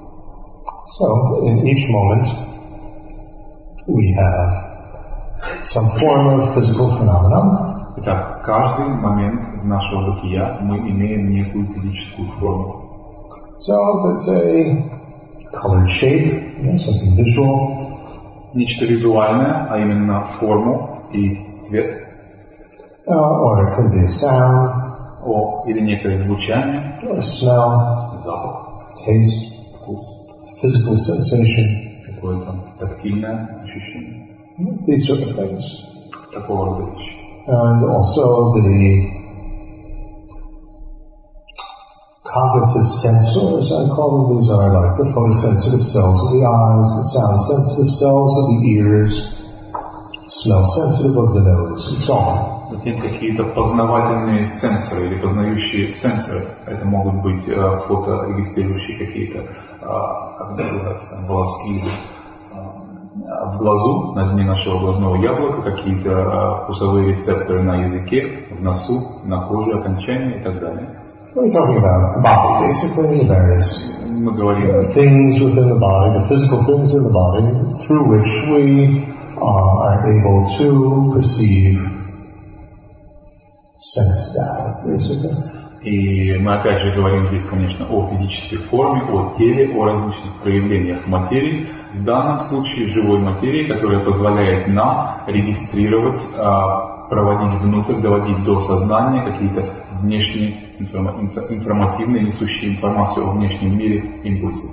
So 0.99 1.47
in 1.47 1.67
each 1.69 1.89
moment 1.89 2.27
we 3.87 4.13
have 4.19 5.63
some 5.63 5.89
form 6.01 6.41
of 6.41 6.55
physical 6.55 6.91
phenomenon 6.99 7.79
Итак, 8.01 8.32
каждый 8.44 8.88
момент 8.88 9.64
нашего 9.64 10.14
бытия 10.14 10.58
мы 10.62 10.78
имеем 10.78 11.32
некую 11.32 11.74
физическую 11.74 12.28
форму. 12.40 12.80
So 13.58 13.74
let's 14.04 14.26
say 14.26 14.84
colored 15.54 15.90
shape, 15.90 16.58
you 16.58 16.64
know, 16.64 16.78
something 16.78 17.16
visual, 17.16 17.84
Нечто 18.54 18.86
визуальное, 18.86 19.66
а 19.68 19.80
именно 19.80 20.28
форму 20.40 21.08
и 21.12 21.60
цвет, 21.62 22.08
uh, 23.08 23.16
or 23.16 23.64
it 23.64 23.76
could 23.76 23.92
be 23.92 24.06
a 24.06 24.08
sound, 24.08 24.70
о, 25.26 25.64
или 25.68 25.80
некое 25.80 26.18
звучание, 26.18 27.00
or 27.02 27.18
a 27.18 27.24
smell, 27.24 28.16
запах, 28.24 28.94
taste, 29.08 29.54
вкус, 29.80 30.06
physical 30.62 30.96
sensation, 30.96 32.04
какое-то 32.06 32.56
тактильное 32.80 33.64
ощущение. 33.64 34.24
these 34.86 35.08
sort 35.08 35.22
of 35.22 35.36
things. 35.36 35.64
Такого 36.32 36.66
рода 36.66 36.92
вещи. 36.92 37.23
And 37.49 37.85
also 37.85 38.53
the 38.61 39.19
cognitive 42.29 42.89
sensors, 42.93 43.73
I 43.73 43.89
call 43.89 44.29
them. 44.29 44.37
These 44.37 44.51
are 44.51 44.69
like 44.69 44.97
the 45.01 45.09
photosensitive 45.17 45.85
cells 45.85 46.19
of 46.29 46.37
the 46.37 46.45
eyes, 46.45 46.89
the 46.93 47.07
sound 47.09 47.41
sensitive 47.41 47.91
cells 47.91 48.33
of 48.37 48.45
the 48.53 48.59
ears, 48.69 49.13
smell 50.29 50.65
sensitive 50.67 51.17
of 51.17 51.33
the 51.35 51.41
nose, 51.41 51.89
and 51.89 51.99
so 51.99 52.15
on. 52.15 52.59
Затем 52.71 53.01
какие-то 53.01 53.45
познавательные 53.45 54.47
сенсоры 54.49 55.07
или 55.07 55.19
познающие 55.23 55.91
сенсоры. 55.91 56.49
Это 56.67 56.85
могут 56.85 57.23
быть 57.23 57.49
э, 57.49 57.81
фоторегистрирующие 57.87 59.07
какие-то, 59.07 59.39
э, 59.39 59.49
как 59.81 60.59
это 60.59 60.73
называется, 60.75 61.11
там, 61.11 61.27
волоски 61.27 61.79
или, 61.79 61.89
э, 61.89 62.82
в 63.53 63.59
глазу, 63.59 64.13
на 64.15 64.33
дне 64.33 64.45
нашего 64.45 64.79
глазного 64.79 65.17
яблока, 65.17 65.63
какие-то 65.71 66.11
э, 66.11 66.63
вкусовые 66.63 67.15
рецепторы 67.15 67.63
на 67.63 67.83
языке, 67.83 68.45
в 68.51 68.63
носу, 68.63 69.21
на 69.25 69.43
коже, 69.43 69.73
окончания 69.73 70.41
и 70.41 70.43
так 70.43 70.61
далее. 70.61 70.89
We're 71.35 71.51
talking 71.51 71.77
about 71.77 72.17
the 72.17 72.23
body, 72.23 72.67
basically, 72.67 73.21
the 73.21 73.29
various 73.29 73.99
Мы 74.09 74.33
говорим 74.33 74.93
things 74.95 75.39
within 75.41 75.69
the 75.69 75.79
body, 75.79 76.19
the 76.19 76.27
physical 76.29 76.65
things 76.65 76.93
in 76.93 77.05
the 77.05 77.13
body, 77.13 77.87
through 77.87 78.09
which 78.09 78.33
we 78.51 79.05
uh, 79.37 79.41
are 79.41 80.11
able 80.11 80.45
to 80.59 81.13
perceive 81.15 81.79
sense 83.79 84.35
data, 84.35 84.83
basically. 84.85 85.31
И 85.84 86.38
мы 86.38 86.56
опять 86.56 86.82
же 86.82 86.96
говорим 86.96 87.28
здесь, 87.28 87.46
конечно, 87.46 87.86
о 87.90 88.08
физической 88.08 88.58
форме, 88.58 89.02
о 89.02 89.34
теле, 89.38 89.76
о 89.76 89.86
различных 89.86 90.42
проявлениях 90.42 91.08
материи. 91.08 91.68
В 91.94 92.04
данном 92.06 92.40
случае 92.40 92.88
живой 92.88 93.20
материи, 93.20 93.68
которая 93.68 94.06
позволяет 94.06 94.68
нам 94.68 95.24
регистрировать, 95.28 96.22
а, 96.38 97.08
проводить 97.10 97.62
внутрь, 97.62 97.96
доводить 98.02 98.44
до 98.46 98.60
сознания 98.60 99.24
какие-то 99.24 99.66
внешние 100.02 100.54
информа- 100.80 101.20
инфо- 101.22 101.54
информативные, 101.54 102.24
несущие 102.24 102.72
информацию 102.72 103.28
о 103.28 103.32
внешнем 103.32 103.78
мире 103.78 104.22
импульсы. 104.24 104.68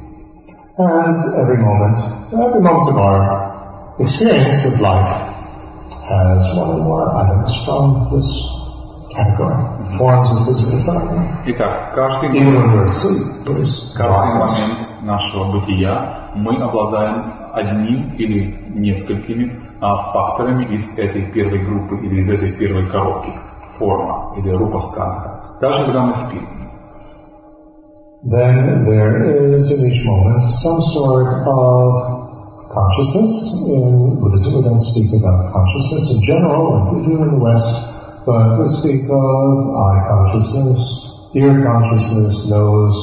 And 0.79 1.17
every 1.37 1.59
moment, 1.59 1.99
every 2.33 2.63
moment 2.63 2.89
of 2.89 2.97
our 2.97 3.51
experience 3.99 4.65
of 4.65 4.81
life 4.81 5.17
has 6.09 6.39
one 6.57 6.71
or 6.71 6.83
more 6.83 7.13
items 7.17 7.51
from 7.67 8.15
this 8.15 8.60
Итак, 11.47 11.95
каждый 11.95 12.31
момент, 12.31 12.91
каждый 13.97 14.35
момент 14.35 14.79
нашего 15.03 15.53
бытия 15.53 16.31
мы 16.35 16.57
обладаем 16.57 17.33
одним 17.53 18.15
или 18.17 18.65
несколькими 18.75 19.53
а, 19.81 20.13
факторами 20.13 20.75
из 20.75 20.99
этой 20.99 21.23
первой 21.33 21.65
группы 21.65 21.97
или 22.05 22.23
из 22.23 22.31
этой 22.31 22.53
первой 22.53 22.89
коробки. 22.89 23.33
Форма 23.79 24.35
или 24.37 24.51
рупа 24.51 24.81
сканха. 24.81 25.59
Даже 25.61 25.85
когда 25.85 26.03
мы 26.03 26.15
спим. 26.15 26.47
Then 28.23 28.85
there 28.85 29.55
is 29.57 29.71
in 29.71 29.87
each 29.87 30.05
moment 30.05 30.43
some 30.43 30.81
sort 30.93 31.27
of 31.47 32.21
consciousness. 32.69 33.33
In 33.67 34.21
Buddhism, 34.21 34.57
we 34.57 34.63
don't 34.63 34.81
speak 34.81 35.11
about 35.15 35.51
consciousness 35.53 36.17
in 36.17 36.23
general, 36.23 36.93
we 36.93 37.07
do 37.07 37.23
in 37.23 37.31
the 37.31 37.39
West, 37.39 38.00
but 38.26 38.60
we 38.60 38.68
speak 38.68 39.04
of 39.10 39.76
eye 39.76 40.02
consciousness, 40.08 40.82
ear 41.36 41.64
consciousness, 41.64 42.50
nose, 42.50 42.98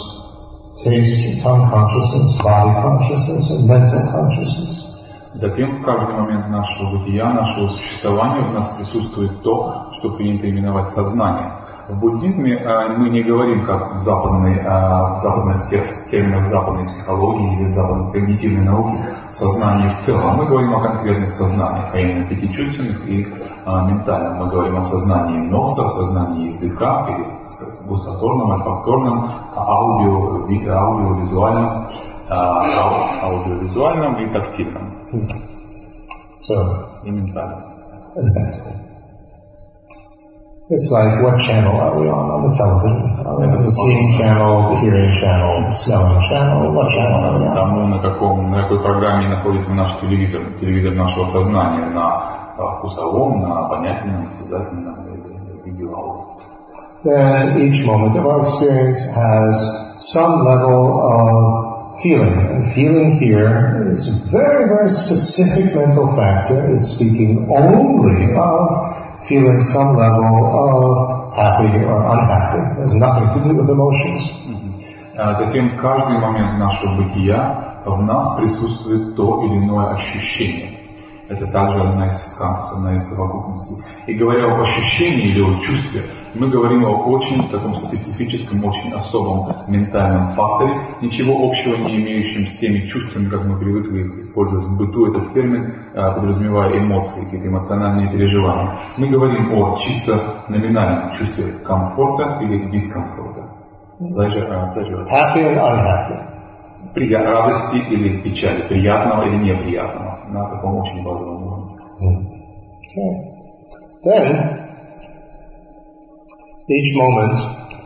taste, 0.82 1.43
tongue 1.43 1.70
consciousness, 1.70 2.43
body 2.43 2.74
consciousness, 2.82 3.51
and 3.51 3.69
mental 3.69 4.02
consciousness. 4.10 4.89
Затем 5.35 5.81
в 5.81 5.85
каждый 5.85 6.14
момент 6.14 6.51
нашего 6.51 6.98
бытия, 6.98 7.32
нашего 7.32 7.69
существования 7.70 8.51
в 8.51 8.52
нас 8.52 8.77
присутствует 8.77 9.43
то, 9.43 9.90
что 9.98 10.10
принято 10.10 10.51
именовать 10.51 10.90
сознание. 10.90 11.52
В 11.88 11.97
буддизме 11.99 12.53
э, 12.55 12.97
мы 12.97 13.09
не 13.09 13.23
говорим, 13.23 13.65
как 13.65 13.93
в, 13.95 13.97
западной, 13.99 14.55
э, 14.57 14.61
в 14.61 15.18
западных 15.23 15.69
терминах 16.11 16.47
западной 16.49 16.85
психологии 16.88 17.61
или 17.61 17.68
западной 17.69 18.11
когнитивной 18.11 18.65
науки 18.65 19.05
сознание 19.31 19.89
в 19.89 19.99
целом. 20.01 20.35
Мы 20.35 20.45
говорим 20.47 20.76
о 20.76 20.81
конкретных 20.81 21.31
сознаниях, 21.34 21.85
а 21.93 21.97
именно 21.97 22.27
пятичувственных 22.27 23.07
и 23.07 23.23
э, 23.23 23.85
ментальном. 23.89 24.38
Мы 24.38 24.49
говорим 24.51 24.76
о 24.77 24.84
сознании 24.84 25.39
носа, 25.49 25.89
сознании 25.91 26.49
языка 26.49 27.07
или 27.09 27.26
сказать, 27.47 27.88
густоторном, 27.88 28.51
ольфакторном, 28.51 29.30
аудио, 29.55 30.45
ви- 30.47 30.68
аудиовизуальном, 30.68 31.88
ау- 32.30 33.19
аудиовизуальном 33.23 34.15
и 34.23 34.34
тактильном. 34.34 34.93
So, 36.41 36.55
И 37.03 37.11
ментальном. 37.11 37.64
and 40.66 40.70
mental. 40.70 40.74
It's 40.74 40.90
like 40.90 41.23
what 41.23 41.40
channel 41.40 41.77
are 41.81 41.98
we 42.01 42.09
on 42.09 42.31
on 42.31 42.51
the 42.51 42.55
television? 42.56 43.27
Are 43.27 43.36
we 43.39 43.44
on 43.47 43.64
the 43.64 43.70
seeing 43.70 44.19
channel, 44.19 44.74
the 44.74 44.81
hearing 44.81 45.12
channel, 45.20 45.60
the 45.62 45.73
smelling 45.73 46.23
channel? 46.28 46.73
What 46.73 46.90
channel 46.90 47.20
are 47.24 47.39
we 47.39 47.47
on? 47.47 47.56
тому, 47.56 47.86
на, 47.89 47.98
каком, 47.98 48.51
на 48.51 48.62
какой 48.62 48.81
программе 48.81 49.28
находится 49.28 49.73
наш 49.73 50.01
телевизор, 50.01 50.43
телевизор 50.60 50.94
нашего 50.94 51.27
сознания, 51.27 51.86
на 51.90 52.55
а, 52.59 52.78
вкусовом, 52.78 53.43
на 53.43 53.66
обонятельном, 53.66 54.28
осязательном 54.28 55.06
или 55.06 55.70
видеоаудио. 55.70 56.32
then 57.05 57.60
each 57.60 57.85
moment 57.85 58.16
of 58.16 58.27
our 58.27 58.43
experience 58.43 59.02
has 59.10 59.59
some 59.98 60.44
level 60.44 61.02
of 61.02 62.01
feeling. 62.01 62.32
And 62.32 62.74
feeling 62.74 63.19
here 63.19 63.90
is 63.93 64.06
a 64.06 64.31
very, 64.31 64.69
very 64.69 64.89
specific 64.89 65.74
mental 65.74 66.14
factor. 66.16 66.77
It's 66.77 66.94
speaking 66.94 67.51
only 67.51 68.35
of 68.39 69.06
feeling 69.28 69.60
some 69.60 69.95
level 69.95 70.36
of 70.64 71.36
happy 71.36 71.84
or 71.84 71.99
unhappy. 72.16 72.82
It 72.82 72.94
nothing 72.95 73.28
to 73.34 73.40
do 73.44 73.56
with 73.56 73.70
emotions. 73.70 74.24
А 75.16 75.34
Затем 75.34 75.78
каждый 75.78 76.20
момент 76.20 76.60
нашего 76.60 76.95
бытия 77.02 77.82
в 77.86 78.04
нас 78.04 78.40
присутствует 78.40 79.16
то 79.16 79.44
или 79.45 79.58
иное 79.58 79.94
ощущение. 79.94 80.78
Это 81.28 81.48
также 81.48 81.82
одна 81.82 82.08
из 82.08 82.18
сказок, 82.18 82.78
одна 82.78 82.95
из 82.95 83.04
совокупностей. 83.10 83.78
И 84.06 84.14
говоря 84.14 84.54
об 84.54 84.62
ощущении 84.62 85.28
или 85.28 85.41
о 85.41 85.60
чувстве, 85.60 86.04
мы 86.36 86.49
говорим 86.49 86.86
о 86.86 87.04
очень 87.06 87.49
таком 87.49 87.76
специфическом, 87.76 88.64
очень 88.66 88.94
особом 88.94 89.54
ментальном 89.68 90.30
факторе, 90.30 90.74
ничего 91.02 91.48
общего 91.48 91.76
не 91.76 91.98
имеющем 91.98 92.48
с 92.48 92.58
теми 92.58 92.88
чувствами, 92.88 93.30
как 93.30 93.45
мы 93.45 93.58
привыкли 93.60 94.22
использовать 94.22 94.66
в 94.66 94.78
быту 94.78 95.12
этот 95.12 95.34
термин, 95.34 95.74
а, 95.95 96.12
подразумевая 96.12 96.78
эмоции, 96.80 97.24
какие-то 97.26 97.48
эмоциональные 97.48 98.12
переживания. 98.12 98.72
Мы 98.98 99.08
говорим 99.08 99.54
о 99.62 99.78
чисто 99.78 100.44
номинальном 100.49 101.12
чувстве 101.14 101.54
комфорта 101.64 102.40
или 102.41 102.70
дискомфорта. 102.70 103.49
Pleasure, 103.99 104.48
а, 104.49 104.74
pleasure. 104.76 105.08
Happy 105.08 105.44
and 105.44 105.58
unhappy. 105.58 106.28
Прия- 106.94 107.24
радости 107.24 107.78
или 107.91 108.22
печали, 108.22 108.62
приятного 108.68 109.24
или 109.24 109.36
неприятного, 109.38 110.20
на 110.30 110.49
таком 110.49 110.78
очень 110.78 111.04
базовом 111.04 111.48
уровне. 111.48 111.78
Okay. 112.95 113.28
Then, 114.06 114.66
each 116.69 116.95
moment 116.95 117.39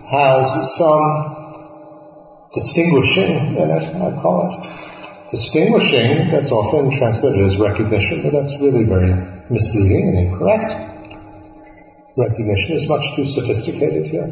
has 0.10 0.76
some 0.78 1.42
distinguishing 2.54 3.56
in 3.56 3.70
it, 3.70 3.84
I 3.96 4.22
call 4.22 4.50
it. 4.50 5.32
Distinguishing, 5.32 6.32
that's 6.32 6.52
often 6.52 6.92
translated 6.92 7.46
as 7.46 7.58
recognition, 7.58 8.24
but 8.24 8.34
that's 8.34 8.60
really 8.60 8.84
very 8.84 9.14
misleading 9.50 10.10
and 10.10 10.18
incorrect. 10.28 10.74
Recognition 12.18 12.76
is 12.76 12.90
much 12.90 13.06
too 13.16 13.26
sophisticated 13.26 14.08
here. 14.08 14.28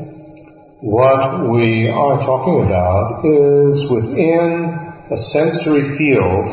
What 0.81 1.49
we 1.49 1.88
are 1.88 2.19
talking 2.19 2.65
about 2.65 3.23
is 3.23 3.89
within 3.89 4.76
a 5.11 5.17
sensory 5.17 5.95
field, 5.97 6.47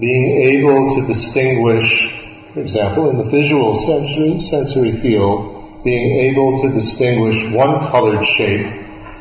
being 0.00 0.42
able 0.42 0.96
to 0.96 1.06
distinguish, 1.06 2.12
for 2.52 2.60
example, 2.60 3.10
in 3.10 3.18
the 3.18 3.30
visual 3.30 3.74
sensory, 3.74 4.40
sensory 4.40 4.92
field, 5.00 5.55
being 5.84 6.30
able 6.30 6.62
to 6.62 6.72
distinguish 6.72 7.52
one 7.52 7.90
colored 7.90 8.24
shape 8.24 8.66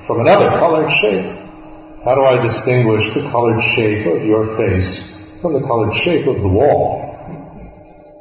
from 0.07 0.21
another 0.21 0.49
colored 0.59 0.91
shape. 0.91 1.25
How 2.03 2.15
do 2.15 2.21
I 2.21 2.41
distinguish 2.41 3.13
the 3.13 3.21
colored 3.31 3.61
shape 3.63 4.05
of 4.05 4.23
your 4.23 4.57
face 4.57 5.19
from 5.41 5.53
the 5.53 5.61
colored 5.61 5.93
shape 5.95 6.27
of 6.27 6.41
the 6.41 6.47
wall? 6.47 7.05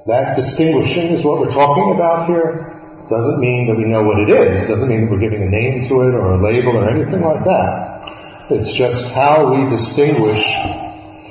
That 0.06 0.36
distinguishing 0.36 1.12
is 1.12 1.24
what 1.24 1.40
we're 1.40 1.52
talking 1.52 1.94
about 1.94 2.28
here. 2.28 2.72
Doesn't 3.10 3.38
mean 3.40 3.68
that 3.68 3.76
we 3.76 3.84
know 3.84 4.02
what 4.02 4.20
it 4.20 4.30
is. 4.30 4.68
Doesn't 4.68 4.88
mean 4.88 5.02
that 5.02 5.10
we're 5.10 5.20
giving 5.20 5.42
a 5.42 5.50
name 5.50 5.86
to 5.88 5.94
it 6.08 6.14
or 6.14 6.32
a 6.32 6.42
label 6.42 6.76
or 6.76 6.88
anything 6.88 7.20
like 7.20 7.44
that. 7.44 8.48
It's 8.50 8.72
just 8.72 9.12
how 9.12 9.52
we 9.52 9.68
distinguish 9.68 10.44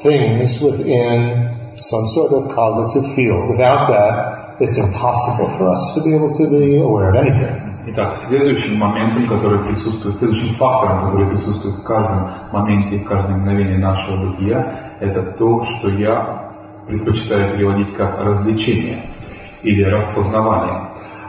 things 0.03 0.61
within 0.61 1.75
some 1.79 2.07
sort 2.09 2.33
of 2.33 2.53
cognitive 2.53 3.15
field. 3.15 3.49
Without 3.49 3.89
that, 3.89 4.42
it's 4.59 4.77
impossible 4.77 5.57
for 5.57 5.69
us 5.69 5.81
to 5.95 6.03
be 6.03 6.15
able 6.15 6.33
to 6.33 6.49
be 6.49 6.77
aware 6.77 7.09
of 7.09 7.15
anything. 7.15 7.73
Итак, 7.85 8.15
следующим 8.15 8.77
моментом, 8.79 9.27
который 9.27 9.59
присутствует, 9.65 10.15
следующим 10.15 10.55
фактором, 10.55 11.05
который 11.05 11.27
присутствует 11.27 11.75
в 11.75 11.83
каждом 11.83 12.29
моменте, 12.53 12.99
в 12.99 13.03
каждом 13.03 13.41
мгновении 13.41 13.75
нашего 13.75 14.31
бытия, 14.31 14.93
это 15.01 15.21
то, 15.33 15.65
что 15.65 15.89
я 15.89 16.53
предпочитаю 16.87 17.57
переводить 17.57 17.93
как 17.95 18.21
развлечение 18.23 19.01
или 19.63 19.83
распознавание. 19.83 20.79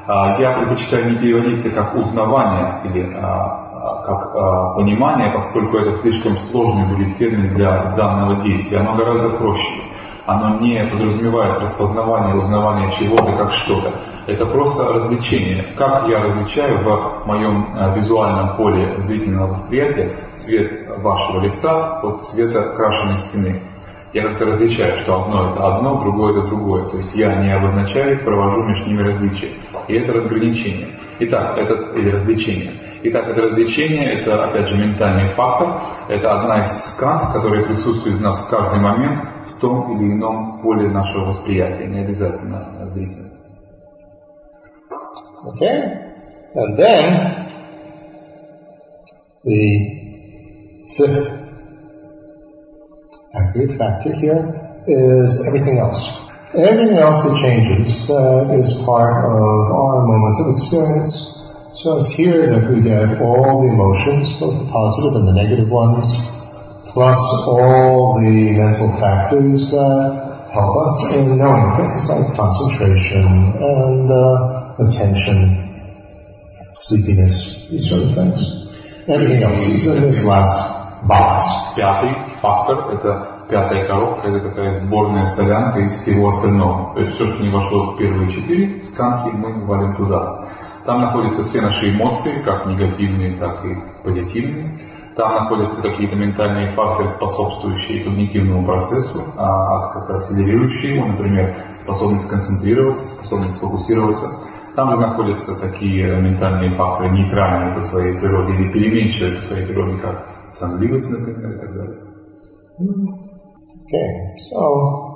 А, 0.06 0.40
Я 0.40 0.58
предпочитаю 0.58 1.12
не 1.12 1.18
переводить 1.18 1.66
это 1.66 1.74
как 1.74 1.96
узнавание 1.96 2.82
или 2.84 3.12
а, 3.16 3.64
а, 3.72 4.02
как 4.04 4.76
понимание, 4.76 5.32
поскольку 5.32 5.78
это 5.78 5.94
слишком 5.94 6.38
сложный 6.38 6.86
будет 6.86 7.18
термин 7.18 7.54
для 7.54 7.94
данного 7.96 8.44
действия. 8.44 8.78
Оно 8.78 8.94
гораздо 8.94 9.30
проще. 9.30 9.82
Оно 10.26 10.58
не 10.60 10.82
подразумевает 10.86 11.60
распознавание, 11.60 12.34
узнавание 12.34 12.90
чего-то 12.92 13.32
как 13.32 13.52
что-то. 13.52 13.92
Это 14.26 14.46
просто 14.46 14.84
развлечение. 14.84 15.66
Как 15.76 16.08
я 16.08 16.20
различаю 16.20 16.82
в 16.82 17.26
моем 17.26 17.76
э, 17.76 17.94
визуальном 17.94 18.56
поле 18.56 18.98
зрительного 19.00 19.52
восприятия 19.52 20.16
цвет 20.34 20.98
вашего 21.02 21.40
лица 21.40 22.00
от 22.00 22.24
цвета 22.24 22.74
крашеной 22.74 23.18
стены. 23.20 23.60
Я 24.14 24.22
как-то 24.28 24.46
различаю, 24.46 24.96
что 24.98 25.24
одно 25.24 25.50
это 25.50 25.76
одно, 25.76 26.00
другое 26.00 26.38
это 26.38 26.48
другое. 26.48 26.88
То 26.88 26.98
есть 26.98 27.14
я 27.14 27.42
не 27.42 27.52
обозначаю 27.52 28.24
провожу 28.24 28.62
между 28.62 28.88
ними 28.88 29.02
различия. 29.02 29.48
И 29.88 29.94
это 29.94 30.12
разграничение. 30.12 30.86
Итак, 31.18 31.58
это 31.58 31.74
или 31.98 32.10
развлечение. 32.10 32.72
Итак, 33.02 33.28
это 33.28 33.42
развлечение, 33.42 34.20
это 34.20 34.42
опять 34.44 34.68
же 34.68 34.76
ментальный 34.78 35.28
фактор, 35.28 35.82
это 36.08 36.40
одна 36.40 36.62
из 36.62 36.70
скант, 36.94 37.34
которая 37.34 37.62
присутствует 37.64 38.16
в 38.16 38.22
нас 38.22 38.46
в 38.46 38.48
каждый 38.48 38.80
момент 38.80 39.20
том 39.63 39.95
или 39.95 40.13
ином 40.13 40.61
поле 40.61 40.89
нашего 40.89 41.27
восприятия, 41.27 41.87
не 41.87 41.99
обязательно 41.99 42.87
зрительно. 42.89 43.29
Okay? 45.45 46.05
And 46.55 46.77
then, 46.77 47.49
the 49.43 49.99
fifth 50.97 51.31
accurate 53.33 53.77
factor 53.77 54.13
here 54.13 54.83
is 54.87 55.45
everything 55.47 55.77
else. 55.77 56.09
Everything 56.53 56.97
else 56.97 57.21
that 57.23 57.37
changes 57.41 58.07
that 58.07 58.49
is 58.59 58.83
part 58.83 59.23
of 59.23 59.71
our 59.71 60.07
moment 60.07 60.41
of 60.41 60.55
experience. 60.55 61.35
So 61.73 61.99
it's 61.99 62.09
here 62.09 62.49
that 62.49 62.69
we 62.69 62.81
get 62.81 63.21
all 63.21 63.61
the 63.61 63.69
emotions, 63.71 64.33
both 64.39 64.57
the 64.57 64.71
positive 64.71 65.15
and 65.21 65.27
the 65.27 65.33
negative 65.33 65.69
ones, 65.69 66.09
plus 66.94 67.18
all 67.46 68.14
the 68.22 68.54
mental 68.54 68.88
factors 69.02 69.70
that 69.72 70.48
help 70.54 70.86
us 70.86 70.94
in 71.12 71.36
knowing 71.36 71.66
things 71.76 72.08
like 72.08 72.34
concentration 72.38 73.26
and 73.58 74.06
uh, 74.10 74.78
attention 74.78 75.64
sleepiness, 76.74 77.66
these 77.70 77.88
sort 77.88 78.02
of 78.02 78.14
things. 78.14 78.40
Everything 79.06 79.42
else 79.42 79.66
is 79.66 79.86
in 79.86 80.02
this 80.02 80.24
last 80.24 81.06
box. 81.06 81.42
Пятый 81.76 82.14
фактор– 82.40 82.90
это 82.94 83.46
пятая 83.48 83.86
коробка, 83.86 84.28
это 84.28 84.48
такая 84.48 84.74
сборная 84.74 85.28
солянка 85.28 85.80
из 85.80 85.92
всего 86.00 86.30
остального. 86.30 86.94
То 86.94 87.00
есть 87.00 87.14
все, 87.14 87.26
что 87.32 87.42
не 87.42 87.50
вошло 87.50 87.92
в 87.92 87.98
первые 87.98 88.30
четыре 88.30 88.84
сканки, 88.86 89.34
мы 89.34 89.64
валим 89.66 89.96
туда. 89.96 90.48
Там 90.86 91.00
находятся 91.00 91.44
все 91.44 91.60
наши 91.60 91.90
эмоции, 91.90 92.42
как 92.44 92.66
негативные, 92.66 93.36
так 93.36 93.64
и 93.64 93.76
позитивные. 94.02 94.80
Там 95.16 95.32
находятся 95.32 95.80
какие-то 95.80 96.16
ментальные 96.16 96.72
факторы, 96.72 97.10
способствующие 97.10 98.02
когнитивному 98.02 98.66
процессу, 98.66 99.22
а 99.38 99.92
как-то 99.92 100.16
акселерирующие 100.16 100.96
его, 100.96 101.06
например, 101.06 101.54
способность 101.82 102.28
концентрироваться, 102.28 103.04
способность 103.16 103.56
сфокусироваться. 103.56 104.28
Там 104.74 104.90
же 104.90 104.96
находятся 104.96 105.60
такие 105.60 106.20
ментальные 106.20 106.70
факторы 106.70 107.10
нейтральные 107.10 107.76
по 107.76 107.82
своей 107.82 108.18
природе 108.18 108.54
или 108.54 108.72
переменчивые 108.72 109.36
по 109.36 109.42
своей 109.42 109.66
природе, 109.66 110.02
как 110.02 110.26
сонливость, 110.50 111.10
например, 111.10 111.50
и 111.52 111.58
так 111.60 111.74
далее. 111.74 111.98
Okay, 113.86 114.08
so 114.50 115.14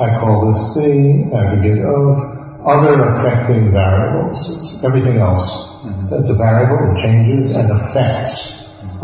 I 0.00 0.18
call 0.18 0.48
this 0.48 0.74
the 0.74 1.30
aggregate 1.32 1.84
of 1.84 2.18
other 2.66 3.00
affecting 3.10 3.70
variables. 3.70 4.50
It's 4.50 4.82
everything 4.82 5.18
else 5.18 5.46
that's 6.10 6.30
a 6.30 6.34
variable 6.34 6.78
that 6.78 6.96
changes 6.96 7.54
and 7.54 7.70
affects 7.70 8.53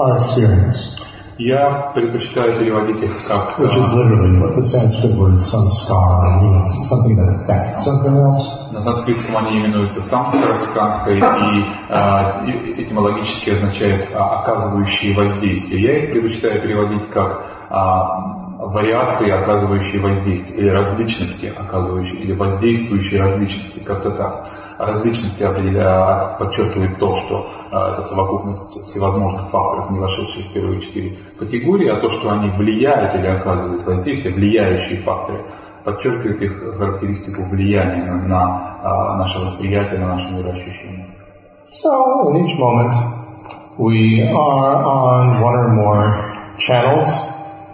our 0.00 0.16
experience. 0.18 0.96
Я 1.38 1.90
предпочитаю 1.94 2.58
переводить 2.58 3.02
их 3.02 3.26
как 3.26 3.58
Which 3.58 3.74
is 3.74 3.88
literally 3.94 4.38
what 4.38 4.54
the 4.56 4.60
Sanskrit 4.62 5.14
word 5.16 5.40
samskara 5.40 6.42
means. 6.42 6.70
Something 6.90 7.16
that 7.16 7.30
affects 7.40 7.82
something 7.82 8.14
else. 8.14 8.72
на 8.72 8.82
санскритском 8.82 9.36
они 9.38 9.58
именуются 9.60 10.02
самскара, 10.02 10.58
сканхой 10.58 11.18
и 11.18 11.64
а, 11.88 12.44
и- 12.44 12.82
этимологически 12.84 13.50
означает 13.50 14.10
а, 14.14 14.40
оказывающие 14.40 15.14
воздействие. 15.14 15.82
Я 15.82 15.98
их 16.04 16.10
предпочитаю 16.12 16.60
переводить 16.60 17.08
как 17.10 17.46
вариации, 18.58 19.30
оказывающие 19.30 20.00
воздействие, 20.02 20.58
или 20.58 20.68
различности, 20.68 21.52
оказывающие, 21.56 22.20
или 22.20 22.32
воздействующие 22.36 23.20
различности, 23.22 23.78
как-то 23.80 24.10
так. 24.10 24.46
А 24.80 24.86
Различности 24.86 25.42
определя- 25.42 26.36
подчеркивает 26.38 26.98
то, 26.98 27.14
что 27.14 27.44
а, 27.70 27.92
это 27.92 28.02
совокупность 28.02 28.62
всевозможных 28.86 29.50
факторов, 29.50 29.90
не 29.90 29.98
вошедших 29.98 30.46
в 30.46 30.52
первые 30.54 30.80
четыре 30.80 31.18
категории, 31.38 31.90
а 31.90 32.00
то, 32.00 32.08
что 32.08 32.30
они 32.30 32.48
влияют 32.48 33.14
или 33.14 33.26
оказывают 33.26 33.84
воздействие, 33.84 34.34
влияющие 34.34 35.02
факторы, 35.02 35.44
подчеркивает 35.84 36.40
их 36.40 36.78
характеристику 36.78 37.42
влияния 37.50 38.04
на, 38.06 38.26
на, 38.26 38.78
а, 38.82 39.16
наше 39.18 39.40
восприятие, 39.40 40.00
на 40.00 40.14
наше 40.14 40.30
мироощущение. 40.30 41.08
So 41.74 42.30
in 42.30 42.42
each 42.42 42.58
moment, 42.58 42.94
we 43.76 44.22
are 44.32 44.82
on 44.82 45.42
one 45.42 45.56
or 45.56 45.68
more 45.74 46.56
channels. 46.56 47.06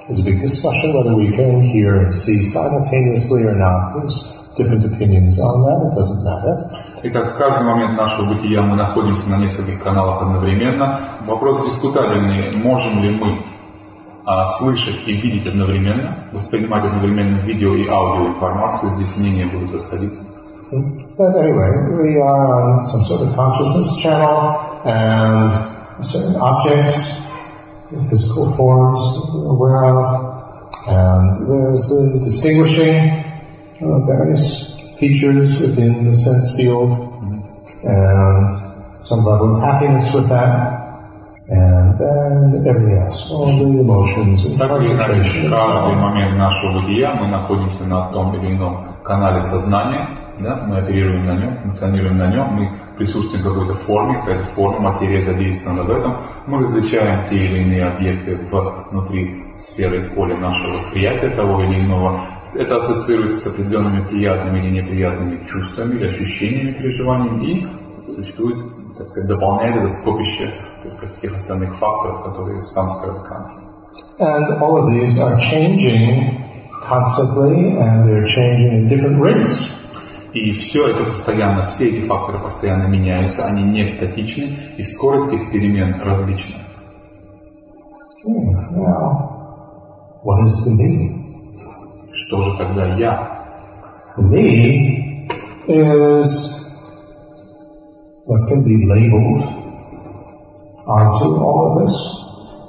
There's 0.09 0.19
a 0.19 0.25
big 0.25 0.41
discussion 0.41 0.93
whether 0.93 1.15
we 1.15 1.31
can 1.31 1.63
hear 1.63 2.01
and 2.01 2.13
see 2.13 2.43
simultaneously 2.43 3.45
or 3.45 3.55
not. 3.55 3.95
There's 3.95 4.37
different 4.57 4.85
opinions 4.85 5.39
on 5.39 5.63
that. 5.67 5.93
It 5.93 5.95
doesn't 5.95 6.25
matter. 6.25 6.86
Итак, 7.03 7.35
в 7.35 7.39
каждый 7.39 7.65
момент 7.65 7.99
нашего 7.99 8.33
бытия 8.33 8.63
мы 8.63 8.75
находимся 8.75 9.29
на 9.29 9.37
нескольких 9.37 9.83
каналах 9.83 10.23
одновременно. 10.23 11.19
Вопрос 11.27 11.67
дискутабельный, 11.67 12.57
можем 12.57 13.03
ли 13.03 13.11
мы 13.11 13.43
а, 14.25 14.47
слышать 14.59 15.07
и 15.07 15.13
видеть 15.13 15.47
одновременно, 15.47 16.25
воспринимать 16.33 16.85
одновременно 16.87 17.41
видео 17.41 17.75
и 17.75 17.87
аудио 17.87 18.29
информацию, 18.29 18.97
здесь 18.97 19.15
мнения 19.17 19.47
будут 19.47 19.75
расходиться. 19.75 20.23
But 21.19 21.37
anyway, 21.37 21.71
we 22.03 22.19
are 22.19 22.83
some 22.83 23.05
sort 23.05 23.21
of 23.23 23.37
consciousness 23.37 23.97
channel 24.03 24.83
and 24.85 25.53
certain 26.03 26.37
objects, 26.37 27.21
physical 28.11 28.57
forms 28.57 29.01
aware 29.47 29.85
of, 29.85 30.35
and 30.89 31.47
there's 31.47 31.87
the 31.89 32.21
distinguishing 32.25 33.23
uh, 33.81 33.99
various 34.07 34.76
features 34.99 35.61
within 35.61 36.05
the 36.05 36.15
sense 36.15 36.57
field 36.57 36.91
and 37.85 38.53
some 39.05 39.25
level 39.25 39.57
of 39.57 39.63
happiness 39.63 40.13
with 40.15 40.29
that. 40.29 40.87
And 41.49 41.95
then 42.01 42.67
everything 42.67 42.99
else, 42.99 43.31
all 43.31 43.47
the 43.47 43.81
emotions 43.81 44.45
and 44.47 44.59
Так 44.59 44.81
или 44.81 44.93
иначе, 44.93 45.13
concentration. 45.15 45.49
в 45.49 45.53
and 45.53 45.53
so 45.53 45.57
каждый 45.57 45.97
момент 45.97 46.39
нашего 46.39 46.81
бытия 46.81 47.15
мы 47.15 47.29
находимся 47.29 47.85
на 47.85 48.11
том 48.11 48.35
или 48.35 48.57
ином 48.57 48.97
канале 49.05 49.43
сознания, 49.43 50.09
да, 50.41 50.65
мы 50.67 50.79
оперируем 50.79 51.25
на 51.27 51.37
нем, 51.37 51.59
функционируем 51.63 52.19
на 52.19 52.27
нем, 52.27 52.49
мы 52.55 52.71
присутствуем 52.99 53.45
в 53.45 53.49
какой-то 53.49 53.75
форме, 53.85 54.15
какая-то 54.17 54.47
форма, 54.55 54.93
материя 54.93 55.23
задействована 55.23 55.83
в 55.85 55.91
этом, 55.91 56.17
мы 56.47 56.63
различаем 56.63 57.29
те 57.31 57.37
или 57.37 57.63
иные 57.63 57.85
объекты 57.87 58.39
внутри 58.91 59.45
сферы 59.57 60.11
поля 60.15 60.37
нашего 60.37 60.77
восприятия 60.79 61.31
того 61.31 61.63
или 61.63 61.81
иного. 61.87 62.21
Это 62.59 62.77
ассоциируется 62.77 63.39
с 63.39 63.47
определенными 63.53 64.03
приятными 64.09 64.61
или 64.61 64.81
неприятными 64.81 65.45
чувствами 65.45 65.97
или 65.97 66.09
ощущениями, 66.09 66.73
переживаниями 66.73 67.69
и 68.07 68.11
существует, 68.11 68.97
так 68.97 69.07
сказать, 69.07 69.29
дополняет 69.29 69.77
это 69.77 69.89
скопище 69.93 70.51
так 70.83 70.93
сказать, 70.93 71.17
всех 71.17 71.37
остальных 71.37 71.75
факторов, 71.77 72.23
которые 72.23 72.63
в 72.63 72.69
самской 72.69 73.11
расканке. 73.11 73.51
And 74.19 74.59
all 74.61 74.79
of 74.79 74.89
these 74.89 75.19
are 75.21 75.39
changing 75.39 76.43
constantly 76.89 77.77
and 77.77 78.07
they're 78.09 78.25
changing 78.25 78.85
at 78.85 78.89
different 78.89 79.21
rates. 79.21 79.73
И 80.33 80.53
все 80.53 80.89
это 80.89 81.05
постоянно, 81.11 81.67
все 81.67 81.89
эти 81.89 82.07
факторы 82.07 82.39
постоянно 82.41 82.87
меняются, 82.89 83.47
они 83.47 83.63
не 83.63 83.87
статичны, 83.87 84.57
и 84.77 84.83
скорость 84.83 85.33
их 85.33 85.51
перемен 85.51 86.01
различна. 86.01 86.57
Hmm, 88.25 88.57
Now, 88.77 90.21
what 90.25 90.45
is 90.47 90.65
the 90.65 90.73
me? 90.77 91.26
Что 92.16 92.42
же 92.42 92.58
тогда 92.58 92.96
я? 92.96 93.40
The 94.18 94.24
me 94.24 95.28
is 95.68 96.28
what 98.26 98.48
can 98.48 98.64
be 98.64 98.76
labeled 98.86 99.42
onto 100.86 101.26
all 101.42 101.72
of 101.72 101.84
this. 101.84 101.94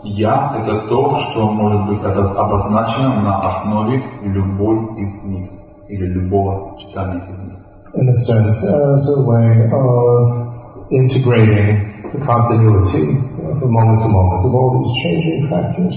Я – 0.04 0.62
это 0.62 0.88
то, 0.88 1.16
что 1.16 1.50
может 1.50 1.86
быть 1.88 2.00
обо- 2.02 2.34
обозначено 2.34 3.22
на 3.22 3.46
основе 3.46 4.02
любой 4.24 4.76
из 5.00 5.24
них, 5.24 5.50
или 5.88 6.06
любого 6.06 6.60
сочетания 6.60 7.22
из 7.24 7.38
них. 7.38 7.58
in 7.94 8.08
a 8.08 8.14
sense, 8.14 8.64
as 8.64 9.04
a 9.16 9.20
way 9.28 9.68
of 9.70 10.88
integrating 10.90 12.10
the 12.12 12.18
continuity 12.24 13.04
you 13.04 13.42
know, 13.44 13.60
from 13.60 13.70
moment 13.70 14.00
to 14.00 14.08
moment 14.08 14.46
of 14.46 14.54
all 14.54 14.80
these 14.80 14.92
changing 15.04 15.48
factors. 15.50 15.94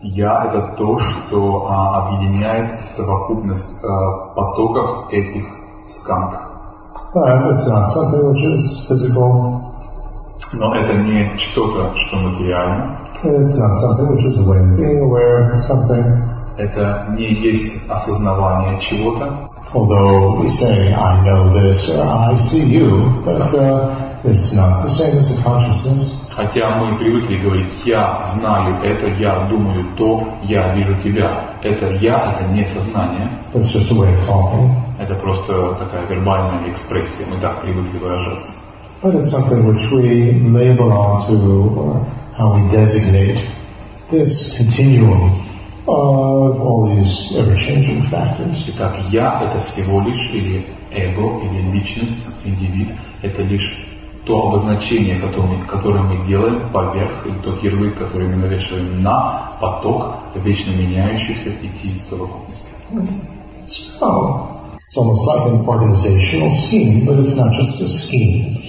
Я– 0.00 0.44
это 0.48 0.76
то, 0.76 0.98
что 0.98 1.66
а, 1.68 2.06
объединяет 2.06 2.84
совокупность 2.88 3.84
а, 3.84 4.32
потоков 4.34 5.12
этих 5.12 5.44
скант. 5.88 6.34
But 7.14 7.50
it's 7.50 7.66
not 7.68 7.86
something 7.88 8.32
which 8.32 8.44
is 8.44 8.86
physical. 8.88 9.60
Но 10.52 10.74
это 10.74 10.94
не 10.94 11.36
что-то, 11.36 11.94
что 11.96 12.16
материально, 12.16 13.10
It's 13.24 13.58
not 13.58 13.74
something 13.74 14.14
which 14.14 14.24
is 14.24 14.36
a 14.38 14.44
way 14.44 14.58
of 14.60 14.76
being 14.76 15.00
aware 15.00 15.52
of 15.54 15.60
something. 15.62 16.04
это 16.56 17.06
не 17.16 17.32
есть 17.34 17.88
осознавание 17.90 18.80
чего-то, 18.80 19.48
Although 19.74 20.40
we 20.40 20.48
say, 20.48 20.94
I 20.94 21.22
know 21.24 21.52
this 21.52 21.90
or 21.90 22.02
I 22.02 22.36
see 22.36 22.64
you, 22.64 23.20
but 23.24 23.52
uh, 23.54 24.22
it's 24.24 24.54
not 24.54 24.82
the 24.84 24.88
same 24.88 25.18
as 25.18 25.38
a 25.38 25.42
consciousness. 25.42 26.16
Хотя 26.38 26.70
мы 26.78 26.96
привыкли 26.96 27.36
говорить 27.36 27.84
«я 27.84 28.24
знаю 28.36 28.76
это», 28.84 29.08
«я 29.08 29.40
думаю 29.50 29.86
то», 29.96 30.38
«я 30.44 30.72
вижу 30.72 30.94
тебя». 31.02 31.56
Это 31.64 31.90
«я»— 31.94 32.36
это 32.38 32.48
не 32.52 32.64
сознание, 32.64 33.28
It's 33.54 33.74
just 33.74 33.90
a 33.90 33.94
way 33.96 34.14
of 34.14 34.24
talking. 34.24 34.70
это 35.00 35.16
просто 35.16 35.74
такая 35.80 36.06
вербальная 36.06 36.70
экспрессия, 36.70 37.26
мы 37.28 37.40
так 37.40 37.60
привыкли 37.62 37.98
выражаться. 37.98 38.52
But 39.02 39.16
it's 39.16 39.32
something 39.32 39.66
which 39.66 39.90
we 39.90 40.40
label 40.52 40.92
onto, 40.92 41.76
or 41.76 42.06
how 42.36 42.54
we 42.54 42.70
designate 42.70 43.40
this 44.12 44.56
continuum 44.56 45.42
of 45.88 46.60
all 46.60 46.94
these 46.94 47.34
ever-changing 47.36 48.02
factors. 48.02 48.64
Итак, 48.68 48.94
«я»— 49.10 49.42
это 49.42 49.60
всего 49.66 50.02
лишь, 50.02 50.30
или 50.32 50.64
эго, 50.92 51.40
или 51.42 51.68
личность, 51.72 52.24
индивид, 52.44 52.90
это 53.22 53.42
лишь 53.42 53.88
то 54.24 54.48
обозначение, 54.48 55.18
которое, 55.18 55.64
которое 55.64 56.02
мы 56.02 56.26
делаем 56.26 56.70
поверх, 56.70 57.26
или 57.26 57.38
тот 57.38 57.62
ярлык, 57.62 57.96
который 57.98 58.28
мы 58.28 58.36
навешиваем 58.36 59.02
на 59.02 59.56
поток 59.60 60.16
вечно 60.34 60.70
меняющихся 60.70 61.50
пяти 61.50 62.00
совокупностей. 62.02 62.68
So, 63.66 64.70
it's 64.86 64.96
almost 64.96 65.26
like 65.26 65.46
an 65.46 65.66
organizational 65.66 66.50
scheme, 66.50 67.04
but 67.04 67.18
it's 67.18 67.36
not 67.36 67.52
just 67.52 67.80
a 67.80 67.88
scheme. 67.88 68.64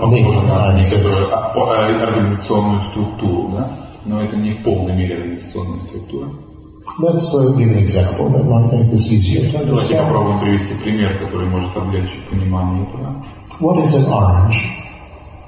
Похоже 0.00 0.42
на 0.42 0.72
некоторую 0.76 2.02
организационную 2.02 2.82
структуру, 2.90 3.48
да? 3.56 3.70
но 4.04 4.22
это 4.22 4.36
не 4.36 4.50
в 4.50 4.62
полной 4.62 4.94
мере 4.94 5.16
организационная 5.16 5.80
структура. 5.80 6.28
Let's 6.98 7.34
uh, 7.34 7.52
give 7.58 7.68
an 7.68 7.78
example 7.78 8.30
that 8.30 8.44
might 8.44 8.72
make 8.72 8.90
this 8.90 9.06
easier 9.12 9.50
to 9.52 9.66
Давайте 9.66 9.96
попробуем 9.96 10.40
привести 10.40 10.74
пример, 10.82 11.18
который 11.18 11.46
может 11.48 11.76
облегчить 11.76 12.26
понимание 12.28 12.84
этого. 12.88 13.24
What 13.60 13.84
is 13.84 13.92
an 13.94 14.06
orange? 14.06 14.56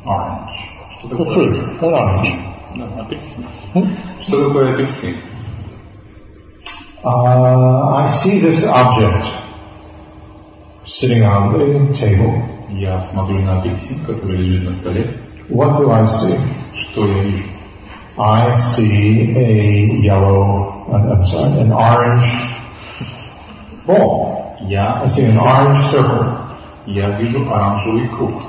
Orange. 0.04 0.52
Что 0.98 1.08
The 1.08 1.16
такое? 1.16 1.34
fruit, 1.34 1.80
an 1.80 1.94
orange. 1.94 2.34
Да, 2.76 3.02
апельсин. 3.02 3.46
Hmm? 3.74 3.88
Что 4.22 4.44
такое 4.48 4.74
апельсин? 4.74 5.14
Uh, 7.04 7.94
I 7.96 8.08
see 8.08 8.38
this 8.40 8.64
object 8.64 9.26
sitting 10.84 11.22
on 11.24 11.52
the 11.54 11.92
table. 11.98 12.42
Я 12.70 13.00
смотрю 13.00 13.40
на 13.40 13.60
апельсин, 13.60 14.04
который 14.06 14.36
лежит 14.36 14.64
на 14.68 14.74
столе. 14.74 15.16
What 15.48 15.78
do 15.78 15.90
I 15.90 16.04
see? 16.04 16.38
Что 16.74 17.06
я 17.06 17.22
вижу? 17.22 17.44
I 18.18 18.52
see 18.52 19.34
a 19.34 20.00
yellow, 20.02 20.68
uh, 20.68 20.71
I'm 20.91 21.23
sorry, 21.23 21.59
an 21.61 21.71
orange 21.71 22.25
ball. 23.85 24.55
Я, 24.61 25.01
I 25.03 25.07
see 25.07 25.25
an 25.25 25.37
orange 25.37 25.85
circle. 25.91 26.25
я 26.85 27.09
вижу 27.19 27.45
оранжевый 27.51 28.07
круг. 28.09 28.41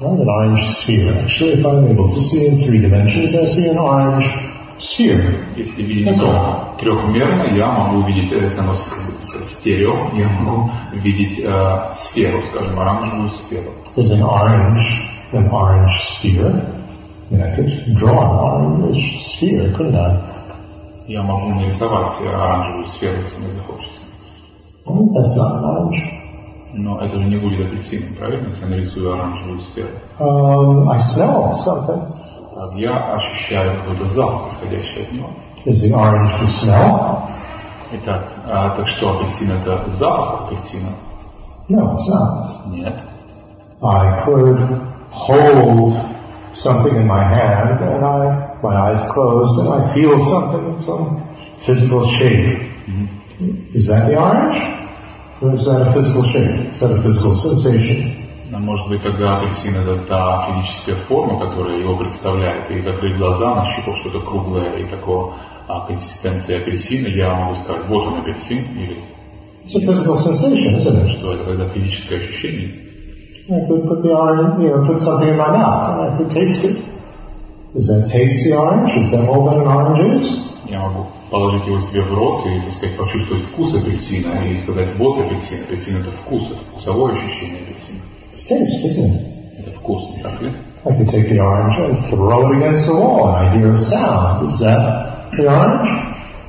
Not 0.00 0.18
an 0.18 0.28
orange 0.28 0.64
sphere. 0.66 1.14
Actually, 1.24 1.52
if 1.60 1.64
I'm 1.64 1.86
able 1.90 2.08
to 2.08 2.18
see 2.20 2.46
in 2.46 2.58
three 2.66 2.80
dimensions, 2.80 3.34
I 3.34 3.44
see 3.46 3.68
an 3.68 3.78
orange 3.78 4.24
sphere. 4.78 5.44
Если 5.56 5.82
видеть 5.82 6.16
его 6.18 6.74
трехмерно, 6.80 7.54
я 7.54 7.66
могу 7.70 8.06
видеть 8.08 8.32
э, 8.32 8.50
само 8.50 8.76
с- 8.78 8.94
с- 9.22 9.58
стерео, 9.58 10.10
я 10.14 10.28
могу 10.28 10.70
видеть 10.92 11.40
э, 11.44 11.78
сферу, 11.94 12.38
скажем, 12.50 12.78
оранжевую 12.78 13.30
сферу. 13.30 13.70
Is 13.96 14.10
an 14.10 14.22
orange 14.22 14.80
an 15.32 15.50
orange 15.50 16.00
sphere? 16.00 16.62
I 17.30 17.34
mean, 17.34 17.42
I 17.42 17.54
could 17.54 17.94
draw 17.94 18.22
an 18.22 18.82
orange 18.82 19.22
sphere, 19.22 19.70
couldn't 19.76 19.94
I? 19.96 20.16
Я 21.07 21.21
могу 21.21 21.49
нарисовать 21.49 22.13
оранжевую 22.21 22.87
сферу, 22.87 23.17
если 23.21 23.37
мне 23.37 23.51
захочется. 23.51 24.01
Well, 24.85 25.09
that's 25.13 25.37
not 25.37 25.57
an 25.57 25.63
orange. 25.63 26.15
Но 26.73 26.99
это 26.99 27.17
же 27.17 27.25
не 27.25 27.37
будет 27.37 27.67
апельсином, 27.67 28.15
правильно, 28.15 28.47
если 28.49 28.63
я 28.63 28.69
нарисую 28.69 29.13
оранжевую 29.13 29.61
сферу? 29.61 29.89
Um, 30.19 30.89
I 30.89 30.97
smell 30.97 31.53
something. 31.53 32.01
Так, 32.55 32.73
я 32.75 33.13
ощущаю 33.13 33.81
какой-то 33.81 34.09
запах, 34.09 34.51
исходящий 34.51 35.03
от 35.03 35.11
него. 35.11 35.29
Is 35.65 35.83
the 35.83 35.93
orange 35.93 36.31
the 36.39 36.45
smell? 36.45 37.29
Итак, 37.91 38.23
а, 38.47 38.69
так 38.71 38.87
что, 38.87 39.17
апельсин 39.17 39.51
это 39.51 39.83
запах 39.91 40.47
апельсина? 40.47 40.89
No, 41.69 41.93
it's 41.93 42.07
not. 42.09 42.67
Нет. 42.67 42.95
I 43.81 44.23
could 44.25 44.59
hold 45.11 45.93
something 46.53 46.95
in 46.95 47.07
my 47.07 47.23
hand 47.23 47.79
and 47.81 48.03
I, 48.03 48.44
my 48.69 48.75
eyes 48.89 49.01
closed 49.13 49.55
and 49.61 49.69
I 49.77 49.93
feel 49.93 50.17
something, 50.33 50.81
some 50.81 51.21
physical 51.65 52.01
shape. 52.17 52.71
Is 53.73 53.87
that 53.87 54.07
the 54.09 54.15
orange? 54.17 54.57
Or 55.41 55.53
is 55.53 55.65
that 55.65 55.79
a 55.87 55.93
physical 55.93 56.23
shape? 56.23 56.71
Is 56.71 56.79
that 56.79 56.91
a 56.91 57.01
physical 57.01 57.33
sensation? 57.35 58.21
А 58.53 58.59
Может 58.59 58.87
быть, 58.87 59.01
тогда 59.03 59.37
апельсин 59.37 59.75
это 59.75 59.97
та 60.07 60.47
физическая 60.47 60.95
форма, 61.07 61.39
которая 61.39 61.77
его 61.79 61.97
представляет, 61.97 62.69
и 62.71 62.79
закрыть 62.79 63.17
глаза, 63.17 63.55
нащупав 63.55 63.97
что-то 63.97 64.21
круглое 64.21 64.77
и 64.77 64.85
такого 64.87 65.33
а, 65.67 65.87
консистенции 65.87 66.61
апельсина, 66.61 67.07
я 67.07 67.33
могу 67.35 67.55
сказать, 67.55 67.83
вот 67.89 68.07
он 68.07 68.19
апельсин, 68.19 68.63
или 68.77 68.97
It's 69.65 69.75
a 69.75 69.79
physical 69.81 70.15
sensation, 70.15 70.77
isn't 70.77 70.95
it? 70.95 71.09
что 71.17 71.33
это 71.33 71.43
тогда 71.45 71.67
физическое 71.69 72.19
ощущение. 72.19 72.69
I 73.49 73.59
could 73.67 73.87
put 73.87 74.01
the 74.03 74.09
orange, 74.09 74.61
you 74.63 74.69
know, 74.69 74.85
put 74.87 75.01
something 75.01 75.29
in 75.29 75.37
my 75.37 75.49
mouth 75.49 75.99
and 75.99 76.13
I 76.13 76.17
could 76.17 76.31
taste 76.31 76.63
it. 76.65 76.77
Does 77.75 77.87
that 77.91 78.07
taste 78.07 78.45
the 78.45 78.55
orange? 78.55 78.95
Is 78.95 79.11
that 79.11 79.27
all 79.27 79.51
that 79.51 79.59
an 79.59 79.67
orange 79.67 79.99
is? 80.15 80.23
Я 80.65 80.79
могу 80.79 81.07
положить 81.29 81.67
его 81.67 81.81
себе 81.81 82.03
в 82.03 82.13
рот 82.13 82.45
и, 82.45 82.61
так 82.61 82.71
сказать, 82.71 82.95
почувствовать 82.95 83.43
вкус 83.43 83.75
апельсина, 83.75 84.31
и 84.47 84.63
сказать, 84.63 84.95
вот 84.97 85.19
апельсин, 85.19 85.57
апельсин 85.67 85.97
это 85.99 86.11
вкус, 86.23 86.43
это 86.51 86.61
вкусовое 86.71 87.15
ощущение 87.15 87.63
апельсина. 87.63 87.99
It's 88.31 88.47
taste, 88.47 88.85
isn't 88.85 89.11
it? 89.11 89.59
Это 89.59 89.77
вкус, 89.77 90.09
не 90.15 90.23
так 90.23 90.41
ли? 90.41 90.53
I 90.85 90.91
could 90.95 91.09
take 91.09 91.27
the 91.29 91.39
orange 91.39 91.77
and 91.77 91.97
throw 92.07 92.49
it 92.49 92.57
against 92.59 92.87
the 92.87 92.95
wall 92.95 93.27
and 93.27 93.35
I 93.35 93.57
hear 93.57 93.73
a 93.73 93.77
sound. 93.77 94.47
Is 94.47 94.59
that 94.61 95.31
the 95.33 95.45
orange? 95.45 95.89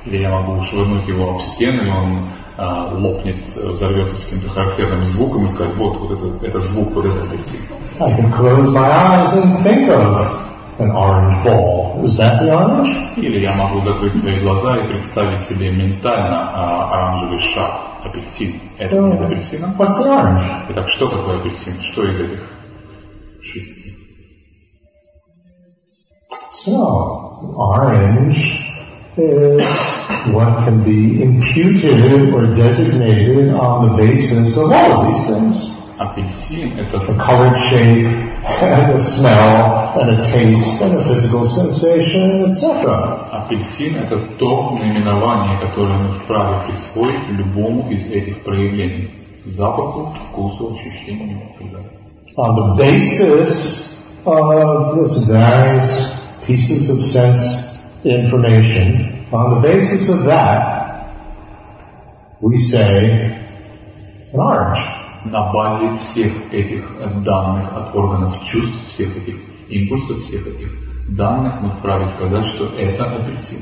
Или 0.05 0.21
я 0.21 0.29
могу 0.29 0.63
швырнуть 0.63 1.09
его 1.09 1.31
об 1.31 1.41
стену, 1.41 1.83
и 1.83 1.89
он 1.89 2.19
а, 2.57 2.93
лопнет, 2.95 3.43
взорвется 3.43 4.15
с 4.15 4.23
каким-то 4.23 4.49
характерным 4.51 5.05
звуком 5.05 5.43
и 5.43 5.49
сказать, 5.49 5.75
вот, 5.75 5.97
вот 5.97 6.11
это, 6.11 6.45
это 6.45 6.61
звук, 6.61 6.93
вот 6.93 7.05
это 7.05 7.21
апельсин. 7.23 7.59
I 7.99 8.15
can 8.15 8.31
close 8.31 8.69
my 8.71 8.89
eyes 8.89 9.35
and 9.35 9.61
think 9.61 9.89
of 9.89 10.46
an 10.79 10.91
orange 10.91 11.43
ball. 11.43 12.01
Is 12.03 12.17
that 12.17 12.41
the 12.41 12.53
orange? 12.53 12.89
Или 13.17 13.41
я 13.41 13.55
могу 13.55 13.81
закрыть 13.81 14.15
свои 14.17 14.39
глаза 14.39 14.77
и 14.77 14.87
представить 14.87 15.43
себе 15.43 15.71
ментально 15.71 16.51
а, 16.53 16.91
оранжевый 16.93 17.39
шар, 17.39 17.71
апельсин. 18.03 18.59
Это 18.77 19.01
будет 19.01 19.21
апельсином? 19.21 19.75
What's 19.77 19.97
the 19.97 20.07
orange? 20.07 20.43
Итак, 20.69 20.87
что 20.89 21.07
такое 21.07 21.39
апельсин? 21.39 21.81
Что 21.81 22.03
из 22.05 22.19
этих 22.19 22.43
шести? 23.41 23.93
So, 26.51 27.53
orange 27.55 28.63
is 29.15 29.63
what 30.33 30.65
can 30.65 30.83
be 30.83 31.23
imputed 31.23 32.33
or 32.33 32.53
designated 32.53 33.53
on 33.53 33.89
the 33.89 33.97
basis 33.97 34.57
of 34.57 34.71
all 34.71 34.91
of 34.91 35.07
these 35.07 35.25
things. 35.27 35.73
Апельсин– 35.97 36.73
A 36.77 36.81
это 36.81 36.99
colored 37.17 37.57
shape, 37.57 38.26
and 38.36 38.92
a 38.92 38.98
smell, 38.98 39.98
and 39.98 40.10
a 40.10 40.22
taste, 40.22 40.80
and 40.82 40.94
a 40.94 41.04
physical 41.04 41.44
sensation, 41.44 42.46
etc. 42.46 43.28
апельсин – 43.32 43.96
это 43.96 44.18
то 44.38 44.78
наименование, 44.78 45.58
которое 45.60 45.98
мы 45.98 46.12
вправе 46.12 46.66
присвоить 46.68 47.28
любому 47.30 47.90
из 47.90 48.10
этих 48.10 48.42
проявлений. 48.42 49.10
Запаху, 49.46 50.14
вкусу, 50.30 50.74
ощущению 50.74 51.38
и 51.38 51.62
так 51.62 51.72
далее. 51.72 51.90
On 52.36 52.54
the 52.54 52.76
basis 52.76 53.92
of 54.24 54.96
this 54.96 55.26
various 55.28 56.14
pieces 56.46 56.88
of 56.90 57.04
sense 57.04 57.40
information, 58.04 59.26
on 59.32 59.54
the 59.54 59.60
basis 59.60 60.08
of 60.08 60.24
that, 60.24 61.08
we 62.40 62.56
say 62.56 63.34
an 64.32 64.40
orange. 64.40 64.78
На 65.31 65.51
базе 65.51 65.97
всех 65.97 66.31
этих 66.53 66.85
данных 67.25 67.73
от 67.75 67.93
органов 67.95 68.35
чувств, 68.45 68.87
всех 68.87 69.17
этих 69.17 69.35
импульсов, 69.67 70.23
всех 70.23 70.47
этих 70.47 70.69
данных 71.09 71.61
мы 71.61 71.69
вправе 71.71 72.07
сказать, 72.07 72.45
что 72.47 72.67
это 72.77 73.03
апельсин. 73.03 73.59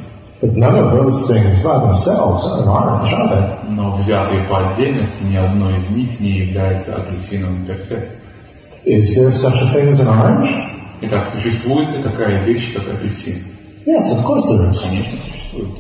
Но 3.70 3.96
взятые 3.98 4.44
по 4.44 4.70
отдельности, 4.70 5.24
ни 5.24 5.36
одно 5.38 5.76
из 5.76 5.90
них 5.90 6.20
не 6.20 6.32
является 6.32 6.96
апельсиновым 6.98 7.66
персе. 7.66 8.10
Is 8.86 9.18
there 9.18 9.32
such 9.32 9.60
a 9.62 9.74
thing 9.74 9.88
as 9.90 10.00
an 10.00 10.08
orange? 10.08 10.48
Итак, 11.02 11.30
существует 11.30 11.98
ли 11.98 12.04
такая 12.04 12.46
вещь, 12.46 12.76
как 12.76 12.88
апельсин? 12.88 13.42
Yes, 13.88 14.12
of 14.12 14.24
course 14.24 14.44
there 14.52 14.70
is. 14.70 14.80
Конечно, 14.80 15.18
существует. 15.20 15.72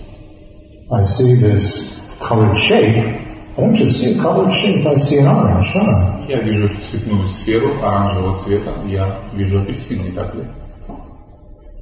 I 0.89 1.01
see 1.01 1.35
this 1.39 1.99
colored 2.19 2.57
shape. 2.57 3.24
I 3.57 3.61
don't 3.61 3.73
just 3.73 4.01
see 4.01 4.19
a 4.19 4.21
colored 4.21 4.51
shape, 4.51 4.85
I 4.85 4.97
see 4.97 5.19
an 5.19 5.27
orange, 5.27 5.71
don't 5.73 5.87
I? 5.87 6.25
Я 6.27 6.41
вижу 6.41 6.69
цветную 6.91 7.29
сферу 7.29 7.81
оранжевого 7.81 8.37
цвета, 8.39 8.71
я 8.85 9.19
вижу 9.33 9.61
апельсин, 9.61 10.03
не 10.03 10.11
так 10.11 10.35
ли? 10.35 10.43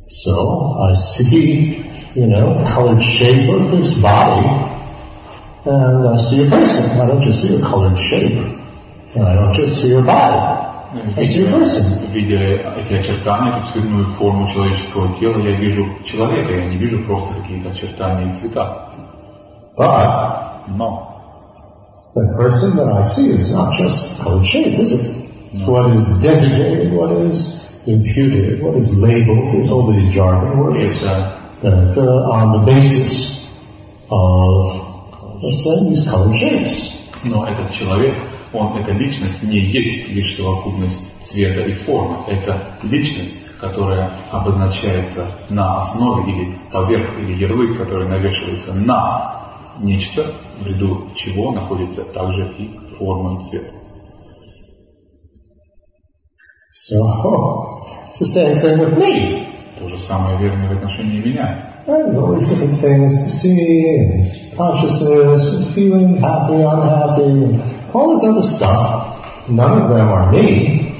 So 0.07 0.77
I 0.79 0.93
see, 0.93 1.83
you 2.13 2.27
know, 2.27 2.63
colored 2.75 3.01
shape 3.01 3.49
of 3.49 3.71
this 3.71 3.99
body, 3.99 4.45
and 5.65 6.09
I 6.09 6.17
see 6.17 6.45
a 6.45 6.49
person. 6.51 6.99
I 6.99 7.07
don't 7.07 7.21
just 7.21 7.41
see 7.41 7.55
a 7.55 7.61
colored 7.61 7.97
shape, 7.97 8.37
and 9.15 9.25
I 9.25 9.33
don't 9.33 9.53
just 9.53 9.81
see 9.81 9.93
a 9.93 10.01
body. 10.03 10.37
I 11.17 11.23
see 11.23 11.47
a 11.47 11.51
person. 11.51 12.07
видя 12.13 12.37
эти 12.37 12.93
очертания, 12.93 13.57
эту 13.57 13.73
цветную 13.73 14.05
форму 14.09 14.47
человеческого 14.53 15.17
тела, 15.19 15.39
я 15.39 15.57
вижу 15.57 15.87
человека, 16.05 16.53
я 16.53 16.65
не 16.69 16.77
вижу 16.77 16.99
просто 16.99 17.33
какие-то 17.41 17.71
очертания 17.71 18.31
и 18.31 18.35
цвета. 18.35 18.89
But 19.75 20.67
Но 20.67 21.12
the 22.15 22.33
person 22.35 22.77
that 22.77 22.87
I 22.87 23.01
see 23.01 23.29
is 23.31 23.51
not 23.51 23.77
just 23.77 24.17
shape, 24.45 24.79
is 24.79 24.91
it? 24.91 25.23
It's 25.53 25.67
what 25.67 25.95
is 25.95 26.05
designated, 26.21 26.93
what 26.93 27.11
is 27.11 27.61
imputed, 27.85 28.61
what 28.61 28.75
is 28.75 28.89
labeled. 28.93 29.53
There's 29.53 29.71
all 29.71 29.91
these 29.91 30.13
jargon 30.13 30.59
words 30.59 31.01
that 31.01 31.39
uh, 31.63 32.33
on 32.37 32.59
the 32.59 32.65
basis 32.65 33.49
of, 34.09 35.41
let's 35.41 35.63
say, 35.63 35.89
these 35.89 36.03
colored 36.03 36.35
shapes. 36.35 37.03
но 37.23 37.47
этот 37.47 37.71
человек, 37.73 38.15
он, 38.51 38.77
эта 38.77 38.91
личность 38.91 39.43
не 39.43 39.59
есть 39.59 40.09
лишь 40.09 40.35
совокупность 40.35 40.99
цвета 41.21 41.61
и 41.61 41.73
формы. 41.73 42.17
Это 42.27 42.77
личность, 42.83 43.35
которая 43.59 44.11
обозначается 44.31 45.25
на 45.49 45.79
основе 45.79 46.31
или 46.31 46.57
поверх, 46.71 47.17
или 47.19 47.33
ярлык, 47.33 47.77
который 47.77 48.07
навешивается 48.07 48.73
на 48.73 49.43
нечто, 49.79 50.33
в 50.59 50.67
ряду 50.67 51.09
чего 51.15 51.51
находится 51.51 52.03
также 52.05 52.53
и 52.57 52.69
форма 52.97 53.39
и 53.39 53.43
цвет. 53.43 53.65
So 56.73 57.87
it's 58.07 58.19
the 58.19 58.25
same 58.25 58.55
thing 58.59 58.79
with 58.79 58.97
me. 58.97 59.47
То 59.79 59.89
же 59.89 59.99
самое 59.99 60.37
верно 60.37 60.67
в 60.69 60.71
отношении 60.71 61.19
меня. 61.19 61.69
Right? 61.85 62.15
Always 62.15 62.47
different 62.47 62.79
things 62.79 63.11
to 63.11 63.29
see, 63.29 63.97
and 63.97 64.57
consciousness, 64.57 65.73
feeling 65.75 66.15
happy, 66.17 66.61
unhappy, 66.61 67.59
all 67.93 68.15
this 68.15 68.23
other 68.23 68.41
stuff. 68.41 69.49
None 69.49 69.81
of 69.81 69.89
them 69.89 70.07
are 70.07 70.31
me. 70.31 70.92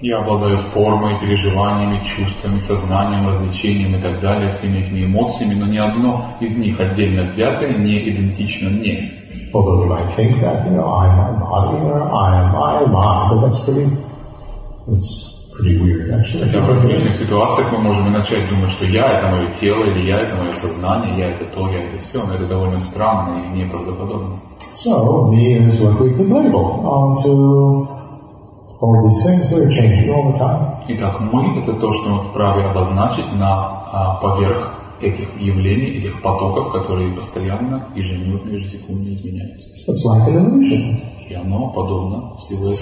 Я 0.00 0.20
обладаю 0.20 0.58
формой, 0.58 1.18
переживаниями, 1.18 2.04
чувствами, 2.04 2.60
сознанием, 2.60 3.28
развлечением 3.28 3.96
и 3.96 4.00
так 4.00 4.20
далее, 4.20 4.52
всеми 4.52 4.78
этими 4.78 5.06
эмоциями, 5.06 5.54
но 5.54 5.66
ни 5.66 5.76
одно 5.76 6.36
из 6.40 6.56
них 6.56 6.78
отдельно 6.78 7.24
взятое 7.24 7.76
не 7.76 8.08
идентично 8.08 8.70
мне. 8.70 9.12
Although 9.52 9.82
you 9.82 9.88
might 9.88 10.14
think 10.14 10.40
that, 10.40 10.64
you 10.66 10.76
know, 10.76 10.86
I'm 10.86 11.16
my 11.16 11.32
body, 11.40 11.82
or 11.82 12.02
I 12.12 12.42
am 12.42 12.54
I 12.54 12.84
I, 12.84 13.30
but 13.30 13.40
that's 13.40 13.58
pretty, 13.64 13.90
that's 14.86 15.50
pretty 15.56 15.78
weird 15.78 16.10
actually. 16.12 16.44
Хотя 16.44 16.60
в 16.60 16.68
различных 16.68 17.16
ситуациях 17.16 17.72
мы 17.72 17.78
можем 17.78 18.12
начать 18.12 18.48
думать, 18.48 18.70
что 18.70 18.84
я 18.84 19.18
это 19.18 19.28
мое 19.28 19.50
тело, 19.60 19.82
или 19.84 20.06
я 20.06 20.20
это 20.20 20.36
мое 20.36 20.52
сознание, 20.54 21.18
я 21.18 21.30
это 21.30 21.44
то, 21.46 21.68
я 21.70 21.86
это 21.86 21.98
все, 21.98 22.22
но 22.22 22.34
это 22.34 22.46
довольно 22.46 22.78
странно 22.78 23.42
и 23.46 23.58
неправдоподобно. 23.58 24.42
So, 24.76 25.32
me 25.32 25.56
is 25.56 25.80
what 25.80 25.98
we 25.98 26.14
could 26.14 26.28
label 26.28 26.86
onto 26.86 27.97
Итак, 30.86 31.20
мы 31.20 31.58
это 31.58 31.72
то, 31.74 31.92
что 31.92 32.08
мы 32.10 32.22
вправе 32.30 32.64
обозначить 32.66 33.32
на 33.32 33.50
а, 33.90 34.14
поверх 34.22 34.74
этих 35.00 35.28
явлений, 35.40 35.98
этих 35.98 36.22
потоков, 36.22 36.72
которые 36.72 37.12
постоянно, 37.16 37.86
ежеминутно, 37.96 38.50
ежесекундно 38.50 39.14
изменяются. 39.14 39.68
It's 39.88 40.04
like 40.06 40.28
an 40.28 40.36
illusion. 40.36 41.00
И 41.28 41.34
оно 41.34 41.70
подобно 41.70 42.36
всего 42.38 42.66
этого. 42.66 42.74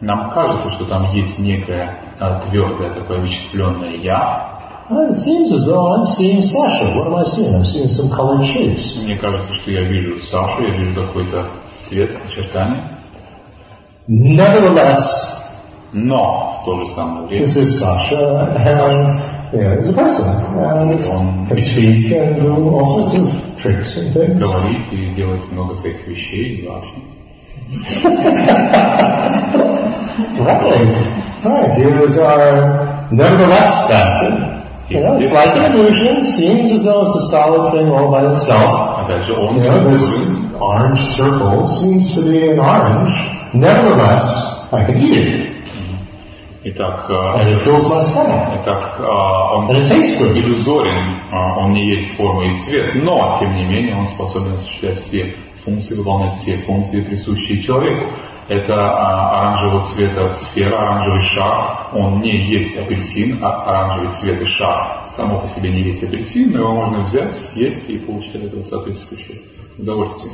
Нам 0.00 0.30
кажется, 0.32 0.70
что 0.70 0.84
там 0.86 1.12
есть 1.14 1.38
некое 1.38 1.98
а, 2.18 2.40
твердое 2.40 2.90
такое 2.92 3.20
вычисленное 3.20 3.96
«я». 4.02 4.56
Uh, 4.88 5.10
It 5.10 5.18
seems 5.18 5.50
as 5.52 5.64
though 5.66 5.94
I'm 5.94 6.06
seeing 6.06 6.42
Sasha. 6.42 6.94
What 6.96 7.06
am 7.06 7.14
I 7.14 7.24
seeing? 7.24 7.54
I'm 7.54 7.64
seeing 7.64 7.88
some 7.88 8.10
colored 8.10 8.44
shapes. 8.44 9.00
Мне 9.02 9.16
кажется, 9.16 9.52
что 9.54 9.70
я 9.70 9.82
вижу 9.82 10.20
Сашу, 10.20 10.62
я 10.62 10.70
вижу 10.70 11.02
какой-то 11.02 11.46
цвет, 11.80 12.10
очертания. 12.28 12.95
Nevertheless, 14.07 15.41
Но 15.93 16.57
в 16.61 16.65
то 16.65 16.79
же 16.79 16.93
самое 16.93 17.27
время 17.27 17.45
this 17.45 17.57
is 17.57 17.79
Sasha, 17.79 18.53
and 18.55 19.09
you 19.51 19.61
know, 19.61 19.75
he's 19.75 19.89
a 19.89 19.93
person, 19.93 20.25
and 20.25 20.97
can 21.49 21.61
speak 21.61 22.11
and 22.13 22.41
do 22.41 22.69
all 22.69 22.85
sorts 22.85 23.13
of 23.13 23.61
tricks 23.61 23.97
and 23.97 24.13
things. 24.13 24.39
говорит 24.39 24.91
и 24.91 25.13
делает 25.15 25.51
много 25.51 25.75
всяких 25.75 26.07
вещей 26.07 26.55
и 26.55 26.67
вообще. 26.67 26.93
Right. 30.37 31.43
Right. 31.43 31.71
Here 31.77 31.99
is 32.05 32.17
our 32.17 33.07
nevertheless 33.11 33.87
factor. 33.87 34.63
You 34.89 34.99
know, 35.01 35.17
it's 35.17 35.31
like 35.31 35.55
an 35.55 35.71
illusion. 35.73 36.25
Seems 36.25 36.71
as 36.71 36.83
though 36.83 37.03
it's 37.05 37.15
a 37.15 37.27
solid 37.31 37.71
thing 37.71 37.87
all 37.87 38.11
by 38.11 38.31
itself. 38.31 39.05
Опять 39.05 39.25
же, 39.25 39.33
он 39.33 39.55
You 39.55 39.63
know, 39.63 39.79
говорит, 39.79 39.99
this 39.99 40.27
orange 40.59 40.99
circle 40.99 41.67
seems 41.67 42.15
to 42.15 42.21
be 42.23 42.49
an 42.49 42.59
orange. 42.59 43.34
Nevertheless, 43.54 44.72
I 44.72 44.84
can 44.84 44.98
eat 44.98 45.18
it, 45.18 45.56
Итак, 46.68 47.08
and 47.08 47.48
э, 47.48 47.56
it 47.56 47.62
fills 47.62 47.88
my 47.88 48.02
stomach, 48.02 48.60
итак, 48.60 48.98
а, 48.98 49.56
он 49.56 49.70
and 49.70 49.78
it 49.78 49.88
tastes 49.88 50.20
good. 50.20 50.36
иллюзорен, 50.36 51.14
а, 51.30 51.60
он 51.60 51.74
не 51.74 51.94
есть 51.94 52.16
форма 52.16 52.44
и 52.44 52.56
цвет, 52.58 52.96
но, 52.96 53.36
тем 53.38 53.54
не 53.54 53.64
менее, 53.64 53.96
он 53.96 54.08
способен 54.08 54.54
осуществлять 54.54 54.98
все 54.98 55.36
функции, 55.64 55.94
выполнять 55.94 56.34
все 56.40 56.56
функции, 56.56 57.02
присущие 57.02 57.62
человеку. 57.62 58.10
Это 58.48 58.74
а, 58.74 59.42
оранжевого 59.42 59.84
цвета 59.84 60.32
сфера, 60.32 60.76
оранжевый 60.76 61.22
шар, 61.22 61.88
он 61.92 62.20
не 62.20 62.36
есть 62.36 62.76
апельсин, 62.76 63.38
а 63.42 63.62
оранжевый 63.62 64.12
цвет 64.14 64.42
и 64.42 64.46
шар 64.46 65.06
само 65.16 65.40
по 65.40 65.48
себе 65.48 65.70
не 65.70 65.82
есть 65.82 66.02
апельсин, 66.02 66.52
но 66.52 66.58
его 66.58 66.74
можно 66.74 67.04
взять, 67.04 67.36
съесть 67.40 67.88
и 67.88 67.98
получить 67.98 68.34
от 68.34 68.44
этого 68.44 68.62
соответствующее 68.64 69.38
удовольствие. 69.78 70.32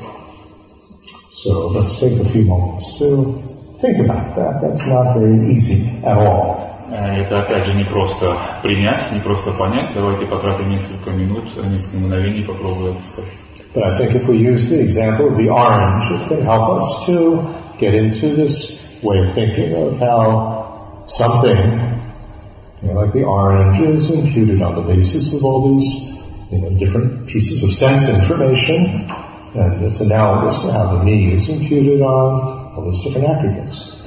So 1.41 1.67
let's 1.67 1.99
take 1.99 2.19
a 2.19 2.29
few 2.31 2.43
moments 2.43 2.97
to 2.99 3.41
think 3.81 3.99
about 4.03 4.35
that. 4.35 4.61
That's 4.61 4.85
not 4.87 5.17
very 5.17 5.53
easy 5.53 5.85
at 6.03 6.17
all. 6.17 6.67
Э, 6.89 7.21
Это 7.21 7.41
опять 7.41 7.65
же 7.65 7.73
не 7.75 7.83
просто 7.83 8.37
принять, 8.63 9.11
не 9.11 9.19
просто 9.19 9.51
понять. 9.51 9.93
Давайте 9.93 10.25
потратим 10.25 10.69
несколько 10.69 11.11
минут, 11.11 11.43
несколько 11.63 11.97
мгновений, 11.97 12.43
попробуем 12.43 12.97
это 12.97 13.07
сказать. 13.07 13.31
But 13.73 13.83
I 13.83 13.97
think 13.99 14.15
if 14.15 14.27
we 14.27 14.37
use 14.37 14.69
the 14.69 14.81
example 14.81 15.27
of 15.27 15.37
the 15.37 15.49
orange, 15.49 16.09
it 16.11 16.27
can 16.29 16.41
help 16.43 16.79
us 16.79 17.05
to 17.07 17.45
get 17.79 17.93
into 17.93 18.35
this 18.35 18.81
way 19.03 19.19
of 19.19 19.33
thinking 19.33 19.75
of 19.75 19.99
how 19.99 21.03
something, 21.07 21.79
you 22.81 22.87
know, 22.87 23.01
like 23.01 23.13
the 23.13 23.23
orange, 23.23 23.79
is 23.79 24.09
imputed 24.09 24.61
on 24.61 24.75
the 24.75 24.81
basis 24.81 25.33
of 25.35 25.43
all 25.43 25.75
these, 25.75 25.89
you 26.51 26.61
know, 26.61 26.71
different 26.79 27.27
pieces 27.27 27.63
of 27.63 27.73
sense 27.73 28.09
information, 28.09 29.07
and 29.54 29.84
it's 29.84 30.00
analogous 30.00 30.60
to 30.62 30.72
how 30.72 30.96
the 30.96 31.04
me 31.04 31.34
is 31.34 31.48
imputed 31.48 32.00
on 32.00 32.72
all 32.74 32.90
these 32.90 33.02
different 33.04 33.28
aggregates. 33.28 33.98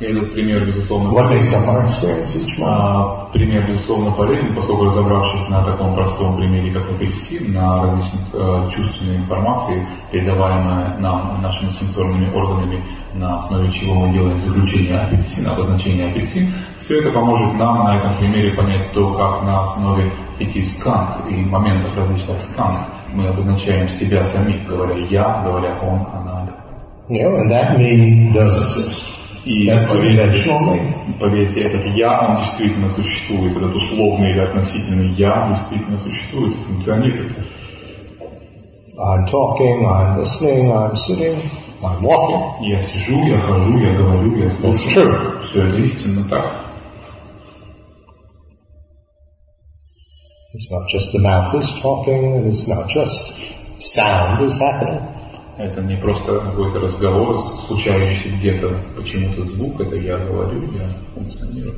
И 0.00 0.06
этот 0.06 0.32
пример, 0.32 0.66
безусловно, 0.66 1.10
What 1.12 1.30
makes 1.30 1.52
up 1.54 1.68
our 1.68 1.84
experience 1.84 2.34
each 2.34 2.58
moment? 2.58 2.66
а, 2.66 3.28
пример, 3.32 3.64
безусловно, 3.68 4.10
полезен, 4.10 4.52
поскольку 4.54 4.86
разобравшись 4.86 5.48
на 5.48 5.62
таком 5.62 5.94
простом 5.94 6.36
примере, 6.36 6.72
как 6.72 6.90
апельсин, 6.90 7.52
на 7.52 7.82
различных 7.82 8.22
э, 8.32 8.70
чувственной 8.74 9.16
информации, 9.18 9.86
передаваемой 10.10 10.98
нам 10.98 11.40
нашими 11.40 11.70
сенсорными 11.70 12.34
органами, 12.34 12.82
на 13.14 13.38
основе 13.38 13.70
чего 13.70 13.94
мы 13.94 14.12
делаем 14.12 14.42
заключение 14.44 14.98
апельсина, 14.98 15.52
обозначение 15.52 16.10
апельсин, 16.10 16.52
все 16.80 16.98
это 16.98 17.12
поможет 17.12 17.54
нам 17.54 17.84
на 17.84 17.96
этом 17.96 18.16
примере 18.18 18.52
понять 18.56 18.92
то, 18.94 19.14
как 19.14 19.44
на 19.44 19.62
основе 19.62 20.10
пяти 20.38 20.64
сканг 20.64 21.30
и 21.30 21.36
моментов 21.36 21.96
различных 21.96 22.40
сканг 22.42 22.80
мы 23.14 23.28
обозначаем 23.28 23.88
себя 23.88 24.24
самих, 24.26 24.66
говоря 24.66 24.96
«я», 24.96 25.42
говоря 25.44 25.78
«он», 25.80 26.06
«она». 26.12 26.50
You 27.08 27.22
know, 27.22 27.36
and 27.36 27.50
that 27.50 27.78
me 27.78 28.32
does 28.32 28.56
exist. 28.64 29.14
И 29.44 29.66
поверьте. 29.68 30.50
Поверьте, 31.20 31.60
этот 31.62 31.86
«я», 31.94 32.18
он 32.20 32.36
действительно 32.38 32.88
существует, 32.88 33.56
этот 33.56 33.76
условный 33.76 34.30
или 34.30 34.40
относительный 34.40 35.08
«я» 35.14 35.48
действительно 35.50 35.98
существует, 35.98 36.56
функционирует. 36.66 37.32
I'm 38.96 39.26
talking, 39.26 39.84
I'm 39.84 40.20
listening, 40.20 40.70
I'm 40.70 40.94
sitting, 40.94 41.42
I'm 41.82 42.00
walking. 42.00 42.62
Я 42.62 42.80
сижу, 42.80 43.22
я 43.26 43.38
хожу, 43.38 43.78
я 43.78 43.92
говорю, 43.94 44.36
я 44.36 44.50
слушаю. 44.52 45.40
Все 45.50 45.66
это 45.66 45.78
истинно 45.78 46.28
так. 46.28 46.63
It's 50.53 50.71
not 50.71 50.89
just 50.89 51.11
the 51.11 51.19
mouth 51.19 51.53
is 51.55 51.69
talking, 51.81 52.37
and 52.37 52.47
it's 52.47 52.67
not 52.67 52.89
just 52.89 53.33
sound 53.79 54.41
is 54.41 54.57
happening. 54.57 55.01
Это 55.57 55.81
не 55.81 55.97
просто 55.97 56.39
какой-то 56.39 56.79
разговор, 56.79 57.39
случающийся 57.67 58.29
где-то 58.37 58.79
почему-то 58.95 59.43
звук, 59.43 59.81
это 59.81 59.97
я 59.97 60.17
говорю, 60.17 60.71
я 60.71 60.89
функционирую. 61.13 61.75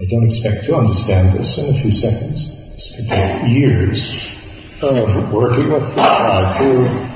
I 0.00 0.06
don't 0.06 0.24
expect 0.24 0.64
to 0.66 0.76
understand 0.76 1.38
this 1.38 1.58
in 1.58 1.74
a 1.74 1.82
few 1.82 1.92
seconds. 1.92 2.40
This 2.72 2.96
could 2.96 3.08
take 3.08 3.48
years 3.48 4.00
of 4.80 5.32
working 5.32 5.70
with 5.70 5.94
the 5.94 6.02
try 6.02 6.56
to 6.58 7.12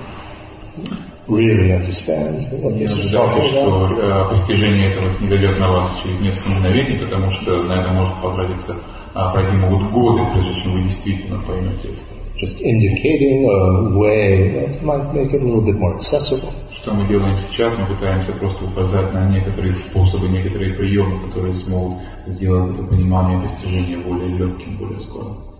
really 1.27 1.71
understand 1.71 2.47
what 2.61 2.73
Не 2.73 2.85
this 2.85 2.91
is 2.97 3.13
about. 3.13 3.43
что 3.43 3.89
э, 3.99 4.29
постижение 4.29 4.91
этого 4.91 5.13
снизойдет 5.13 5.59
на 5.59 5.71
вас 5.71 6.01
через 6.03 6.19
несколько 6.19 6.49
мгновений, 6.49 6.97
потому 6.97 7.31
что 7.31 7.63
на 7.63 7.73
это 7.79 7.89
может 7.93 8.21
потратиться, 8.21 8.75
а, 9.13 9.31
пройти 9.31 9.55
могут 9.57 9.91
годы, 9.91 10.21
прежде 10.33 10.61
чем 10.61 10.73
вы 10.73 10.83
действительно 10.83 11.39
поймете 11.45 11.89
это. 11.89 12.21
Just 12.37 12.59
indicating 12.61 13.45
a 13.45 13.97
way 13.99 14.49
that 14.55 14.81
might 14.83 15.13
make 15.13 15.31
it 15.31 15.41
a 15.41 15.45
little 15.45 15.61
bit 15.61 15.77
more 15.77 15.95
accessible. 15.97 16.49
Что 16.81 16.93
мы 16.95 17.05
делаем 17.07 17.37
сейчас? 17.51 17.77
Мы 17.77 17.85
пытаемся 17.85 18.31
просто 18.31 18.65
указать 18.65 19.13
на 19.13 19.29
некоторые 19.29 19.75
способы, 19.75 20.27
некоторые 20.29 20.73
приемы, 20.73 21.27
которые 21.27 21.53
смогут 21.53 21.99
сделать 22.25 22.73
это 22.73 22.83
понимание 22.83 23.39
постижения 23.41 23.99
более 23.99 24.29
легким, 24.29 24.77
более 24.77 24.99
скорым. 25.01 25.50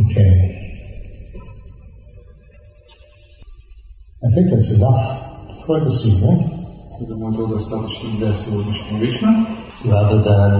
Okay. 0.00 0.32
I 4.24 4.28
think 4.34 4.50
that's 4.50 4.72
enough 4.76 5.66
for 5.66 5.80
this 5.80 6.06
evening. 6.06 6.56
Rather 9.84 10.22
than 10.22 10.52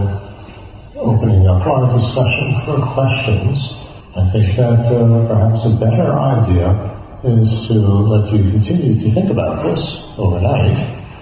opening 0.96 1.46
up 1.46 1.66
our 1.66 1.90
discussion 1.92 2.60
for 2.66 2.84
questions, 2.92 3.72
I 4.14 4.28
think 4.30 4.56
that 4.56 4.84
uh, 4.92 5.26
perhaps 5.28 5.64
a 5.64 5.76
better 5.80 6.12
idea 6.12 6.76
is 7.24 7.68
to 7.68 7.74
let 7.74 8.32
you 8.32 8.50
continue 8.50 9.00
to 9.00 9.10
think 9.10 9.30
about 9.30 9.62
this 9.64 10.04
overnight 10.18 10.76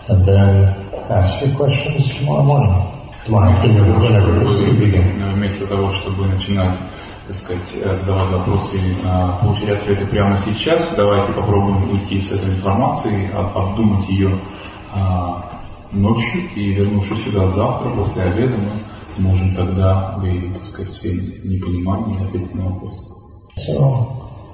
and 0.09 0.27
then 0.27 0.65
ask 1.11 1.45
your 1.45 1.55
questions 1.55 2.09
tomorrow 2.15 2.43
morning. 2.43 2.99
Так 7.28 7.36
сказать, 7.36 8.00
задавать 8.00 8.30
вопросы 8.30 8.78
а, 9.05 9.38
получить 9.42 9.68
ответы 9.68 10.06
прямо 10.06 10.38
сейчас, 10.38 10.94
давайте 10.96 11.30
попробуем 11.34 11.90
уйти 11.90 12.22
с 12.22 12.32
этой 12.32 12.55
информацией, 12.55 13.30
об- 13.32 13.56
обдумать 13.56 14.09
ее 14.09 14.40
а, 14.94 15.60
ночью 15.92 16.40
и 16.56 16.72
вернувшись 16.72 17.22
сюда 17.24 17.46
завтра, 17.48 17.90
после 17.90 18.22
обеда, 18.22 18.56
мы 19.18 19.28
можем 19.30 19.55
тогда 19.55 20.16
выявить, 20.16 20.55
так 20.55 20.64
сказать, 20.64 20.94
все 20.94 21.12
непонимания 21.44 22.18
и 22.18 22.24
ответить 22.24 22.55
на 22.55 22.70
вопросы. 22.70 23.00
So, 23.59 24.06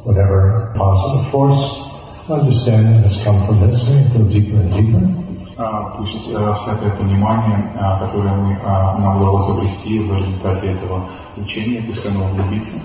whatever 0.05 0.75
positive 0.75 1.31
force 1.31 1.81
understanding 2.29 3.05
has 3.05 3.23
come 3.23 3.47
from 3.47 3.61
this, 3.61 3.89
it 3.89 4.13
go 4.13 4.25
deeper 4.29 4.57
and 4.57 4.73
deeper. 4.73 5.24
А, 5.57 5.97
Пусть 5.97 6.29
э, 6.29 6.55
всякое 6.59 6.91
понимание, 6.97 7.73
а, 7.79 8.01
которое 8.01 8.35
мы, 8.35 8.59
а, 8.65 8.99
нам 8.99 9.21
удалось 9.21 9.49
обрести 9.51 10.01
в 10.01 10.17
результате 10.17 10.73
этого 10.73 11.05
учения, 11.37 11.81
пусть 11.83 12.05
оно 12.05 12.27
углубится, 12.27 12.77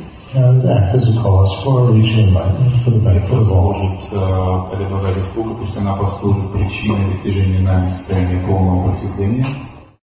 э, 4.12 4.76
эта 4.76 4.86
благая 4.88 5.14
заслуга, 5.14 5.56
пусть 5.56 5.76
она 5.78 5.96
послужит 5.96 6.54
причиной 6.54 7.12
достижения 7.14 7.60
нами 7.60 7.90
состояния 7.90 8.46
полного 8.46 8.90
просветления, 8.90 9.48